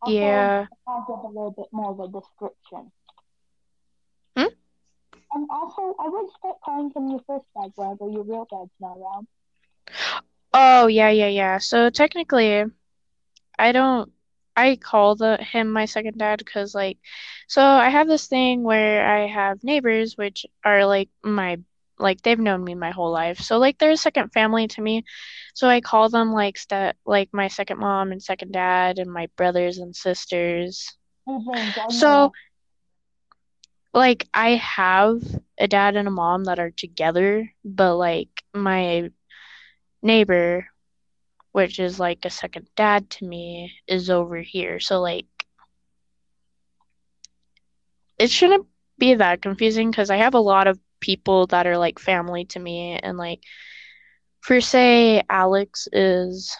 Also, 0.02 0.12
Yeah. 0.12 0.66
I'll 0.88 1.04
give 1.06 1.24
a 1.24 1.28
little 1.28 1.54
bit 1.56 1.68
more 1.70 1.92
of 1.92 2.00
a 2.00 2.08
description. 2.08 2.90
Hmm? 4.36 4.52
And 5.34 5.48
also, 5.50 5.94
I 6.00 6.08
would 6.08 6.30
start 6.36 6.56
calling 6.64 6.90
him 6.96 7.10
your 7.10 7.20
first 7.28 7.44
dad 7.54 7.70
whenever 7.76 8.10
your 8.10 8.24
real 8.24 8.48
dad's 8.50 8.72
not 8.80 8.98
around. 8.98 9.28
Oh, 10.54 10.88
yeah, 10.88 11.10
yeah, 11.10 11.28
yeah. 11.28 11.58
So 11.58 11.90
technically, 11.90 12.64
I 13.58 13.72
don't. 13.72 14.12
I 14.56 14.76
call 14.76 15.16
the 15.16 15.40
uh, 15.40 15.44
him 15.44 15.72
my 15.72 15.86
second 15.86 16.18
dad 16.18 16.38
because 16.38 16.74
like, 16.74 16.98
so 17.48 17.62
I 17.62 17.88
have 17.90 18.08
this 18.08 18.26
thing 18.28 18.64
where 18.64 19.06
I 19.06 19.26
have 19.28 19.64
neighbors 19.64 20.16
which 20.16 20.46
are 20.64 20.86
like 20.86 21.10
my 21.24 21.58
like 21.98 22.22
they've 22.22 22.38
known 22.38 22.64
me 22.64 22.74
my 22.74 22.90
whole 22.90 23.12
life. 23.12 23.38
So 23.40 23.58
like 23.58 23.78
they're 23.78 23.92
a 23.92 23.96
second 23.96 24.30
family 24.32 24.68
to 24.68 24.82
me. 24.82 25.04
So 25.54 25.68
I 25.68 25.80
call 25.80 26.08
them 26.10 26.32
like 26.32 26.58
st 26.58 26.96
like 27.06 27.30
my 27.32 27.48
second 27.48 27.78
mom 27.80 28.12
and 28.12 28.22
second 28.22 28.52
dad 28.52 28.98
and 28.98 29.12
my 29.12 29.28
brothers 29.36 29.78
and 29.78 29.94
sisters. 29.96 30.96
Mm-hmm, 31.28 31.70
I 31.78 31.90
So 31.90 32.32
like 33.94 34.28
I 34.34 34.50
have 34.52 35.22
a 35.58 35.68
dad 35.68 35.96
and 35.96 36.08
a 36.08 36.10
mom 36.10 36.44
that 36.44 36.58
are 36.58 36.70
together, 36.70 37.52
but 37.64 37.96
like 37.96 38.28
my 38.54 39.10
neighbor, 40.04 40.68
which 41.52 41.80
is 41.80 41.98
like 42.00 42.24
a 42.24 42.30
second 42.30 42.68
dad 42.76 43.10
to 43.10 43.26
me, 43.26 43.72
is 43.88 44.10
over 44.10 44.38
here. 44.40 44.80
So 44.80 45.00
like 45.00 45.26
it 48.18 48.30
shouldn't 48.30 48.66
be 48.98 49.14
that 49.14 49.42
confusing 49.42 49.90
because 49.90 50.10
I 50.10 50.16
have 50.16 50.34
a 50.34 50.40
lot 50.40 50.66
of 50.68 50.78
people 51.00 51.46
that 51.48 51.66
are 51.66 51.78
like 51.78 51.98
family 51.98 52.44
to 52.46 52.60
me 52.60 52.98
and 53.02 53.18
like 53.18 53.42
for 54.40 54.60
say 54.60 55.22
Alex 55.28 55.88
is 55.92 56.56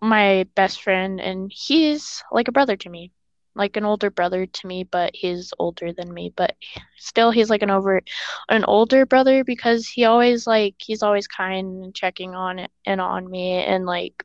my 0.00 0.46
best 0.54 0.82
friend 0.82 1.20
and 1.20 1.50
he's 1.54 2.22
like 2.32 2.48
a 2.48 2.52
brother 2.52 2.76
to 2.76 2.90
me 2.90 3.12
like 3.54 3.76
an 3.76 3.84
older 3.84 4.10
brother 4.10 4.46
to 4.46 4.66
me, 4.66 4.84
but 4.84 5.12
he's 5.14 5.52
older 5.58 5.92
than 5.92 6.12
me. 6.12 6.32
But 6.34 6.56
still, 6.96 7.30
he's 7.30 7.50
like 7.50 7.62
an 7.62 7.70
over, 7.70 8.00
an 8.48 8.64
older 8.64 9.06
brother 9.06 9.44
because 9.44 9.86
he 9.86 10.04
always 10.04 10.46
like 10.46 10.74
he's 10.78 11.02
always 11.02 11.26
kind 11.26 11.84
and 11.84 11.94
checking 11.94 12.34
on 12.34 12.66
and 12.86 13.00
on 13.00 13.30
me, 13.30 13.52
and 13.52 13.86
like 13.86 14.24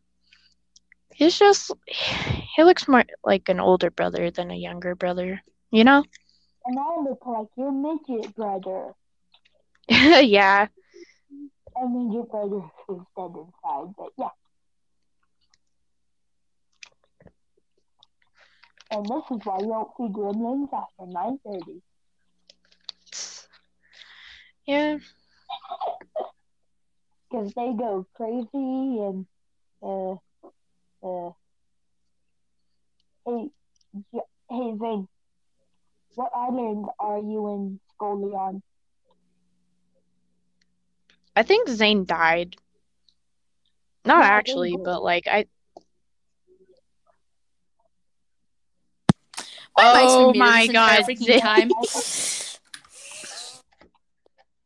he's 1.14 1.38
just 1.38 1.72
he 1.86 2.64
looks 2.64 2.88
more 2.88 3.04
like 3.24 3.50
an 3.50 3.60
older 3.60 3.92
brother 3.92 4.32
than 4.32 4.52
a 4.52 4.56
younger 4.56 4.96
brother, 4.96 5.42
you 5.72 5.84
know? 5.84 6.04
And 6.66 6.80
I 6.80 7.02
look 7.02 7.26
like 7.26 7.48
your 7.58 7.72
midget 7.72 8.36
brother. 8.36 8.94
yeah. 9.90 10.68
I 11.82 11.88
mean, 11.88 12.12
your 12.12 12.26
brother 12.26 12.62
is 12.90 13.02
dead 13.16 13.32
inside, 13.36 13.94
but 13.98 14.12
yeah. 14.18 14.30
And 18.92 19.06
this 19.06 19.24
is 19.32 19.46
why 19.46 19.60
you 19.60 19.68
don't 19.68 19.90
see 19.98 20.08
gremlins 20.14 20.74
after 20.74 21.06
9.30. 21.06 21.82
Yeah. 24.66 24.98
Because 27.30 27.54
they 27.54 27.74
go 27.78 28.06
crazy 28.16 28.48
and, 28.54 29.26
uh, 29.84 30.14
uh, 31.04 31.32
hey, 33.26 33.50
hey, 34.50 34.78
Zane, 34.80 35.08
what 36.16 36.32
island 36.36 36.86
are 37.00 37.20
you 37.20 37.48
in 37.54 37.80
Scolion? 37.96 38.62
I 41.36 41.44
think 41.44 41.70
Zane 41.70 42.06
died. 42.06 42.56
Not 44.06 44.24
Yeah, 44.24 44.26
actually, 44.26 44.76
but 44.78 45.02
like 45.04 45.28
I. 45.28 45.46
My 48.94 49.36
mic's 49.36 49.58
been 49.60 49.69
Oh 49.82 50.34
my 50.34 50.68
God, 50.68 51.06
time. 51.40 51.72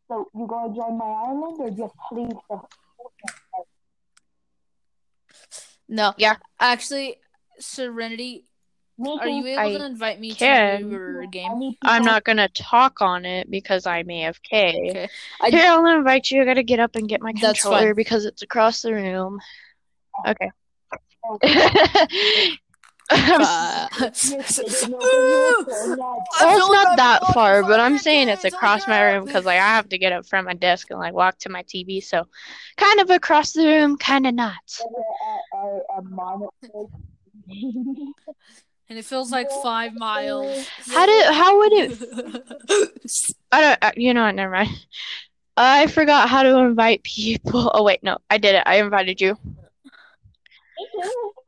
So 0.10 0.28
you 0.36 0.46
gonna 0.48 0.76
join 0.76 0.98
my 0.98 1.06
island 1.06 1.56
or 1.60 1.70
just 1.72 1.94
leave 2.12 2.30
the 2.50 2.60
No. 5.88 6.14
Yeah. 6.18 6.36
Actually, 6.60 7.16
Serenity, 7.60 8.46
Me 8.98 9.18
are 9.20 9.28
you 9.28 9.48
able 9.48 9.62
I 9.62 9.78
to 9.78 9.86
invite 9.86 10.20
me 10.20 10.34
can. 10.34 10.82
to 10.82 10.88
your 10.90 11.24
I 11.24 11.28
game? 11.28 11.60
need 11.60 11.78
I'm 11.82 12.04
not 12.04 12.24
gonna 12.26 12.50
talk 12.50 13.02
on 13.02 13.26
it 13.26 13.50
because 13.50 13.88
I'm 13.88 14.08
AFK. 14.08 14.90
Okay. 14.90 15.10
I- 15.42 15.50
Here, 15.50 15.66
I'll 15.68 15.86
invite 15.98 16.30
you. 16.30 16.42
I 16.42 16.46
gotta 16.46 16.64
get 16.64 16.80
up 16.80 16.96
and 16.96 17.08
get 17.08 17.22
my 17.22 17.34
controller 17.34 17.96
because 17.96 18.26
it's 18.26 18.42
across 18.42 18.82
the 18.82 18.94
room. 18.94 19.40
Okay. 20.28 20.52
Oh, 21.26 21.40
I'm 23.10 23.42
s- 23.42 23.50
Uh, 23.50 23.88
you're 24.00 24.44
sitting 24.44 24.94
over 24.94 25.06
here 25.06 25.54
saying 25.68 25.96
that. 25.98 26.26
well, 26.42 26.58
it's 26.58 26.70
not 26.72 26.98
that 26.98 27.20
far, 27.34 27.64
but 27.64 27.80
I'm 27.80 27.98
saying 27.98 28.30
it's 28.30 28.44
across 28.46 28.88
my 28.88 29.02
room 29.14 29.26
because 29.26 29.46
like 29.46 29.60
I 29.60 29.68
have 29.76 29.90
to 29.90 29.98
get 29.98 30.12
up 30.14 30.26
from 30.26 30.46
my 30.46 30.54
desk 30.54 30.90
and 30.90 31.00
like 31.00 31.14
walk 31.14 31.38
to 31.40 31.50
my 31.50 31.64
TV. 31.64 32.02
So, 32.02 32.24
kind 32.78 33.00
of 33.02 33.10
across 33.10 33.52
the 33.54 33.66
room, 33.66 33.98
kind 33.98 34.26
of 34.26 34.34
not. 34.34 34.54
and 38.90 38.98
it 39.00 39.06
feels 39.06 39.32
like 39.32 39.52
five 39.52 39.94
miles. 39.96 40.68
How 40.88 41.06
did? 41.06 41.34
How 41.34 41.58
would 41.58 41.74
it? 41.74 42.00
I 43.52 43.62
don't. 43.62 43.78
uh, 43.84 43.92
You 43.96 44.14
know 44.14 44.24
what? 44.26 44.36
Never 44.36 44.52
mind. 44.54 44.70
I 45.56 45.88
forgot 45.88 46.30
how 46.30 46.44
to 46.44 46.58
invite 46.60 47.04
people. 47.04 47.70
Oh 47.74 47.84
wait, 47.84 48.02
no, 48.02 48.18
I 48.30 48.38
did 48.38 48.56
it. 48.56 48.64
I 48.66 48.78
invited 48.78 49.20
you. 49.22 49.38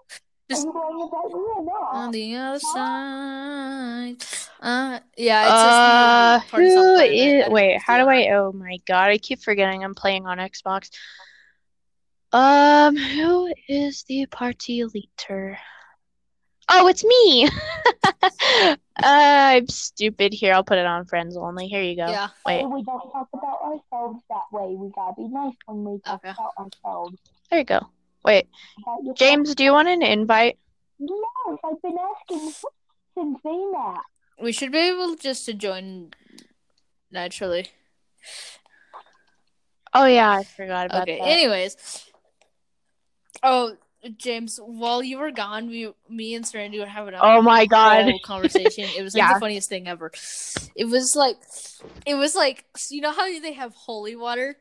Me 0.50 0.56
too. 0.56 0.62
Are 0.62 0.64
Just- 0.64 0.66
you 0.66 0.72
going 0.74 0.98
to 0.98 1.04
invite 1.04 1.28
me 1.34 1.40
or 1.56 1.66
not? 1.66 1.94
On 1.94 2.12
the 2.12 2.36
other 2.36 2.60
side. 2.60 4.16
Uh, 4.62 5.00
yeah, 5.18 5.46
it 5.46 5.52
Uh, 5.52 6.40
says 6.40 6.44
the 6.46 6.52
party's 6.52 6.76
on 6.76 6.84
who 6.84 6.94
planet. 6.96 7.12
is? 7.14 7.44
don't 7.44 7.52
Wait, 7.54 7.82
how 7.82 7.98
do 8.04 8.10
I? 8.10 8.30
Oh 8.34 8.52
my 8.52 8.78
god, 8.88 9.10
I 9.10 9.18
keep 9.18 9.42
forgetting 9.42 9.84
I'm 9.84 9.94
playing 9.96 10.26
on 10.26 10.38
Xbox. 10.38 10.90
Um, 12.32 12.96
who 12.98 13.54
is 13.68 14.04
the 14.04 14.26
party 14.28 14.84
leader? 14.86 15.58
Oh, 16.68 16.88
it's 16.88 17.04
me. 17.04 17.48
uh, 18.24 18.76
I'm 19.04 19.68
stupid. 19.68 20.34
Here, 20.34 20.54
I'll 20.54 20.64
put 20.64 20.80
it 20.80 20.86
on 20.86 21.06
friends 21.06 21.38
only. 21.38 21.68
Here 21.68 21.84
you 21.84 21.96
go. 21.96 22.08
Yeah. 22.08 22.30
Wait, 22.46 22.66
We 22.66 22.84
don't 22.84 23.12
talk 23.12 23.30
about 23.34 23.62
ourselves 23.62 24.22
that 24.30 24.46
way. 24.52 24.74
We 24.76 24.90
gotta 24.90 25.14
be 25.16 25.28
nice 25.28 25.54
when 25.68 25.84
we 25.86 26.00
talk 26.00 26.16
Okay. 26.26 26.32
about 26.32 26.52
ourselves. 26.58 27.18
there 27.52 27.60
you 27.60 27.66
go. 27.66 27.88
Wait, 28.26 28.48
James, 29.16 29.54
do 29.54 29.64
you 29.64 29.72
want 29.72 29.88
an 29.88 30.02
invite? 30.02 30.58
Yes, 30.98 31.60
I've 31.64 31.82
been 31.82 31.96
asking 31.98 32.54
since 33.18 33.38
saying 33.44 33.72
that. 33.74 34.02
We 34.42 34.52
should 34.52 34.72
be 34.72 34.80
able 34.80 35.16
just 35.16 35.46
to 35.46 35.54
join 35.54 36.12
naturally. 37.12 37.68
Oh 39.94 40.06
yeah, 40.06 40.32
I 40.32 40.44
forgot 40.44 40.88
about 40.88 41.04
Okay. 41.04 41.20
that. 41.20 41.28
Anyways, 41.28 41.78
oh 43.44 43.78
James, 44.18 44.60
while 44.64 45.04
you 45.04 45.18
were 45.20 45.32
gone, 45.32 45.68
we, 45.68 45.92
me 46.10 46.36
and 46.36 46.46
Serenity 46.46 46.80
were 46.80 46.86
having 46.86 47.14
a 47.14 47.20
Oh 47.22 47.42
my 47.42 47.66
god. 47.66 48.12
conversation. 48.24 48.90
It 48.96 49.04
was 49.04 49.14
like 49.14 49.22
Yeah. 49.28 49.34
the 49.34 49.40
funniest 49.40 49.70
thing 49.70 49.88
ever. 49.88 50.12
It 50.76 50.86
was 50.86 51.16
like, 51.16 51.38
it 52.06 52.16
was 52.16 52.36
like, 52.36 52.66
so 52.76 52.94
you 52.96 53.02
know 53.02 53.14
how 53.14 53.40
they 53.40 53.54
have 53.54 53.74
holy 53.74 54.16
water, 54.16 54.58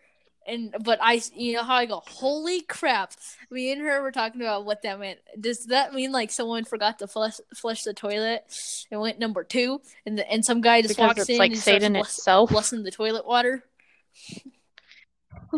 and 0.47 0.75
but 0.83 0.99
I, 1.03 1.21
you 1.35 1.55
know 1.55 1.63
how 1.63 1.77
I 1.77 1.87
go, 1.87 2.03
holy 2.07 2.61
crap! 2.63 3.13
Me 3.51 3.73
and 3.73 3.81
her 3.81 4.03
were 4.03 4.13
talking 4.13 4.41
about 4.41 4.65
what 4.65 4.83
that 4.83 4.99
meant. 5.01 5.19
Does 5.39 5.67
that 5.67 5.93
mean 5.95 6.13
like 6.13 6.31
someone 6.31 6.65
forgot 6.65 6.99
to 7.01 7.07
flush 7.07 7.37
flush 7.55 7.83
the 7.83 7.95
toilet 7.95 8.45
and 8.91 9.01
went 9.01 9.19
number 9.19 9.45
two, 9.45 9.81
and 10.07 10.19
the, 10.19 10.31
and 10.31 10.45
some 10.45 10.61
guy 10.61 10.83
just 10.83 10.97
Because 10.97 11.09
walks 11.09 11.21
it's 11.21 11.31
in 11.31 11.39
like 11.39 11.53
and 11.53 11.61
Satan 11.61 11.93
bless- 11.95 12.19
itself. 12.19 12.51
blessing 12.51 12.83
the 12.83 12.91
toilet 12.91 13.27
water? 13.27 13.65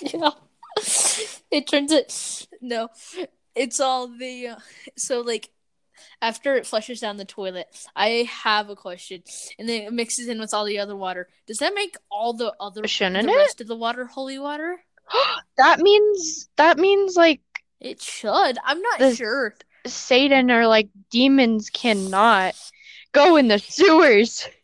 yeah. 0.00 0.30
It 1.50 1.66
turns 1.68 1.92
it 1.92 2.46
no. 2.60 2.88
It's 3.54 3.78
all 3.78 4.08
the 4.08 4.48
uh, 4.48 4.56
so 4.96 5.20
like 5.20 5.50
after 6.22 6.54
it 6.56 6.66
flushes 6.66 7.00
down 7.00 7.16
the 7.16 7.24
toilet, 7.24 7.66
I 7.94 8.28
have 8.30 8.70
a 8.70 8.76
question, 8.76 9.22
and 9.58 9.68
then 9.68 9.82
it 9.82 9.92
mixes 9.92 10.28
in 10.28 10.38
with 10.40 10.52
all 10.54 10.64
the 10.64 10.78
other 10.78 10.96
water. 10.96 11.28
Does 11.46 11.58
that 11.58 11.74
make 11.74 11.96
all 12.10 12.32
the 12.32 12.52
other 12.60 12.86
Shouldn't 12.86 13.26
the 13.26 13.32
it? 13.32 13.36
rest 13.36 13.60
of 13.60 13.66
the 13.66 13.76
water 13.76 14.04
holy 14.06 14.38
water? 14.38 14.80
that 15.58 15.80
means 15.80 16.48
that 16.56 16.78
means 16.78 17.16
like 17.16 17.40
It 17.80 18.00
should. 18.00 18.56
I'm 18.64 18.80
not 18.80 18.98
The- 18.98 19.14
sure. 19.14 19.54
Satan 19.86 20.50
or 20.50 20.66
like 20.66 20.88
demons 21.10 21.68
cannot 21.70 22.54
go 23.12 23.36
in 23.36 23.48
the 23.48 23.58
sewers. 23.58 24.48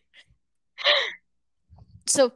So 2.07 2.33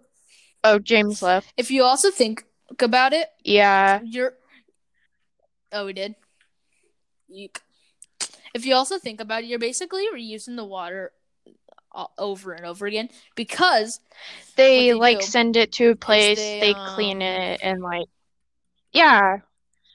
Oh, 0.62 0.78
James 0.78 1.20
left. 1.20 1.52
if 1.56 1.70
you 1.70 1.82
also 1.82 2.10
think 2.10 2.44
about 2.78 3.12
it, 3.12 3.28
Yeah. 3.42 4.00
you're. 4.04 4.34
Oh, 5.72 5.86
we 5.86 5.92
did. 5.92 6.14
Eek. 7.28 7.60
If 8.54 8.64
you 8.64 8.74
also 8.74 8.98
think 8.98 9.20
about 9.20 9.42
it, 9.42 9.46
you're 9.46 9.58
basically 9.58 10.06
reusing 10.14 10.56
the 10.56 10.64
water 10.64 11.12
uh, 11.94 12.06
over 12.18 12.52
and 12.52 12.64
over 12.64 12.86
again 12.86 13.08
because 13.34 14.00
They, 14.56 14.86
they 14.88 14.94
like 14.94 15.22
send 15.22 15.56
it 15.56 15.72
to 15.72 15.90
a 15.90 15.96
place, 15.96 16.38
they, 16.38 16.60
they, 16.60 16.74
clean 16.94 17.18
um, 17.18 17.22
it 17.22 17.60
and 17.62 17.82
like 17.82 18.06
Yeah. 18.92 19.38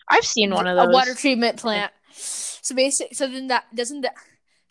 I've 0.09 0.25
seen 0.25 0.51
one 0.51 0.67
of 0.67 0.75
those. 0.75 0.87
a 0.87 0.91
water 0.91 1.13
treatment 1.13 1.57
plant. 1.57 1.91
So 2.11 2.75
basic. 2.75 3.15
So 3.15 3.27
then 3.27 3.47
that 3.47 3.65
doesn't 3.73 4.01
that. 4.01 4.15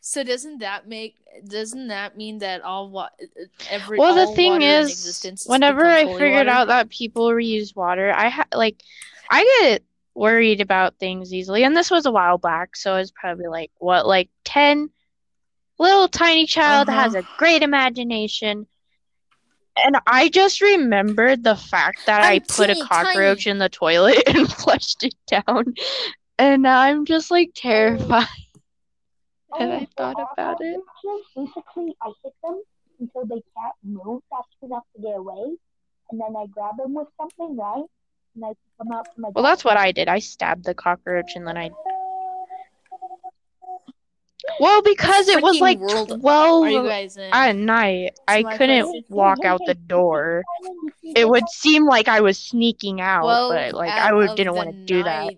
So 0.01 0.25
doesn't 0.25 0.59
that 0.59 0.89
make 0.89 1.17
doesn't 1.47 1.89
that 1.89 2.17
mean 2.17 2.39
that 2.39 2.63
all 2.63 2.89
what 2.91 3.13
every 3.71 3.99
well, 3.99 4.15
the 4.15 4.35
thing 4.35 4.63
is, 4.63 4.91
existence 4.91 5.45
whenever 5.47 5.85
I 5.85 6.07
figured 6.07 6.47
water? 6.47 6.51
out 6.51 6.69
that 6.69 6.89
people 6.89 7.29
reuse 7.29 7.77
water, 7.77 8.13
I 8.15 8.29
ha- 8.29 8.47
like 8.55 8.83
I 9.31 9.45
get 9.61 9.83
worried 10.19 10.61
about 10.61 10.99
things 10.99 11.33
easily, 11.33 11.65
and 11.65 11.77
this 11.77 11.91
was 11.91 12.07
a 12.07 12.13
while 12.13 12.39
back, 12.39 12.77
so 12.77 12.95
I 12.95 12.99
was 12.99 13.13
probably 13.13 13.47
like 13.49 13.71
what, 13.79 14.07
like 14.07 14.31
ten, 14.45 14.91
little 15.79 16.09
tiny 16.09 16.47
child 16.47 16.89
Uh-huh. 16.89 17.01
has 17.01 17.15
a 17.15 17.25
great 17.37 17.63
imagination, 17.63 18.67
and 19.85 19.97
I 20.07 20.29
just 20.29 20.61
remembered 20.61 21.45
the 21.45 21.57
fact 21.57 22.07
that 22.07 22.23
i 22.23 22.35
I'm 22.35 22.41
put 22.41 22.71
a 22.71 22.77
cockroach 22.77 23.47
tiny. 23.47 23.51
in 23.53 23.59
the 23.59 23.69
toilet 23.69 24.23
and 24.27 24.51
flushed 24.53 25.05
it 25.05 25.15
down, 25.27 25.75
and 26.39 26.63
now 26.63 26.81
I'm 26.81 27.05
just 27.05 27.31
like 27.31 27.53
terrified. 27.55 28.27
And 29.59 29.73
I 29.73 29.87
thought 29.97 30.17
about 30.33 30.61
it. 30.61 30.81
Basically, 31.35 31.95
I 32.03 32.13
hit 32.25 32.35
them 32.43 32.63
until 33.01 33.25
they 33.27 33.43
can't 33.57 33.77
move 33.83 34.23
fast 34.31 34.49
enough 34.63 34.85
to 34.97 35.03
get 35.03 35.17
away, 35.17 35.57
and 36.11 36.21
then 36.21 36.35
I 36.37 36.47
grab 36.47 36.77
them 36.79 36.95
with 36.95 37.09
something, 37.17 37.57
right? 37.57 37.85
And 38.35 38.45
I 38.45 38.49
pick 38.49 38.93
out 38.93 39.15
from 39.15 39.23
my 39.23 39.29
Well, 39.35 39.45
that's 39.45 39.65
what 39.65 39.77
I 39.77 39.93
did. 39.93 40.09
I 40.09 40.19
stabbed 40.19 40.65
the 40.65 40.75
cockroach, 40.75 41.37
and 41.37 41.47
then 41.47 41.57
I 41.57 41.71
well 44.61 44.83
because 44.83 45.29
it 45.29 45.43
was 45.43 45.61
like 45.61 45.79
world 45.79 46.21
twelve 46.21 46.65
Are 46.65 46.71
you 46.71 46.83
guys 46.85 47.17
in? 47.17 47.31
at 47.33 47.57
night. 47.57 48.19
I 48.27 48.43
couldn't 48.43 48.85
question- 48.85 49.05
walk 49.09 49.45
out 49.45 49.61
the 49.67 49.75
door. 49.75 50.45
It 51.03 51.29
would 51.29 51.49
seem 51.49 51.87
like 51.87 52.09
I 52.09 52.21
was 52.21 52.39
sneaking 52.39 53.01
out, 53.01 53.25
well, 53.25 53.51
but 53.51 53.75
like 53.75 53.91
I 53.91 54.13
would, 54.13 54.37
didn't 54.37 54.55
want 54.55 54.71
to 54.71 54.85
do 54.85 55.03
that. 55.03 55.35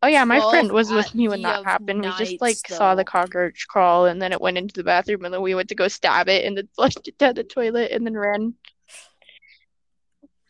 Oh 0.00 0.06
yeah, 0.06 0.24
my 0.24 0.38
friend 0.50 0.70
was 0.70 0.92
with 0.92 1.12
me 1.14 1.26
when 1.28 1.42
that 1.42 1.60
of 1.60 1.64
happened. 1.64 2.02
We 2.02 2.10
just 2.18 2.40
like 2.40 2.56
nights, 2.56 2.76
saw 2.76 2.94
the 2.94 3.04
cockroach 3.04 3.66
crawl, 3.68 4.06
and 4.06 4.22
then 4.22 4.32
it 4.32 4.40
went 4.40 4.56
into 4.56 4.74
the 4.74 4.84
bathroom, 4.84 5.24
and 5.24 5.34
then 5.34 5.42
we 5.42 5.56
went 5.56 5.70
to 5.70 5.74
go 5.74 5.88
stab 5.88 6.28
it, 6.28 6.44
and 6.44 6.56
then 6.56 6.68
flushed 6.76 7.08
it 7.08 7.18
down 7.18 7.34
the 7.34 7.44
toilet, 7.44 7.90
and 7.90 8.06
then 8.06 8.16
ran. 8.16 8.54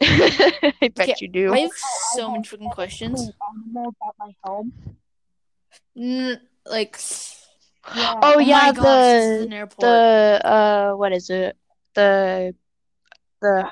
I 0.03 0.73
bet 0.95 1.09
Okay, 1.09 1.15
you 1.21 1.29
do. 1.29 1.53
I 1.53 1.59
have 1.61 1.73
so 2.15 2.31
many 2.31 2.45
freaking 2.45 2.71
questions. 2.71 3.19
Cool 3.21 3.35
animals 3.57 3.95
at 4.07 4.15
my 4.19 4.33
home. 4.45 4.73
N- 5.97 6.41
like, 6.65 6.97
Yeah. 7.97 8.15
Oh 8.23 8.35
oh 8.37 8.39
yeah, 8.39 8.59
my 8.59 8.73
gosh, 8.73 8.83
the 8.83 9.49
airport. 9.53 9.81
the 9.81 10.41
uh 10.45 10.93
what 10.95 11.13
is 11.13 11.31
it? 11.31 11.57
The 11.95 12.55
the 13.41 13.71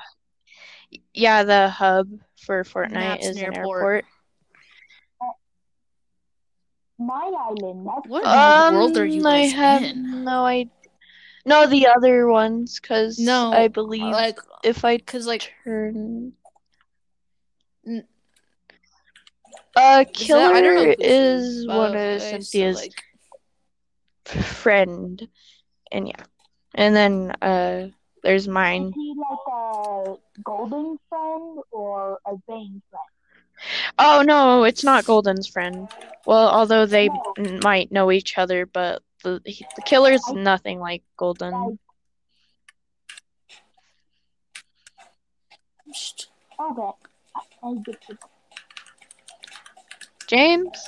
yeah, 1.13 1.43
the 1.43 1.69
hub 1.69 2.09
for 2.41 2.63
Fortnite 2.63 2.91
Naps 2.91 3.25
is 3.25 3.37
an 3.37 3.43
an 3.47 3.53
airport. 3.55 3.81
airport. 3.81 4.05
My 6.99 7.31
island. 7.47 7.85
That's 7.87 8.07
What 8.07 8.23
in 8.23 8.29
the 8.29 8.73
world 8.73 8.97
are 8.97 9.05
Um, 9.05 9.11
you 9.11 9.27
I 9.27 9.37
have 9.41 9.83
in? 9.83 10.23
no 10.23 10.45
idea. 10.45 10.71
No, 11.47 11.65
the 11.65 11.87
other 11.87 12.27
ones, 12.27 12.79
because 12.79 13.17
No, 13.19 13.51
I 13.53 13.67
believe 13.69 14.13
Like, 14.13 14.39
if 14.63 14.83
I 14.85 14.97
cause 14.97 15.25
like, 15.25 15.53
turn. 15.63 16.33
N- 17.87 18.07
Uh, 19.75 20.03
is 20.19 20.27
that, 20.27 20.53
I 20.53 20.61
don't 20.61 20.75
know 20.75 20.81
Killer 20.81 20.95
is 20.99 21.61
who, 21.61 21.67
by 21.67 21.75
one 21.75 21.91
the 21.91 21.97
of 21.97 22.21
way, 22.21 22.39
so, 22.41 22.59
Cynthia's 22.59 22.75
like, 22.75 23.03
friend, 24.25 25.27
and 25.91 26.07
yeah, 26.07 26.23
and 26.75 26.95
then 26.95 27.31
uh, 27.41 27.87
there's 28.23 28.47
mine. 28.47 28.87
is 28.89 28.89
mine. 28.89 28.93
he 28.95 29.15
like 29.17 29.53
a 29.53 30.15
golden 30.43 30.99
friend 31.09 31.59
or 31.71 32.19
a 32.25 32.35
Bane 32.47 32.81
friend? 32.89 33.03
Oh 33.99 34.21
no, 34.25 34.63
it's 34.63 34.83
not 34.83 35.05
Golden's 35.05 35.47
friend. 35.47 35.87
Well, 36.25 36.49
although 36.49 36.85
they 36.85 37.09
No. 37.09 37.59
might 37.61 37.91
know 37.91 38.11
each 38.11 38.37
other, 38.37 38.65
but 38.65 39.01
the 39.27 39.41
he- 39.51 39.65
the 39.75 39.81
killer's 39.81 40.27
nothing 40.29 40.79
like 40.79 41.03
Golden. 41.17 41.77
Shh. 45.93 46.25
Okay. 46.59 46.91
I, 47.35 47.41
I 47.63 47.73
get 47.85 48.03
you. 48.09 48.17
James, 50.27 50.85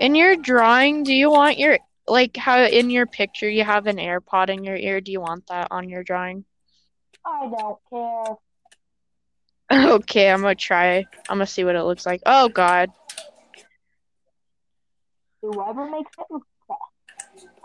In 0.00 0.14
your 0.14 0.36
drawing, 0.36 1.02
do 1.04 1.14
you 1.14 1.30
want 1.30 1.58
your 1.58 1.78
like 2.06 2.36
how 2.36 2.62
in 2.64 2.90
your 2.90 3.06
picture 3.06 3.48
you 3.48 3.64
have 3.64 3.86
an 3.86 3.96
AirPod 3.96 4.50
in 4.50 4.62
your 4.64 4.76
ear? 4.76 5.00
Do 5.00 5.10
you 5.12 5.20
want 5.20 5.46
that 5.48 5.68
on 5.70 5.88
your 5.88 6.02
drawing? 6.04 6.44
I 7.24 7.48
don't 7.48 7.78
care. 7.90 8.36
Okay, 9.70 10.30
I'm 10.30 10.40
gonna 10.40 10.54
try. 10.54 11.04
I'm 11.28 11.36
gonna 11.36 11.46
see 11.46 11.62
what 11.64 11.76
it 11.76 11.82
looks 11.84 12.06
like. 12.06 12.22
Oh 12.24 12.48
God. 12.48 12.90
Whoever 15.42 15.90
makes 15.90 16.10
it 16.18 16.24
look 16.30 16.46
best. 16.66 16.80
I 16.86 17.36
don't 17.36 17.54
care. 17.54 17.57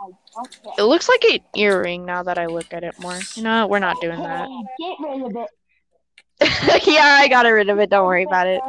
It 0.77 0.83
looks 0.83 1.07
like 1.07 1.23
an 1.25 1.39
earring 1.55 2.05
now 2.05 2.23
that 2.23 2.37
I 2.37 2.47
look 2.47 2.73
at 2.73 2.83
it 2.83 2.99
more. 2.99 3.19
No, 3.37 3.67
we're 3.67 3.79
not 3.79 3.99
doing 4.01 4.21
that. 4.21 4.49
Get 4.79 4.95
rid 4.99 5.21
of 5.21 5.35
it. 5.35 5.49
yeah, 6.87 7.17
I 7.19 7.27
got 7.27 7.45
rid 7.45 7.69
of 7.69 7.79
it. 7.79 7.89
Don't 7.89 8.05
worry 8.05 8.23
about 8.23 8.47
it. 8.47 8.61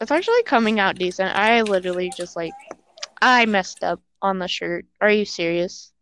It's 0.00 0.10
actually 0.10 0.42
coming 0.44 0.80
out 0.80 0.96
decent. 0.96 1.36
I 1.36 1.62
literally 1.62 2.10
just 2.16 2.36
like 2.36 2.52
I 3.20 3.46
messed 3.46 3.82
up 3.84 4.00
on 4.22 4.38
the 4.38 4.48
shirt. 4.48 4.86
Are 5.00 5.10
you 5.10 5.24
serious? 5.24 5.92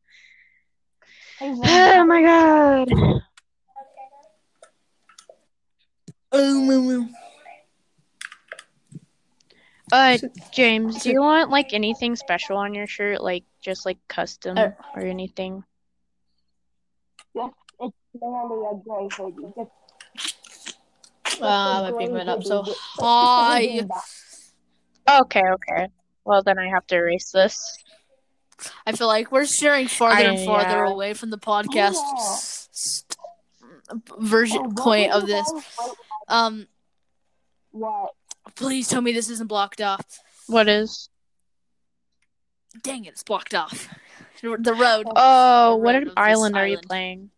Hey, 1.38 1.50
Oh 1.62 2.04
my 2.04 2.22
god. 2.22 3.22
Oh, 6.30 7.08
Uh, 9.92 10.18
James, 10.52 11.02
do 11.02 11.10
you 11.10 11.20
want 11.20 11.50
like 11.50 11.72
anything 11.72 12.14
special 12.16 12.56
on 12.56 12.74
your 12.74 12.86
shirt, 12.86 13.22
like 13.22 13.44
just 13.60 13.86
like 13.86 13.98
custom 14.08 14.58
Uh, 14.58 14.70
or 14.94 15.02
anything? 15.02 15.64
Just, 17.34 17.52
it's 17.80 17.96
literally 18.14 18.66
a 18.66 18.74
gray 18.84 19.08
hoodie. 19.16 19.52
Just 19.56 21.42
Uh, 21.42 21.90
my 21.90 21.98
ping 21.98 22.12
went 22.12 22.28
up 22.28 22.42
so 22.42 22.64
Just 22.64 22.78
high. 22.80 23.86
Okay, 25.08 25.42
okay. 25.42 25.88
Well, 26.24 26.42
then 26.42 26.58
I 26.58 26.68
have 26.68 26.86
to 26.88 26.96
erase 26.96 27.30
this. 27.30 27.56
I 28.86 28.92
feel 28.92 29.06
like 29.06 29.30
we're 29.30 29.44
steering 29.44 29.86
farther 29.88 30.28
and 30.30 30.44
farther 30.44 30.84
yeah. 30.84 30.90
away 30.90 31.14
from 31.14 31.30
the 31.30 31.38
podcast 31.38 31.94
Yeah. 31.94 32.14
s- 32.18 32.68
s- 32.74 33.04
version 34.18 34.66
Oh, 34.66 34.82
point 34.82 35.12
of 35.12 35.26
this. 35.26 35.50
Um, 36.26 36.66
What? 37.70 38.14
Please 38.54 38.88
tell 38.88 39.00
me 39.00 39.12
this 39.12 39.30
isn't 39.30 39.46
blocked 39.48 39.80
off. 39.80 40.20
What 40.46 40.68
is? 40.68 41.08
Dang 42.82 43.04
it, 43.04 43.08
it's 43.10 43.22
blocked 43.22 43.54
off. 43.54 43.88
The 44.40 44.50
road. 44.74 45.06
Oh, 45.16 45.72
The 45.72 45.76
what 45.78 45.94
road 45.94 46.02
of 46.02 46.08
this 46.10 46.14
island 46.16 46.56
are 46.56 46.66
you 46.66 46.78
playing? 46.78 47.30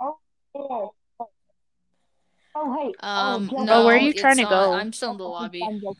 Oh, 0.00 0.18
oh, 0.54 0.92
hey. 2.54 2.92
Um, 3.00 3.50
oh, 3.54 3.62
no, 3.64 3.84
where 3.86 3.94
are 3.96 3.98
you 4.00 4.12
trying 4.12 4.36
to 4.36 4.42
not. 4.42 4.50
go? 4.50 4.72
I'm 4.72 4.92
still 4.92 5.12
in 5.12 5.18
the 5.18 5.24
lobby. 5.24 5.62
Oh, 5.62 5.94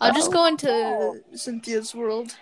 I'll 0.00 0.14
just 0.14 0.30
Oh. 0.30 0.32
go 0.32 0.46
into 0.46 1.22
Cynthia's 1.36 1.94
world. 1.94 2.36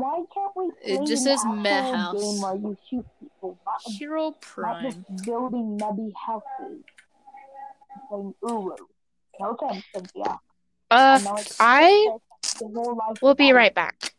Why 0.00 0.22
can't 0.34 0.52
we 0.56 0.70
It 0.82 1.06
just 1.06 1.24
says 1.24 1.44
Meh 1.44 1.94
House. 1.96 2.14
game 2.14 2.40
where 2.42 2.54
you 2.56 2.76
shoot 2.90 3.06
people, 3.20 3.58
not, 3.64 3.80
Hero 3.86 4.24
not 4.30 4.40
Prime. 4.40 4.84
just 4.84 5.24
building 5.24 5.78
nubby 5.78 6.12
houses? 6.14 6.82
Playing. 8.08 8.34
No 8.42 8.76
offense, 9.40 9.84
Cynthia. 9.94 10.38
Uh, 10.90 11.20
I 11.60 12.10
life 12.62 13.22
will 13.22 13.34
be 13.34 13.52
right 13.52 13.74
back. 13.74 14.12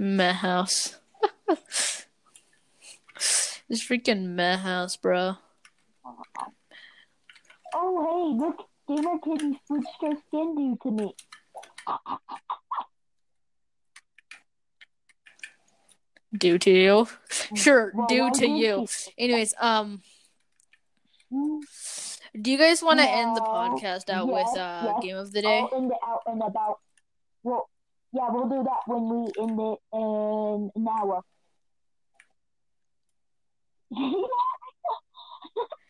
Meh 0.00 0.32
house. 0.32 0.96
this 3.68 3.82
freaking 3.86 4.26
meh 4.34 4.56
house, 4.56 4.96
bro. 4.96 5.36
Oh, 7.74 8.34
hey, 8.34 8.38
look. 8.44 8.64
Gamer 8.88 9.18
Kitty 9.22 9.60
switched 9.66 9.86
her 10.00 10.12
skin 10.28 10.54
due 10.56 10.78
to 10.82 10.90
me. 10.90 11.14
Due 16.36 16.58
to 16.58 16.70
you. 16.70 17.08
Sure, 17.54 17.92
Well, 17.94 18.06
due 18.06 18.30
to 18.30 18.46
you. 18.46 18.86
Anyways, 19.16 19.54
um, 19.60 20.02
Hmm, 21.30 21.58
do 22.40 22.50
you 22.50 22.56
guys 22.56 22.82
want 22.82 23.00
to 23.00 23.06
end 23.08 23.36
the 23.36 23.42
podcast 23.42 24.08
out 24.08 24.28
with 24.28 24.46
Yes, 24.46 24.56
uh 24.56 24.82
yes. 24.94 25.02
game 25.02 25.16
of 25.16 25.30
the 25.32 25.42
day? 25.42 25.58
I'll 25.60 25.70
end 25.76 25.90
it 25.92 25.98
out 26.02 26.22
in 26.26 26.40
about. 26.40 26.78
Well, 27.42 27.68
yeah, 28.12 28.28
we'll 28.30 28.48
do 28.48 28.62
that 28.64 28.80
when 28.86 29.08
we 29.10 29.30
end 29.38 29.60
it 29.60 29.78
in 29.92 30.70
an 30.74 30.88
hour. 30.88 31.22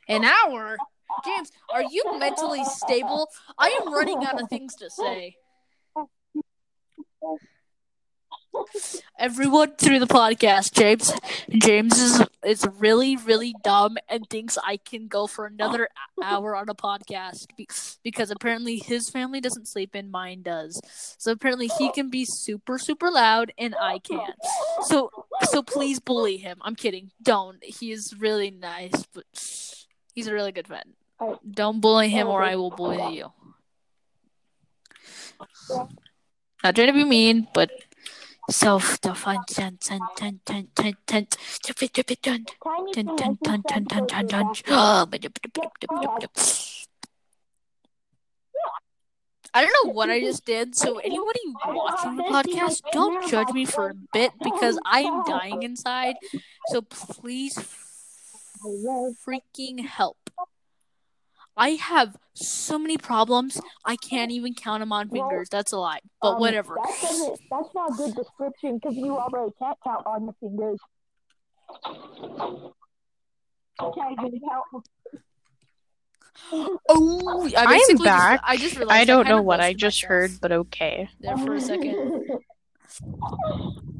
An 0.08 0.24
hour? 0.24 0.76
James, 1.24 1.50
are 1.72 1.82
you 1.82 2.18
mentally 2.18 2.64
stable? 2.64 3.28
I 3.58 3.68
am 3.80 3.92
running 3.92 4.24
out 4.24 4.40
of 4.40 4.48
things 4.48 4.74
to 4.76 4.88
say. 4.90 5.36
Everyone 9.18 9.74
through 9.76 9.98
the 9.98 10.06
podcast, 10.06 10.72
James. 10.72 11.12
James 11.50 11.98
is 11.98 12.22
is 12.44 12.66
really 12.78 13.16
really 13.16 13.54
dumb 13.64 13.96
and 14.08 14.28
thinks 14.30 14.56
I 14.64 14.76
can 14.76 15.08
go 15.08 15.26
for 15.26 15.46
another 15.46 15.88
hour 16.22 16.54
on 16.54 16.68
a 16.68 16.74
podcast 16.74 17.46
be- 17.56 17.68
because 18.02 18.30
apparently 18.30 18.78
his 18.78 19.10
family 19.10 19.40
doesn't 19.40 19.66
sleep 19.68 19.90
and 19.94 20.10
mine 20.10 20.42
does. 20.42 20.80
So 21.18 21.32
apparently 21.32 21.68
he 21.78 21.90
can 21.92 22.10
be 22.10 22.24
super 22.24 22.78
super 22.78 23.10
loud 23.10 23.52
and 23.58 23.74
I 23.80 23.98
can't. 23.98 24.34
So 24.82 25.10
so 25.42 25.62
please 25.62 25.98
bully 26.00 26.36
him. 26.36 26.58
I'm 26.62 26.76
kidding. 26.76 27.10
Don't. 27.22 27.62
He 27.64 27.90
is 27.92 28.14
really 28.18 28.50
nice, 28.50 29.04
but 29.12 29.24
he's 30.14 30.26
a 30.28 30.32
really 30.34 30.52
good 30.52 30.66
friend. 30.68 30.94
Don't 31.50 31.80
bully 31.80 32.08
him 32.08 32.28
or 32.28 32.42
I 32.42 32.54
will 32.56 32.70
bully 32.70 33.16
you. 33.16 33.32
Not 36.64 36.74
trying 36.74 36.88
to 36.88 36.92
be 36.92 37.04
mean, 37.04 37.46
but 37.54 37.70
self 38.50 39.00
dun, 39.02 39.18
think 43.16 43.40
dun, 43.42 43.62
dun, 43.62 44.06
dun, 44.06 44.26
dun. 44.26 44.26
that's 44.28 44.62
Oh, 44.68 45.06
but- 45.06 45.20
but- 45.20 45.32
but- 45.42 45.52
but- 45.52 45.72
but- 45.80 45.88
but- 45.90 46.32
but- 46.34 46.74
I 49.54 49.62
don't 49.62 49.72
know 49.84 49.92
what 49.92 50.10
I 50.10 50.20
just 50.20 50.44
did, 50.44 50.76
so 50.76 50.98
anybody 50.98 51.40
watching 51.66 52.16
the 52.16 52.22
podcast, 52.24 52.82
don't 52.92 53.26
judge 53.28 53.50
me 53.52 53.64
for 53.64 53.88
a 53.90 53.94
bit 54.12 54.32
because 54.42 54.78
I 54.84 55.00
am 55.00 55.24
dying 55.24 55.62
inside. 55.62 56.16
So 56.68 56.82
please 56.82 57.56
freaking 59.26 59.84
help. 59.86 60.18
I 61.58 61.70
have 61.70 62.16
so 62.34 62.78
many 62.78 62.96
problems, 62.96 63.60
I 63.84 63.96
can't 63.96 64.30
even 64.30 64.54
count 64.54 64.80
them 64.80 64.92
on 64.92 65.08
fingers. 65.10 65.48
That's 65.50 65.72
a 65.72 65.78
lie, 65.78 65.98
but 66.22 66.34
Um, 66.34 66.40
whatever. 66.40 66.76
That 66.76 67.38
that's 67.50 67.74
not 67.74 67.90
a 67.90 67.94
good 67.94 68.14
description 68.14 68.78
because 68.78 68.96
you 68.96 69.18
already 69.18 69.52
can't 69.58 69.76
count 69.82 70.06
on 70.06 70.24
your 70.24 70.34
fingers. 70.40 70.78
Can't 73.80 74.12
even 74.12 74.40
count. 74.48 74.86
Oh, 76.88 77.50
I 77.56 77.80
I'm 77.90 77.96
back. 77.98 78.40
Just, 78.40 78.50
I 78.50 78.56
just 78.56 78.76
realized 78.76 79.00
I 79.00 79.04
don't 79.04 79.24
kind 79.24 79.36
know 79.36 79.42
what 79.42 79.60
I 79.60 79.72
just 79.72 80.04
heard, 80.04 80.30
but 80.40 80.52
okay. 80.52 81.08
there 81.20 81.36
for 81.36 81.54
a 81.54 81.60
second. 81.60 82.24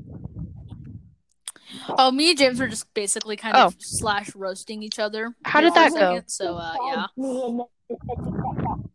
Oh, 1.99 2.11
me 2.11 2.31
and 2.31 2.39
James 2.39 2.61
were 2.61 2.69
just 2.69 2.93
basically 2.95 3.37
kind 3.37 3.57
of 3.57 3.75
slash 3.79 4.35
roasting 4.35 4.83
each 4.83 4.99
other. 4.99 5.35
How 5.45 5.61
did 5.61 5.75
that 5.75 5.93
go? 5.93 5.99
second, 5.99 6.29
So, 6.29 6.57
uh, 6.57 6.75
yeah. 6.87 7.07
Me 7.17 7.43
and 7.43 7.61
it 7.91 7.97
said 7.99 8.17
you 8.19 8.33
can't 8.33 8.67
count. 8.67 8.91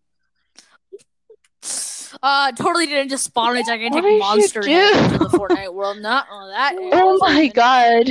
Uh, 2.21 2.51
totally 2.51 2.85
didn't 2.85 3.09
just 3.09 3.23
spawn 3.23 3.57
a 3.57 3.63
gigantic 3.63 4.03
monster 4.19 4.59
into 4.61 5.17
the 5.17 5.29
Fortnite 5.29 5.73
world. 5.73 5.99
Not 5.99 6.27
on 6.29 6.49
that. 6.51 6.73
Oh 6.93 7.17
my 7.19 7.47
god. 7.47 8.07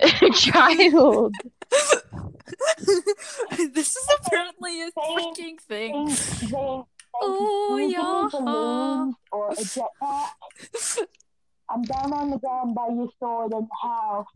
Child. 0.34 1.34
this 3.74 3.96
is 3.96 4.08
apparently 4.18 4.82
a 4.82 4.90
freaking 4.92 5.60
thing. 5.60 6.16
Oh, 7.22 7.76
yeah. 7.76 8.30
I'm 11.70 11.82
down 11.82 12.12
on 12.12 12.30
the 12.30 12.38
ground 12.38 12.74
by 12.74 12.88
your 12.88 13.08
sword 13.18 13.52
in 13.52 13.60
the 13.60 13.88
house. 13.88 14.26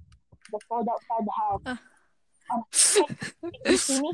The 0.53 0.61
sword 0.69 0.87
outside 0.89 1.27
the 1.27 1.33
house. 1.43 1.79
Um, 2.51 2.65
you 3.67 3.77
see 3.77 4.01
me? 4.01 4.13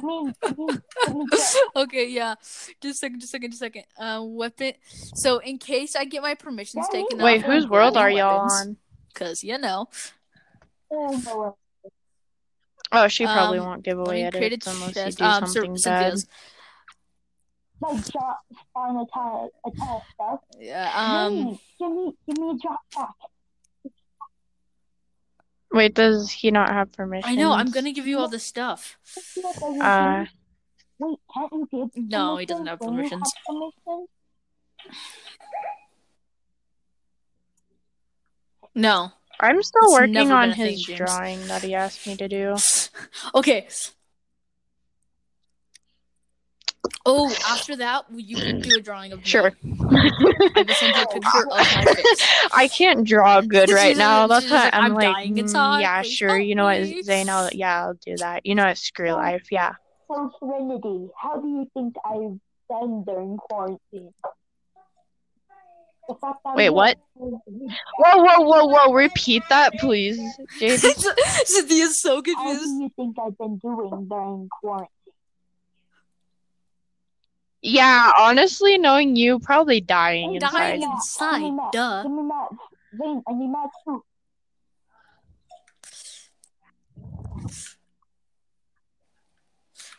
Give 0.00 0.06
me, 0.08 0.32
give 0.42 0.58
me, 0.58 0.66
give 1.06 1.16
me 1.16 1.26
check. 1.32 1.62
okay, 1.76 2.08
yeah. 2.08 2.34
Just 2.80 2.84
a 2.84 2.94
second, 2.94 3.20
just 3.20 3.30
a 3.30 3.36
second, 3.36 3.50
just 3.50 3.62
a 3.62 3.64
second. 3.64 3.84
Uh, 3.98 4.22
weapon. 4.22 4.74
So, 5.14 5.38
in 5.38 5.58
case 5.58 5.96
I 5.96 6.04
get 6.04 6.22
my 6.22 6.34
permissions 6.34 6.86
taken 6.92 7.18
Wait, 7.18 7.42
whose 7.42 7.66
world 7.66 7.96
are 7.96 8.10
y'all 8.10 8.48
on? 8.50 8.76
Because, 9.12 9.42
you 9.42 9.58
know. 9.58 9.88
Oh. 10.92 11.56
Oh, 12.92 13.08
she 13.08 13.24
probably 13.26 13.58
Um, 13.58 13.66
won't 13.66 13.82
give 13.82 13.98
away 13.98 14.24
me 14.24 14.30
create 14.30 14.44
a 14.44 14.46
edits 14.46 14.66
unless 14.68 14.88
you 14.88 14.94
chest. 14.94 15.18
do 15.18 15.24
Um, 15.24 15.46
Cy- 15.46 15.52
something 15.52 15.72
bad. 15.74 15.78
Cynthia's. 15.80 16.26
Like 17.80 18.10
drop 18.10 18.40
spawn 18.70 18.96
a 18.96 19.06
ton, 19.14 19.48
a 19.64 19.70
ton 19.70 20.00
stuff. 20.14 20.40
Yeah. 20.58 20.90
Um. 20.94 21.32
Hey, 21.36 21.60
give 21.78 21.90
me, 21.92 22.12
give 22.26 22.38
me 22.38 22.50
a 22.50 22.58
drop 22.58 22.80
back. 22.94 23.10
Wait, 25.70 25.94
does 25.94 26.30
he 26.30 26.50
not 26.50 26.70
have 26.70 26.90
permission? 26.92 27.30
I 27.30 27.34
know. 27.36 27.52
I'm 27.52 27.70
gonna 27.70 27.92
give 27.92 28.06
you 28.06 28.18
all 28.18 28.28
this 28.28 28.42
stuff. 28.44 28.98
Uh, 29.80 30.24
Wait, 30.98 31.18
can't 31.32 31.52
you 31.52 31.68
give? 31.70 31.90
No, 32.10 32.36
he 32.38 32.46
doesn't 32.46 32.66
have 32.66 32.80
when 32.80 32.94
you 32.94 32.96
permissions. 32.96 33.32
permission? 33.46 34.06
No. 38.74 39.12
I'm 39.40 39.62
still 39.62 39.82
It's 39.84 39.92
working 39.92 40.32
on 40.32 40.50
been 40.50 40.50
a 40.50 40.56
thing, 40.56 40.66
his 40.78 40.82
drawing 40.84 41.46
that 41.46 41.62
he 41.62 41.74
asked 41.74 42.06
me 42.06 42.16
to 42.16 42.28
do. 42.28 42.56
Okay. 43.34 43.68
Oh, 47.06 47.34
after 47.48 47.76
that, 47.76 48.04
you 48.14 48.36
can 48.36 48.60
do 48.60 48.76
a 48.76 48.80
drawing 48.80 49.12
of 49.12 49.20
me. 49.20 49.24
Sure. 49.24 49.52
I 49.62 49.72
will 50.56 50.74
send 50.74 50.96
you 50.96 51.02
a 51.02 51.06
picture 51.12 51.42
of 51.42 51.48
my 51.48 51.94
face. 51.94 52.26
I 52.52 52.68
can't 52.68 53.06
draw 53.06 53.40
good 53.40 53.70
right 53.70 53.96
now. 53.96 54.26
That's 54.26 54.44
she's 54.44 54.52
why 54.52 54.64
like, 54.64 54.74
I'm, 54.74 54.84
"I'm 54.84 54.94
like, 54.94 55.14
dying 55.14 55.34
mm, 55.34 55.38
inside, 55.38 55.80
yeah, 55.80 56.02
please 56.02 56.12
sure. 56.12 56.38
You 56.38 56.54
know 56.54 56.64
what, 56.64 56.80
me." 56.82 57.02
Zane? 57.02 57.28
I'll, 57.28 57.50
yeah, 57.52 57.84
I'll 57.84 57.94
do 57.94 58.16
that. 58.16 58.46
You 58.46 58.54
know 58.54 58.66
what, 58.66 58.78
screw 58.78 59.12
life. 59.12 59.46
Yeah. 59.50 59.74
So 60.08 60.30
Serenity, 60.38 61.08
how 61.20 61.40
do 61.40 61.48
you 61.48 61.68
think 61.74 61.94
I've 62.04 62.38
done 62.68 63.04
during 63.04 63.36
quarantine? 63.36 64.12
The 66.08 66.14
fact 66.14 66.38
that 66.42 66.50
I'm 66.50 66.56
Wait, 66.56 66.70
what? 66.70 66.96
Whoa, 67.14 67.40
whoa, 67.98 68.40
whoa, 68.40 68.64
whoa! 68.64 68.92
Repeat 68.94 69.42
that, 69.50 69.74
please, 69.74 70.18
James. 70.58 70.80
Cynthia's 71.44 72.00
so 72.00 72.22
confused. 72.22 72.60
How 72.60 72.64
do 72.64 72.82
you 72.82 72.90
think 72.96 73.16
I've 73.22 73.36
been 73.36 73.58
doing 73.58 74.08
during 74.08 74.48
quarantine? 74.60 74.88
Yeah, 77.60 78.12
honestly, 78.18 78.78
knowing 78.78 79.16
you, 79.16 79.40
probably 79.40 79.80
dying 79.80 80.30
I'm 80.30 80.34
inside. 80.36 80.50
dying 80.52 80.80
Matt, 80.80 80.94
inside, 80.94 81.40
Give 81.42 81.72
duh. 81.72 82.02
Give 82.04 82.12
me 82.12 82.22
Matt. 82.22 82.48
Zane, 82.96 83.22
I 83.28 83.32
need 83.32 83.48
Matt 83.48 83.70
too. 83.84 84.02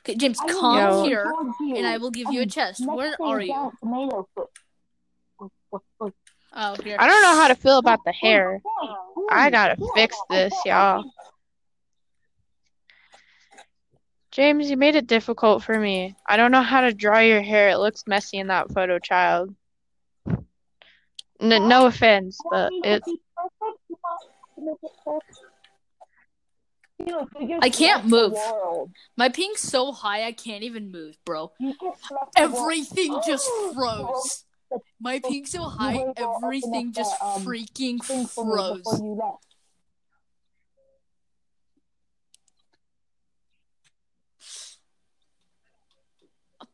Okay, 0.06 0.16
James, 0.16 0.40
I 0.42 0.48
come 0.48 0.78
Yo. 0.78 1.04
Here, 1.04 1.24
towards 1.30 1.56
you. 1.60 1.76
and 1.76 1.86
I 1.88 1.98
will 1.98 2.12
give 2.12 2.32
you 2.32 2.40
a 2.40 2.44
Um, 2.44 2.50
chest. 2.50 2.80
next 2.80 2.96
Where 2.96 3.16
are 3.22 3.42
you? 3.42 3.72
Tomato. 3.80 4.28
Oh, 6.52 6.76
here. 6.84 6.96
I 7.00 7.08
don't 7.08 7.22
know 7.22 7.36
how 7.36 7.48
to 7.48 7.56
feel 7.56 7.78
about 7.78 8.00
the 8.06 8.12
hair. 8.12 8.60
look, 8.64 8.98
look, 9.16 9.32
I 9.32 9.50
gotta 9.52 9.76
fix 9.94 10.18
this, 10.30 10.54
y'all. 10.66 11.04
James, 14.40 14.70
you 14.70 14.78
made 14.78 14.96
it 14.96 15.06
difficult 15.06 15.64
for 15.64 15.78
me. 15.78 16.16
I 16.26 16.38
don't 16.38 16.54
know 16.54 16.62
how 16.62 16.80
to 16.80 16.94
draw 16.94 17.20
your 17.20 17.42
hair. 17.42 17.72
It 17.72 17.78
looks 17.78 18.06
messy 18.08 18.38
in 18.38 18.48
that 18.48 18.72
photo, 18.72 18.98
child. 18.98 19.54
N- 21.42 21.68
no 21.68 21.88
offense, 21.88 22.38
but 22.50 22.72
want 22.72 22.86
me 22.86 22.90
it. 22.90 23.04
to 23.04 23.12
be 23.12 23.22
perfect? 23.36 23.82
You 23.90 23.98
want 24.02 24.22
to 24.56 24.62
make 24.64 24.78
it 24.82 24.92
perfect? 25.04 25.40
Dude, 27.00 27.50
you 27.50 27.56
just 27.62 27.66
I 27.66 27.70
can't 27.70 28.06
move. 28.06 28.38
My 29.18 29.28
ping's 29.28 29.60
so 29.60 29.92
high 29.92 30.24
I 30.24 30.32
can't 30.32 30.64
even 30.64 30.90
move, 30.90 31.18
bro. 31.26 31.52
Everything 32.38 33.20
just 33.26 33.46
froze. 33.74 34.46
My 35.02 35.20
ping's 35.20 35.52
so 35.52 35.64
high, 35.64 36.06
everything 36.16 36.94
just 36.94 37.20
freaking 37.20 38.00
froze. 38.30 39.02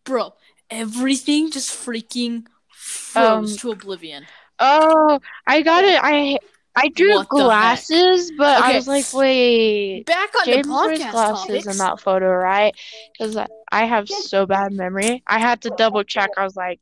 Bro, 0.06 0.34
everything 0.70 1.52
just 1.52 1.72
freaking 1.72 2.46
froze 2.70 3.52
Um, 3.54 3.58
to 3.58 3.72
oblivion. 3.72 4.26
Oh, 4.60 5.20
I 5.46 5.62
got 5.62 5.84
it. 5.84 6.00
I 6.02 6.38
I 6.78 6.90
drew 6.90 7.16
What 7.16 7.30
glasses, 7.30 8.32
but 8.38 8.62
I 8.62 8.76
was 8.76 8.88
like, 8.88 9.12
wait. 9.14 10.06
Back 10.06 10.36
on 10.38 10.46
James 10.46 10.68
the 10.68 10.74
podcast 10.74 11.12
glasses 11.12 11.48
topics. 11.48 11.68
in 11.68 11.78
that 11.78 12.02
photo, 12.02 12.28
right? 12.28 12.76
Because 13.18 13.38
I 13.72 13.86
have 13.86 14.10
so 14.10 14.46
bad 14.46 14.74
memory. 14.74 15.24
I 15.26 15.40
had 15.40 15.62
to 15.62 15.70
double 15.72 16.04
check. 16.04 16.32
I 16.38 16.44
was 16.44 16.56
like, 16.56 16.80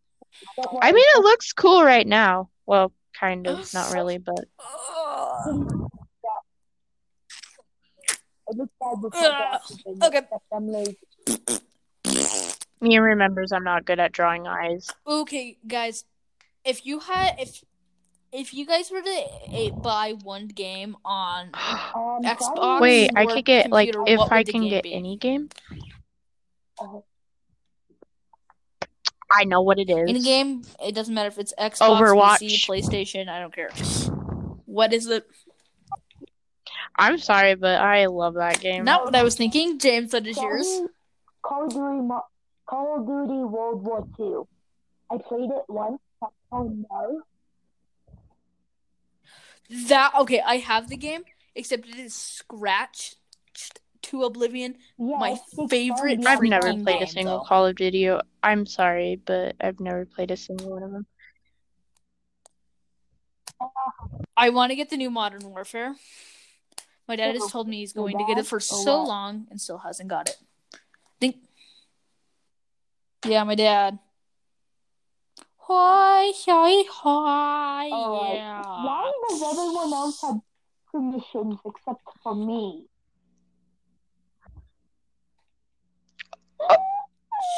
I 0.81 0.91
mean, 0.91 1.05
it 1.15 1.23
looks 1.23 1.53
cool 1.53 1.83
right 1.83 2.07
now. 2.07 2.49
Well, 2.65 2.91
kind 3.13 3.47
of, 3.47 3.71
not 3.73 3.91
really, 3.91 4.17
but 4.17 4.45
Ugh. 4.59 5.79
I 8.49 8.51
looked 8.55 8.73
at 8.81 9.01
the 9.01 9.09
Ugh. 9.13 9.37
glasses 9.37 9.83
and 9.85 10.03
Okay. 10.03 10.97
Except 12.83 12.89
me 12.91 12.97
remembers 12.99 13.51
I'm 13.51 13.63
not 13.63 13.85
good 13.85 13.99
at 13.99 14.11
drawing 14.11 14.47
eyes. 14.47 14.89
Okay, 15.07 15.57
guys, 15.67 16.05
if 16.65 16.85
you 16.85 16.99
had 16.99 17.35
if 17.39 17.63
if 18.31 18.53
you 18.53 18.65
guys 18.65 18.89
were 18.91 19.01
to 19.01 19.23
eh, 19.51 19.69
buy 19.69 20.13
one 20.23 20.47
game 20.47 20.95
on 21.05 21.49
Um, 21.95 22.21
Xbox? 22.23 22.55
probably- 22.55 22.81
Wait, 22.81 23.11
I 23.15 23.25
could 23.25 23.45
get 23.45 23.69
like 23.71 23.89
if 24.07 24.19
I 24.31 24.43
can 24.43 24.67
get 24.69 24.83
be? 24.83 24.93
any 24.93 25.17
game. 25.17 25.49
uh, 26.81 26.99
I 29.35 29.45
know 29.45 29.61
what 29.61 29.79
it 29.79 29.89
is. 29.89 30.09
in 30.09 30.15
a 30.15 30.19
game, 30.19 30.61
it 30.85 30.93
doesn't 30.93 31.13
matter 31.13 31.27
if 31.29 31.39
it's 31.39 31.53
Xbox, 31.59 31.79
Overwatch. 31.99 32.37
PC, 32.39 32.67
PlayStation. 32.67 33.27
I 33.29 33.39
don't 33.39 33.53
care. 33.53 33.69
What 34.65 34.93
is 34.93 35.07
it? 35.07 35.25
I'm 36.95 37.17
sorry, 37.17 37.55
but 37.55 37.81
I 37.81 38.05
love 38.05 38.35
that 38.35 38.59
game. 38.59 38.83
Not 38.83 39.05
what 39.05 39.15
I 39.15 39.23
was 39.23 39.33
thinking. 39.35 39.79
James, 39.79 40.13
what 40.13 40.27
is 40.27 40.37
yours? 40.37 40.81
Call 41.41 41.63
of 41.65 41.71
Duty, 41.71 41.81
Mo- 41.81 42.25
Call 42.65 42.99
of 42.99 43.05
Duty 43.05 43.43
World 43.43 43.83
War 43.83 44.07
II. 44.19 44.47
I 45.11 45.21
played 45.21 45.49
it 45.49 45.63
once. 45.67 45.99
Oh 46.51 46.85
no. 46.89 47.21
That 49.87 50.13
okay? 50.19 50.41
I 50.41 50.57
have 50.57 50.89
the 50.89 50.97
game, 50.97 51.23
except 51.55 51.87
it 51.87 51.97
is 51.97 52.13
scratched 52.13 53.17
to 54.03 54.23
oblivion. 54.23 54.75
Yeah, 54.97 55.17
My 55.17 55.31
it's 55.31 55.53
fun, 55.53 55.67
favorite 55.67 56.21
yeah, 56.21 56.29
I've 56.29 56.41
never 56.41 56.67
freaking 56.67 56.83
played 56.83 57.01
a 57.01 57.07
single 57.07 57.39
though. 57.39 57.45
Call 57.45 57.65
of 57.65 57.75
Duty. 57.75 58.09
I'm 58.41 58.65
sorry, 58.65 59.19
but 59.25 59.55
I've 59.59 59.79
never 59.79 60.05
played 60.05 60.31
a 60.31 60.37
single 60.37 60.71
one 60.71 60.83
of 60.83 60.91
them. 60.91 61.05
I 64.35 64.49
want 64.49 64.71
to 64.71 64.75
get 64.75 64.89
the 64.89 64.97
new 64.97 65.09
Modern 65.09 65.49
Warfare. 65.49 65.95
My 67.07 67.15
dad 67.15 67.33
has 67.33 67.43
oh, 67.43 67.49
told 67.49 67.67
me 67.67 67.77
he's 67.77 67.93
going 67.93 68.17
to 68.17 68.25
get 68.25 68.37
it 68.37 68.45
for 68.45 68.57
oh, 68.57 68.59
so 68.59 69.03
long 69.03 69.47
and 69.49 69.59
still 69.59 69.77
hasn't 69.77 70.09
got 70.09 70.29
it. 70.29 70.37
Think. 71.19 71.37
Yeah, 73.25 73.43
my 73.43 73.55
dad. 73.55 73.99
Hi, 75.57 76.31
hi, 76.45 76.83
hi. 76.91 77.89
Alright. 77.89 77.91
Oh, 77.93 78.33
yeah. 78.33 78.61
Why 78.61 79.11
does 79.29 79.41
everyone 79.41 79.93
else 79.93 80.21
have 80.21 80.39
permissions 80.91 81.57
except 81.65 82.01
for 82.21 82.35
me? 82.35 82.85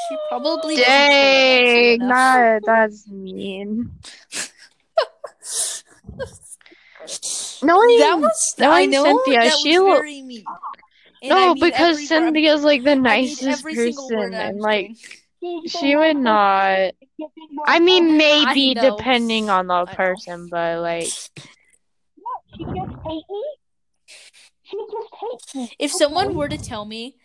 She 0.10 0.18
probably 0.30 0.76
doesn't 0.76 0.92
Dang, 0.94 2.02
about 2.02 2.06
you 2.06 2.10
that, 2.10 2.62
that's 2.66 3.08
mean. 3.08 3.92
Knowing, 7.64 8.00
That 8.00 8.20
was 8.20 8.56
no 8.60 8.72
I 8.72 8.86
know 8.86 9.04
Cynthia, 9.04 9.40
that 9.42 9.58
she 9.58 9.80
was 9.80 9.88
will- 9.88 9.94
very 9.96 10.22
mean. 10.22 10.44
No, 11.24 11.38
I 11.38 11.54
mean 11.54 11.64
because 11.64 11.80
every 11.82 12.04
word- 12.04 12.08
Cynthia's 12.08 12.64
like 12.64 12.84
the 12.84 12.96
nicest 12.96 13.60
every 13.60 13.76
single 13.76 14.08
word 14.10 14.32
person, 14.34 14.48
and 14.48 14.62
like 14.62 14.86
saying. 14.86 14.98
She's 15.46 15.74
the 15.74 15.80
she 15.80 15.96
would 15.96 16.18
not. 16.18 16.92
I 17.68 17.80
mean, 17.80 18.18
maybe 18.18 18.74
know. 18.74 18.98
depending 18.98 19.50
on 19.50 19.68
the 19.68 19.86
person, 19.86 20.48
but 20.50 20.82
like, 20.82 21.10
What? 22.16 22.42
She 22.58 22.64
just 22.64 22.96
hate 23.06 23.24
me? 23.30 23.44
She 24.64 24.78
just 24.78 25.14
hates 25.22 25.56
me. 25.56 25.72
If 25.80 25.92
someone 25.92 26.36
were 26.36 26.50
to 26.50 26.58
tell 26.58 26.86
me, 26.86 27.18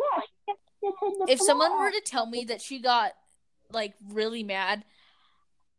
Yeah, 0.00 0.20
she 0.20 0.52
just 0.52 0.60
sits 0.80 0.92
in 1.02 1.26
the 1.26 1.32
if 1.32 1.40
someone 1.40 1.78
were 1.78 1.90
to 1.90 2.00
tell 2.04 2.26
me 2.26 2.44
that 2.44 2.60
she 2.60 2.80
got 2.80 3.12
like 3.72 3.94
really 4.08 4.42
mad, 4.42 4.84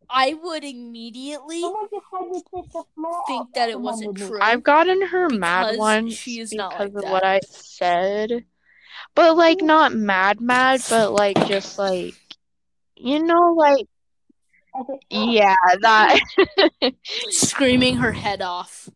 I 0.10 0.34
would 0.34 0.64
immediately 0.64 1.62
Someone 1.62 1.88
just 1.92 2.06
had 2.12 2.28
to 2.28 2.34
take 2.34 2.72
the 2.72 2.84
floor 2.96 3.24
think 3.28 3.54
that 3.56 3.70
it 3.70 3.80
wasn't 3.80 4.18
true. 4.18 4.40
I've 4.42 4.64
gotten 4.64 5.02
her 5.08 5.30
mad 5.30 5.64
Because 5.64 5.78
once 5.78 6.14
she 6.14 6.40
is 6.40 6.54
not 6.54 6.72
because 6.72 6.94
like 6.94 7.04
of 7.04 7.12
what. 7.12 7.26
I 7.26 7.40
said, 7.50 8.46
but 9.16 9.36
like 9.38 9.62
not 9.62 9.94
mad, 9.94 10.42
mad, 10.42 10.82
but 10.90 11.12
like 11.14 11.48
just 11.48 11.78
like, 11.78 12.16
you 12.96 13.24
know, 13.24 13.54
like 13.54 13.88
yeah, 15.10 15.56
that. 15.82 16.20
screaming 17.30 17.98
her 17.98 18.12
head 18.12 18.42
off. 18.42 18.90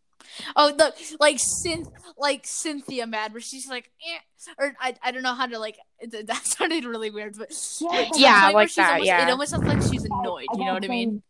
Oh, 0.55 0.71
the 0.71 0.93
like 1.19 1.37
synth, 1.37 1.89
like 2.17 2.41
Cynthia 2.45 3.07
mad, 3.07 3.33
where 3.33 3.41
she's 3.41 3.67
like, 3.67 3.91
eh, 4.05 4.19
or 4.57 4.75
I, 4.79 4.95
I 5.03 5.11
don't 5.11 5.23
know 5.23 5.33
how 5.33 5.45
to 5.45 5.59
like. 5.59 5.77
it- 5.99 6.27
That 6.27 6.45
sounded 6.45 6.85
really 6.85 7.09
weird, 7.09 7.37
but 7.37 7.51
Yeah, 7.79 7.87
like, 7.89 8.09
Yeah, 8.15 8.49
like 8.53 8.73
that, 8.75 9.03
yeah. 9.05 9.27
It 9.27 9.31
almost 9.31 9.51
sounds 9.51 9.65
like 9.65 9.81
she's 9.81 10.05
annoyed. 10.05 10.47
You 10.53 10.65
know 10.65 10.73
what 10.73 10.85
I 10.85 10.87
mean? 10.87 11.21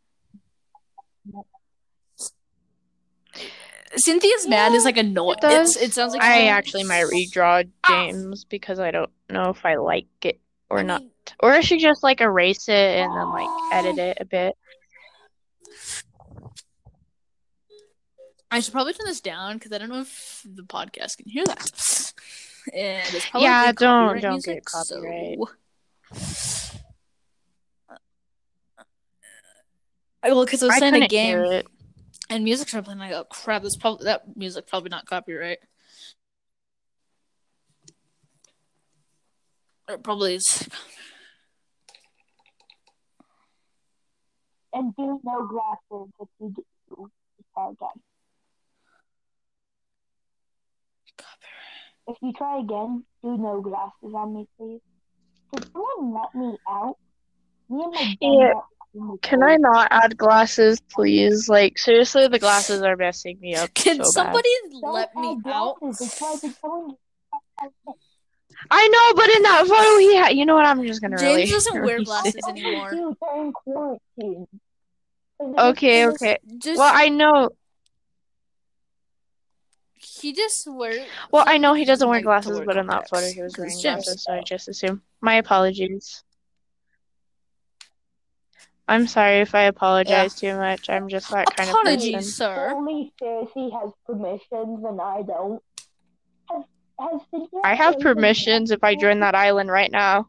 Cynthia's 3.98 4.48
mad 4.48 4.74
is 4.74 4.86
like 4.86 4.98
annoying. 4.98 5.38
It 5.42 5.78
it 5.82 5.94
sounds 5.94 6.14
like 6.14 6.22
I 6.22 6.38
she's- 6.40 6.52
actually 6.52 6.84
might 6.84 7.06
redraw 7.06 7.68
ah! 7.84 7.90
James 7.90 8.44
because 8.46 8.80
I 8.80 8.92
don't 8.92 9.10
know 9.30 9.50
if 9.50 9.66
I 9.66 9.76
like 9.76 10.08
it 10.24 10.40
or 10.70 10.80
I 10.80 10.84
not. 10.84 11.02
mean, 11.02 11.12
Or 11.42 11.52
I 11.52 11.62
should 11.62 11.80
just 11.80 12.04
like 12.04 12.22
erase 12.22 12.68
it 12.70 12.74
and 12.74 13.12
then 13.16 13.30
like 13.32 13.50
edit 13.74 13.98
it 13.98 14.18
a 14.20 14.26
bit. 14.26 14.56
I 18.52 18.60
should 18.60 18.74
probably 18.74 18.94
turn 18.94 19.08
this 19.08 19.22
down 19.22 19.56
because 19.58 19.72
I 19.74 19.78
don't 19.80 19.90
know 19.90 20.02
if 20.02 20.42
the 20.46 20.64
podcast 20.64 21.18
can 21.18 21.30
hear 21.30 21.46
that. 21.46 22.14
And 22.74 23.04
it's 23.14 23.30
probably 23.30 23.46
Yeah, 23.46 23.68
good 23.68 23.76
don't- 23.78 24.06
copyright 24.08 24.22
don't 24.24 24.32
music, 24.34 24.54
get 24.56 24.66
copyright. 24.66 25.38
So... 26.16 26.78
Well, 30.24 30.46
because 30.46 30.64
I 30.64 30.66
was 30.66 30.76
I 30.76 30.80
playing 30.80 30.96
a 30.96 31.00
couldn't 31.02 31.12
hear 31.12 31.44
game 31.44 31.52
it. 31.52 31.68
And 32.30 32.44
music 32.44 32.70
started 32.70 32.86
playing. 32.86 33.00
Like, 33.00 33.14
oh 33.14 33.26
crap! 33.26 33.64
This 33.64 33.78
probably 33.78 34.06
that 34.06 34.36
music 34.36 34.68
probably 34.68 34.90
not 34.90 35.06
copyright. 35.06 35.60
It 39.90 40.04
probably 40.04 40.36
is. 40.36 40.68
And 44.74 44.96
do 44.96 45.22
no 45.24 45.48
glasses 45.48 46.12
if 46.20 46.28
you 46.40 46.54
do 46.90 47.10
try 47.54 47.70
again. 47.70 48.02
If 52.08 52.18
you 52.22 52.34
try 52.34 52.60
again, 52.60 53.06
do 53.24 53.38
no 53.38 53.62
glasses 53.62 54.14
on 54.14 54.36
me, 54.36 54.48
please. 54.58 54.82
Can 55.54 55.72
someone 55.72 56.14
let 56.14 56.36
me 56.36 56.58
out? 56.68 56.98
Me 57.70 57.84
and 57.84 57.94
my 57.94 58.16
friend 58.20 58.62
Yeah. 58.96 59.02
got 59.02 59.06
in 59.06 59.12
the 59.12 59.18
Can. 59.22 59.44
I 59.44 59.58
not 59.58 59.88
add 59.92 60.18
glasses, 60.18 60.80
please? 60.92 61.50
Like 61.50 61.78
seriously, 61.78 62.28
the 62.28 62.40
glasses 62.40 62.82
are 62.82 62.96
messing 62.96 63.40
me 63.42 63.56
up 63.56 63.74
Can 63.74 63.98
so 63.98 64.04
somebody 64.12 64.50
Don't 64.72 64.94
let 64.94 65.14
me 65.16 65.38
add 65.46 65.52
out? 65.52 65.80
glasses. 65.80 66.00
That's 66.00 66.22
why 66.22 66.32
I've 66.34 66.42
been 66.42 66.54
telling 66.62 66.90
you. 66.90 66.98
bad. 67.60 67.96
I 68.72 68.88
know, 68.88 69.14
but 69.16 69.30
in 69.36 69.44
that 69.44 69.68
photo 69.68 69.98
he 70.00 70.16
had, 70.16 70.30
you 70.30 70.46
know 70.46 70.56
what? 70.56 70.66
I'm 70.66 70.82
just 70.84 71.02
gonna 71.02 71.18
James 71.18 71.36
really 71.36 71.52
doesn't 71.52 71.82
wear 71.84 72.02
glasses 72.04 72.36
it. 72.36 72.46
Anymore. 72.48 72.90
you 72.94 72.98
do 72.98 73.18
during 73.22 73.52
quarantine? 73.52 74.48
Okay, 75.40 76.08
okay. 76.08 76.38
Just, 76.60 76.80
Well, 76.80 76.92
I 76.94 77.10
know. 77.10 77.50
he 79.98 80.32
just 80.34 80.66
wear. 80.72 81.06
Well, 81.32 81.44
I 81.46 81.58
know 81.58 81.74
he 81.74 81.84
doesn't 81.84 82.08
wear 82.08 82.22
glasses, 82.22 82.60
but 82.66 82.78
in 82.78 82.88
that 82.88 83.10
photo 83.10 83.28
he 83.30 83.42
was 83.42 83.54
wearing 83.58 83.72
James. 83.72 84.06
glasses, 84.06 84.24
so 84.24 84.34
I 84.34 84.42
just 84.42 84.70
assume. 84.70 85.02
My 85.22 85.36
apologies. 85.36 86.24
I'm 88.88 89.08
sorry 89.08 89.40
if 89.40 89.56
I 89.56 89.64
apologize 89.64 90.36
too 90.36 90.56
much. 90.58 90.90
I'm 90.90 91.10
just 91.10 91.32
that 91.32 91.56
kind 91.56 91.70
of 91.70 91.76
Apologies, 91.76 92.14
person. 92.14 92.32
sir. 92.32 92.74
Only 92.76 93.14
Cersei 93.22 93.72
has 93.72 93.92
permissions 94.06 94.86
and 94.86 95.02
I 95.02 95.24
don't. 95.24 95.62
Has, 97.00 97.22
has 97.34 97.48
I 97.64 97.74
have 97.74 98.00
permissions 98.00 98.72
if 98.72 98.84
I 98.84 98.96
join 98.96 99.22
that 99.22 99.34
island 99.34 99.72
right 99.72 99.92
now. 99.92 100.28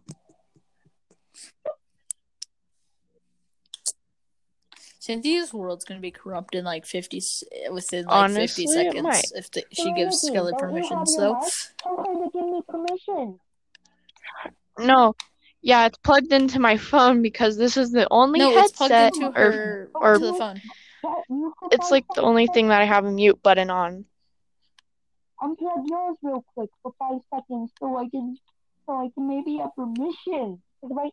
Cynthia's 4.98 5.54
world's 5.54 5.84
gonna 5.84 6.00
be 6.00 6.10
corrupt 6.10 6.54
in 6.56 6.64
like 6.64 6.84
fifty 6.84 7.22
within 7.70 8.06
like 8.06 8.14
Honestly, 8.14 8.64
fifty 8.64 8.66
seconds 8.66 9.32
if 9.36 9.50
the, 9.52 9.64
she 9.70 9.92
gives 9.92 10.20
Skelly 10.20 10.52
don't 10.58 10.74
you 10.74 10.82
have 10.82 10.90
permissions. 10.90 11.14
your 11.16 11.20
Though? 11.20 11.48
Tell 11.80 11.96
her 11.98 12.24
to 12.24 12.30
give 12.32 12.48
me 12.48 12.60
permission. 12.68 13.38
No. 14.78 15.14
Yeah, 15.66 15.86
it's 15.86 15.98
plugged 15.98 16.32
into 16.32 16.60
my 16.60 16.76
phone 16.76 17.22
because 17.22 17.56
this 17.56 17.76
is 17.76 17.90
the 17.90 18.06
only 18.12 18.38
no, 18.38 18.50
it's 18.50 18.78
headset 18.78 19.14
plugged 19.14 19.16
into 19.16 19.28
or 19.40 19.50
her 19.52 19.90
or- 19.96 20.12
to 20.14 20.18
the 20.20 20.34
phone. 20.34 20.62
That 21.02 21.22
you 21.28 21.52
could 21.58 21.72
it's 21.74 21.90
like 21.90 22.04
the 22.14 22.22
only 22.22 22.46
thing 22.46 22.68
that 22.68 22.80
I 22.80 22.84
have 22.84 23.04
a 23.04 23.10
mute 23.10 23.42
button 23.42 23.68
on. 23.68 24.04
Unplug 25.42 25.88
yours 25.88 26.16
real 26.22 26.44
quick 26.54 26.70
for 26.84 26.92
five 27.00 27.18
seconds 27.34 27.72
so 27.80 27.98
I 27.98 28.08
can 28.08 28.36
so 28.86 28.92
I 28.92 29.08
can 29.12 29.26
maybe 29.26 29.56
have 29.56 29.74
permission. 29.74 30.62
'Cause 30.80 30.90
Right 30.94 31.12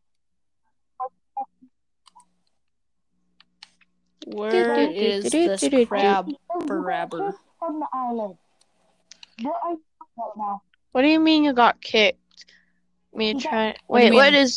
Where 4.27 4.79
is 4.91 5.31
this 5.31 5.61
crab 5.87 6.29
barabber? 6.67 7.33
from 7.57 7.79
the 7.79 7.87
island. 7.91 8.37
What 9.41 9.55
are 9.63 9.71
you 9.71 9.81
right 10.15 10.31
now? 10.37 10.61
What 10.91 11.01
do 11.01 11.07
you 11.07 11.19
mean 11.19 11.43
you 11.43 11.53
got 11.53 11.81
kicked? 11.81 12.19
Me 13.13 13.27
You 13.29 13.33
got- 13.35 13.41
trying. 13.49 13.75
What 13.87 14.01
Wait, 14.01 14.13
what 14.13 14.33
mean? 14.33 14.47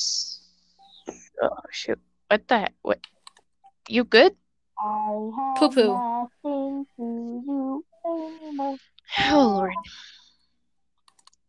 Oh 1.43 1.59
shoot! 1.71 2.01
What 2.29 2.49
the 2.49 2.59
heck? 2.61 2.75
What? 2.83 3.01
You 3.89 4.05
good? 4.05 4.37
I 4.79 5.31
have 5.37 5.57
Poo-poo. 5.57 5.93
nothing 5.93 6.87
to 6.97 7.43
do 7.47 7.85
anymore. 8.05 8.77
Oh 9.29 9.47
lord. 9.57 9.73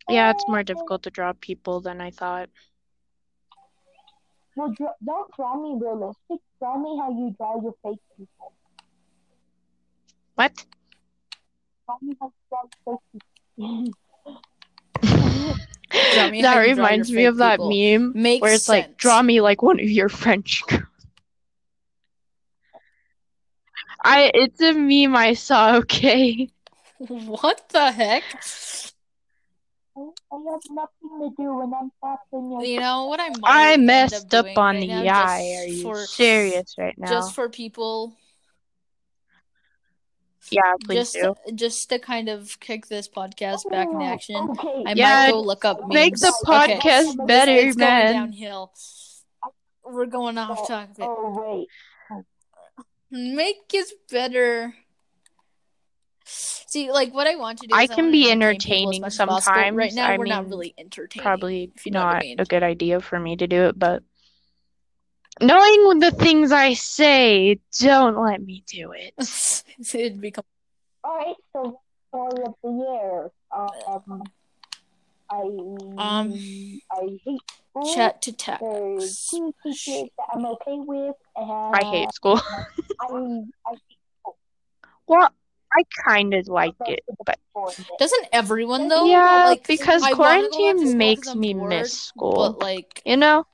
Yeah, 0.10 0.32
it's 0.32 0.46
more 0.48 0.64
difficult 0.64 1.04
to 1.04 1.10
draw 1.10 1.34
people 1.34 1.82
than 1.82 2.00
I 2.00 2.12
thought. 2.12 2.50
Well, 4.56 4.72
draw, 4.78 4.94
don't 5.04 5.36
draw 5.36 5.56
me 5.62 5.78
realistic. 5.80 6.40
Draw 6.60 6.78
me 6.80 6.98
how 6.98 7.10
you 7.12 7.36
draw 7.38 7.62
your 7.62 7.76
fake 7.84 8.00
people. 8.18 8.54
What? 10.36 10.66
Draw 11.86 11.98
me 12.02 12.16
how 12.20 12.32
you 12.32 12.34
draw 12.50 12.64
fake 12.86 13.22
people. 13.58 13.94
Draw 16.14 16.30
that 16.42 16.56
how 16.56 16.62
you 16.62 16.76
draw 16.76 16.86
reminds 16.86 17.10
me 17.12 17.16
fake 17.18 17.28
of 17.30 17.38
that 17.38 17.60
people. 17.60 17.70
meme 17.70 18.12
Makes 18.16 18.42
where 18.42 18.54
it's 18.54 18.66
sense. 18.66 18.88
like, 18.88 18.98
draw 18.98 19.22
me 19.22 19.42
like 19.42 19.62
one 19.62 19.80
of 19.80 19.90
your 19.90 20.10
French 20.10 20.64
girls. 20.68 20.84
I 24.04 24.32
it's 24.34 24.62
a 24.62 24.74
meme 24.74 25.16
I 25.16 25.34
saw, 25.34 25.76
okay. 25.78 26.50
What 27.00 27.70
the 27.70 27.92
heck? 27.92 28.24
I 29.96 30.00
I 30.32 30.38
have 30.52 30.62
nothing 30.70 31.10
to 31.20 31.34
do 31.38 31.56
when 31.56 31.74
I'm 31.74 31.92
tapping 32.04 32.52
your 32.52 32.64
You 32.64 32.80
know 32.80 33.06
what 33.06 33.20
I 33.20 33.30
might 33.30 33.42
I 33.44 33.78
messed 33.78 34.34
up 34.34 34.46
doing 34.46 34.58
on 34.58 34.76
right 34.76 34.82
the 34.82 34.88
now, 34.88 35.04
eye. 35.04 35.56
Are 35.60 35.66
you 35.66 35.82
for, 35.84 35.96
serious 35.96 36.76
right 36.78 36.98
now? 36.98 37.08
Just 37.10 37.34
for 37.34 37.50
people, 37.50 38.16
yeah, 40.52 40.74
please 40.84 41.12
just 41.12 41.14
do. 41.14 41.36
just 41.56 41.90
to 41.90 42.00
kind 42.00 42.30
of 42.30 42.60
kick 42.60 42.88
this 42.88 43.08
podcast 43.08 43.70
back 43.70 43.88
in 43.88 43.96
oh, 43.96 44.04
action. 44.04 44.36
Okay. 44.52 44.84
I 44.86 44.94
Yeah, 44.94 45.26
might 45.26 45.32
go 45.32 45.42
look 45.42 45.66
up 45.66 45.80
memes. 45.82 45.94
Make 45.94 46.16
the 46.18 46.34
Okay. 46.48 46.78
podcast 46.78 47.28
better, 47.28 47.52
it's 47.52 47.76
going 47.76 47.90
man. 47.90 48.14
downhill. 48.14 48.72
We're 49.84 50.06
going 50.06 50.38
off 50.38 50.60
oh, 50.62 50.68
topic. 50.68 50.96
Oh 51.00 51.66
wait. 52.12 52.24
Make 53.10 53.72
it 53.74 53.88
better. 54.12 54.74
See, 56.26 56.92
like 56.92 57.14
what 57.14 57.26
I 57.26 57.36
want 57.36 57.60
to 57.60 57.68
do. 57.68 57.74
I 57.74 57.88
can 57.88 58.06
wanna 58.06 58.12
be 58.12 58.30
entertaining 58.30 59.06
as 59.06 59.18
much 59.18 59.30
as 59.30 59.46
possible. 59.46 59.78
Right 59.78 59.94
now, 59.94 60.10
I 60.10 60.18
we're 60.18 60.26
not 60.26 60.50
really 60.50 60.74
entertaining. 60.78 61.24
Probably 61.24 61.72
if 61.74 61.86
you 61.86 61.94
know 61.94 62.04
what 62.04 62.10
I 62.10 62.14
not 62.14 62.22
mean. 62.24 62.40
a 62.40 62.46
good 62.46 62.64
idea 62.64 63.00
for 63.00 63.18
me 63.18 63.38
to 63.38 63.48
do 63.48 63.64
it, 63.64 63.80
but 63.80 64.04
knowing 65.42 66.00
the 66.00 66.12
things 66.12 66.52
I 66.52 66.74
say, 66.74 67.60
don't 67.80 68.18
let 68.18 68.42
me 68.42 68.64
do 68.68 68.92
it. 68.92 69.14
It'd 69.94 70.22
become 70.22 70.44
All 71.04 71.18
right. 71.18 71.36
So 71.54 71.80
story 72.10 72.44
of 72.46 72.54
the 72.64 72.72
year. 72.72 73.32
Um. 73.52 74.24
I 75.30 75.42
Um, 75.98 76.34
I 76.92 77.20
hate 77.26 77.42
school. 77.70 77.94
chat 77.94 78.22
to 78.22 78.32
text. 78.32 78.62
There's 78.62 79.28
two 79.30 79.54
teachers 79.62 80.10
that 80.18 80.26
I'm 80.34 80.46
okay 80.46 80.78
with, 80.80 81.16
and 81.36 81.52
I 81.52 81.84
hate 81.84 82.14
school. 82.14 82.40
I 83.02 83.44
I 83.68 83.76
Well, 85.08 85.30
I 85.76 85.84
kind 86.08 86.34
of 86.34 86.48
like 86.48 86.76
it, 86.86 87.02
but 87.26 87.38
Doesn't 88.00 88.28
everyone 88.32 88.88
though? 88.88 89.06
yeah, 89.06 89.44
like, 89.46 89.68
because 89.68 90.02
I 90.02 90.14
wanna 90.14 90.44
go 90.44 90.50
back 90.50 90.50
to 90.50 90.56
quarantine 90.56 90.98
makes 90.98 91.36
me 91.36 91.54
bored, 91.54 91.70
miss 91.70 92.00
school, 92.00 92.54
But 92.54 92.60
like, 92.60 93.02
you 93.06 93.18
know? 93.18 93.46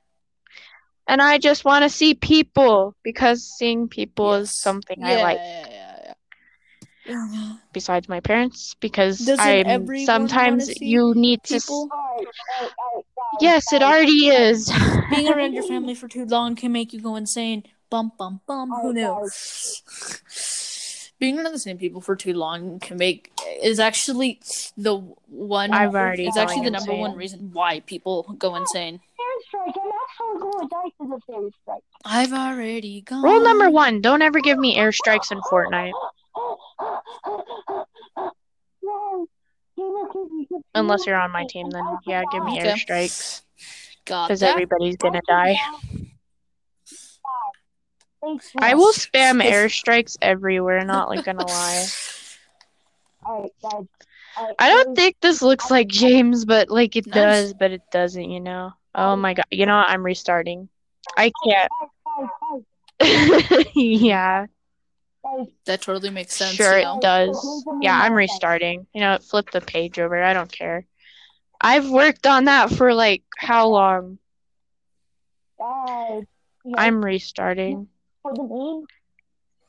And 1.06 1.20
I 1.20 1.38
just 1.38 1.64
want 1.64 1.82
to 1.82 1.88
see 1.90 2.14
people 2.14 2.94
because 3.02 3.44
seeing 3.58 3.88
people 3.88 4.34
is 4.34 4.50
something 4.50 4.96
yeah, 5.00 5.18
I 5.18 5.22
like 5.22 5.38
Yeah, 5.38 5.66
yeah, 5.70 6.14
yeah. 7.06 7.14
Mm-hmm. 7.14 7.52
besides 7.72 8.08
my 8.08 8.20
parents 8.20 8.74
because 8.80 9.28
I'm 9.38 9.86
sometimes 10.06 10.80
you 10.80 11.12
need 11.14 11.42
to 11.44 11.56
s- 11.56 11.64
People, 11.66 11.88
guys, 11.88 13.02
Yes, 13.40 13.72
it 13.72 13.80
guys, 13.82 13.90
already 13.92 14.28
is. 14.28 14.72
being 15.10 15.28
around 15.28 15.52
your 15.52 15.62
family 15.64 15.94
for 15.94 16.08
too 16.08 16.24
long 16.24 16.56
can 16.56 16.72
make 16.72 16.92
you 16.92 17.00
go 17.00 17.16
insane. 17.16 17.64
Bum 17.90 18.12
bum 18.18 18.40
bum. 18.46 18.72
Who 18.72 18.92
knew? 18.94 19.28
Being 21.20 21.38
around 21.38 21.52
the 21.52 21.58
same 21.60 21.78
people 21.78 22.00
for 22.00 22.16
too 22.16 22.34
long 22.34 22.80
can 22.80 22.96
make 22.96 23.30
is 23.62 23.78
actually 23.78 24.40
the 24.76 24.96
one. 25.28 25.72
I've 25.72 25.94
already 25.94 26.26
It's 26.26 26.36
actually 26.36 26.64
the 26.64 26.70
number 26.72 26.90
insane. 26.90 27.00
one 27.00 27.16
reason 27.16 27.50
why 27.52 27.80
people 27.80 28.34
go 28.38 28.56
insane. 28.56 29.00
Fairy 29.54 29.70
strike. 29.70 29.84
I'm 29.84 29.92
actually 30.04 30.40
going 30.40 30.60
to 30.60 30.68
die 30.68 30.90
to 31.00 31.08
the 31.08 31.20
fairy 31.32 31.50
strike. 31.62 31.82
I've 32.04 32.32
already 32.32 33.00
gone. 33.02 33.22
Rule 33.22 33.42
number 33.42 33.70
one: 33.70 34.00
don't 34.00 34.22
ever 34.22 34.40
give 34.40 34.58
me 34.58 34.76
airstrikes 34.76 35.30
in 35.32 35.40
Fortnite 35.42 35.92
Wow. 38.82 39.26
Gamer 39.76 40.08
Kid, 40.12 40.28
you 40.30 40.46
can 40.48 40.62
unless 40.74 41.06
you're 41.06 41.16
on 41.16 41.30
my 41.32 41.44
team. 41.48 41.70
Then 41.70 41.84
yeah, 42.06 42.22
give 42.30 42.44
me 42.44 42.58
Okay. 42.58 42.68
airstrikes 42.70 43.42
Got 44.04 44.28
because 44.28 44.42
everybody's 44.42 44.96
gonna 44.96 45.22
die. 45.26 45.56
I 48.60 48.74
will 48.74 48.92
spam 48.92 49.42
airstrikes 49.42 50.16
everywhere. 50.22 50.84
Not 50.84 51.08
like 51.08 51.24
gonna 51.24 51.46
lie. 51.46 51.86
Alright, 53.26 53.52
guys. 53.62 53.86
Alright, 54.36 54.54
I 54.58 54.68
don't 54.68 54.94
think 54.94 55.16
this 55.20 55.42
looks 55.42 55.70
like 55.70 55.88
James, 55.88 56.44
but 56.44 56.68
like 56.68 56.96
it 56.96 57.10
does, 57.10 57.54
but 57.54 57.70
it 57.70 57.82
doesn't, 57.90 58.30
you 58.30 58.40
know. 58.40 58.72
Oh 58.94 59.16
my 59.16 59.34
god. 59.34 59.46
You 59.50 59.66
know 59.66 59.76
what? 59.76 59.88
I'm 59.88 60.04
restarting. 60.04 60.68
I 61.16 61.32
Guys, 61.46 61.68
guys, 62.06 62.28
can't. 63.00 63.70
yeah, 63.74 64.46
That 65.66 65.82
totally 65.82 66.10
makes 66.10 66.34
sense. 66.36 66.54
sure 66.54 66.78
you 66.78 66.84
know? 66.84 66.96
it 66.96 67.02
does. 67.02 67.64
Yeah, 67.82 67.98
I'm 68.00 68.14
restarting. 68.14 68.86
You 68.94 69.00
know, 69.00 69.18
flip 69.18 69.50
the 69.50 69.60
page 69.60 69.98
over. 69.98 70.22
I 70.22 70.32
don't 70.32 70.50
care. 70.50 70.86
I've 71.60 71.88
worked 71.90 72.26
on 72.26 72.44
that 72.44 72.70
for 72.70 72.94
like 72.94 73.22
how 73.36 73.68
long? 73.68 74.18
guys. 75.58 76.24
I'm 76.76 77.04
restarting. 77.04 77.88
for 78.22 78.32
the 78.34 78.42
meme. 78.42 78.86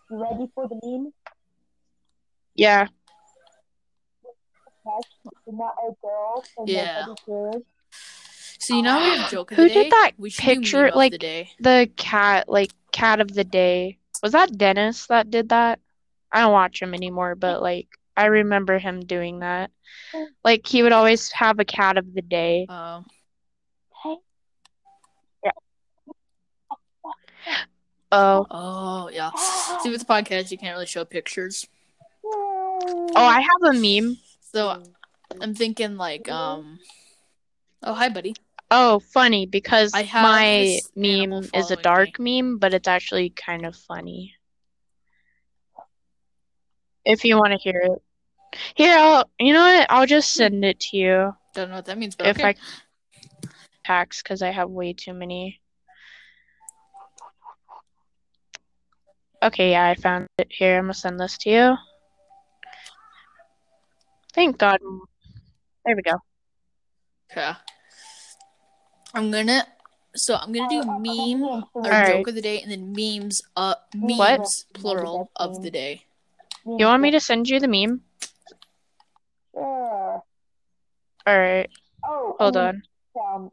You 0.10 0.24
ready 0.24 0.50
for 0.54 0.68
the 0.68 0.80
meme? 0.84 1.12
Yeah. 2.54 2.88
Yes, 4.86 5.04
it's 5.26 5.36
not 5.48 5.76
a 5.84 5.92
girl, 6.02 6.44
and 6.58 6.70
Yeah. 6.70 7.06
So 8.66 8.76
you 8.76 8.82
know 8.82 8.98
we 8.98 9.18
have 9.18 9.30
joke 9.32 9.52
of 9.52 9.58
Who 9.58 9.68
the 9.68 9.74
did 9.74 9.92
that 9.92 10.12
we 10.18 10.32
picture, 10.32 10.78
do 10.78 10.84
meme 10.84 10.90
of 10.90 10.96
like- 10.96 11.12
the 11.12 11.18
day. 11.18 11.50
The 11.60 11.90
cat, 11.96 12.50
like 12.50 12.72
cat 12.92 13.20
of 13.22 13.34
the 13.34 13.44
day. 13.44 13.98
Was 14.24 14.32
that 14.32 14.58
Dennis 14.58 15.08
that 15.08 15.30
did 15.30 15.50
that? 15.50 15.80
I 16.32 16.42
don't 16.42 16.52
watch 16.54 16.82
him 16.82 16.94
anymore, 16.94 17.36
but 17.36 17.62
like 17.62 17.88
I 18.18 18.26
remember 18.26 18.80
him 18.80 19.02
doing 19.02 19.40
that. 19.40 19.72
Like 20.44 20.66
he 20.66 20.84
would 20.84 20.92
always 20.94 21.32
have 21.34 21.60
a 21.60 21.66
cat 21.66 21.98
of 21.98 22.14
the 22.14 22.22
day. 22.22 22.66
Um, 22.70 23.06
Hey, 24.04 24.16
Oh, 28.12 28.46
oh 28.50 29.10
yeah. 29.12 29.32
See 29.82 29.90
with 29.90 30.00
the 30.00 30.06
podcast, 30.06 30.52
you 30.52 30.58
can't 30.58 30.74
really 30.76 30.86
show 30.86 31.04
pictures. 31.06 31.68
oh, 32.24 33.10
I 33.16 33.42
have 33.42 33.76
a 33.76 33.80
meme. 33.80 34.18
So 34.54 34.82
I'm 35.42 35.54
thinking 35.54 35.98
like 35.98 36.30
um. 36.30 36.80
Oh 37.84 37.94
hi, 37.94 38.10
buddy. 38.10 38.36
Oh, 38.72 39.00
funny 39.00 39.46
because 39.46 39.94
my 39.94 40.80
meme 40.96 41.48
is 41.54 41.72
a 41.72 41.76
dark 41.76 42.20
meme, 42.20 42.58
but 42.58 42.74
it's 42.74 42.88
actually 42.88 43.30
kind 43.30 43.66
of 43.66 43.76
funny. 43.76 44.34
If 47.06 47.24
you 47.24 47.38
want 47.38 47.54
to 47.54 47.60
hear 47.60 47.80
it. 47.84 48.02
Here, 48.76 48.98
I'll, 48.98 49.30
you 49.40 49.54
know 49.54 49.62
what? 49.62 49.88
I'll 49.90 50.08
just 50.08 50.34
hmm. 50.34 50.40
send 50.40 50.66
it 50.66 50.80
to 50.80 50.98
you 50.98 51.36
Don't 51.54 51.70
know 51.70 51.76
what 51.76 51.86
that 51.86 51.98
means, 51.98 52.16
but 52.16 52.28
if 52.28 52.38
okay. 52.38 52.50
I 52.50 52.56
packs 53.84 54.24
because 54.24 54.42
I 54.42 54.50
have 54.50 54.70
way 54.70 54.94
too 54.94 55.14
many. 55.14 55.62
Okay, 59.44 59.72
yeah, 59.72 59.88
I 59.88 59.96
found 59.96 60.28
it 60.40 60.48
here. 60.50 60.78
I'm 60.78 60.86
gonna 60.86 60.94
send 60.96 61.20
this 61.20 61.38
to 61.40 61.50
you. 61.50 61.76
Thank 64.34 64.58
God. 64.58 64.80
There 65.86 65.96
we 65.96 66.02
go. 66.02 66.18
Okay. 67.32 67.54
I'm 69.16 69.32
gonna. 69.32 69.66
So 70.16 70.36
I'm 70.36 70.52
gonna 70.54 70.70
do 70.70 70.84
meme 70.84 71.44
or 71.74 71.84
Alright. 71.84 72.08
joke 72.08 72.28
of 72.28 72.36
the 72.36 72.42
day, 72.42 72.62
and 72.62 72.72
then 72.72 72.94
memes. 72.94 73.42
Uh, 73.56 73.76
memes 73.94 74.18
What? 74.18 74.64
plural 74.74 75.32
of 75.36 75.62
the 75.62 75.72
day. 75.72 76.04
You 76.66 76.86
want 76.86 77.02
me 77.02 77.12
to 77.12 77.20
send 77.20 77.48
you 77.50 77.60
the 77.60 77.68
meme? 77.68 78.02
Sure. 79.54 80.24
All 81.28 81.40
right, 81.40 81.70
Oh, 82.04 82.36
hold 82.40 82.58
on. 82.58 82.84
Um, 83.20 83.52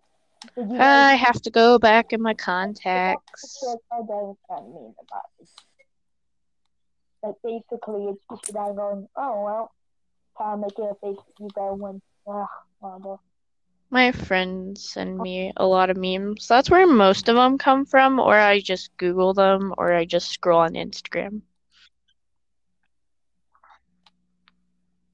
did 0.56 0.78
I 0.80 1.14
have 1.14 1.40
to 1.42 1.50
go 1.50 1.78
back 1.78 2.12
in 2.12 2.20
my 2.20 2.34
contacts. 2.34 3.40
That's 3.40 3.58
what 3.62 3.80
I 3.92 4.02
don't 4.06 4.74
mean 4.74 4.94
about 5.00 5.22
it. 5.40 5.48
Like 7.22 7.36
basically, 7.42 8.06
it's 8.06 8.20
just 8.30 8.50
a 8.50 8.52
guy 8.52 8.72
going, 8.72 9.08
"Oh 9.16 9.42
well," 9.44 9.72
kind 10.36 10.54
of 10.54 10.60
making 10.60 10.90
a 10.90 10.94
face 10.96 11.18
at 11.18 11.40
you 11.40 11.48
going, 11.54 12.02
"Ugh, 12.26 12.46
whatever." 12.80 13.16
My 13.92 14.10
friends 14.10 14.82
send 14.90 15.22
me 15.22 15.52
a 15.56 15.64
lot 15.64 15.88
of 15.90 15.96
memes. 15.96 16.48
That's 16.48 16.68
where 16.68 16.88
most 16.88 17.28
of 17.28 17.36
them 17.36 17.58
come 17.58 17.86
from, 17.86 18.18
or 18.18 18.34
I 18.36 18.58
just 18.60 18.96
Google 18.96 19.34
them, 19.34 19.72
or 19.78 19.92
I 19.94 20.04
just 20.04 20.30
scroll 20.30 20.62
on 20.62 20.72
Instagram. 20.72 21.42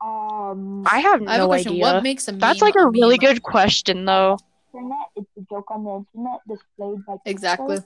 Um, 0.00 0.84
I 0.86 1.00
have 1.00 1.22
I 1.26 1.34
have 1.34 1.42
a 1.42 1.46
no 1.46 1.48
question. 1.48 1.72
idea. 1.72 1.78
What 1.78 2.02
makes 2.02 2.28
a 2.28 2.32
meme? 2.32 2.40
That's 2.40 2.62
like 2.62 2.74
a 2.76 2.88
really 2.88 3.18
meme? 3.18 3.18
good 3.18 3.42
question, 3.42 4.04
though. 4.04 4.38
internet. 4.72 5.08
It's 5.16 5.30
a 5.36 5.40
joke 5.50 5.70
on 5.70 5.84
the 5.84 5.90
internet 5.96 6.40
displayed 6.48 7.04
by 7.06 7.16
Exactly. 7.24 7.78
people. 7.78 7.84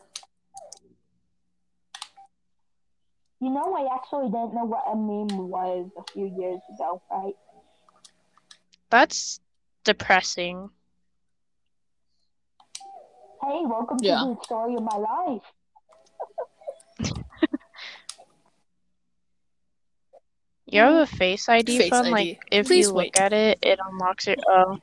You 3.40 3.50
know, 3.50 3.74
I 3.76 3.94
actually 3.94 4.26
didn't 4.30 4.54
know 4.54 4.64
what 4.64 4.84
a 4.86 4.94
meme 4.96 5.48
was 5.48 5.90
a 5.96 6.02
few 6.12 6.26
years 6.26 6.60
ago, 6.74 7.02
right? 7.10 7.34
That's 8.90 9.40
depressing. 9.84 10.70
Hey, 13.44 13.62
welcome 13.64 13.98
Yeah. 14.00 14.20
to 14.20 14.34
the 14.34 14.44
story 14.44 14.74
of 14.76 14.82
my 14.82 14.96
life. 14.96 15.42
You 20.66 20.80
have 20.80 20.94
a 20.94 21.06
Face 21.06 21.48
ID 21.48 21.76
Face 21.76 21.90
phone? 21.90 22.06
ID. 22.06 22.10
Like, 22.12 22.38
if 22.50 22.66
Please 22.66 22.86
you 22.88 22.94
wait. 22.94 23.06
look 23.16 23.20
at 23.20 23.32
it, 23.32 23.58
it 23.62 23.78
unlocks 23.84 24.26
it. 24.26 24.40
Oh, 24.48 24.78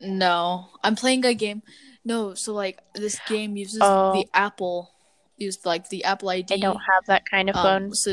No, 0.00 0.68
I'm 0.82 0.96
playing 0.96 1.24
a 1.24 1.34
game. 1.34 1.62
No, 2.04 2.34
so 2.34 2.52
like 2.52 2.78
this 2.94 3.18
game 3.26 3.56
uses 3.56 3.80
Oh. 3.82 4.12
the 4.12 4.28
Apple, 4.34 4.92
used 5.38 5.64
like 5.64 5.88
the 5.88 6.04
Apple 6.04 6.28
ID. 6.28 6.54
I 6.54 6.58
don't 6.58 6.76
have 6.92 7.06
that 7.06 7.24
kind 7.28 7.48
of 7.48 7.56
phone. 7.56 7.84
um, 7.84 7.94
so 7.94 8.12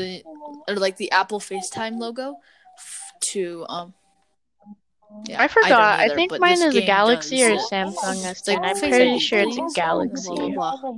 or 0.66 0.74
like 0.76 0.96
the 0.96 1.12
Apple 1.12 1.38
FaceTime 1.38 1.98
logo 1.98 2.36
f- 2.78 3.12
to 3.32 3.66
um. 3.68 3.94
Yeah, 5.28 5.42
I 5.42 5.48
forgot. 5.48 5.68
don't 6.00 6.10
I, 6.10 6.14
think 6.14 6.38
mine 6.38 6.60
is 6.62 6.74
a 6.76 6.80
Galaxy 6.82 7.38
does. 7.38 7.50
or 7.50 7.54
a 7.54 7.58
Samsung 7.58 8.30
It's 8.30 8.46
like 8.48 8.58
S10. 8.58 8.64
I'm 8.64 8.78
pretty 8.78 9.18
sure 9.18 9.40
it's 9.40 9.56
a. 9.56 9.68
Galaxy. 9.74 10.30
I. 10.32 10.56
I. 10.56 10.92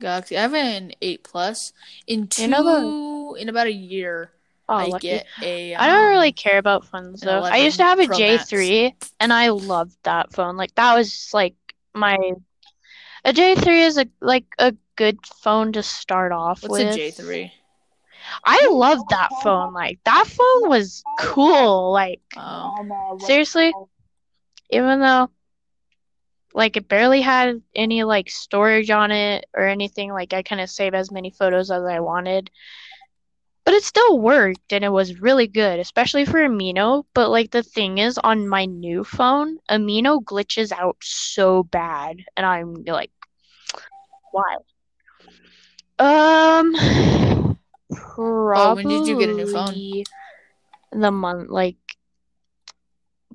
Galaxy. 0.00 0.36
I 0.36 0.42
have 0.42 0.54
an 0.54 0.92
eight 1.02 1.24
plus. 1.24 1.72
In 2.06 2.28
two, 2.28 2.42
You 2.42 2.48
know 2.48 3.34
in 3.38 3.48
about 3.48 3.66
a 3.66 3.72
year, 3.72 4.30
Oh, 4.68 4.74
I 4.74 4.84
lucky. 4.86 5.08
get 5.08 5.26
I 5.40 5.86
don't 5.86 6.04
um, 6.04 6.10
really 6.10 6.32
care 6.32 6.58
about 6.58 6.84
phones 6.84 7.22
though. 7.22 7.40
I 7.42 7.56
used 7.58 7.78
to 7.78 7.84
have 7.84 7.98
a 8.00 8.06
Pro 8.06 8.18
Max. 8.18 8.50
J3 8.50 8.94
and 9.18 9.32
I 9.32 9.48
loved 9.48 9.96
that 10.02 10.32
phone. 10.34 10.56
Like 10.58 10.74
that 10.74 10.94
was 10.94 11.30
like 11.32 11.54
my 11.94 12.18
a 13.24 13.32
J3 13.32 13.66
is 13.86 13.96
a 13.98 14.06
like 14.20 14.44
a 14.58 14.74
good 14.96 15.18
phone 15.26 15.72
to 15.72 15.82
start 15.82 16.32
off 16.32 16.62
What's 16.62 16.72
with. 16.84 16.94
a 16.94 16.96
J 16.96 17.10
three? 17.12 17.52
I 18.44 18.68
loved 18.70 19.08
that 19.10 19.30
phone. 19.42 19.72
Like 19.72 19.98
that 20.04 20.26
phone 20.26 20.68
was 20.68 21.02
cool. 21.18 21.92
Like 21.92 22.20
Oh, 22.36 23.16
seriously, 23.18 23.72
even 24.70 25.00
though 25.00 25.30
like 26.54 26.76
it 26.76 26.88
barely 26.88 27.20
had 27.20 27.62
any 27.74 28.04
like 28.04 28.30
storage 28.30 28.90
on 28.90 29.10
it 29.10 29.46
or 29.54 29.66
anything, 29.66 30.12
like 30.12 30.32
I 30.32 30.42
couldn't 30.42 30.68
save 30.68 30.94
as 30.94 31.10
many 31.10 31.30
photos 31.30 31.70
as 31.70 31.82
I 31.84 32.00
wanted. 32.00 32.50
But 33.64 33.74
it 33.74 33.84
still 33.84 34.18
worked 34.18 34.72
and 34.72 34.84
it 34.84 34.88
was 34.90 35.20
really 35.20 35.46
good, 35.46 35.78
especially 35.78 36.24
for 36.24 36.40
Amino. 36.40 37.04
But 37.14 37.28
like 37.30 37.50
the 37.50 37.62
thing 37.62 37.98
is, 37.98 38.18
on 38.18 38.48
my 38.48 38.64
new 38.64 39.04
phone, 39.04 39.58
Amino 39.70 40.22
glitches 40.22 40.72
out 40.72 40.96
so 41.02 41.62
bad, 41.64 42.24
and 42.36 42.46
I'm 42.46 42.74
like, 42.84 43.10
why? 44.32 44.56
Um, 45.98 46.74
Oh, 47.90 48.74
when 48.74 48.88
did 48.88 49.06
you 49.06 49.16
get 49.16 49.30
a 49.30 49.34
new 49.34 49.46
phone? 49.46 49.74
probably 49.74 50.06
The 50.92 51.10
month, 51.10 51.50
like 51.50 51.76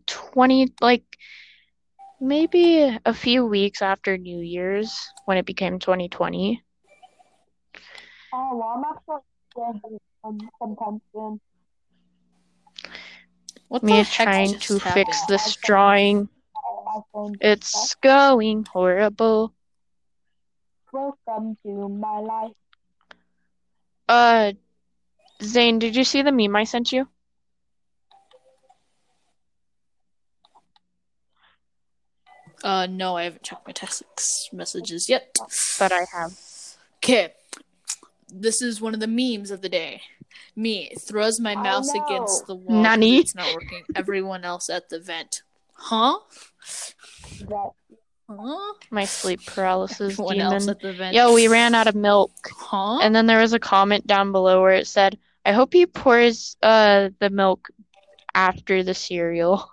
20, 0.08 0.74
like 0.82 1.04
maybe 2.20 2.98
a 3.06 3.14
few 3.14 3.46
weeks 3.46 3.82
after 3.82 4.18
New 4.18 4.40
Year's 4.40 5.08
when 5.26 5.38
it 5.38 5.46
became 5.46 5.80
2020. 5.80 6.64
Oh, 8.34 8.58
well, 8.58 8.70
I'm 8.76 8.84
actually 8.86 9.22
going 9.56 9.82
to 9.82 10.50
sometime 10.60 11.02
soon. 11.14 11.40
what 13.70 13.82
the 13.82 13.88
Me 13.88 13.98
heck 13.98 14.08
trying 14.08 14.54
just 14.54 14.68
to 14.68 14.80
fix 14.80 15.26
this 15.28 15.56
drawing. 15.58 16.30
It's 17.42 17.96
going 17.96 18.66
horrible. 18.66 19.54
Welcome 20.92 21.58
to 21.64 21.90
my 21.90 22.20
life. 22.20 22.54
Uh, 24.14 24.54
Zane, 25.42 25.80
did 25.80 25.96
you 25.96 26.04
see 26.04 26.22
the 26.22 26.32
meme 26.32 26.56
I 26.56 26.66
sent 26.66 26.92
you? 26.92 27.08
Uh, 32.64 32.86
no, 32.86 33.18
I 33.18 33.24
haven't 33.24 33.42
checked 33.42 33.66
my 33.66 33.74
text 33.74 34.04
messages 34.54 35.10
yet. 35.10 35.36
But 35.80 35.92
I 35.92 36.06
have. 36.14 36.32
Okay, 36.98 37.34
this 38.32 38.62
is 38.62 38.80
one 38.80 38.94
of 38.94 39.00
the 39.00 39.08
memes 39.08 39.50
of 39.50 39.62
the 39.62 39.70
day. 39.70 40.02
Me 40.56 40.92
throws 41.00 41.40
my 41.40 41.56
Oh, 41.56 41.64
mouse 41.64 41.90
no. 41.96 42.06
against 42.06 42.46
the 42.46 42.56
wall. 42.56 42.84
Nani? 42.84 43.18
It's 43.18 43.34
not 43.34 43.52
working. 43.52 43.84
Everyone 43.96 44.46
else 44.46 44.70
at 44.70 44.90
the 44.90 45.00
vent. 45.00 45.42
Huh? 45.74 46.20
That 47.50 47.72
Huh? 48.30 48.74
My 48.90 49.06
sleep 49.06 49.46
paralysis 49.46 50.14
Everyone 50.14 50.40
else 50.40 50.64
demon. 50.64 50.70
at 50.76 50.82
the 50.82 50.90
event. 50.90 51.16
Yo, 51.16 51.34
we 51.34 51.48
ran 51.48 51.76
out 51.76 51.88
of 51.88 51.96
milk. 51.96 52.32
Huh? 52.50 53.00
And 53.00 53.14
then 53.16 53.26
there 53.28 53.40
was 53.42 53.54
a 53.54 53.60
comment 53.60 54.08
down 54.08 54.32
below 54.32 54.62
where 54.62 54.74
it 54.74 54.88
said, 54.88 55.18
I 55.46 55.52
hope 55.52 55.74
he 55.74 55.86
pours 55.86 56.56
uh 56.64 57.10
the 57.20 57.30
milk 57.30 57.70
after 58.34 58.82
the 58.84 58.94
cereal. 58.94 59.70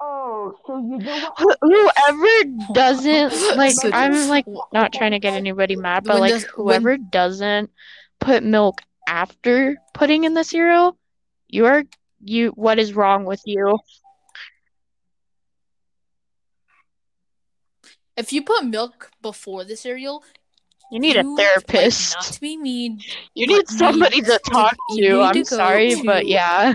Oh, 0.00 0.54
so 0.66 0.78
you 0.78 0.98
know 0.98 1.32
what? 1.38 1.58
Whoever 1.60 2.66
doesn't 2.74 3.56
like 3.56 3.72
So- 3.72 3.90
I'm 3.92 4.28
like 4.28 4.46
not 4.72 4.92
trying 4.92 5.12
to 5.12 5.18
get 5.20 5.34
anybody 5.34 5.76
mad, 5.76 6.04
but 6.04 6.18
like 6.18 6.32
does- 6.32 6.44
whoever 6.44 6.96
doesn't 6.96 7.70
put 8.18 8.42
milk 8.42 8.80
after 9.06 9.76
putting 9.94 10.24
in 10.24 10.34
the 10.34 10.44
cereal, 10.44 10.96
you 11.48 11.66
are 11.66 11.84
you 12.22 12.50
what 12.50 12.78
is 12.78 12.94
wrong 12.94 13.24
with 13.24 13.42
you? 13.44 13.78
If 18.16 18.32
you 18.32 18.42
put 18.42 18.64
milk 18.64 19.10
before 19.22 19.64
the 19.64 19.76
cereal, 19.76 20.22
You 20.90 21.00
need 21.00 21.16
a 21.16 21.24
therapist. 21.36 22.14
Like, 22.14 22.24
not 22.24 22.32
to 22.34 22.40
be 22.40 22.56
mean, 22.58 23.00
You 23.34 23.46
need 23.46 23.66
somebody 23.68 24.18
you- 24.18 24.24
to 24.24 24.38
talk 24.50 24.76
you 24.90 25.04
to. 25.08 25.12
need 25.14 25.22
I'm 25.22 25.32
to 25.34 25.40
go 25.40 25.56
sorry, 25.56 25.94
but 26.04 26.26
yeah. 26.26 26.74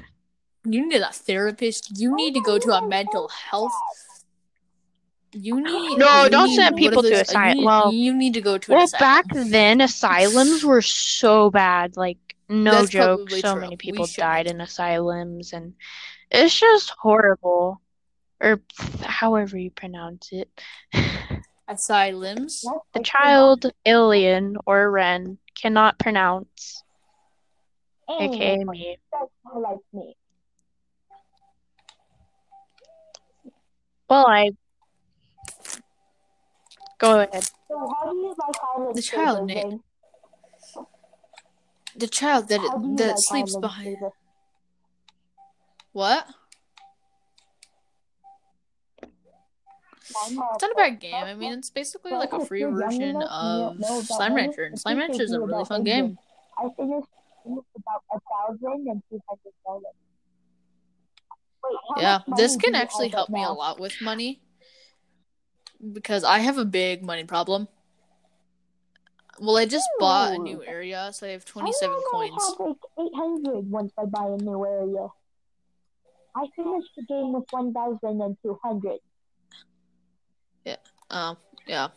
you 0.66 0.88
need 0.90 1.02
a 1.02 1.12
therapist. 1.14 1.92
You 2.00 2.16
need 2.16 2.34
to 2.34 2.42
go 2.42 2.58
to 2.58 2.72
a 2.74 2.82
mental 2.88 3.28
health. 3.30 3.74
You 5.34 5.62
need 5.62 5.98
No, 6.00 6.24
you 6.24 6.30
don't 6.32 6.50
need- 6.50 6.56
send 6.56 6.76
people 6.78 7.04
to 7.04 7.14
asylum. 7.22 7.60
You 7.60 7.66
Well- 7.66 7.94
you 7.94 8.14
need 8.16 8.34
to 8.34 8.42
go 8.42 8.58
to 8.58 8.72
Well, 8.72 8.84
asylum. 8.86 9.00
back 9.08 9.26
then, 9.34 9.82
asylums 9.82 10.64
were 10.66 10.82
so 10.82 11.52
bad. 11.52 11.96
Like, 11.96 12.27
no 12.50 12.72
That's 12.72 12.90
joke. 12.90 13.30
So 13.30 13.54
true. 13.54 13.62
many 13.62 13.78
people 13.78 14.06
died 14.06 14.48
in 14.48 14.62
asylums, 14.62 15.54
and 15.54 15.74
it's 16.32 16.58
just 16.60 16.90
horrible. 16.98 17.82
Or 18.40 18.62
however 19.02 19.58
you 19.58 19.72
pronounce 19.72 20.30
it. 20.32 20.50
asylums. 21.68 22.62
What? 22.64 22.82
The 22.94 23.02
child, 23.02 23.72
alien, 23.86 24.58
or 24.66 24.90
Ren 24.90 25.38
cannot 25.56 26.00
pronounce, 26.00 26.84
oh, 28.08 28.22
aka 28.22 28.64
me. 28.64 28.98
like 29.56 29.78
me. 29.94 30.16
Well, 34.10 34.26
I. 34.28 34.52
Go 37.00 37.20
ahead. 37.20 37.44
So 37.68 37.78
how 37.78 38.12
do 38.12 38.18
you 38.18 38.36
like 38.38 38.96
The 38.96 39.02
child 39.02 39.50
Saber, 39.50 39.70
name. 39.70 39.84
The 41.98 42.08
child 42.08 42.50
that 42.50 42.62
you 42.62 42.96
that 42.98 43.20
sleeps 43.20 43.56
behind. 43.58 43.98
What? 45.94 46.28
It's 50.10 50.32
not 50.32 50.64
a 50.64 50.76
bad 50.76 51.00
game. 51.00 51.14
I 51.16 51.34
mean, 51.34 51.54
it's 51.54 51.70
basically 51.70 52.12
like 52.12 52.34
a 52.34 52.46
free 52.46 52.60
if 52.64 52.70
you're 52.70 52.80
young 52.80 52.92
version 52.92 53.16
of 53.22 53.78
don't 53.78 53.80
know 53.80 54.00
about 54.00 54.06
Slime. 54.06 54.36
Rancher, 54.36 54.64
and 54.64 54.80
Slime 54.80 54.98
Rancher 54.98 55.24
is 55.24 55.32
a 55.32 55.40
really 55.40 55.66
fun 55.66 55.84
game. 55.84 56.18
I 56.58 56.70
finished 56.76 57.08
about 57.46 58.04
a 58.12 58.20
thousand 58.20 58.88
and 58.88 59.02
two 59.10 59.22
hundred 59.28 59.54
dollars. 59.66 59.84
Wait, 61.64 62.02
Yeah, 62.02 62.20
this 62.36 62.56
can 62.56 62.76
actually 62.76 63.10
help 63.10 63.30
me 63.30 63.44
a 63.44 63.52
lot 63.52 63.80
with 63.80 63.96
money 64.02 64.42
because 65.94 66.24
I 66.24 66.40
have 66.40 66.58
a 66.58 66.66
big 66.66 67.04
money 67.04 67.24
problem. 67.24 67.68
Well, 69.40 69.58
I 69.58 69.66
just 69.66 69.88
bought 70.00 70.34
a 70.34 70.38
new 70.38 70.64
area, 70.64 71.10
so 71.14 71.28
I 71.28 71.32
have 71.32 71.46
27 71.46 71.96
know 71.96 72.02
coins. 72.12 72.32
I 72.38 72.52
have 72.52 72.60
like 72.68 72.78
eight 73.00 73.16
hundred 73.16 73.70
once 73.70 73.94
I 73.98 74.06
buy 74.06 74.26
a 74.26 74.38
new 74.38 74.66
area. 74.66 75.08
I 76.36 76.48
finished 76.56 76.90
the 76.98 77.04
game 77.04 77.34
with 77.34 77.46
one 77.52 77.74
thousand 77.74 78.22
and 78.22 78.38
two 78.44 78.60
hundred. 78.64 78.98
Yeah. 80.66 80.78
Um, 81.10 81.38
yeah. 81.68 81.90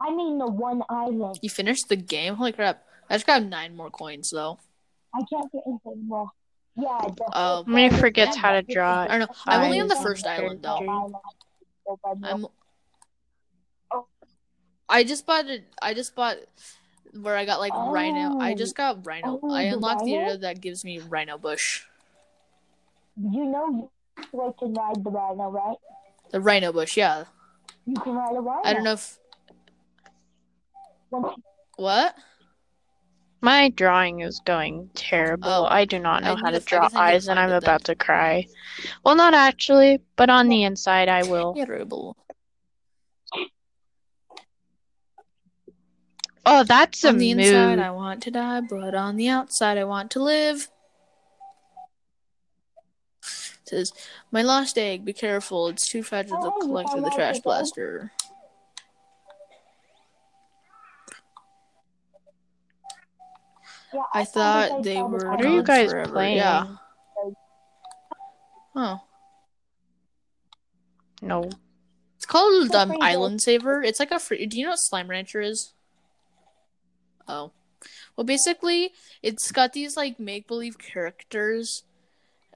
I 0.00 0.14
mean 0.14 0.38
the 0.38 0.46
one 0.46 0.82
island. 0.88 1.38
You 1.42 1.50
finished 1.50 1.88
the 1.88 1.96
game? 1.96 2.34
Holy 2.34 2.52
crap. 2.52 2.84
I 3.08 3.14
just 3.14 3.26
got 3.26 3.42
nine 3.44 3.76
more 3.76 3.90
coins, 3.90 4.30
though. 4.30 4.58
I 5.14 5.20
can't 5.30 5.50
get 5.52 5.62
into 5.66 5.96
more. 6.06 6.30
Yeah, 6.76 6.98
the 7.16 7.24
Oh. 7.34 7.64
How 7.64 7.64
many 7.66 7.88
the- 7.90 7.98
forgets 7.98 8.36
how 8.36 8.52
to 8.52 8.62
draw? 8.62 9.02
I 9.02 9.18
don't 9.18 9.20
know. 9.20 9.36
I'm 9.46 9.64
only 9.64 9.80
on 9.80 9.88
the 9.88 9.96
first 9.96 10.26
island, 10.26 10.62
though. 10.62 11.12
I'm. 12.22 12.46
I 14.88 15.04
just 15.04 15.26
bought 15.26 15.46
it. 15.46 15.64
I 15.80 15.94
just 15.94 16.14
bought 16.14 16.36
where 17.20 17.36
I 17.36 17.44
got 17.44 17.60
like 17.60 17.72
rhino. 17.72 18.38
I 18.40 18.52
Oh. 18.52 18.54
just 18.54 18.74
got 18.76 19.06
rhino. 19.06 19.40
Oh, 19.42 19.50
I 19.54 19.64
the 19.64 19.74
unlocked 19.74 20.04
the 20.04 20.12
rhino? 20.12 20.24
area 20.26 20.38
that 20.38 20.60
gives 20.60 20.84
me 20.84 20.98
rhino 20.98 21.38
bush. 21.38 21.84
You 23.16 23.44
know 23.46 23.90
you 24.32 24.54
can 24.58 24.74
ride 24.74 25.02
the 25.04 25.10
rhino, 25.10 25.48
right? 25.50 25.76
The 26.30 26.40
rhino 26.40 26.72
bush, 26.72 26.96
yeah. 26.96 27.24
You 27.86 27.94
can 27.94 28.14
ride 28.14 28.36
a 28.36 28.40
rhino. 28.40 28.60
I 28.64 28.72
don't 28.74 28.84
know 28.84 28.92
if 28.94 29.18
what. 31.76 32.14
My 33.40 33.68
drawing 33.68 34.20
is 34.20 34.40
going 34.46 34.88
terrible. 34.94 35.48
Oh, 35.48 35.64
I 35.66 35.84
do 35.84 35.98
not 35.98 36.22
know 36.22 36.32
I 36.32 36.40
how 36.40 36.50
to 36.50 36.60
to- 36.60 36.64
draw 36.64 36.88
guess 36.88 36.94
I 36.94 37.06
need 37.06 37.10
to 37.10 37.14
eyes, 37.16 37.28
and 37.28 37.38
I'm 37.38 37.48
it 37.50 37.52
then. 37.52 37.62
about 37.62 37.84
to 37.84 37.94
cry. 37.94 38.46
Well, 39.04 39.14
not 39.16 39.34
actually, 39.34 40.00
but 40.16 40.30
on 40.30 40.48
the 40.48 40.62
inside, 40.62 41.08
I 41.10 41.24
will. 41.24 41.54
Terrible. 41.54 42.16
Oh, 46.46 46.62
that's 46.62 47.04
a 47.04 47.08
on 47.08 47.18
the 47.18 47.34
mood. 47.34 47.44
inside, 47.46 47.78
I 47.78 47.90
want 47.90 48.22
to 48.24 48.30
die, 48.30 48.60
but 48.60 48.94
on 48.94 49.16
the 49.16 49.28
outside, 49.28 49.78
I 49.78 49.84
want 49.84 50.10
to 50.12 50.22
live. 50.22 50.68
It 53.22 53.68
says, 53.68 53.92
my 54.30 54.42
lost 54.42 54.76
egg. 54.76 55.04
Be 55.06 55.14
careful. 55.14 55.68
It's 55.68 55.88
too 55.88 56.02
fragile 56.02 56.38
to 56.42 56.52
Oh, 56.54 56.60
collect 56.60 56.90
through 56.90 57.00
the 57.00 57.10
trash 57.10 57.40
blaster. 57.40 58.12
Yeah, 63.92 64.02
I 64.12 64.24
found 64.24 64.34
thought 64.70 64.78
I 64.80 64.82
they 64.82 65.02
were 65.02 65.30
What 65.30 65.44
are 65.44 65.48
you 65.48 65.62
guys 65.62 65.90
forever, 65.90 66.12
playing? 66.12 66.36
yeah. 66.36 66.66
Oh, 68.76 69.00
No. 71.22 71.48
it's 72.16 72.26
called 72.26 72.74
um. 72.74 72.96
Island 73.00 73.40
Saver. 73.40 73.82
It's 73.82 74.00
like 74.00 74.10
a 74.10 74.18
free. 74.18 74.44
Do 74.46 74.58
you 74.58 74.64
know 74.64 74.70
what 74.70 74.80
Slime 74.80 75.08
Rancher 75.08 75.40
is? 75.40 75.72
Oh, 77.28 77.52
well, 78.16 78.24
basically, 78.24 78.92
it's 79.22 79.50
got 79.52 79.72
these 79.72 79.96
like 79.96 80.18
make 80.20 80.46
believe 80.46 80.78
characters, 80.78 81.82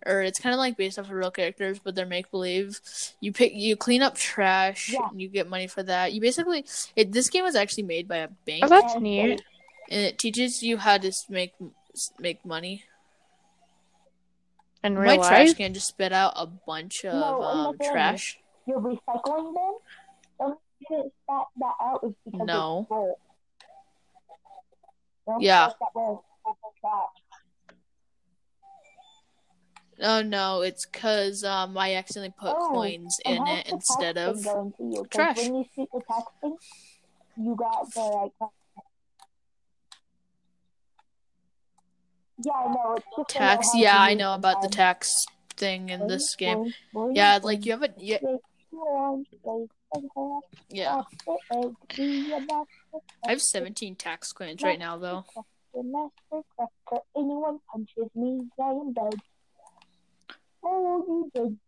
or 0.07 0.23
it's 0.23 0.39
kind 0.39 0.55
of 0.55 0.59
like 0.59 0.77
based 0.77 0.99
off 0.99 1.07
of 1.07 1.13
real 1.13 1.31
characters, 1.31 1.79
but 1.79 1.95
they're 1.95 2.07
make 2.07 2.31
believe. 2.31 2.81
You 3.21 3.33
pick, 3.33 3.53
you 3.55 3.77
clean 3.77 4.03
up 4.03 4.15
trash, 4.15 4.91
Yeah. 4.93 5.09
and 5.11 5.21
you 5.21 5.29
get 5.29 5.49
money 5.49 5.67
for 5.67 5.83
that. 5.83 6.13
You 6.13 6.21
basically, 6.21 6.65
it. 6.97 7.13
This 7.13 7.29
game 7.29 7.45
was 7.45 7.57
actually 7.57 7.83
made 7.85 8.09
by 8.09 8.19
a 8.19 8.29
bank, 8.29 8.65
Oh, 8.65 8.69
that's 8.69 8.97
neat. 8.97 9.43
and 9.91 10.01
it 10.03 10.19
teaches 10.19 10.63
you 10.63 10.77
how 10.79 10.99
to 10.99 11.13
make 11.29 11.55
make 12.19 12.45
money. 12.45 12.85
And 14.83 14.95
My 14.95 15.01
real 15.15 15.25
trash 15.25 15.55
can 15.55 15.75
just 15.75 15.89
spit 15.89 16.13
out 16.13 16.35
a 16.37 16.47
bunch 16.47 17.05
of 17.05 17.15
No, 17.15 17.43
um, 17.43 17.77
trash. 17.79 18.39
You're 18.67 18.81
recycling 18.81 19.53
them? 19.55 19.75
Don't 20.39 20.61
get 20.89 21.13
that, 21.29 21.45
that 21.57 21.75
out 21.83 22.01
is 22.05 22.13
because 22.25 22.47
No. 22.47 22.81
it's 22.83 22.89
full. 22.89 23.07
Don't 23.09 23.19
Yeah. 25.41 25.67
get 25.69 25.77
that 25.81 25.95
way, 25.95 26.17
it's 26.19 26.43
full 26.43 26.59
of 26.65 26.75
trash. 26.81 27.09
Oh 30.01 30.23
no, 30.23 30.63
it's 30.63 30.87
because 30.87 31.45
um 31.45 31.77
I 31.77 31.95
accidentally 31.95 32.35
put 32.39 32.57
Oh, 32.57 32.69
coins 32.73 33.21
in 33.25 33.47
it 33.47 33.69
instead 33.69 34.17
of 34.17 34.41
thing 34.41 34.45
going 34.45 34.73
to 34.79 34.85
you? 34.85 35.07
trash. 35.11 35.37
When 35.39 35.55
you 35.57 35.65
shoot 35.75 35.89
the 35.93 36.01
tax 36.09 36.25
thing, 36.41 36.57
you 37.37 37.57
got 37.57 37.93
the 37.93 38.01
like. 38.01 38.33
Yeah, 42.45 42.53
I 42.53 42.67
know. 42.69 42.95
It's 42.97 43.07
just 43.17 43.29
to 43.31 43.39
know 43.41 43.49
tax. 43.57 43.69
Yeah, 43.75 44.01
I 44.01 44.15
know 44.15 44.35
about 44.35 44.63
the 44.63 44.69
tax 44.69 45.27
thing 45.57 45.89
in 45.89 46.07
this 46.07 46.37
game. 46.37 46.73
Yeah, 47.13 47.41
like 47.43 47.67
you 47.67 47.73
have 47.73 47.83
a 47.83 47.93
yeah, 47.99 48.19
yeah. 50.71 51.03
boing, 51.27 51.37
boing, 51.53 51.97
be 51.97 52.33
a 52.33 52.41
master 52.41 52.67
I 53.27 53.31
have 53.31 53.43
17 53.43 53.95
tax 53.97 54.33
coins 54.33 54.63
right 54.63 54.79
now 54.79 54.97
though. 54.99 55.25
crafter, 55.35 55.85
master 55.85 56.47
crafter. 56.59 57.01
Anyone 57.17 57.59
punches 57.71 58.11
me, 58.15 58.47
I 58.61 58.71
am 58.71 58.93
dead. 58.93 59.15
Oh, 60.65 61.05
you 61.07 61.31
did. 61.35 61.59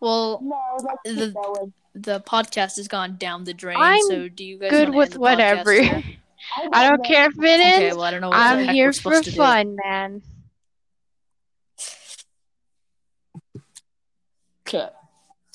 Well, 0.00 0.40
No, 0.42 0.78
The- 1.04 1.72
the 1.94 2.20
podcast 2.20 2.76
has 2.76 2.88
gone 2.88 3.16
down 3.16 3.44
the 3.44 3.54
drain. 3.54 3.78
I'm 3.80 4.02
so 4.02 4.28
do 4.28 4.44
you 4.44 4.58
guys 4.58 4.70
good 4.70 4.88
wanna 4.90 4.98
with 4.98 5.12
end 5.12 5.14
the 5.14 5.18
podcast 5.18 5.64
whatever. 5.64 6.04
I 6.72 6.86
don't 6.88 7.04
care 7.04 7.26
if 7.30 7.38
it 7.38 7.42
Okay, 7.42 7.86
is. 7.88 7.94
well 7.96 8.04
I 8.04 8.10
don't 8.10 8.20
know 8.20 8.28
what 8.28 8.36
I'm 8.38 8.68
here 8.68 8.92
for 8.92 9.00
supposed 9.14 9.24
do. 9.30 9.36
fun, 9.36 9.76
man. 9.82 10.22
Okay. 14.68 14.88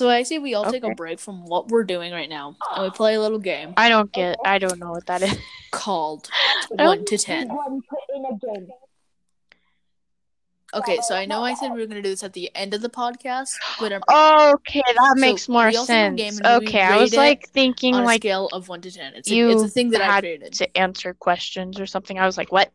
So 0.02 0.10
I 0.10 0.24
say 0.24 0.40
we 0.40 0.56
all 0.56 0.66
take 0.72 0.84
a 0.84 0.96
break 0.96 1.20
from 1.20 1.46
what 1.46 1.68
we're 1.68 1.84
doing 1.84 2.12
right 2.12 2.28
now, 2.28 2.56
and 2.74 2.84
we 2.84 2.90
play 2.90 3.14
a 3.14 3.22
little 3.22 3.38
game 3.38 3.76
I 3.78 3.88
don't 3.88 4.12
get. 4.12 4.40
I 4.44 4.58
don't 4.58 4.80
know 4.80 4.90
what 4.90 5.06
that 5.06 5.22
is. 5.22 5.38
called 5.72 6.28
One 6.72 7.06
to 7.06 7.20
Ten. 7.20 7.50
one 7.50 7.84
put 7.88 8.00
in 8.16 8.26
a 8.26 8.36
game. 8.40 8.68
Okay, 10.74 10.98
so 11.04 11.14
I 11.14 11.28
know 11.28 11.44
I 11.44 11.54
said 11.54 11.72
we 11.72 11.82
were 11.82 11.86
gonna 11.86 12.02
do 12.02 12.10
this 12.10 12.24
at 12.24 12.34
the 12.34 12.50
end 12.56 12.74
of 12.74 12.82
the 12.82 12.90
podcast, 12.90 13.52
but 13.80 13.94
I'm 13.94 14.02
Okay, 14.56 14.82
that 14.88 15.14
So, 15.18 15.22
makes 15.22 15.48
more 15.48 15.68
we 15.68 15.78
also 15.78 15.94
have 15.94 16.14
a 16.14 16.16
game 16.16 16.34
sense. 16.34 16.48
Okay, 16.48 16.82
I 16.82 16.98
was 16.98 17.16
like 17.16 17.48
thinking 17.50 17.94
on 17.94 18.02
a 18.02 18.06
like 18.06 18.22
scale 18.22 18.48
of 18.48 18.70
one 18.70 18.82
to 18.82 18.90
ten. 18.90 19.14
It's 19.14 19.30
a, 19.30 19.36
you 19.36 19.52
it's 19.52 19.62
a 19.62 19.68
thing 19.68 19.92
that 19.92 20.02
I 20.02 20.06
had 20.06 20.22
created. 20.24 20.54
to 20.54 20.76
answer 20.76 21.14
questions 21.14 21.80
or 21.80 21.86
something. 21.86 22.18
I 22.18 22.26
was 22.26 22.40
like, 22.40 22.52
what? 22.52 22.72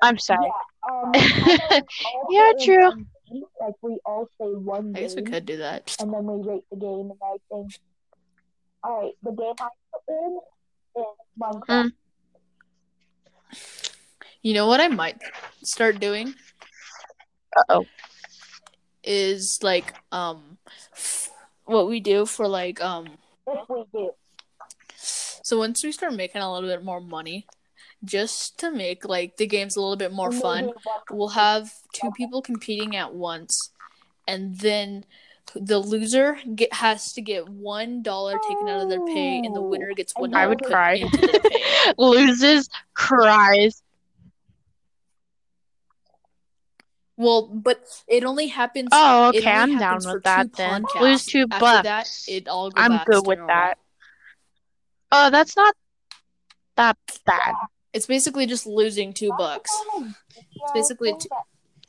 I'm 0.00 0.18
sorry. 0.18 0.52
Um, 0.88 1.12
how 1.14 1.54
about 1.56 1.82
all 2.04 2.26
Yeah, 2.30 2.52
put 2.52 2.60
in 2.60 2.64
true. 2.64 3.06
One 3.30 3.40
game? 3.40 3.44
Like 3.60 3.74
we 3.82 3.98
all 4.04 4.26
say 4.40 4.46
one 4.46 4.92
I 4.96 5.00
guess 5.00 5.14
we 5.16 5.22
could 5.22 5.46
do 5.46 5.56
that. 5.58 5.96
and 6.00 6.12
then 6.12 6.24
we 6.26 6.48
rate 6.48 6.64
the 6.70 6.76
game 6.76 7.10
and 7.10 7.18
everything. 7.22 7.70
All 8.82 9.02
right, 9.02 9.12
the 9.22 9.30
game 9.32 9.54
I 9.60 9.68
put 9.92 10.02
in 10.08 10.38
is 10.96 11.04
Minecraft. 11.40 11.84
Mm. 11.84 11.92
You 14.42 14.54
know 14.54 14.66
what 14.66 14.80
I 14.80 14.88
might 14.88 15.18
start 15.62 16.00
doing 16.00 16.34
Uh-oh. 17.56 17.84
is 19.04 19.58
like 19.62 19.94
um 20.12 20.56
what 21.64 21.88
we 21.88 22.00
do 22.00 22.24
for 22.26 22.48
like 22.48 22.80
um 22.80 23.18
If 23.46 23.68
we 23.68 23.84
do, 23.92 24.10
so 24.96 25.58
once 25.58 25.82
we 25.84 25.92
start 25.92 26.14
making 26.14 26.40
a 26.40 26.52
little 26.52 26.68
bit 26.68 26.82
more 26.84 27.00
money, 27.00 27.46
just 28.04 28.58
to 28.60 28.70
make 28.70 29.04
like 29.04 29.36
the 29.36 29.46
games 29.46 29.76
a 29.76 29.80
little 29.80 29.96
bit 29.96 30.12
more 30.12 30.32
fun, 30.32 30.70
we'll 31.10 31.28
have 31.28 31.72
two 31.92 32.10
people 32.12 32.42
competing 32.42 32.96
at 32.96 33.14
once, 33.14 33.70
and 34.26 34.58
then 34.58 35.04
the 35.54 35.78
loser 35.78 36.38
get 36.54 36.72
has 36.72 37.12
to 37.14 37.22
get 37.22 37.48
one 37.48 38.02
dollar 38.02 38.38
taken 38.48 38.68
out 38.68 38.82
of 38.82 38.88
their 38.88 39.04
pay, 39.06 39.38
and 39.38 39.54
the 39.54 39.62
winner 39.62 39.92
gets 39.94 40.12
oh. 40.16 40.22
one 40.22 40.34
I 40.34 40.46
would 40.46 40.62
cry. 40.62 40.94
into 40.94 41.16
their 41.18 41.40
pay. 41.40 41.92
Loses, 41.98 42.68
cries. 42.94 43.82
Well, 47.16 47.48
but 47.48 47.84
it 48.08 48.24
only 48.24 48.46
happens. 48.46 48.88
Oh, 48.92 49.28
it 49.28 49.38
okay, 49.40 49.50
only 49.50 49.74
I'm 49.74 49.78
down 49.78 49.80
happens 49.80 50.06
for 50.06 50.14
with 50.14 50.24
that 50.24 50.52
then. 50.54 50.84
podcasts. 50.84 51.00
Lose 51.00 51.26
two 51.26 51.46
After 51.50 51.60
bucks. 51.60 51.82
that, 51.84 52.32
it 52.32 52.48
all 52.48 52.70
goes 52.70 52.82
I'm 52.82 53.04
good 53.04 53.26
with 53.26 53.38
normal. 53.38 53.54
that. 53.54 53.78
Oh, 55.12 55.28
that's 55.30 55.54
not 55.54 55.74
that 56.76 56.96
bad. 57.26 57.54
It's 57.92 58.06
basically 58.06 58.46
just 58.46 58.66
losing 58.66 59.12
two 59.12 59.30
bucks. 59.36 59.70
It's 60.36 60.72
basically 60.72 61.12
two, 61.18 61.28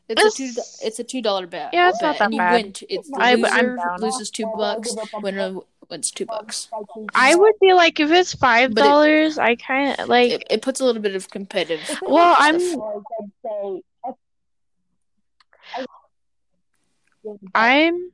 it's 0.10 0.22
It's- 0.22 0.34
a 0.34 0.38
two. 0.38 0.62
It's 0.88 1.00
a 1.00 1.04
two 1.04 1.22
dollar 1.22 1.46
bet. 1.48 1.70
Yeah, 1.74 1.90
it's 1.90 2.02
not 2.02 2.18
that 2.18 2.26
and 2.26 2.34
you 2.34 2.40
bad. 2.40 2.54
win. 2.64 2.74
t- 2.74 2.86
It's 2.90 3.08
the 3.10 3.18
I- 3.20 3.32
I'm 3.34 3.76
loser 3.76 3.98
loses 4.00 4.30
two 4.32 4.52
bucks. 4.58 4.96
Winner 5.22 5.56
wins 5.90 6.10
two 6.12 6.26
bucks. 6.26 6.70
I 7.14 7.36
would 7.36 7.54
be 7.62 7.74
like, 7.74 8.00
if 8.00 8.10
it's 8.12 8.34
five 8.34 8.74
But 8.74 8.82
it- 8.82 8.88
dollars, 8.88 9.38
I 9.38 9.56
kind 9.56 10.00
of 10.00 10.10
like. 10.10 10.32
It, 10.32 10.44
it 10.50 10.62
puts 10.62 10.80
a 10.80 10.86
little 10.86 11.02
bit 11.02 11.16
of 11.16 11.30
competitive. 11.30 12.00
Well, 12.02 12.36
I'm- 12.38 12.56
I'd 12.56 13.32
say 13.44 13.82
I'm 17.54 18.12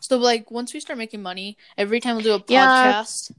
So 0.00 0.16
like 0.16 0.50
once 0.50 0.72
we 0.72 0.80
start 0.80 0.98
making 0.98 1.22
money, 1.22 1.56
every 1.76 2.00
time 2.00 2.16
we'll 2.16 2.24
do 2.24 2.34
a 2.34 2.44
Yeah, 2.48 3.02
podcast. 3.02 3.32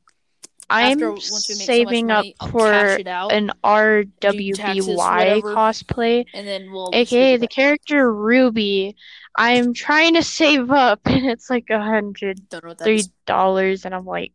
I'm 0.70 0.94
after 0.94 1.12
once 1.12 1.50
we 1.50 1.56
make 1.56 1.66
saving 1.66 2.10
so 2.10 2.14
money, 2.14 2.36
up 2.40 2.52
for 2.52 2.72
an 2.72 3.48
taxes, 3.48 3.56
RWBY 3.64 4.96
whatever. 4.96 5.56
cosplay, 5.56 6.26
and 6.34 6.48
then 6.48 6.72
we'll. 6.72 6.92
aka 6.94 7.38
the 7.38 7.48
character 7.48 8.12
Ruby. 8.14 8.96
I'm 9.36 9.74
trying 9.74 10.14
to 10.16 10.24
save 10.24 10.70
up, 10.70 11.02
and 11.06 11.26
it's 11.26 11.50
like 11.50 11.70
a 11.70 11.82
hundred 11.82 12.48
don't 12.50 12.64
know 12.64 12.70
what 12.70 12.78
that 12.80 12.84
three 12.84 13.04
dollars, 13.26 13.86
and 13.86 13.96
I'm 13.96 14.06
like, 14.06 14.34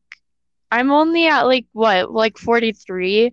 I'm 0.73 0.91
only 0.91 1.29
at 1.29 1.43
like 1.43 1.67
what, 1.73 2.11
like 2.11 2.37
forty 2.37 2.73
three. 2.73 3.33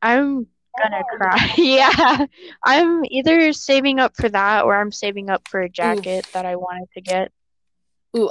I'm 0.00 0.46
gonna 0.80 1.02
oh. 1.02 1.16
cry. 1.16 1.52
yeah, 1.58 2.26
I'm 2.64 3.04
either 3.04 3.52
saving 3.52 4.00
up 4.00 4.16
for 4.16 4.28
that 4.30 4.64
or 4.64 4.74
I'm 4.74 4.92
saving 4.92 5.28
up 5.28 5.48
for 5.48 5.60
a 5.60 5.68
jacket 5.68 6.26
that 6.32 6.46
I 6.46 6.56
wanted 6.56 6.88
to 6.94 7.00
get. 7.02 7.32
Ooh, 8.16 8.30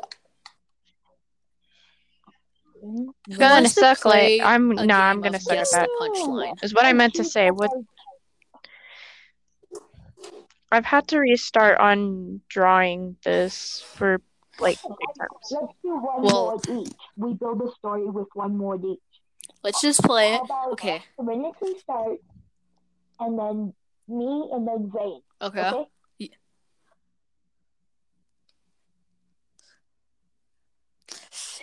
It's 3.28 3.36
Who 3.36 3.40
gonna 3.40 3.54
wants 3.56 3.74
to 3.76 3.80
suck. 3.82 4.06
Like 4.06 4.42
I'm 4.42 4.72
a 4.72 4.86
no, 4.86 4.96
I'm 4.96 5.22
gonna 5.22 5.40
suck 5.40 5.54
at 5.54 5.58
guess 5.60 5.72
that. 5.72 5.90
punchline. 6.00 6.64
Is 6.64 6.74
what 6.74 6.86
I 6.86 6.94
meant 6.94 7.16
to 7.16 7.24
say. 7.24 7.50
What 7.52 7.72
I've 10.72 10.86
had 10.86 11.08
to 11.10 11.20
restart 11.20 11.80
on 11.80 12.42
drawing 12.50 13.18
this 13.24 13.82
for 13.82 14.22
like 14.60 14.78
six 14.78 14.88
times. 15.18 15.30
let's 15.52 15.74
do 15.84 15.96
one 15.98 16.22
Well- 16.24 16.62
more 16.68 16.82
each. 16.82 16.94
We 17.18 17.34
build 17.34 17.62
a 17.62 17.72
story 17.76 18.06
with 18.06 18.28
one 18.34 18.58
more 18.58 18.76
each. 18.76 19.00
Let's 19.64 19.82
just 19.82 20.02
play 20.04 20.36
it. 20.36 20.42
Okay. 20.74 21.02
the 21.18 21.24
minutes 21.24 21.58
we 21.62 21.78
start, 21.80 22.18
and 23.20 23.38
then 23.40 23.74
me 24.08 24.50
and 24.54 24.68
then 24.68 24.92
Zane. 24.92 25.22
Okay. 25.42 25.68
Okay. 25.70 25.86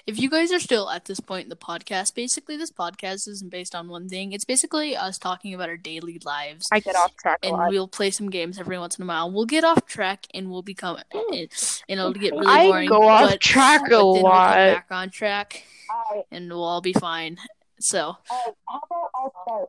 If 0.05 0.19
you 0.19 0.29
guys 0.29 0.51
are 0.51 0.59
still 0.59 0.91
at 0.91 1.05
this 1.05 1.21
point 1.21 1.45
in 1.45 1.49
the 1.49 1.57
podcast, 1.57 2.15
basically 2.17 2.57
this 2.57 2.73
podcast 2.73 3.29
isn't 3.29 3.51
based 3.51 3.73
on 3.73 3.89
one 3.89 4.09
thing. 4.09 4.33
It's 4.33 4.45
basically 4.45 4.97
us 4.97 5.17
talking 5.17 5.55
about 5.55 5.69
our 5.69 5.77
daily 5.77 6.21
lives. 6.25 6.69
I 6.73 6.81
get 6.81 6.97
off 6.97 7.15
track 7.17 7.39
a 7.43 7.47
and 7.47 7.57
lot. 7.57 7.71
we'll 7.71 7.87
play 7.87 8.11
some 8.11 8.29
games 8.29 8.59
every 8.59 8.77
once 8.79 8.99
in 8.99 9.05
a 9.05 9.07
while. 9.07 9.31
We'll 9.31 9.47
get 9.47 9.63
off 9.63 9.87
track 9.87 10.27
and 10.35 10.51
we'll 10.51 10.63
become 10.63 10.99
and 11.13 11.49
it'll 11.87 12.13
get 12.13 12.33
really 12.33 12.67
boring. 12.69 12.89
I 12.89 12.91
go 12.91 13.07
off 13.07 13.31
but, 13.31 13.41
track 13.41 13.83
a 13.83 13.91
but 13.91 13.91
then 13.91 14.05
we'll 14.05 14.23
come 14.23 14.33
back 14.33 14.87
on 14.91 15.11
track 15.11 15.65
right. 15.89 16.25
and 16.33 16.49
we'll 16.51 16.65
all 16.65 16.81
be 16.81 16.93
fine. 16.93 17.39
So 17.79 18.17
How 18.29 18.55
about 18.69 19.11
I'll 19.15 19.33
start? 19.47 19.69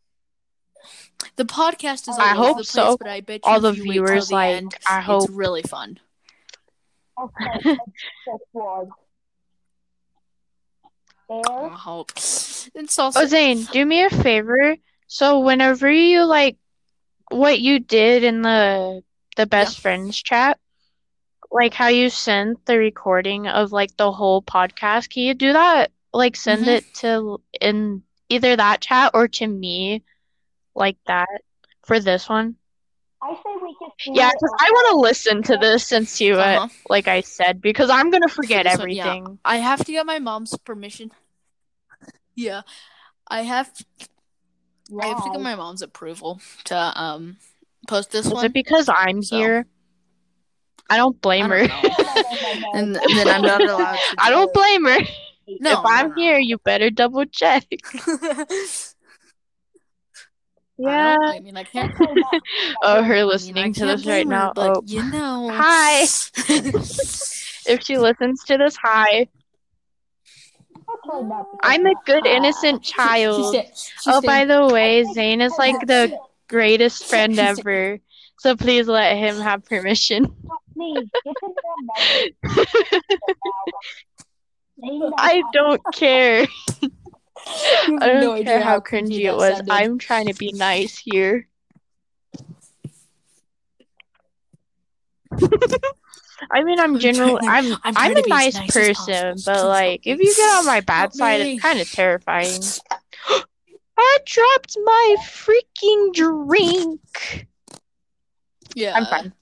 the 1.36 1.46
podcast 1.46 2.10
is 2.10 2.18
all 2.18 2.22
I 2.22 2.30
hope 2.30 2.58
the 2.58 2.64
place, 2.64 2.70
so. 2.70 2.98
but 2.98 3.08
I 3.08 3.22
bet 3.22 3.42
you 3.46 3.52
All 3.52 3.60
the 3.60 3.70
if 3.70 3.78
you 3.78 3.84
wait 3.84 3.94
till 3.96 4.06
viewers 4.06 4.28
the 4.30 4.36
like 4.36 4.56
end, 4.56 4.76
I 4.90 5.02
hope 5.02 5.26
it's 5.26 5.32
really 5.32 5.62
fun. 5.62 6.00
I'll 7.18 7.32
start. 11.26 11.44
This. 11.44 11.72
I 11.72 11.78
hope. 11.78 12.12
It's 12.76 13.00
also 13.00 13.22
Oh 13.22 13.26
Zane, 13.26 13.64
do 13.72 13.86
me 13.86 14.04
a 14.04 14.10
favor. 14.10 14.76
So 15.08 15.40
whenever 15.40 15.90
you 15.92 16.24
like 16.24 16.58
what 17.32 17.60
you 17.60 17.80
did 17.80 18.24
in 18.24 18.42
the 18.42 19.02
the 19.36 19.46
best 19.46 19.80
friends 19.80 20.22
chat, 20.22 20.60
like 21.52 21.74
how 21.74 21.88
you 21.88 22.10
sent 22.10 22.66
the 22.66 22.78
recording 22.78 23.48
of 23.48 23.72
like 23.72 23.96
the 23.98 24.12
whole 24.12 24.42
podcast, 24.42 25.10
can 25.10 25.24
you 25.24 25.34
do 25.34 25.54
that? 25.54 25.92
Like 26.14 26.36
send 26.36 26.66
Mhm. 26.66 26.78
it 26.78 26.94
to 26.96 27.42
in 27.60 28.04
either 28.30 28.56
that 28.56 28.82
chat 28.82 29.12
or 29.14 29.28
to 29.28 29.48
me 29.48 30.04
like 30.76 30.98
that 31.08 31.42
for 31.86 32.00
this 32.00 32.28
one. 32.30 32.56
I 33.22 33.34
say 33.36 33.50
we 33.62 33.70
just 33.74 33.80
do 33.80 33.83
Yeah, 34.06 34.30
because 34.32 34.56
I 34.60 34.70
want 34.72 34.88
to 34.92 34.98
listen 34.98 35.44
to 35.44 35.58
this 35.58 35.86
since 35.88 36.20
you, 36.20 36.36
uh, 36.36 36.44
Uh-huh. 36.44 36.68
like 36.90 37.08
I 37.08 37.22
said, 37.22 37.62
because 37.62 37.90
I'm 37.90 38.10
gonna 38.12 38.28
forget 38.28 38.66
this 38.66 38.78
one, 38.78 38.90
yeah. 38.90 39.06
everything. 39.08 39.40
I 39.46 39.58
have 39.58 39.84
to 39.86 39.92
get 39.92 40.06
my 40.06 40.20
mom's 40.20 40.58
permission. 40.58 41.12
Yeah. 42.36 42.62
I 43.28 43.42
have 43.44 43.72
I 45.00 45.06
have 45.08 45.24
to 45.24 45.30
get 45.32 45.42
my 45.42 45.56
mom's 45.56 45.82
approval 45.84 46.42
to 46.66 46.76
um 46.76 47.38
post 47.88 48.12
this 48.12 48.26
Is 48.26 48.34
one. 48.34 48.46
it 48.46 48.54
because 48.54 48.90
I'm 48.90 49.22
So- 49.22 49.38
here? 49.38 49.66
I 50.90 50.98
don't 50.98 51.20
blame 51.22 51.46
I 51.46 51.48
her. 51.50 51.68
don't 51.68 51.84
know. 51.84 52.72
and, 52.74 52.98
and 52.98 53.18
then 53.18 53.28
I'm 53.30 53.42
not 53.44 53.62
allowed 53.62 53.94
to 53.96 54.16
I 54.18 54.30
do 54.30 54.36
don't 54.36 54.54
blame 54.54 54.86
her. 54.86 55.00
No, 55.60 55.72
if 55.74 55.80
I'm 55.86 56.10
no, 56.10 56.16
no. 56.16 56.22
here, 56.22 56.38
you 56.40 56.58
better 56.58 56.90
double 56.90 57.26
check. 57.26 57.66
I, 60.80 60.84
Yeah. 60.84 61.16
don't, 61.16 61.36
I 61.36 61.40
mean, 61.40 61.58
I 61.58 61.64
can't. 61.64 61.92
Oh, 62.84 63.02
her 63.02 63.14
I 63.14 63.18
mean, 63.18 63.24
I 63.24 63.26
listening 63.26 63.74
to 63.74 63.86
this 63.86 64.06
right 64.06 64.26
her, 64.26 64.30
now. 64.30 64.52
but 64.56 64.78
Oh, 64.78 64.84
you 64.86 65.04
know. 65.04 65.50
Hi. 65.54 66.02
if 67.66 67.84
she 67.84 67.98
listens 67.98 68.44
to 68.46 68.58
this, 68.58 68.76
hi. 68.82 69.28
I'm 71.62 71.86
a 71.86 71.94
good, 72.06 72.26
innocent 72.26 72.84
child. 72.96 73.56
Oh, 74.08 74.22
by 74.22 74.46
the 74.46 74.68
way, 74.68 75.04
Zane 75.14 75.42
is 75.42 75.54
like 75.58 75.86
the 75.88 76.18
greatest 76.50 77.06
friend 77.06 77.40
ever. 77.40 78.00
So 78.40 78.56
please 78.56 78.88
let 78.88 79.16
him 79.16 79.40
have 79.40 79.64
permission. 79.66 80.26
Please, 80.74 81.08
give 81.24 81.34
him 81.42 81.54
more 81.64 81.78
money. 84.98 85.14
I 85.18 85.44
don't 85.54 85.82
care. 85.94 86.48
You 87.88 87.98
I 88.02 88.08
don't 88.08 88.22
no 88.22 88.44
care 88.44 88.62
how 88.62 88.80
cringy 88.80 89.26
it 89.26 89.36
was. 89.36 89.58
sounded. 89.58 89.72
I'm 89.72 89.98
trying 90.00 90.28
to 90.28 90.34
be 90.34 90.54
nice 90.54 90.98
here. 90.98 91.48
I 96.52 96.64
mean, 96.64 96.80
I'm 96.80 96.94
I'm 96.96 97.00
general. 97.00 97.40
I'm 97.42 97.74
I'm 97.84 97.94
I'm, 97.98 98.16
a 98.16 98.28
nice 98.28 98.56
nice 98.56 98.72
person, 98.72 99.36
but 99.46 99.66
like, 99.68 100.02
if 100.06 100.20
you 100.20 100.34
get 100.36 100.58
on 100.60 100.66
my 100.66 100.82
bad 100.82 101.00
Help 101.00 101.14
side, 101.14 101.42
me. 101.42 101.54
it's 101.54 101.62
kind 101.62 101.80
of 101.80 101.92
terrifying. 101.92 102.62
I 103.98 104.18
dropped 104.26 104.78
my 104.84 105.16
freaking 105.22 106.14
drink. 106.14 107.48
Yeah. 108.76 108.96
I'm 108.96 109.06
fine. 109.06 109.34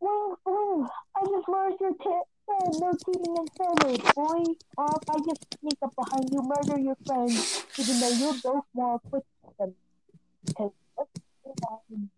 Woo, 0.00 0.36
woo, 0.44 0.86
I 1.16 1.24
just 1.24 1.48
murdered 1.48 1.80
your 1.80 1.94
tip. 1.94 2.35
Friend. 2.46 2.74
No 2.78 2.92
cheating 3.04 3.34
and 3.36 3.50
family, 3.58 3.98
boy. 4.14 4.54
Or 4.78 4.88
if 4.96 5.10
I 5.10 5.18
just 5.26 5.42
sneak 5.60 5.78
up 5.82 5.94
behind 5.96 6.30
you, 6.30 6.42
murder 6.42 6.78
your 6.78 6.96
friend, 7.06 7.30
even 7.78 8.00
though 8.00 8.14
you're 8.16 8.38
both 8.42 8.64
more 8.74 9.00
quick 9.10 9.24
than 9.58 9.74
them. 9.74 9.74
Because, 10.46 10.72
um, 11.68 12.10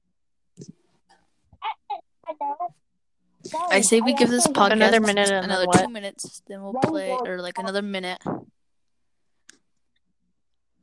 I 3.70 3.80
say 3.80 4.00
we 4.00 4.12
give 4.14 4.28
this 4.28 4.46
actually 4.46 4.54
podcast 4.54 4.72
Another 4.72 5.00
minute 5.00 5.30
another 5.30 5.64
what? 5.64 5.80
two 5.80 5.88
minutes, 5.88 6.42
then 6.46 6.62
we'll 6.62 6.74
play, 6.74 7.10
or 7.10 7.40
like 7.40 7.58
another 7.58 7.82
minute. 7.82 8.20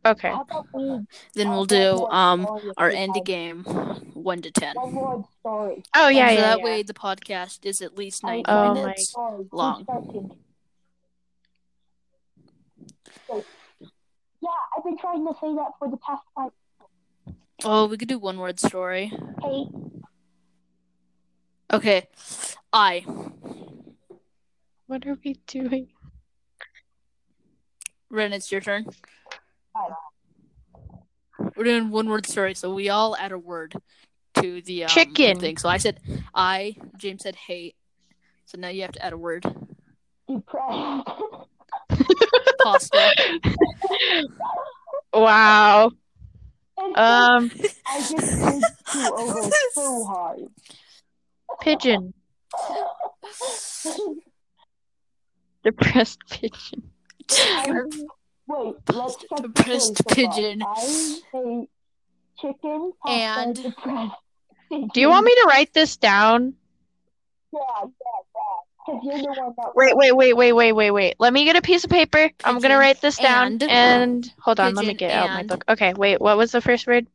Okay. 0.06 0.30
How 0.30 0.42
about 0.42 0.68
we 0.74 1.00
Then 1.34 1.50
we'll 1.50 1.66
do 1.66 2.06
um 2.12 2.46
our 2.78 2.90
we 2.90 2.96
end 2.96 3.16
have 3.16 3.26
game, 3.26 3.64
one 4.14 4.42
to 4.44 4.52
ten. 4.52 4.76
One 4.76 4.94
more 4.94 5.28
story. 5.40 5.84
Oh 5.96 6.10
yeah, 6.10 6.30
and 6.30 6.38
so 6.38 6.42
yeah, 6.42 6.50
that 6.50 6.60
yeah. 6.60 6.64
way 6.64 6.84
the 6.84 6.94
podcast 6.94 7.66
is 7.66 7.82
at 7.82 7.98
least 7.98 8.24
ninety 8.24 8.44
Oh, 8.48 8.66
one 8.66 8.68
my- 8.76 8.82
minutes. 8.82 9.10
story. 9.10 9.38
Who's 9.38 9.48
long. 9.52 10.38
Yeah, 14.42 14.50
I've 14.78 14.84
been 14.84 14.98
trying 14.98 15.26
to 15.26 15.34
say 15.42 15.56
that 15.56 15.72
for 15.80 15.90
the 15.90 15.98
past 15.98 16.22
five. 16.36 16.52
Oh, 17.64 17.88
we 17.88 17.98
could 17.98 18.08
do 18.08 18.20
one 18.20 18.38
word 18.38 18.60
story. 18.60 19.12
Hey, 19.42 19.66
Okay, 21.74 22.08
I. 22.72 23.04
What 24.86 25.06
are 25.08 25.18
we 25.26 25.40
doing? 25.48 25.88
Ren, 28.12 28.34
it's 28.34 28.52
your 28.52 28.62
turn. 28.62 28.86
Hi. 29.76 29.90
We're 31.56 31.64
doing 31.66 31.90
one 31.90 32.10
word 32.10 32.26
story, 32.26 32.56
so 32.56 32.74
we 32.74 32.90
all 32.90 33.16
add 33.18 33.32
a 33.32 33.38
word 33.40 33.76
to 34.36 34.62
the 34.62 34.84
um, 34.86 34.90
Chicken. 34.90 35.40
thing. 35.40 35.58
So 35.58 35.68
I 35.70 35.78
said 35.78 36.00
I. 36.34 36.76
James 36.98 37.24
said 37.24 37.36
hate. 37.36 37.76
So 38.46 38.58
now 38.58 38.70
you 38.70 38.82
have 38.84 38.94
to 38.94 39.06
add 39.06 39.14
a 39.14 39.18
word. 39.18 39.44
depressed. 40.28 41.08
Pasta. 42.64 43.12
Wow. 45.14 45.92
And 46.78 46.98
Um, 46.98 47.52
I 47.88 48.00
just 48.00 48.12
did 48.40 48.64
two 48.92 49.14
over 49.16 49.50
so 49.74 50.04
hard. 50.06 50.40
pigeon. 51.62 52.14
Depressed 55.64 56.20
pigeon. 56.30 56.92
Wait, 58.48 58.76
let's 58.94 59.16
check 59.18 59.30
the 59.38 59.48
Depressed 59.48 59.98
story 59.98 60.28
pigeon. 60.28 60.62
I 60.64 60.76
hate 61.32 61.70
chicken, 62.40 62.94
And- 63.06 63.56
depressed 63.56 64.14
pigeon. 64.70 64.90
Do 64.94 65.00
you 65.02 65.10
want 65.10 65.26
me 65.26 65.32
to 65.34 65.46
write 65.50 65.74
this 65.74 65.98
down? 65.98 66.54
Yeah, 67.54 67.60
yeah, 67.82 67.88
yeah. 68.36 69.02
Because 69.02 69.02
you're 69.04 69.34
the 69.36 69.42
one 69.42 69.54
that. 69.58 69.72
Wait, 69.76 69.96
wait, 69.98 70.12
wait, 70.16 70.34
wait, 70.34 70.52
wait, 70.54 70.72
wait, 70.74 70.92
wait. 70.92 71.16
Let 71.20 71.34
me 71.34 71.46
get 71.46 71.56
a 71.56 71.62
piece 71.62 71.84
of 71.84 71.90
paper. 71.90 72.30
I'm 72.44 72.60
gonna 72.60 72.78
write 72.78 73.02
this 73.02 73.18
down. 73.18 73.54
and- 73.54 73.64
And 73.64 74.34
hold 74.40 74.60
on, 74.60 74.76
let 74.76 74.86
me 74.86 74.94
Pigeon 74.94 74.98
get 75.10 75.12
out 75.12 75.30
my 75.30 75.44
book. 75.44 75.64
Okay, 75.68 75.94
wait. 75.94 76.22
What 76.22 76.38
was 76.38 76.52
the 76.52 76.62
first 76.62 76.86
word? 76.86 77.08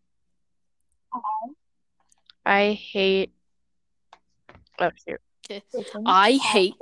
Uh-huh. 1.14 1.52
I 2.44 2.72
hate. 2.72 3.32
Oh, 4.80 4.90
shoot. 5.06 5.20
I 6.06 6.32
hate 6.32 6.74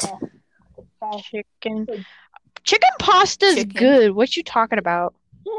Chicken. 1.22 1.86
Pig. 2.58 2.64
Chicken 2.64 2.90
pasta's 2.98 3.54
Chicken. 3.56 3.70
good. 3.76 4.10
What 4.12 4.36
you 4.36 4.42
talking 4.42 4.78
about? 4.78 5.14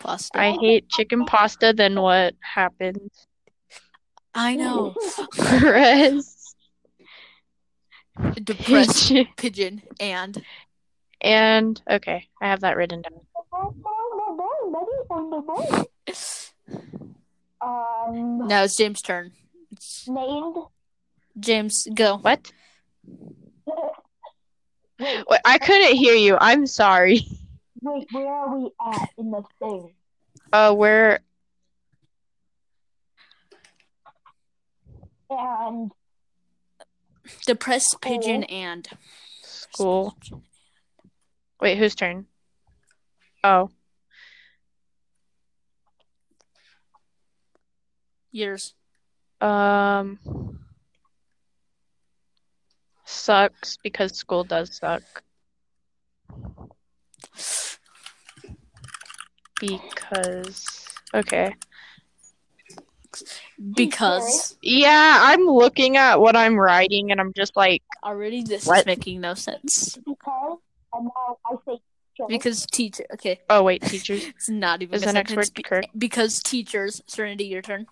Pasta. 0.00 0.38
I 0.38 0.52
hate 0.60 0.88
chicken 0.90 1.24
pasta. 1.24 1.72
Then 1.74 2.00
what 2.00 2.34
happens? 2.40 3.26
I 4.34 4.54
know. 4.54 4.94
Press 5.32 6.54
Depressed 8.44 9.08
pigeon. 9.08 9.28
pigeon 9.36 9.82
and 9.98 10.42
And 11.20 11.80
okay, 11.90 12.28
I 12.42 12.48
have 12.48 12.60
that 12.60 12.76
written 12.76 13.02
down. 13.02 13.20
Um, 17.60 18.46
now 18.46 18.62
it's 18.64 18.76
James' 18.76 19.02
turn. 19.02 19.32
Named. 20.06 20.56
James, 21.40 21.88
go. 21.94 22.18
What? 22.18 22.52
Wait, 24.98 25.24
Wait, 25.28 25.40
I 25.44 25.58
couldn't 25.58 25.96
hear 25.96 26.14
you. 26.14 26.36
I'm 26.40 26.66
sorry. 26.66 27.26
wait, 27.82 28.06
where 28.12 28.32
are 28.32 28.56
we 28.56 28.70
at 28.92 29.10
in 29.18 29.30
the 29.30 29.42
thing? 29.58 29.92
Uh, 30.52 30.74
we're 30.76 31.18
And 35.28 35.90
Depressed 37.44 38.00
pigeon 38.00 38.44
Oh. 38.48 38.52
and 38.54 38.88
school. 39.42 40.16
Wait, 41.60 41.76
whose 41.76 41.94
turn? 41.96 42.26
Oh, 43.42 43.70
years. 48.30 48.74
um, 49.40 50.18
sucks 53.06 53.78
because 53.82 54.16
school 54.16 54.44
does 54.44 54.76
suck. 54.76 55.02
Because 59.60 60.66
okay. 61.14 61.54
Because 63.74 64.56
Yeah, 64.60 65.18
I'm 65.22 65.46
looking 65.46 65.96
at 65.96 66.20
what 66.20 66.36
I'm 66.36 66.56
writing 66.56 67.10
and 67.10 67.20
I'm 67.20 67.32
just 67.34 67.56
like, 67.56 67.82
already 68.04 68.42
this 68.42 68.66
What? 68.66 68.80
is 68.80 68.86
making 68.86 69.20
no 69.22 69.32
sense. 69.34 69.96
because, 70.04 70.58
and 70.92 71.04
now 71.04 71.38
I 71.46 71.56
say. 71.66 71.80
Because 72.28 72.66
teacher. 72.66 73.04
Okay, 73.14 73.40
oh 73.50 73.62
wait, 73.62 73.82
teachers. 73.82 74.24
it's 74.36 74.48
not 74.48 74.82
even 74.82 74.94
Is 74.94 75.02
a 75.02 75.06
the 75.06 75.12
next 75.12 75.32
sentence. 75.32 75.50
word 75.70 75.82
Be- 75.92 75.98
because 75.98 76.42
teachers. 76.42 77.02
Serenity, 77.06 77.44
your 77.44 77.62
turn. 77.62 77.86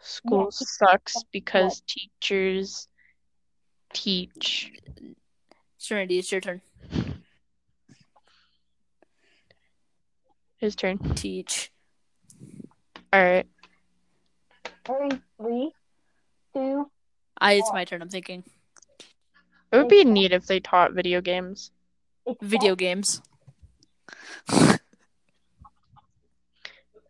School 0.00 0.48
sucks 0.52 1.16
because 1.32 1.82
teachers 1.88 2.86
teach. 3.92 4.72
Serenity, 5.78 6.18
it's 6.18 6.32
your 6.32 6.40
turn. 6.40 6.60
His 10.58 10.74
turn. 10.74 10.98
Teach. 11.14 11.70
All 13.12 13.22
right. 13.22 13.46
Hurry, 14.86 15.10
three, 15.36 15.72
two, 16.54 16.90
I. 17.38 17.54
It's 17.54 17.72
my 17.72 17.84
turn. 17.84 18.02
I'm 18.02 18.08
thinking. 18.08 18.42
It 19.70 19.76
would 19.76 19.88
be 19.88 20.04
neat 20.04 20.32
if 20.32 20.46
they 20.46 20.60
taught 20.60 20.94
video 20.94 21.20
games. 21.20 21.70
Video 22.40 22.74
games. 22.74 23.20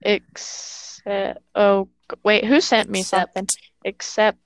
Except, 0.02 1.40
oh, 1.55 1.88
wait, 2.24 2.44
who 2.44 2.60
sent 2.60 2.90
me 2.90 3.00
Except. 3.00 3.34
something? 3.34 3.48
Except, 3.84 4.38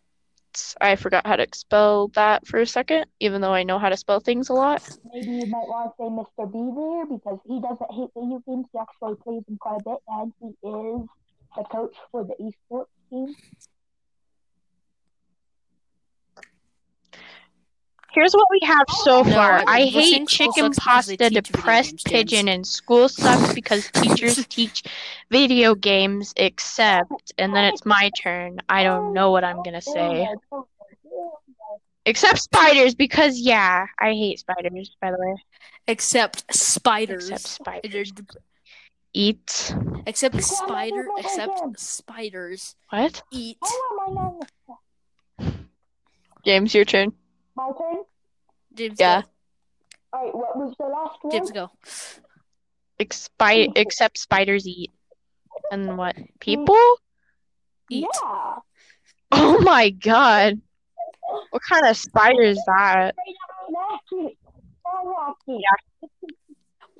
I 0.81 0.97
forgot 0.97 1.27
how 1.27 1.37
to 1.37 1.47
spell 1.55 2.09
that 2.09 2.47
for 2.47 2.61
a 2.61 2.67
second, 2.67 3.07
even 3.21 3.41
though 3.41 3.55
I 3.55 3.63
know 3.63 3.79
how 3.79 3.89
to 3.89 3.97
spell 3.97 4.21
things 4.21 4.49
a 4.49 4.55
lot. 4.55 4.83
Maybe 5.13 5.31
you 5.31 5.47
might 5.47 5.69
want 5.69 5.91
to 5.91 6.03
say 6.03 6.09
Mr. 6.09 6.53
B 6.53 6.59
there 6.77 7.07
because 7.07 7.39
he 7.47 7.61
doesn't 7.61 7.93
hate 7.93 8.11
video 8.15 8.43
games. 8.47 8.67
He 8.73 8.79
actually 8.79 9.17
plays 9.23 9.43
them 9.47 9.59
quite 9.59 9.81
a 9.81 9.85
bit, 9.85 9.99
and 10.09 10.33
he 10.41 10.49
is 10.49 11.07
the 11.57 11.65
coach 11.65 11.95
for 12.11 12.25
the 12.25 12.35
esports 12.41 12.87
team. 13.11 13.35
Here's 18.15 18.35
what 18.35 18.47
we 18.51 18.61
have 18.65 18.85
so 19.05 19.23
No, 19.23 19.35
far. 19.35 19.61
I- 19.61 19.65
I 19.67 19.85
hate 19.87 20.29
chicken 20.29 20.73
sucks 20.75 20.77
because 20.77 21.07
they 21.07 21.17
pasta, 21.17 21.17
teach 21.17 21.19
video 21.29 21.41
depressed 21.41 21.91
games, 21.91 22.03
pigeon, 22.05 22.49
and 22.49 22.67
school 22.67 23.09
sucks 23.09 23.55
because 23.55 23.91
teachers 23.95 24.47
teach 24.49 24.83
video 25.31 25.75
games, 25.75 26.35
except, 26.37 27.33
and 27.39 27.55
then 27.55 27.65
it's 27.73 27.87
my 27.87 28.11
turn. 28.21 28.61
I 28.69 28.83
don't 28.85 29.15
know 29.15 29.31
what 29.31 29.45
I'm 29.45 29.63
gonna 29.63 29.81
say. 29.81 30.29
Except 32.05 32.39
spiders, 32.39 32.95
because 32.95 33.39
yeah, 33.39 33.87
I 33.99 34.13
hate 34.13 34.41
spiders, 34.41 34.95
by 35.01 35.11
the 35.11 35.19
way. 35.19 35.37
Except 35.87 36.45
spiders. 36.55 37.31
Except 37.31 37.47
spiders. 37.49 38.13
Eat. 39.15 39.75
Except 40.07 40.35
Yeah, 40.35 40.41
spider. 40.41 41.07
Except 41.19 41.79
spiders 41.81 42.77
What? 42.91 43.23
eat. 43.31 43.59
How 43.63 44.09
am 44.11 44.19
I 44.19 45.45
not? 45.45 45.57
James, 46.45 46.75
your 46.75 46.85
turn. 46.85 47.13
My 47.57 47.71
turn. 47.79 48.03
James, 48.75 48.97
Yeah. 48.99 49.23
go. 49.23 49.29
All 50.15 50.25
right. 50.25 50.35
What 50.35 50.57
was 50.57 50.75
the 50.79 50.87
last 50.87 51.19
one? 51.23 51.33
James, 51.33 51.51
go. 51.51 51.71
Expi- 53.01 53.73
except 53.77 54.19
spiders 54.19 54.67
eat. 54.67 54.91
And 55.71 55.97
what? 55.99 56.17
Mm. 56.17 56.27
People? 56.41 56.97
Eat. 57.91 58.07
Yeah. 58.23 58.55
Oh 59.33 59.61
my 59.63 59.91
god. 59.91 60.61
What 61.51 61.63
kind 61.69 61.87
of 61.87 61.97
spider 61.97 62.43
is 62.43 62.63
that? 62.67 63.15
Lucky. 63.71 64.37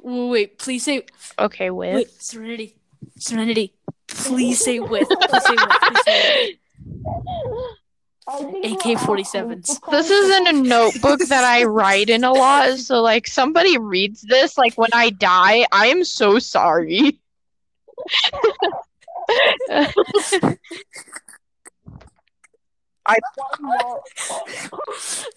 Wait, 0.05 0.29
wait, 0.31 0.59
please 0.59 0.85
say. 0.85 1.05
Okay, 1.39 1.71
with. 1.71 1.95
Wait, 1.95 2.11
Serenity. 2.23 2.77
Serenity. 3.19 3.75
Please 4.09 4.65
say 4.65 4.81
with. 4.81 5.09
Please 5.09 5.45
say 5.45 5.55
with. 5.55 5.69
Please 5.83 6.05
say 6.05 6.59
I 7.07 7.75
think 8.31 8.65
AK-47s. 8.85 9.91
This 9.91 10.11
isn't 10.11 10.47
a 10.49 10.53
notebook 10.53 11.21
that 11.29 11.45
I 11.45 11.65
write 11.65 12.09
in 12.09 12.25
a 12.25 12.33
lot, 12.33 12.79
so 12.79 13.03
like 13.03 13.27
somebody 13.27 13.79
reads 13.79 14.23
this, 14.23 14.57
like 14.57 14.75
when 14.79 14.91
I 14.95 15.11
die, 15.11 15.67
I 15.73 15.87
am 15.89 16.05
so 16.05 16.39
sorry. 16.39 17.19
One 23.05 23.71
word. 23.71 24.01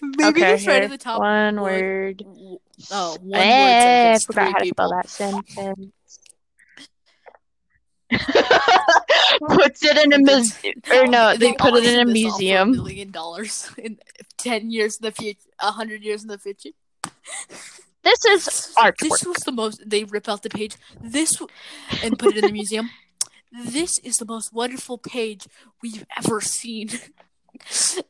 Maybe 0.00 0.24
okay, 0.40 0.54
just 0.54 0.66
right 0.66 0.82
at 0.84 0.90
the 0.90 0.98
top. 0.98 1.20
One 1.20 1.56
would- 1.60 1.62
word. 1.62 2.22
Oh, 2.92 3.16
one 3.22 3.40
Eh, 3.40 4.10
I 4.10 4.12
word 4.12 4.20
sentence. 4.20 4.24
forgot 4.26 4.44
Three 4.44 4.52
how 4.52 4.58
to 4.58 4.68
spell 4.68 4.90
that 4.90 5.08
sentence. 5.08 5.92
Puts 9.48 9.84
it 9.84 9.96
in 9.98 10.12
a 10.12 10.18
museum. 10.18 10.74
or 10.92 11.06
no, 11.06 11.36
they 11.36 11.52
put 11.52 11.74
it 11.74 11.84
in 11.84 11.98
a 11.98 12.02
auction 12.02 12.14
this 12.14 12.24
off 12.26 12.32
for 12.32 12.38
museum. 12.38 12.70
million 12.72 13.10
dollars 13.10 13.70
in 13.78 13.98
ten 14.36 14.70
years 14.70 14.96
in 14.98 15.04
the 15.04 15.12
future, 15.12 15.40
a 15.60 15.70
hundred 15.72 16.02
years 16.02 16.22
in 16.22 16.28
the 16.28 16.38
future. 16.38 16.70
This 18.02 18.24
is 18.24 18.74
artwork. 18.78 18.98
This 19.00 19.24
was 19.24 19.38
the 19.38 19.52
most. 19.52 19.82
They 19.88 20.04
rip 20.04 20.28
out 20.28 20.42
the 20.42 20.50
page. 20.50 20.76
This 21.00 21.40
and 22.04 22.18
put 22.18 22.36
it 22.36 22.38
in 22.38 22.46
the 22.46 22.52
museum. 22.52 22.90
This 23.64 23.98
is 24.00 24.18
the 24.18 24.26
most 24.26 24.52
wonderful 24.52 24.98
page 24.98 25.46
we've 25.80 26.04
ever 26.18 26.40
seen. 26.42 26.90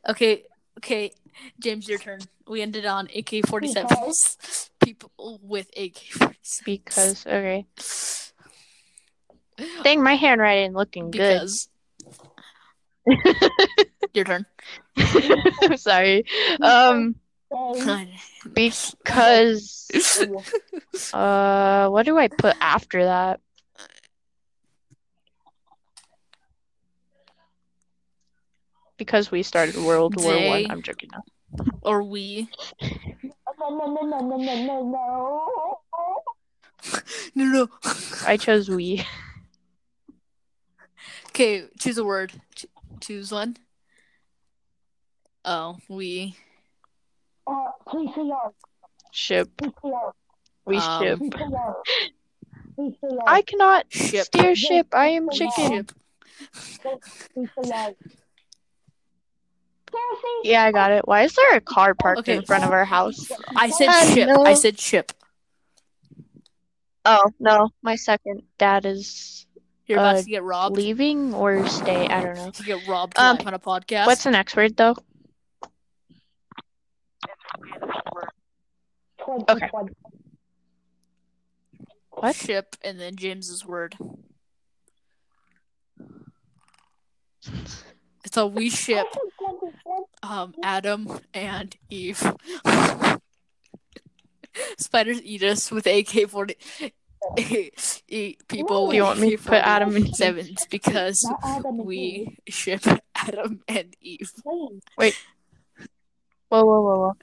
okay, 0.09 0.43
okay, 0.79 1.11
James, 1.59 1.87
your 1.87 1.99
turn. 1.99 2.19
We 2.47 2.61
ended 2.61 2.85
on 2.85 3.07
AK 3.15 3.47
forty 3.47 3.67
sevens. 3.69 4.69
People 4.83 5.39
with 5.41 5.69
AK 5.77 5.97
forty 6.11 6.37
sevens 6.41 6.61
Because 6.65 7.25
okay, 7.25 7.65
dang, 9.83 10.03
my 10.03 10.15
handwriting 10.15 10.73
looking 10.73 11.11
good. 11.11 11.49
your 14.13 14.25
turn. 14.25 14.45
I'm 14.97 15.77
sorry. 15.77 16.25
Um, 16.61 17.15
because 18.53 19.87
uh, 21.13 21.87
what 21.89 22.05
do 22.05 22.17
I 22.17 22.27
put 22.27 22.55
after 22.59 23.05
that? 23.05 23.39
Because 28.97 29.29
we 29.31 29.43
started 29.43 29.75
World 29.77 30.15
War 30.21 30.33
They- 30.33 30.49
One. 30.49 30.71
I'm 30.71 30.81
joking 30.81 31.09
now. 31.11 31.23
or 31.81 32.03
we. 32.03 32.49
no, 32.81 32.89
no, 33.69 33.85
no, 33.87 34.01
no, 34.01 34.19
no, 34.19 34.37
no, 34.37 34.37
no, 34.37 34.83
no. 34.83 35.79
No, 37.35 37.45
no. 37.53 37.67
I 38.25 38.37
chose 38.37 38.69
we. 38.69 39.05
Okay, 41.37 41.65
choose 41.79 41.99
a 41.99 42.03
word. 42.03 42.31
Ch- 42.55 42.65
choose 42.99 43.31
one. 43.31 43.57
Oh, 45.45 45.77
we. 45.87 46.35
Uh, 47.45 47.53
please 47.87 48.09
say. 48.15 48.23
Ship. 49.11 49.47
Please 49.55 49.71
say. 49.83 49.91
We 50.65 50.77
Um, 50.77 50.99
ship. 51.03 51.19
Please 51.19 51.33
say 51.33 51.45
yours. 51.51 51.75
Please 52.75 52.93
say 52.99 53.07
yours. 53.11 53.21
I 53.27 53.41
cannot 53.43 53.85
Ship. 53.93 54.25
steer 54.25 54.55
ship. 54.55 54.87
I 54.93 55.09
am 55.09 55.29
chicken. 55.29 55.51
Ship. 55.53 55.91
Please 57.35 57.49
say 57.55 57.69
yours. 57.69 57.95
Seriously? 59.91 60.29
Yeah, 60.43 60.63
I 60.63 60.71
got 60.71 60.91
it. 60.91 61.07
Why 61.07 61.21
is 61.21 61.35
there 61.35 61.55
a 61.55 61.61
car 61.61 61.93
parked 61.93 62.21
Okay. 62.21 62.37
in 62.37 62.45
front 62.45 62.63
of 62.63 62.71
our 62.71 62.83
house? 62.83 63.31
I 63.55 63.69
said 63.69 63.89
Uh, 63.89 64.05
ship. 64.07 64.27
no. 64.27 64.43
I 64.43 64.55
said 64.55 64.79
ship. 64.79 65.11
Oh 67.05 67.29
no, 67.39 67.69
my 67.83 67.95
second 67.95 68.41
dad 68.57 68.87
is 68.87 69.45
You're 69.87 69.99
about 69.99 70.15
Uh, 70.17 70.21
to 70.21 70.29
get 70.29 70.43
robbed. 70.43 70.75
leaving 70.75 71.33
or 71.33 71.65
stay. 71.67 72.07
I 72.07 72.21
don't 72.21 72.35
know. 72.35 72.51
To 72.51 72.63
get 72.63 72.85
robbed 72.87 73.17
Um, 73.17 73.37
on 73.45 73.53
a 73.53 73.59
podcast. 73.59 74.05
What's 74.05 74.23
the 74.23 74.31
next 74.31 74.55
word 74.55 74.75
though? 74.75 74.95
Okay. 79.49 79.69
What? 82.11 82.35
Ship 82.35 82.75
and 82.83 82.99
then 82.99 83.15
James's 83.15 83.65
word. 83.65 83.95
So 88.31 88.47
we 88.47 88.69
ship 88.69 89.05
um 90.21 90.53
Adam 90.63 91.19
and 91.33 91.75
Eve. 91.89 92.21
Spiders 94.77 95.21
eat 95.23 95.43
us 95.43 95.71
with 95.71 95.85
AK 95.87 96.27
forty. 96.29 96.55
Eat 98.07 98.47
people. 98.47 98.89
Do 98.89 98.95
you 98.95 99.03
want 99.03 99.19
me 99.19 99.35
to 99.35 99.41
put 99.41 99.55
Adam 99.55 99.95
and 99.95 100.15
sevens 100.15 100.65
because 100.69 101.23
Not 101.23 101.39
Adam 101.43 101.79
Eve. 101.81 101.85
we 101.85 102.37
ship 102.47 102.81
Adam 103.15 103.61
and 103.67 103.95
Eve. 104.01 104.31
Wait. 104.97 105.17
Whoa, 106.49 106.63
whoa, 106.63 106.81
whoa, 106.81 106.97
whoa. 106.99 107.13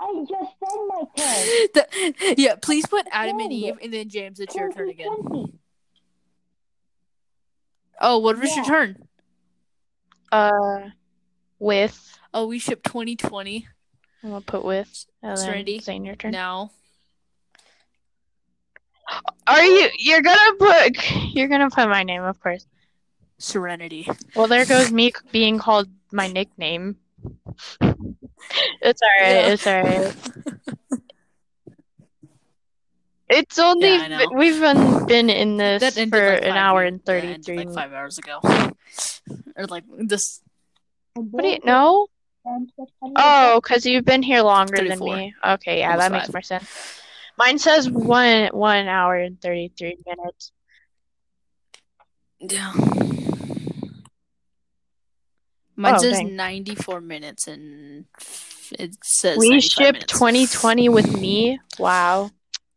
I 0.00 0.24
just 0.28 0.52
said 0.58 0.78
my 0.88 1.02
turn. 1.16 1.68
The- 1.74 2.34
yeah, 2.36 2.56
please 2.60 2.86
put 2.86 3.06
Adam 3.12 3.38
and 3.38 3.52
Eve, 3.52 3.78
and 3.82 3.92
then 3.92 4.08
James, 4.08 4.40
it's 4.40 4.54
your 4.54 4.72
turn 4.72 4.88
again. 4.88 5.08
Oh, 8.00 8.18
what 8.18 8.38
was 8.40 8.54
your 8.56 8.64
turn? 8.64 8.96
Uh, 10.32 10.88
with. 11.60 12.18
Oh, 12.34 12.46
we 12.46 12.58
ship 12.58 12.82
2020 12.82 13.68
I'm 14.22 14.30
gonna 14.30 14.40
put 14.40 14.64
with. 14.64 15.06
And 15.22 15.38
Serenity. 15.38 15.80
Zane, 15.80 16.04
your 16.04 16.16
turn. 16.16 16.32
now. 16.32 16.70
Are 19.46 19.64
you? 19.64 19.90
You're 19.98 20.22
gonna 20.22 20.56
put. 20.58 21.34
You're 21.34 21.48
gonna 21.48 21.70
put 21.70 21.88
my 21.88 22.02
name, 22.02 22.22
of 22.22 22.40
course. 22.40 22.66
Serenity. 23.38 24.08
Well, 24.36 24.46
there 24.46 24.64
goes 24.64 24.92
me 24.92 25.12
being 25.32 25.58
called 25.58 25.88
my 26.12 26.28
nickname. 26.28 26.96
It's 27.80 29.00
alright. 29.02 29.34
Yeah. 29.34 29.46
It's 29.48 29.66
alright. 29.66 30.16
It's 33.32 33.58
only 33.58 33.88
Yeah, 33.88 34.26
we've 34.34 34.60
been, 34.60 35.06
been 35.06 35.30
in 35.30 35.56
this 35.56 35.80
That 35.80 35.94
for 36.10 36.34
like 36.34 36.42
an 36.44 36.56
hour 36.58 36.82
and 36.82 37.00
ended, 37.08 37.44
33 37.46 37.56
like 37.56 37.74
five 37.74 37.92
hours 37.94 38.18
ago, 38.18 38.40
or 39.56 39.66
like 39.68 39.84
this. 39.96 40.42
What 41.14 41.42
do 41.42 41.48
you 41.48 41.58
know? 41.64 42.08
Oh, 42.44 43.60
because 43.62 43.86
you've 43.86 44.04
been 44.04 44.22
here 44.22 44.42
longer 44.42 44.88
than 44.88 44.98
me. 44.98 45.34
Okay, 45.44 45.78
yeah, 45.80 45.96
that 45.96 46.12
makes 46.12 46.32
more 46.32 46.42
sense. 46.42 46.68
Mine 47.38 47.58
says 47.58 47.88
one 47.88 48.48
one 48.48 48.88
hour 48.88 49.16
and 49.16 49.40
33 49.40 49.96
minutes. 50.06 50.52
Yeah. 52.40 52.72
Mine 55.76 55.94
Oh, 55.94 55.98
says 55.98 56.18
dang. 56.18 56.36
94 56.36 57.00
minutes, 57.00 57.46
and 57.48 58.04
it 58.78 58.94
says 59.02 59.38
We 59.38 59.50
95 59.50 59.70
shipped 59.72 60.08
2020 60.08 60.88
with 60.88 61.16
me. 61.16 61.58
Wow. 61.78 62.30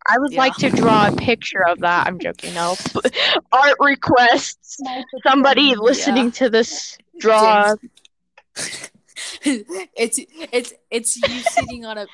I 0.08 0.20
would 0.20 0.32
Yeah. 0.32 0.40
like 0.40 0.56
to 0.58 0.70
draw 0.70 1.08
a 1.08 1.12
picture 1.12 1.68
of 1.68 1.80
that. 1.80 2.06
I'm 2.08 2.20
joking. 2.20 2.54
No. 2.54 2.76
Art 3.52 3.76
requests. 3.80 4.78
Somebody 5.26 5.76
listening 5.76 6.32
to 6.34 6.50
this 6.50 6.98
draw. 7.20 7.74
it's 9.44 10.20
it's 10.52 10.74
it's 10.92 11.18
you 11.18 11.40
sitting 11.42 11.86
on 11.86 11.98
a 11.98 12.08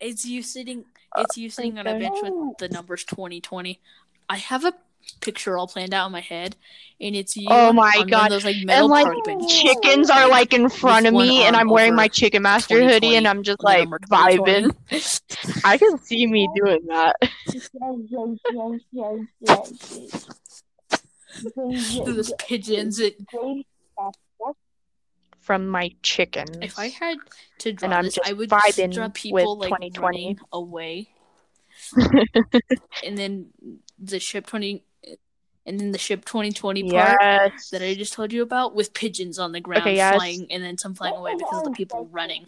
it's 0.00 0.24
you 0.24 0.42
sitting 0.42 0.84
it's 1.18 1.36
you 1.36 1.50
sitting 1.50 1.78
on 1.78 1.86
a 1.86 1.98
bench 1.98 2.18
with 2.22 2.58
the 2.58 2.68
numbers 2.68 3.04
2020 3.04 3.80
i 4.28 4.36
have 4.36 4.64
a 4.64 4.72
picture 5.20 5.56
all 5.56 5.66
planned 5.66 5.94
out 5.94 6.06
in 6.06 6.12
my 6.12 6.20
head 6.20 6.56
and 7.00 7.16
it's 7.16 7.34
you 7.36 7.46
Oh 7.50 7.72
my 7.72 7.90
on 7.94 8.00
one 8.00 8.08
God. 8.08 8.30
those 8.30 8.44
like 8.44 8.56
metal 8.64 8.94
And 8.94 9.26
like 9.26 9.48
chickens 9.48 10.10
are 10.10 10.28
like 10.28 10.52
in 10.52 10.68
front 10.68 11.06
of 11.06 11.14
me, 11.14 11.42
and 11.44 11.56
I'm 11.56 11.68
wearing 11.68 11.94
my 11.94 12.08
Chicken 12.08 12.42
Master 12.42 12.86
hoodie, 12.86 13.16
and 13.16 13.26
I'm 13.26 13.42
just 13.42 13.62
like 13.62 13.88
vibing. 13.88 14.74
I 15.64 15.78
can 15.78 15.98
see 15.98 16.26
me 16.26 16.48
doing 16.54 16.86
that. 16.88 17.16
Pigeons 22.46 22.98
it, 23.00 23.16
James, 23.30 23.30
that's 23.30 23.32
what 23.32 23.79
From 25.50 25.66
my 25.66 25.90
chickens. 26.02 26.58
if 26.62 26.78
i 26.78 26.86
had 26.86 27.18
to 27.58 27.72
draw 27.72 27.90
I'm 27.90 28.04
this 28.04 28.14
just 28.14 28.28
i 28.28 28.32
would 28.32 28.50
vibing 28.50 28.94
draw 28.94 29.06
with 29.06 29.14
people 29.14 29.58
like 29.58 29.70
2020. 29.70 30.00
running 30.00 30.38
away 30.52 31.08
and 33.04 33.18
then 33.18 33.46
the 33.98 34.20
ship 34.20 34.46
20 34.46 34.84
and 35.66 35.80
then 35.80 35.90
the 35.90 35.98
ship 35.98 36.24
2020 36.24 36.90
part 36.90 37.18
yes. 37.20 37.70
that 37.70 37.82
I 37.82 37.94
just 37.94 38.12
told 38.12 38.32
you 38.32 38.42
about 38.42 38.74
with 38.74 38.94
pigeons 38.94 39.38
on 39.38 39.52
the 39.52 39.60
ground 39.60 39.82
Okay, 39.82 39.96
yes. 39.96 40.16
flying 40.16 40.46
and 40.50 40.62
then 40.62 40.78
some 40.78 40.94
flying 40.94 41.14
away 41.14 41.34
because 41.36 41.58
of 41.58 41.64
the 41.64 41.70
people 41.70 42.08
running. 42.10 42.46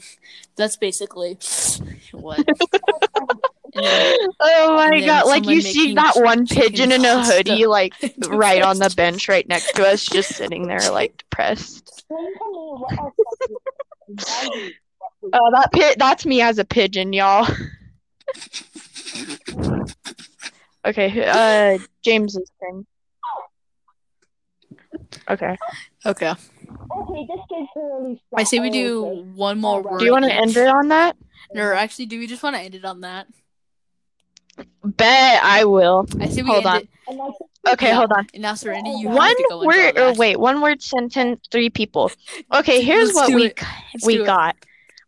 That's 0.56 0.76
basically 0.76 1.38
what. 2.12 2.44
And 3.74 3.84
then 3.84 4.16
Oh 4.40 4.76
my 4.76 5.00
god! 5.00 5.26
Like 5.26 5.46
you 5.46 5.60
see 5.62 5.94
that 5.94 6.14
one 6.16 6.46
pigeon 6.46 6.92
in 6.92 7.04
a 7.04 7.14
pasta. 7.14 7.36
hoodie, 7.36 7.66
like 7.66 7.94
right 8.28 8.62
on 8.62 8.78
the 8.78 8.92
bench, 8.96 9.28
right 9.28 9.48
next 9.48 9.72
to 9.76 9.86
us, 9.86 10.04
just 10.04 10.34
sitting 10.34 10.66
there, 10.66 10.90
like 10.90 11.16
depressed. 11.30 11.88
Explain 11.88 12.34
to 12.34 12.44
me 12.50 12.58
what 12.78 12.98
else 12.98 13.14
that 14.08 14.54
is. 14.56 14.72
Oh, 15.32 15.50
that 15.52 15.72
pit. 15.72 15.98
That's 15.98 16.26
me 16.26 16.42
as 16.42 16.58
a 16.58 16.64
pigeon, 16.64 17.12
y'all. 17.12 17.46
okay. 20.84 21.24
Uh, 21.26 21.78
James's 22.02 22.50
turn. 22.60 22.86
Okay. 25.30 25.56
Okay. 26.04 26.34
Okay, 26.96 27.26
this 27.28 27.40
kid's 27.48 27.68
really 27.76 28.22
I 28.34 28.42
say 28.44 28.58
we 28.58 28.70
do 28.70 29.24
one 29.34 29.58
more 29.60 29.82
word. 29.82 30.00
Do 30.00 30.04
you 30.04 30.12
want 30.12 30.24
to 30.24 30.32
end 30.32 30.56
it 30.56 30.68
on 30.68 30.88
that? 30.88 31.16
Or 31.54 31.74
actually, 31.74 32.06
do 32.06 32.18
we 32.18 32.26
just 32.26 32.42
want 32.42 32.56
to 32.56 32.62
end 32.62 32.74
it 32.74 32.84
on 32.84 33.02
that? 33.02 33.26
Bet 34.84 35.42
I 35.42 35.64
will. 35.64 36.06
I 36.20 36.26
we 36.26 36.42
Hold 36.42 36.66
on. 36.66 36.82
it. 36.82 36.88
And 37.08 37.20
I 37.20 37.24
think 37.26 37.36
Okay, 37.72 37.88
Yeah. 37.88 37.94
hold 37.94 38.12
on. 38.12 38.26
And 38.34 38.42
now, 38.42 38.54
Serenity, 38.54 38.96
you 38.98 39.08
One 39.08 39.28
have 39.28 39.36
to 39.36 39.46
go 39.48 39.64
word 39.64 39.98
or 39.98 40.12
wait, 40.14 40.36
one 40.36 40.60
word 40.60 40.82
sentence, 40.82 41.40
three 41.50 41.70
people. 41.70 42.10
Okay, 42.52 42.82
here's 42.82 43.14
Let's 43.14 43.30
what 43.30 43.34
we 43.34 43.52
we 44.04 44.22
it. 44.22 44.26
got. 44.26 44.56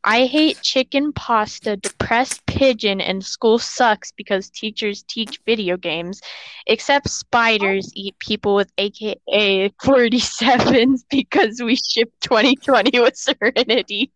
I 0.07 0.27
hate 0.27 0.61
chicken 0.61 1.13
pasta, 1.15 1.77
depressed 1.77 2.45
pigeon, 2.47 3.01
and 3.01 3.25
school 3.25 3.59
sucks 3.59 4.13
because 4.13 4.51
teachers 4.51 5.03
teach 5.03 5.41
video 5.47 5.77
games. 5.77 6.21
Except 6.67 7.09
spiders 7.09 7.87
oh. 7.89 7.93
eat 7.97 8.19
people 8.19 8.55
with 8.55 8.71
AKA 8.79 9.71
47s 9.83 11.05
because 11.11 11.63
we 11.63 11.77
ship 11.77 12.13
2020 12.21 13.01
with 13.01 13.17
Serenity. 13.17 14.13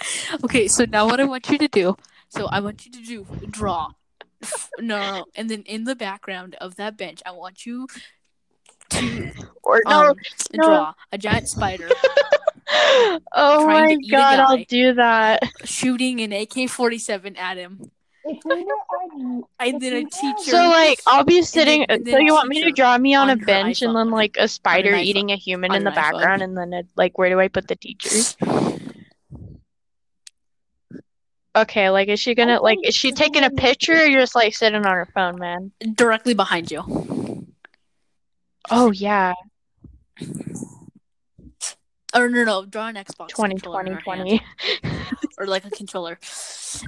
Okay, 0.44 0.68
so 0.68 0.84
now 0.86 1.06
what 1.06 1.20
I 1.20 1.24
want 1.24 1.48
you 1.50 1.58
to 1.58 1.68
do, 1.68 1.96
so 2.28 2.46
I 2.46 2.60
want 2.60 2.86
you 2.86 2.92
to 2.92 3.02
do 3.02 3.26
draw. 3.50 3.90
No, 4.78 4.98
no, 4.98 5.12
no, 5.18 5.24
and 5.34 5.50
then 5.50 5.62
in 5.62 5.84
the 5.84 5.94
background 5.94 6.54
of 6.60 6.76
that 6.76 6.96
bench, 6.96 7.20
I 7.26 7.32
want 7.32 7.66
you 7.66 7.86
to 8.90 9.32
or 9.62 9.82
no. 9.86 10.10
um, 10.10 10.16
no. 10.54 10.64
draw 10.64 10.94
a 11.12 11.18
giant 11.18 11.48
spider 11.48 11.88
oh 13.34 13.66
my 13.66 13.94
to 13.94 14.00
eat 14.00 14.08
a 14.08 14.10
god, 14.10 14.38
I'll 14.40 14.64
do 14.64 14.94
that. 14.94 15.42
shooting 15.64 16.20
an 16.20 16.32
AK-47 16.32 17.38
at 17.38 17.56
him, 17.58 17.90
If 18.24 18.38
we 18.44 18.66
and 19.58 19.80
then 19.80 19.92
a 19.92 20.04
teacher. 20.04 20.50
So 20.50 20.68
like 20.68 21.00
I'll 21.06 21.24
be 21.24 21.42
sitting. 21.42 21.84
and 21.84 22.06
so 22.06 22.10
then 22.12 22.26
you 22.26 22.32
want 22.32 22.48
me 22.48 22.62
to 22.64 22.70
draw 22.72 22.96
me 22.98 23.14
on, 23.14 23.28
a 23.28 23.32
on 23.32 23.38
her 23.38 23.46
bench 23.46 23.82
and 23.82 23.94
then 23.94 24.10
like 24.10 24.36
a 24.38 24.48
spider 24.48 24.92
iPhone. 24.92 25.02
eating 25.04 25.30
a 25.30 25.36
human 25.36 25.72
On 25.72 25.76
in 25.76 25.84
the 25.84 25.90
an 25.90 25.92
iPhone. 25.92 25.94
background, 25.94 26.42
and 26.42 26.56
then 26.56 26.72
it, 26.72 26.86
like 26.96 27.18
where 27.18 27.28
do 27.28 27.40
I 27.40 27.48
put 27.48 27.68
the 27.68 27.76
teachers? 27.76 28.36
Okay, 31.62 31.90
like 31.90 32.08
is 32.08 32.20
she 32.20 32.34
gonna 32.34 32.58
oh, 32.58 32.62
like 32.62 32.78
oh, 32.84 32.88
is 32.88 32.94
she 32.94 33.12
taking 33.12 33.44
a 33.44 33.50
picture 33.50 33.94
or 33.94 34.04
you're 34.04 34.20
just 34.20 34.34
like 34.34 34.54
sitting 34.54 34.84
on 34.84 34.92
her 34.92 35.08
phone, 35.14 35.38
man? 35.38 35.72
directly 35.94 36.34
behind 36.34 36.70
you. 36.70 36.82
Oh 38.70 38.92
yeah, 38.92 39.34
Or 42.14 42.28
no, 42.28 42.44
no, 42.44 42.64
draw 42.64 42.88
an 42.88 42.96
Xbox 42.96 43.28
20, 43.28 43.54
controller 43.54 43.84
20, 43.84 44.02
20. 44.02 44.42
or 45.38 45.46
like 45.46 45.64
a 45.64 45.70
controller. 45.70 46.18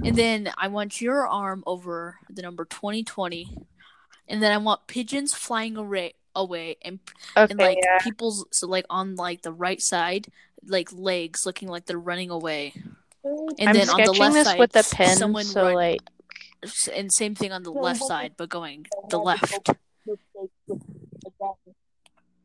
And 0.04 0.16
then 0.16 0.50
I 0.58 0.68
want 0.68 1.00
your 1.00 1.26
arm 1.28 1.62
over 1.66 2.18
the 2.28 2.42
number 2.42 2.64
2020. 2.64 3.56
And 4.28 4.42
then 4.42 4.52
I 4.52 4.56
want 4.58 4.86
pigeons 4.86 5.34
flying 5.34 5.76
away 5.76 6.14
away 6.34 6.76
and, 6.80 6.98
Okay, 7.36 7.50
and 7.50 7.58
like 7.58 7.78
yeah. 7.82 7.98
people's 7.98 8.46
so 8.52 8.66
like 8.66 8.86
on 8.88 9.16
like 9.16 9.42
the 9.42 9.52
right 9.52 9.80
side, 9.80 10.26
like 10.66 10.88
legs 10.92 11.46
looking 11.46 11.68
like 11.68 11.86
they're 11.86 11.98
running 11.98 12.30
away. 12.30 12.74
Mm-hmm. 13.24 13.54
And 13.58 13.68
I'm 13.68 13.74
then 13.76 13.88
on 13.88 13.96
the 13.96 14.04
sketching 14.04 14.20
left 14.20 14.34
this 14.34 14.46
side, 14.48 14.58
with 14.58 14.76
a 14.76 14.94
pen, 14.94 15.16
someone 15.16 15.44
so 15.44 15.66
run- 15.66 15.74
like 15.74 16.00
and 16.94 17.12
same 17.12 17.34
thing 17.34 17.52
on 17.52 17.62
the 17.62 17.70
left 17.70 18.00
mm-hmm. 18.00 18.06
side, 18.08 18.34
but 18.36 18.48
going 18.48 18.86
the 19.10 19.18
left. 19.18 19.42
mistake 19.42 19.76
with 20.06 20.20
exactly. 21.26 21.74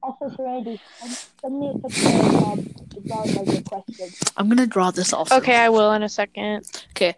Also, 0.03 0.29
Serenity, 0.35 0.79
send- 0.99 1.27
send 1.41 1.59
me 1.59 1.69
a 1.69 1.89
picture 1.89 2.07
of 2.07 2.57
the 2.89 3.01
dog 3.07 3.27
I 3.27 3.55
requested. 3.55 4.13
I'm 4.37 4.49
gonna 4.49 4.67
draw 4.67 4.91
this 4.91 5.13
also. 5.13 5.35
okay, 5.37 5.55
I 5.55 5.69
will 5.69 5.91
in 5.93 6.03
a 6.03 6.09
second. 6.09 6.65
Okay. 6.91 7.15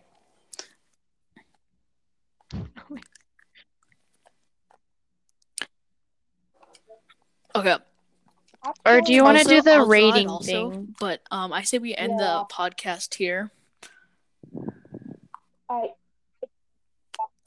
Okay. 7.55 7.75
Or 8.85 9.01
do 9.01 9.13
you 9.13 9.23
want 9.23 9.37
to 9.39 9.43
do 9.43 9.61
the 9.61 9.71
I'll 9.71 9.85
draw 9.85 9.85
it 9.85 9.89
rating 9.89 10.29
also, 10.29 10.71
thing? 10.71 10.95
But 10.99 11.21
um, 11.31 11.51
I 11.53 11.63
say 11.63 11.77
we 11.79 11.95
end 11.95 12.13
Yeah. 12.19 12.43
the 12.47 12.53
podcast 12.53 13.15
here. 13.15 13.51
Alright, 15.69 15.91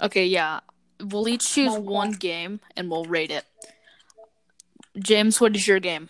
Okay, 0.00 0.26
yeah. 0.26 0.60
We'll 1.00 1.28
each 1.28 1.48
choose 1.48 1.72
Minecraft. 1.74 1.82
one 1.82 2.12
game 2.12 2.60
and 2.76 2.90
we'll 2.90 3.04
rate 3.04 3.30
it. 3.30 3.44
James, 4.98 5.40
what 5.40 5.54
is 5.56 5.66
your 5.66 5.80
game? 5.80 6.08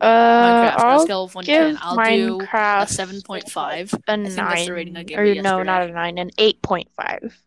Uh, 0.00 0.06
Minecraft. 0.06 0.78
On 0.80 0.86
a 0.86 0.92
I'll 0.92 0.98
scale 1.00 1.24
of 1.24 1.34
one 1.34 1.44
give 1.44 1.76
ten, 1.76 1.78
I'll 1.80 1.94
do 1.96 2.00
a 2.40 2.46
Minecraft 2.46 2.88
seven 2.88 3.22
point 3.22 3.48
five. 3.50 3.92
a 3.94 3.98
think 3.98 4.24
that's 4.36 4.66
the 4.66 4.72
rating 4.72 4.96
I 4.96 5.00
nine, 5.00 5.06
gave 5.06 5.18
or 5.18 5.24
it 5.24 5.42
no, 5.42 5.62
not 5.62 5.88
a 5.88 5.92
nine, 5.92 6.18
an 6.18 6.30
eight 6.38 6.60
point 6.62 6.88
five. 6.96 7.38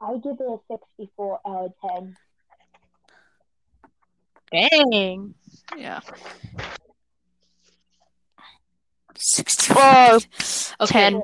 I 0.00 0.12
give 0.18 0.34
it 0.38 0.46
a 0.46 0.58
64 0.70 1.40
out 1.44 1.64
of 1.82 1.90
10. 1.96 2.16
Dang. 4.52 5.34
Yeah. 5.76 6.00
Sixty. 9.16 9.72
Oh, 9.76 10.18
okay. 10.80 11.10
10. 11.10 11.22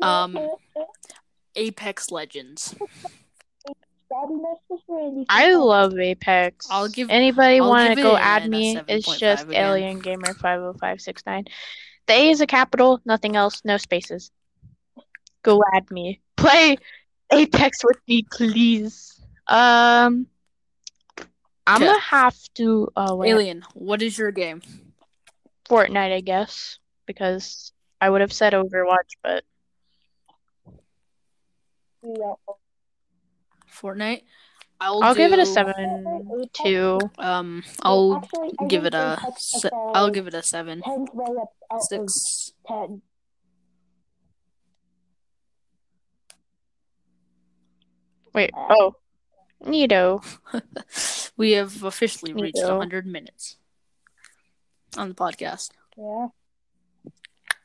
Um, 0.00 0.38
Apex 1.56 2.10
Legends. 2.10 2.74
Daddy, 4.10 4.34
that's 4.42 4.60
just 4.68 4.82
Randy. 4.88 5.26
I 5.28 5.52
love 5.54 5.98
Apex. 5.98 6.66
I'll 6.70 6.88
give- 6.88 7.10
Anybody 7.10 7.60
want 7.60 7.96
to 7.96 8.02
go 8.02 8.16
add 8.16 8.48
me? 8.48 8.76
It's 8.88 9.06
just 9.18 9.44
again. 9.44 9.64
Alien 9.64 9.98
Gamer 10.00 10.34
five 10.34 10.60
oh 10.60 10.74
five 10.80 11.00
six 11.00 11.22
nine. 11.26 11.44
The 12.06 12.14
A 12.14 12.30
is 12.30 12.40
a 12.40 12.46
capital, 12.46 13.00
nothing 13.04 13.36
else, 13.36 13.62
no 13.64 13.76
spaces. 13.76 14.30
Go 15.42 15.62
add 15.74 15.90
me. 15.90 16.20
Play 16.36 16.76
Apex 17.32 17.84
with 17.84 17.98
me, 18.08 18.26
please. 18.30 19.20
Um, 19.46 20.26
I'm 21.70 21.80
gonna 21.80 22.00
have 22.00 22.36
to. 22.56 22.88
Oh 22.96 23.16
wait, 23.16 23.30
Alien. 23.30 23.64
What 23.74 24.02
is 24.02 24.18
your 24.18 24.32
game? 24.32 24.60
Fortnite, 25.68 26.12
I 26.12 26.20
guess, 26.20 26.78
because 27.06 27.72
I 28.00 28.10
would 28.10 28.20
have 28.22 28.32
said 28.32 28.54
Overwatch, 28.54 29.16
but 29.22 29.44
Yeah. 32.02 32.34
Fortnite. 33.72 34.22
I'll, 34.82 35.04
I'll 35.04 35.14
give 35.14 35.32
it 35.32 35.38
a 35.38 35.46
seven 35.46 36.48
two. 36.54 36.98
Um, 37.18 37.62
I'll 37.82 38.16
Actually, 38.16 38.68
give 38.68 38.86
it 38.86 38.94
a. 38.94 39.18
Apex 39.20 39.44
Se- 39.44 39.58
is, 39.58 39.64
uh, 39.66 39.76
I'll 39.76 40.10
give 40.10 40.26
it 40.26 40.34
a 40.34 40.42
seven. 40.42 40.80
10's 40.80 41.10
right 41.12 41.36
up 41.40 41.52
out 41.70 41.76
of 41.78 41.82
Six. 41.82 42.52
10. 42.66 43.02
Wait, 48.32 48.50
oh, 48.56 48.94
Neato. 49.64 50.24
we 51.36 51.52
have 51.52 51.82
officially 51.84 52.32
Me 52.32 52.42
reached 52.42 52.58
too. 52.58 52.68
100 52.68 53.06
minutes 53.06 53.56
on 54.96 55.08
the 55.08 55.14
podcast. 55.14 55.70
Yeah. 55.96 56.28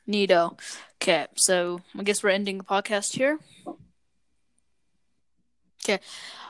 Neato. 0.08 0.58
Okay, 0.96 1.26
so 1.34 1.80
I 1.98 2.02
guess 2.02 2.22
we're 2.22 2.30
ending 2.30 2.58
the 2.58 2.64
podcast 2.64 3.14
here. 3.14 3.38
Okay, 5.88 6.00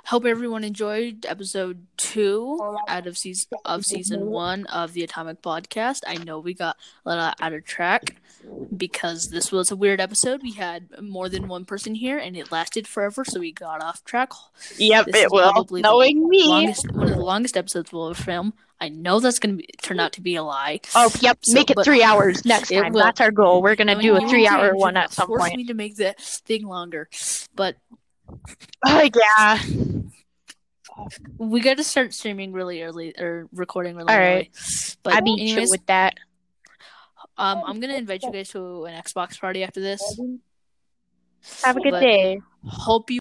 hope 0.07 0.25
everyone 0.25 0.65
enjoyed 0.65 1.27
episode 1.29 1.87
two 1.99 2.59
out 2.89 3.07
of 3.07 3.19
season 3.19 3.51
of 3.67 3.85
season 3.85 4.31
one 4.31 4.65
of 4.69 4.95
the 4.95 5.05
Atomic 5.05 5.43
Podcast. 5.43 6.01
I 6.07 6.15
know 6.15 6.39
we 6.39 6.55
got 6.55 6.79
a 7.05 7.11
little 7.11 7.33
out 7.39 7.53
of 7.53 7.63
track 7.67 8.17
because 8.75 9.29
this 9.29 9.53
was 9.53 9.71
a 9.71 9.77
weird 9.77 10.01
episode. 10.01 10.43
We 10.43 10.53
had 10.53 10.89
more 11.03 11.29
than 11.29 11.49
one 11.49 11.67
person 11.67 11.95
here, 11.95 12.17
and 12.17 12.35
it 12.35 12.51
lasted 12.51 12.89
forever, 12.89 13.27
so 13.27 13.39
we 13.41 13.53
got 13.53 13.83
off 13.83 14.03
track. 14.07 14.33
Yep, 14.79 15.05
This 15.05 15.25
it 15.25 15.31
will. 15.31 15.53
probably 15.53 15.83
Knowing 15.83 16.27
me. 16.31 16.49
Longest, 16.49 16.91
one 16.93 17.09
of 17.11 17.17
the 17.17 17.21
longest 17.21 17.59
episodes 17.59 17.93
we'll 17.93 18.09
ever 18.09 18.15
film. 18.15 18.55
I 18.81 18.89
know 18.89 19.21
that's 19.21 19.39
going 19.39 19.59
to 19.59 19.67
turn 19.83 20.01
out 20.01 20.15
to 20.15 20.23
be 20.23 20.37
a 20.37 20.43
lie. 20.43 20.81
Oh, 20.95 21.13
yep. 21.21 21.41
So, 21.43 21.53
make 21.53 21.71
it 21.71 21.77
three 21.85 22.03
hours 22.03 22.43
next 22.47 22.71
time. 22.71 22.95
will. 22.95 23.03
That's 23.03 23.21
our 23.21 23.31
goal. 23.31 23.61
We're 23.61 23.77
gonna 23.77 24.01
do 24.01 24.17
a 24.17 24.27
three-hour 24.27 24.77
one 24.77 24.97
at 24.97 25.13
some 25.13 25.29
gonna 25.29 25.41
force 25.41 25.55
me 25.55 25.65
to 25.65 25.75
make 25.75 25.97
the 25.97 26.15
thing 26.19 26.67
longer, 26.67 27.11
but 27.55 27.77
Oh 28.85 29.09
yeah. 29.15 29.59
we 31.39 31.61
got 31.61 31.77
to 31.77 31.85
start 31.85 32.15
streaming 32.15 32.53
really 32.53 32.83
early 32.83 33.15
or 33.19 33.49
recording 33.53 33.97
really 33.97 34.13
All 34.13 34.19
early. 34.19 34.35
right. 34.35 34.51
But 35.03 35.15
I'd 35.15 35.25
be 35.25 35.37
anyways, 35.41 35.71
with 35.71 35.85
that. 35.87 36.15
um, 37.37 37.63
I'm 37.67 37.81
gonna 37.81 37.95
invite 37.95 38.23
you 38.23 38.33
guys 38.33 38.51
to 38.51 38.85
an 38.87 38.95
Xbox 39.03 39.39
party 39.39 39.63
after 39.63 39.81
this. 39.81 40.19
Have 41.65 41.77
a 41.77 41.81
good 41.81 41.93
but- 41.93 42.01
day. 42.01 42.41
Hope 42.65 43.11
you. 43.11 43.15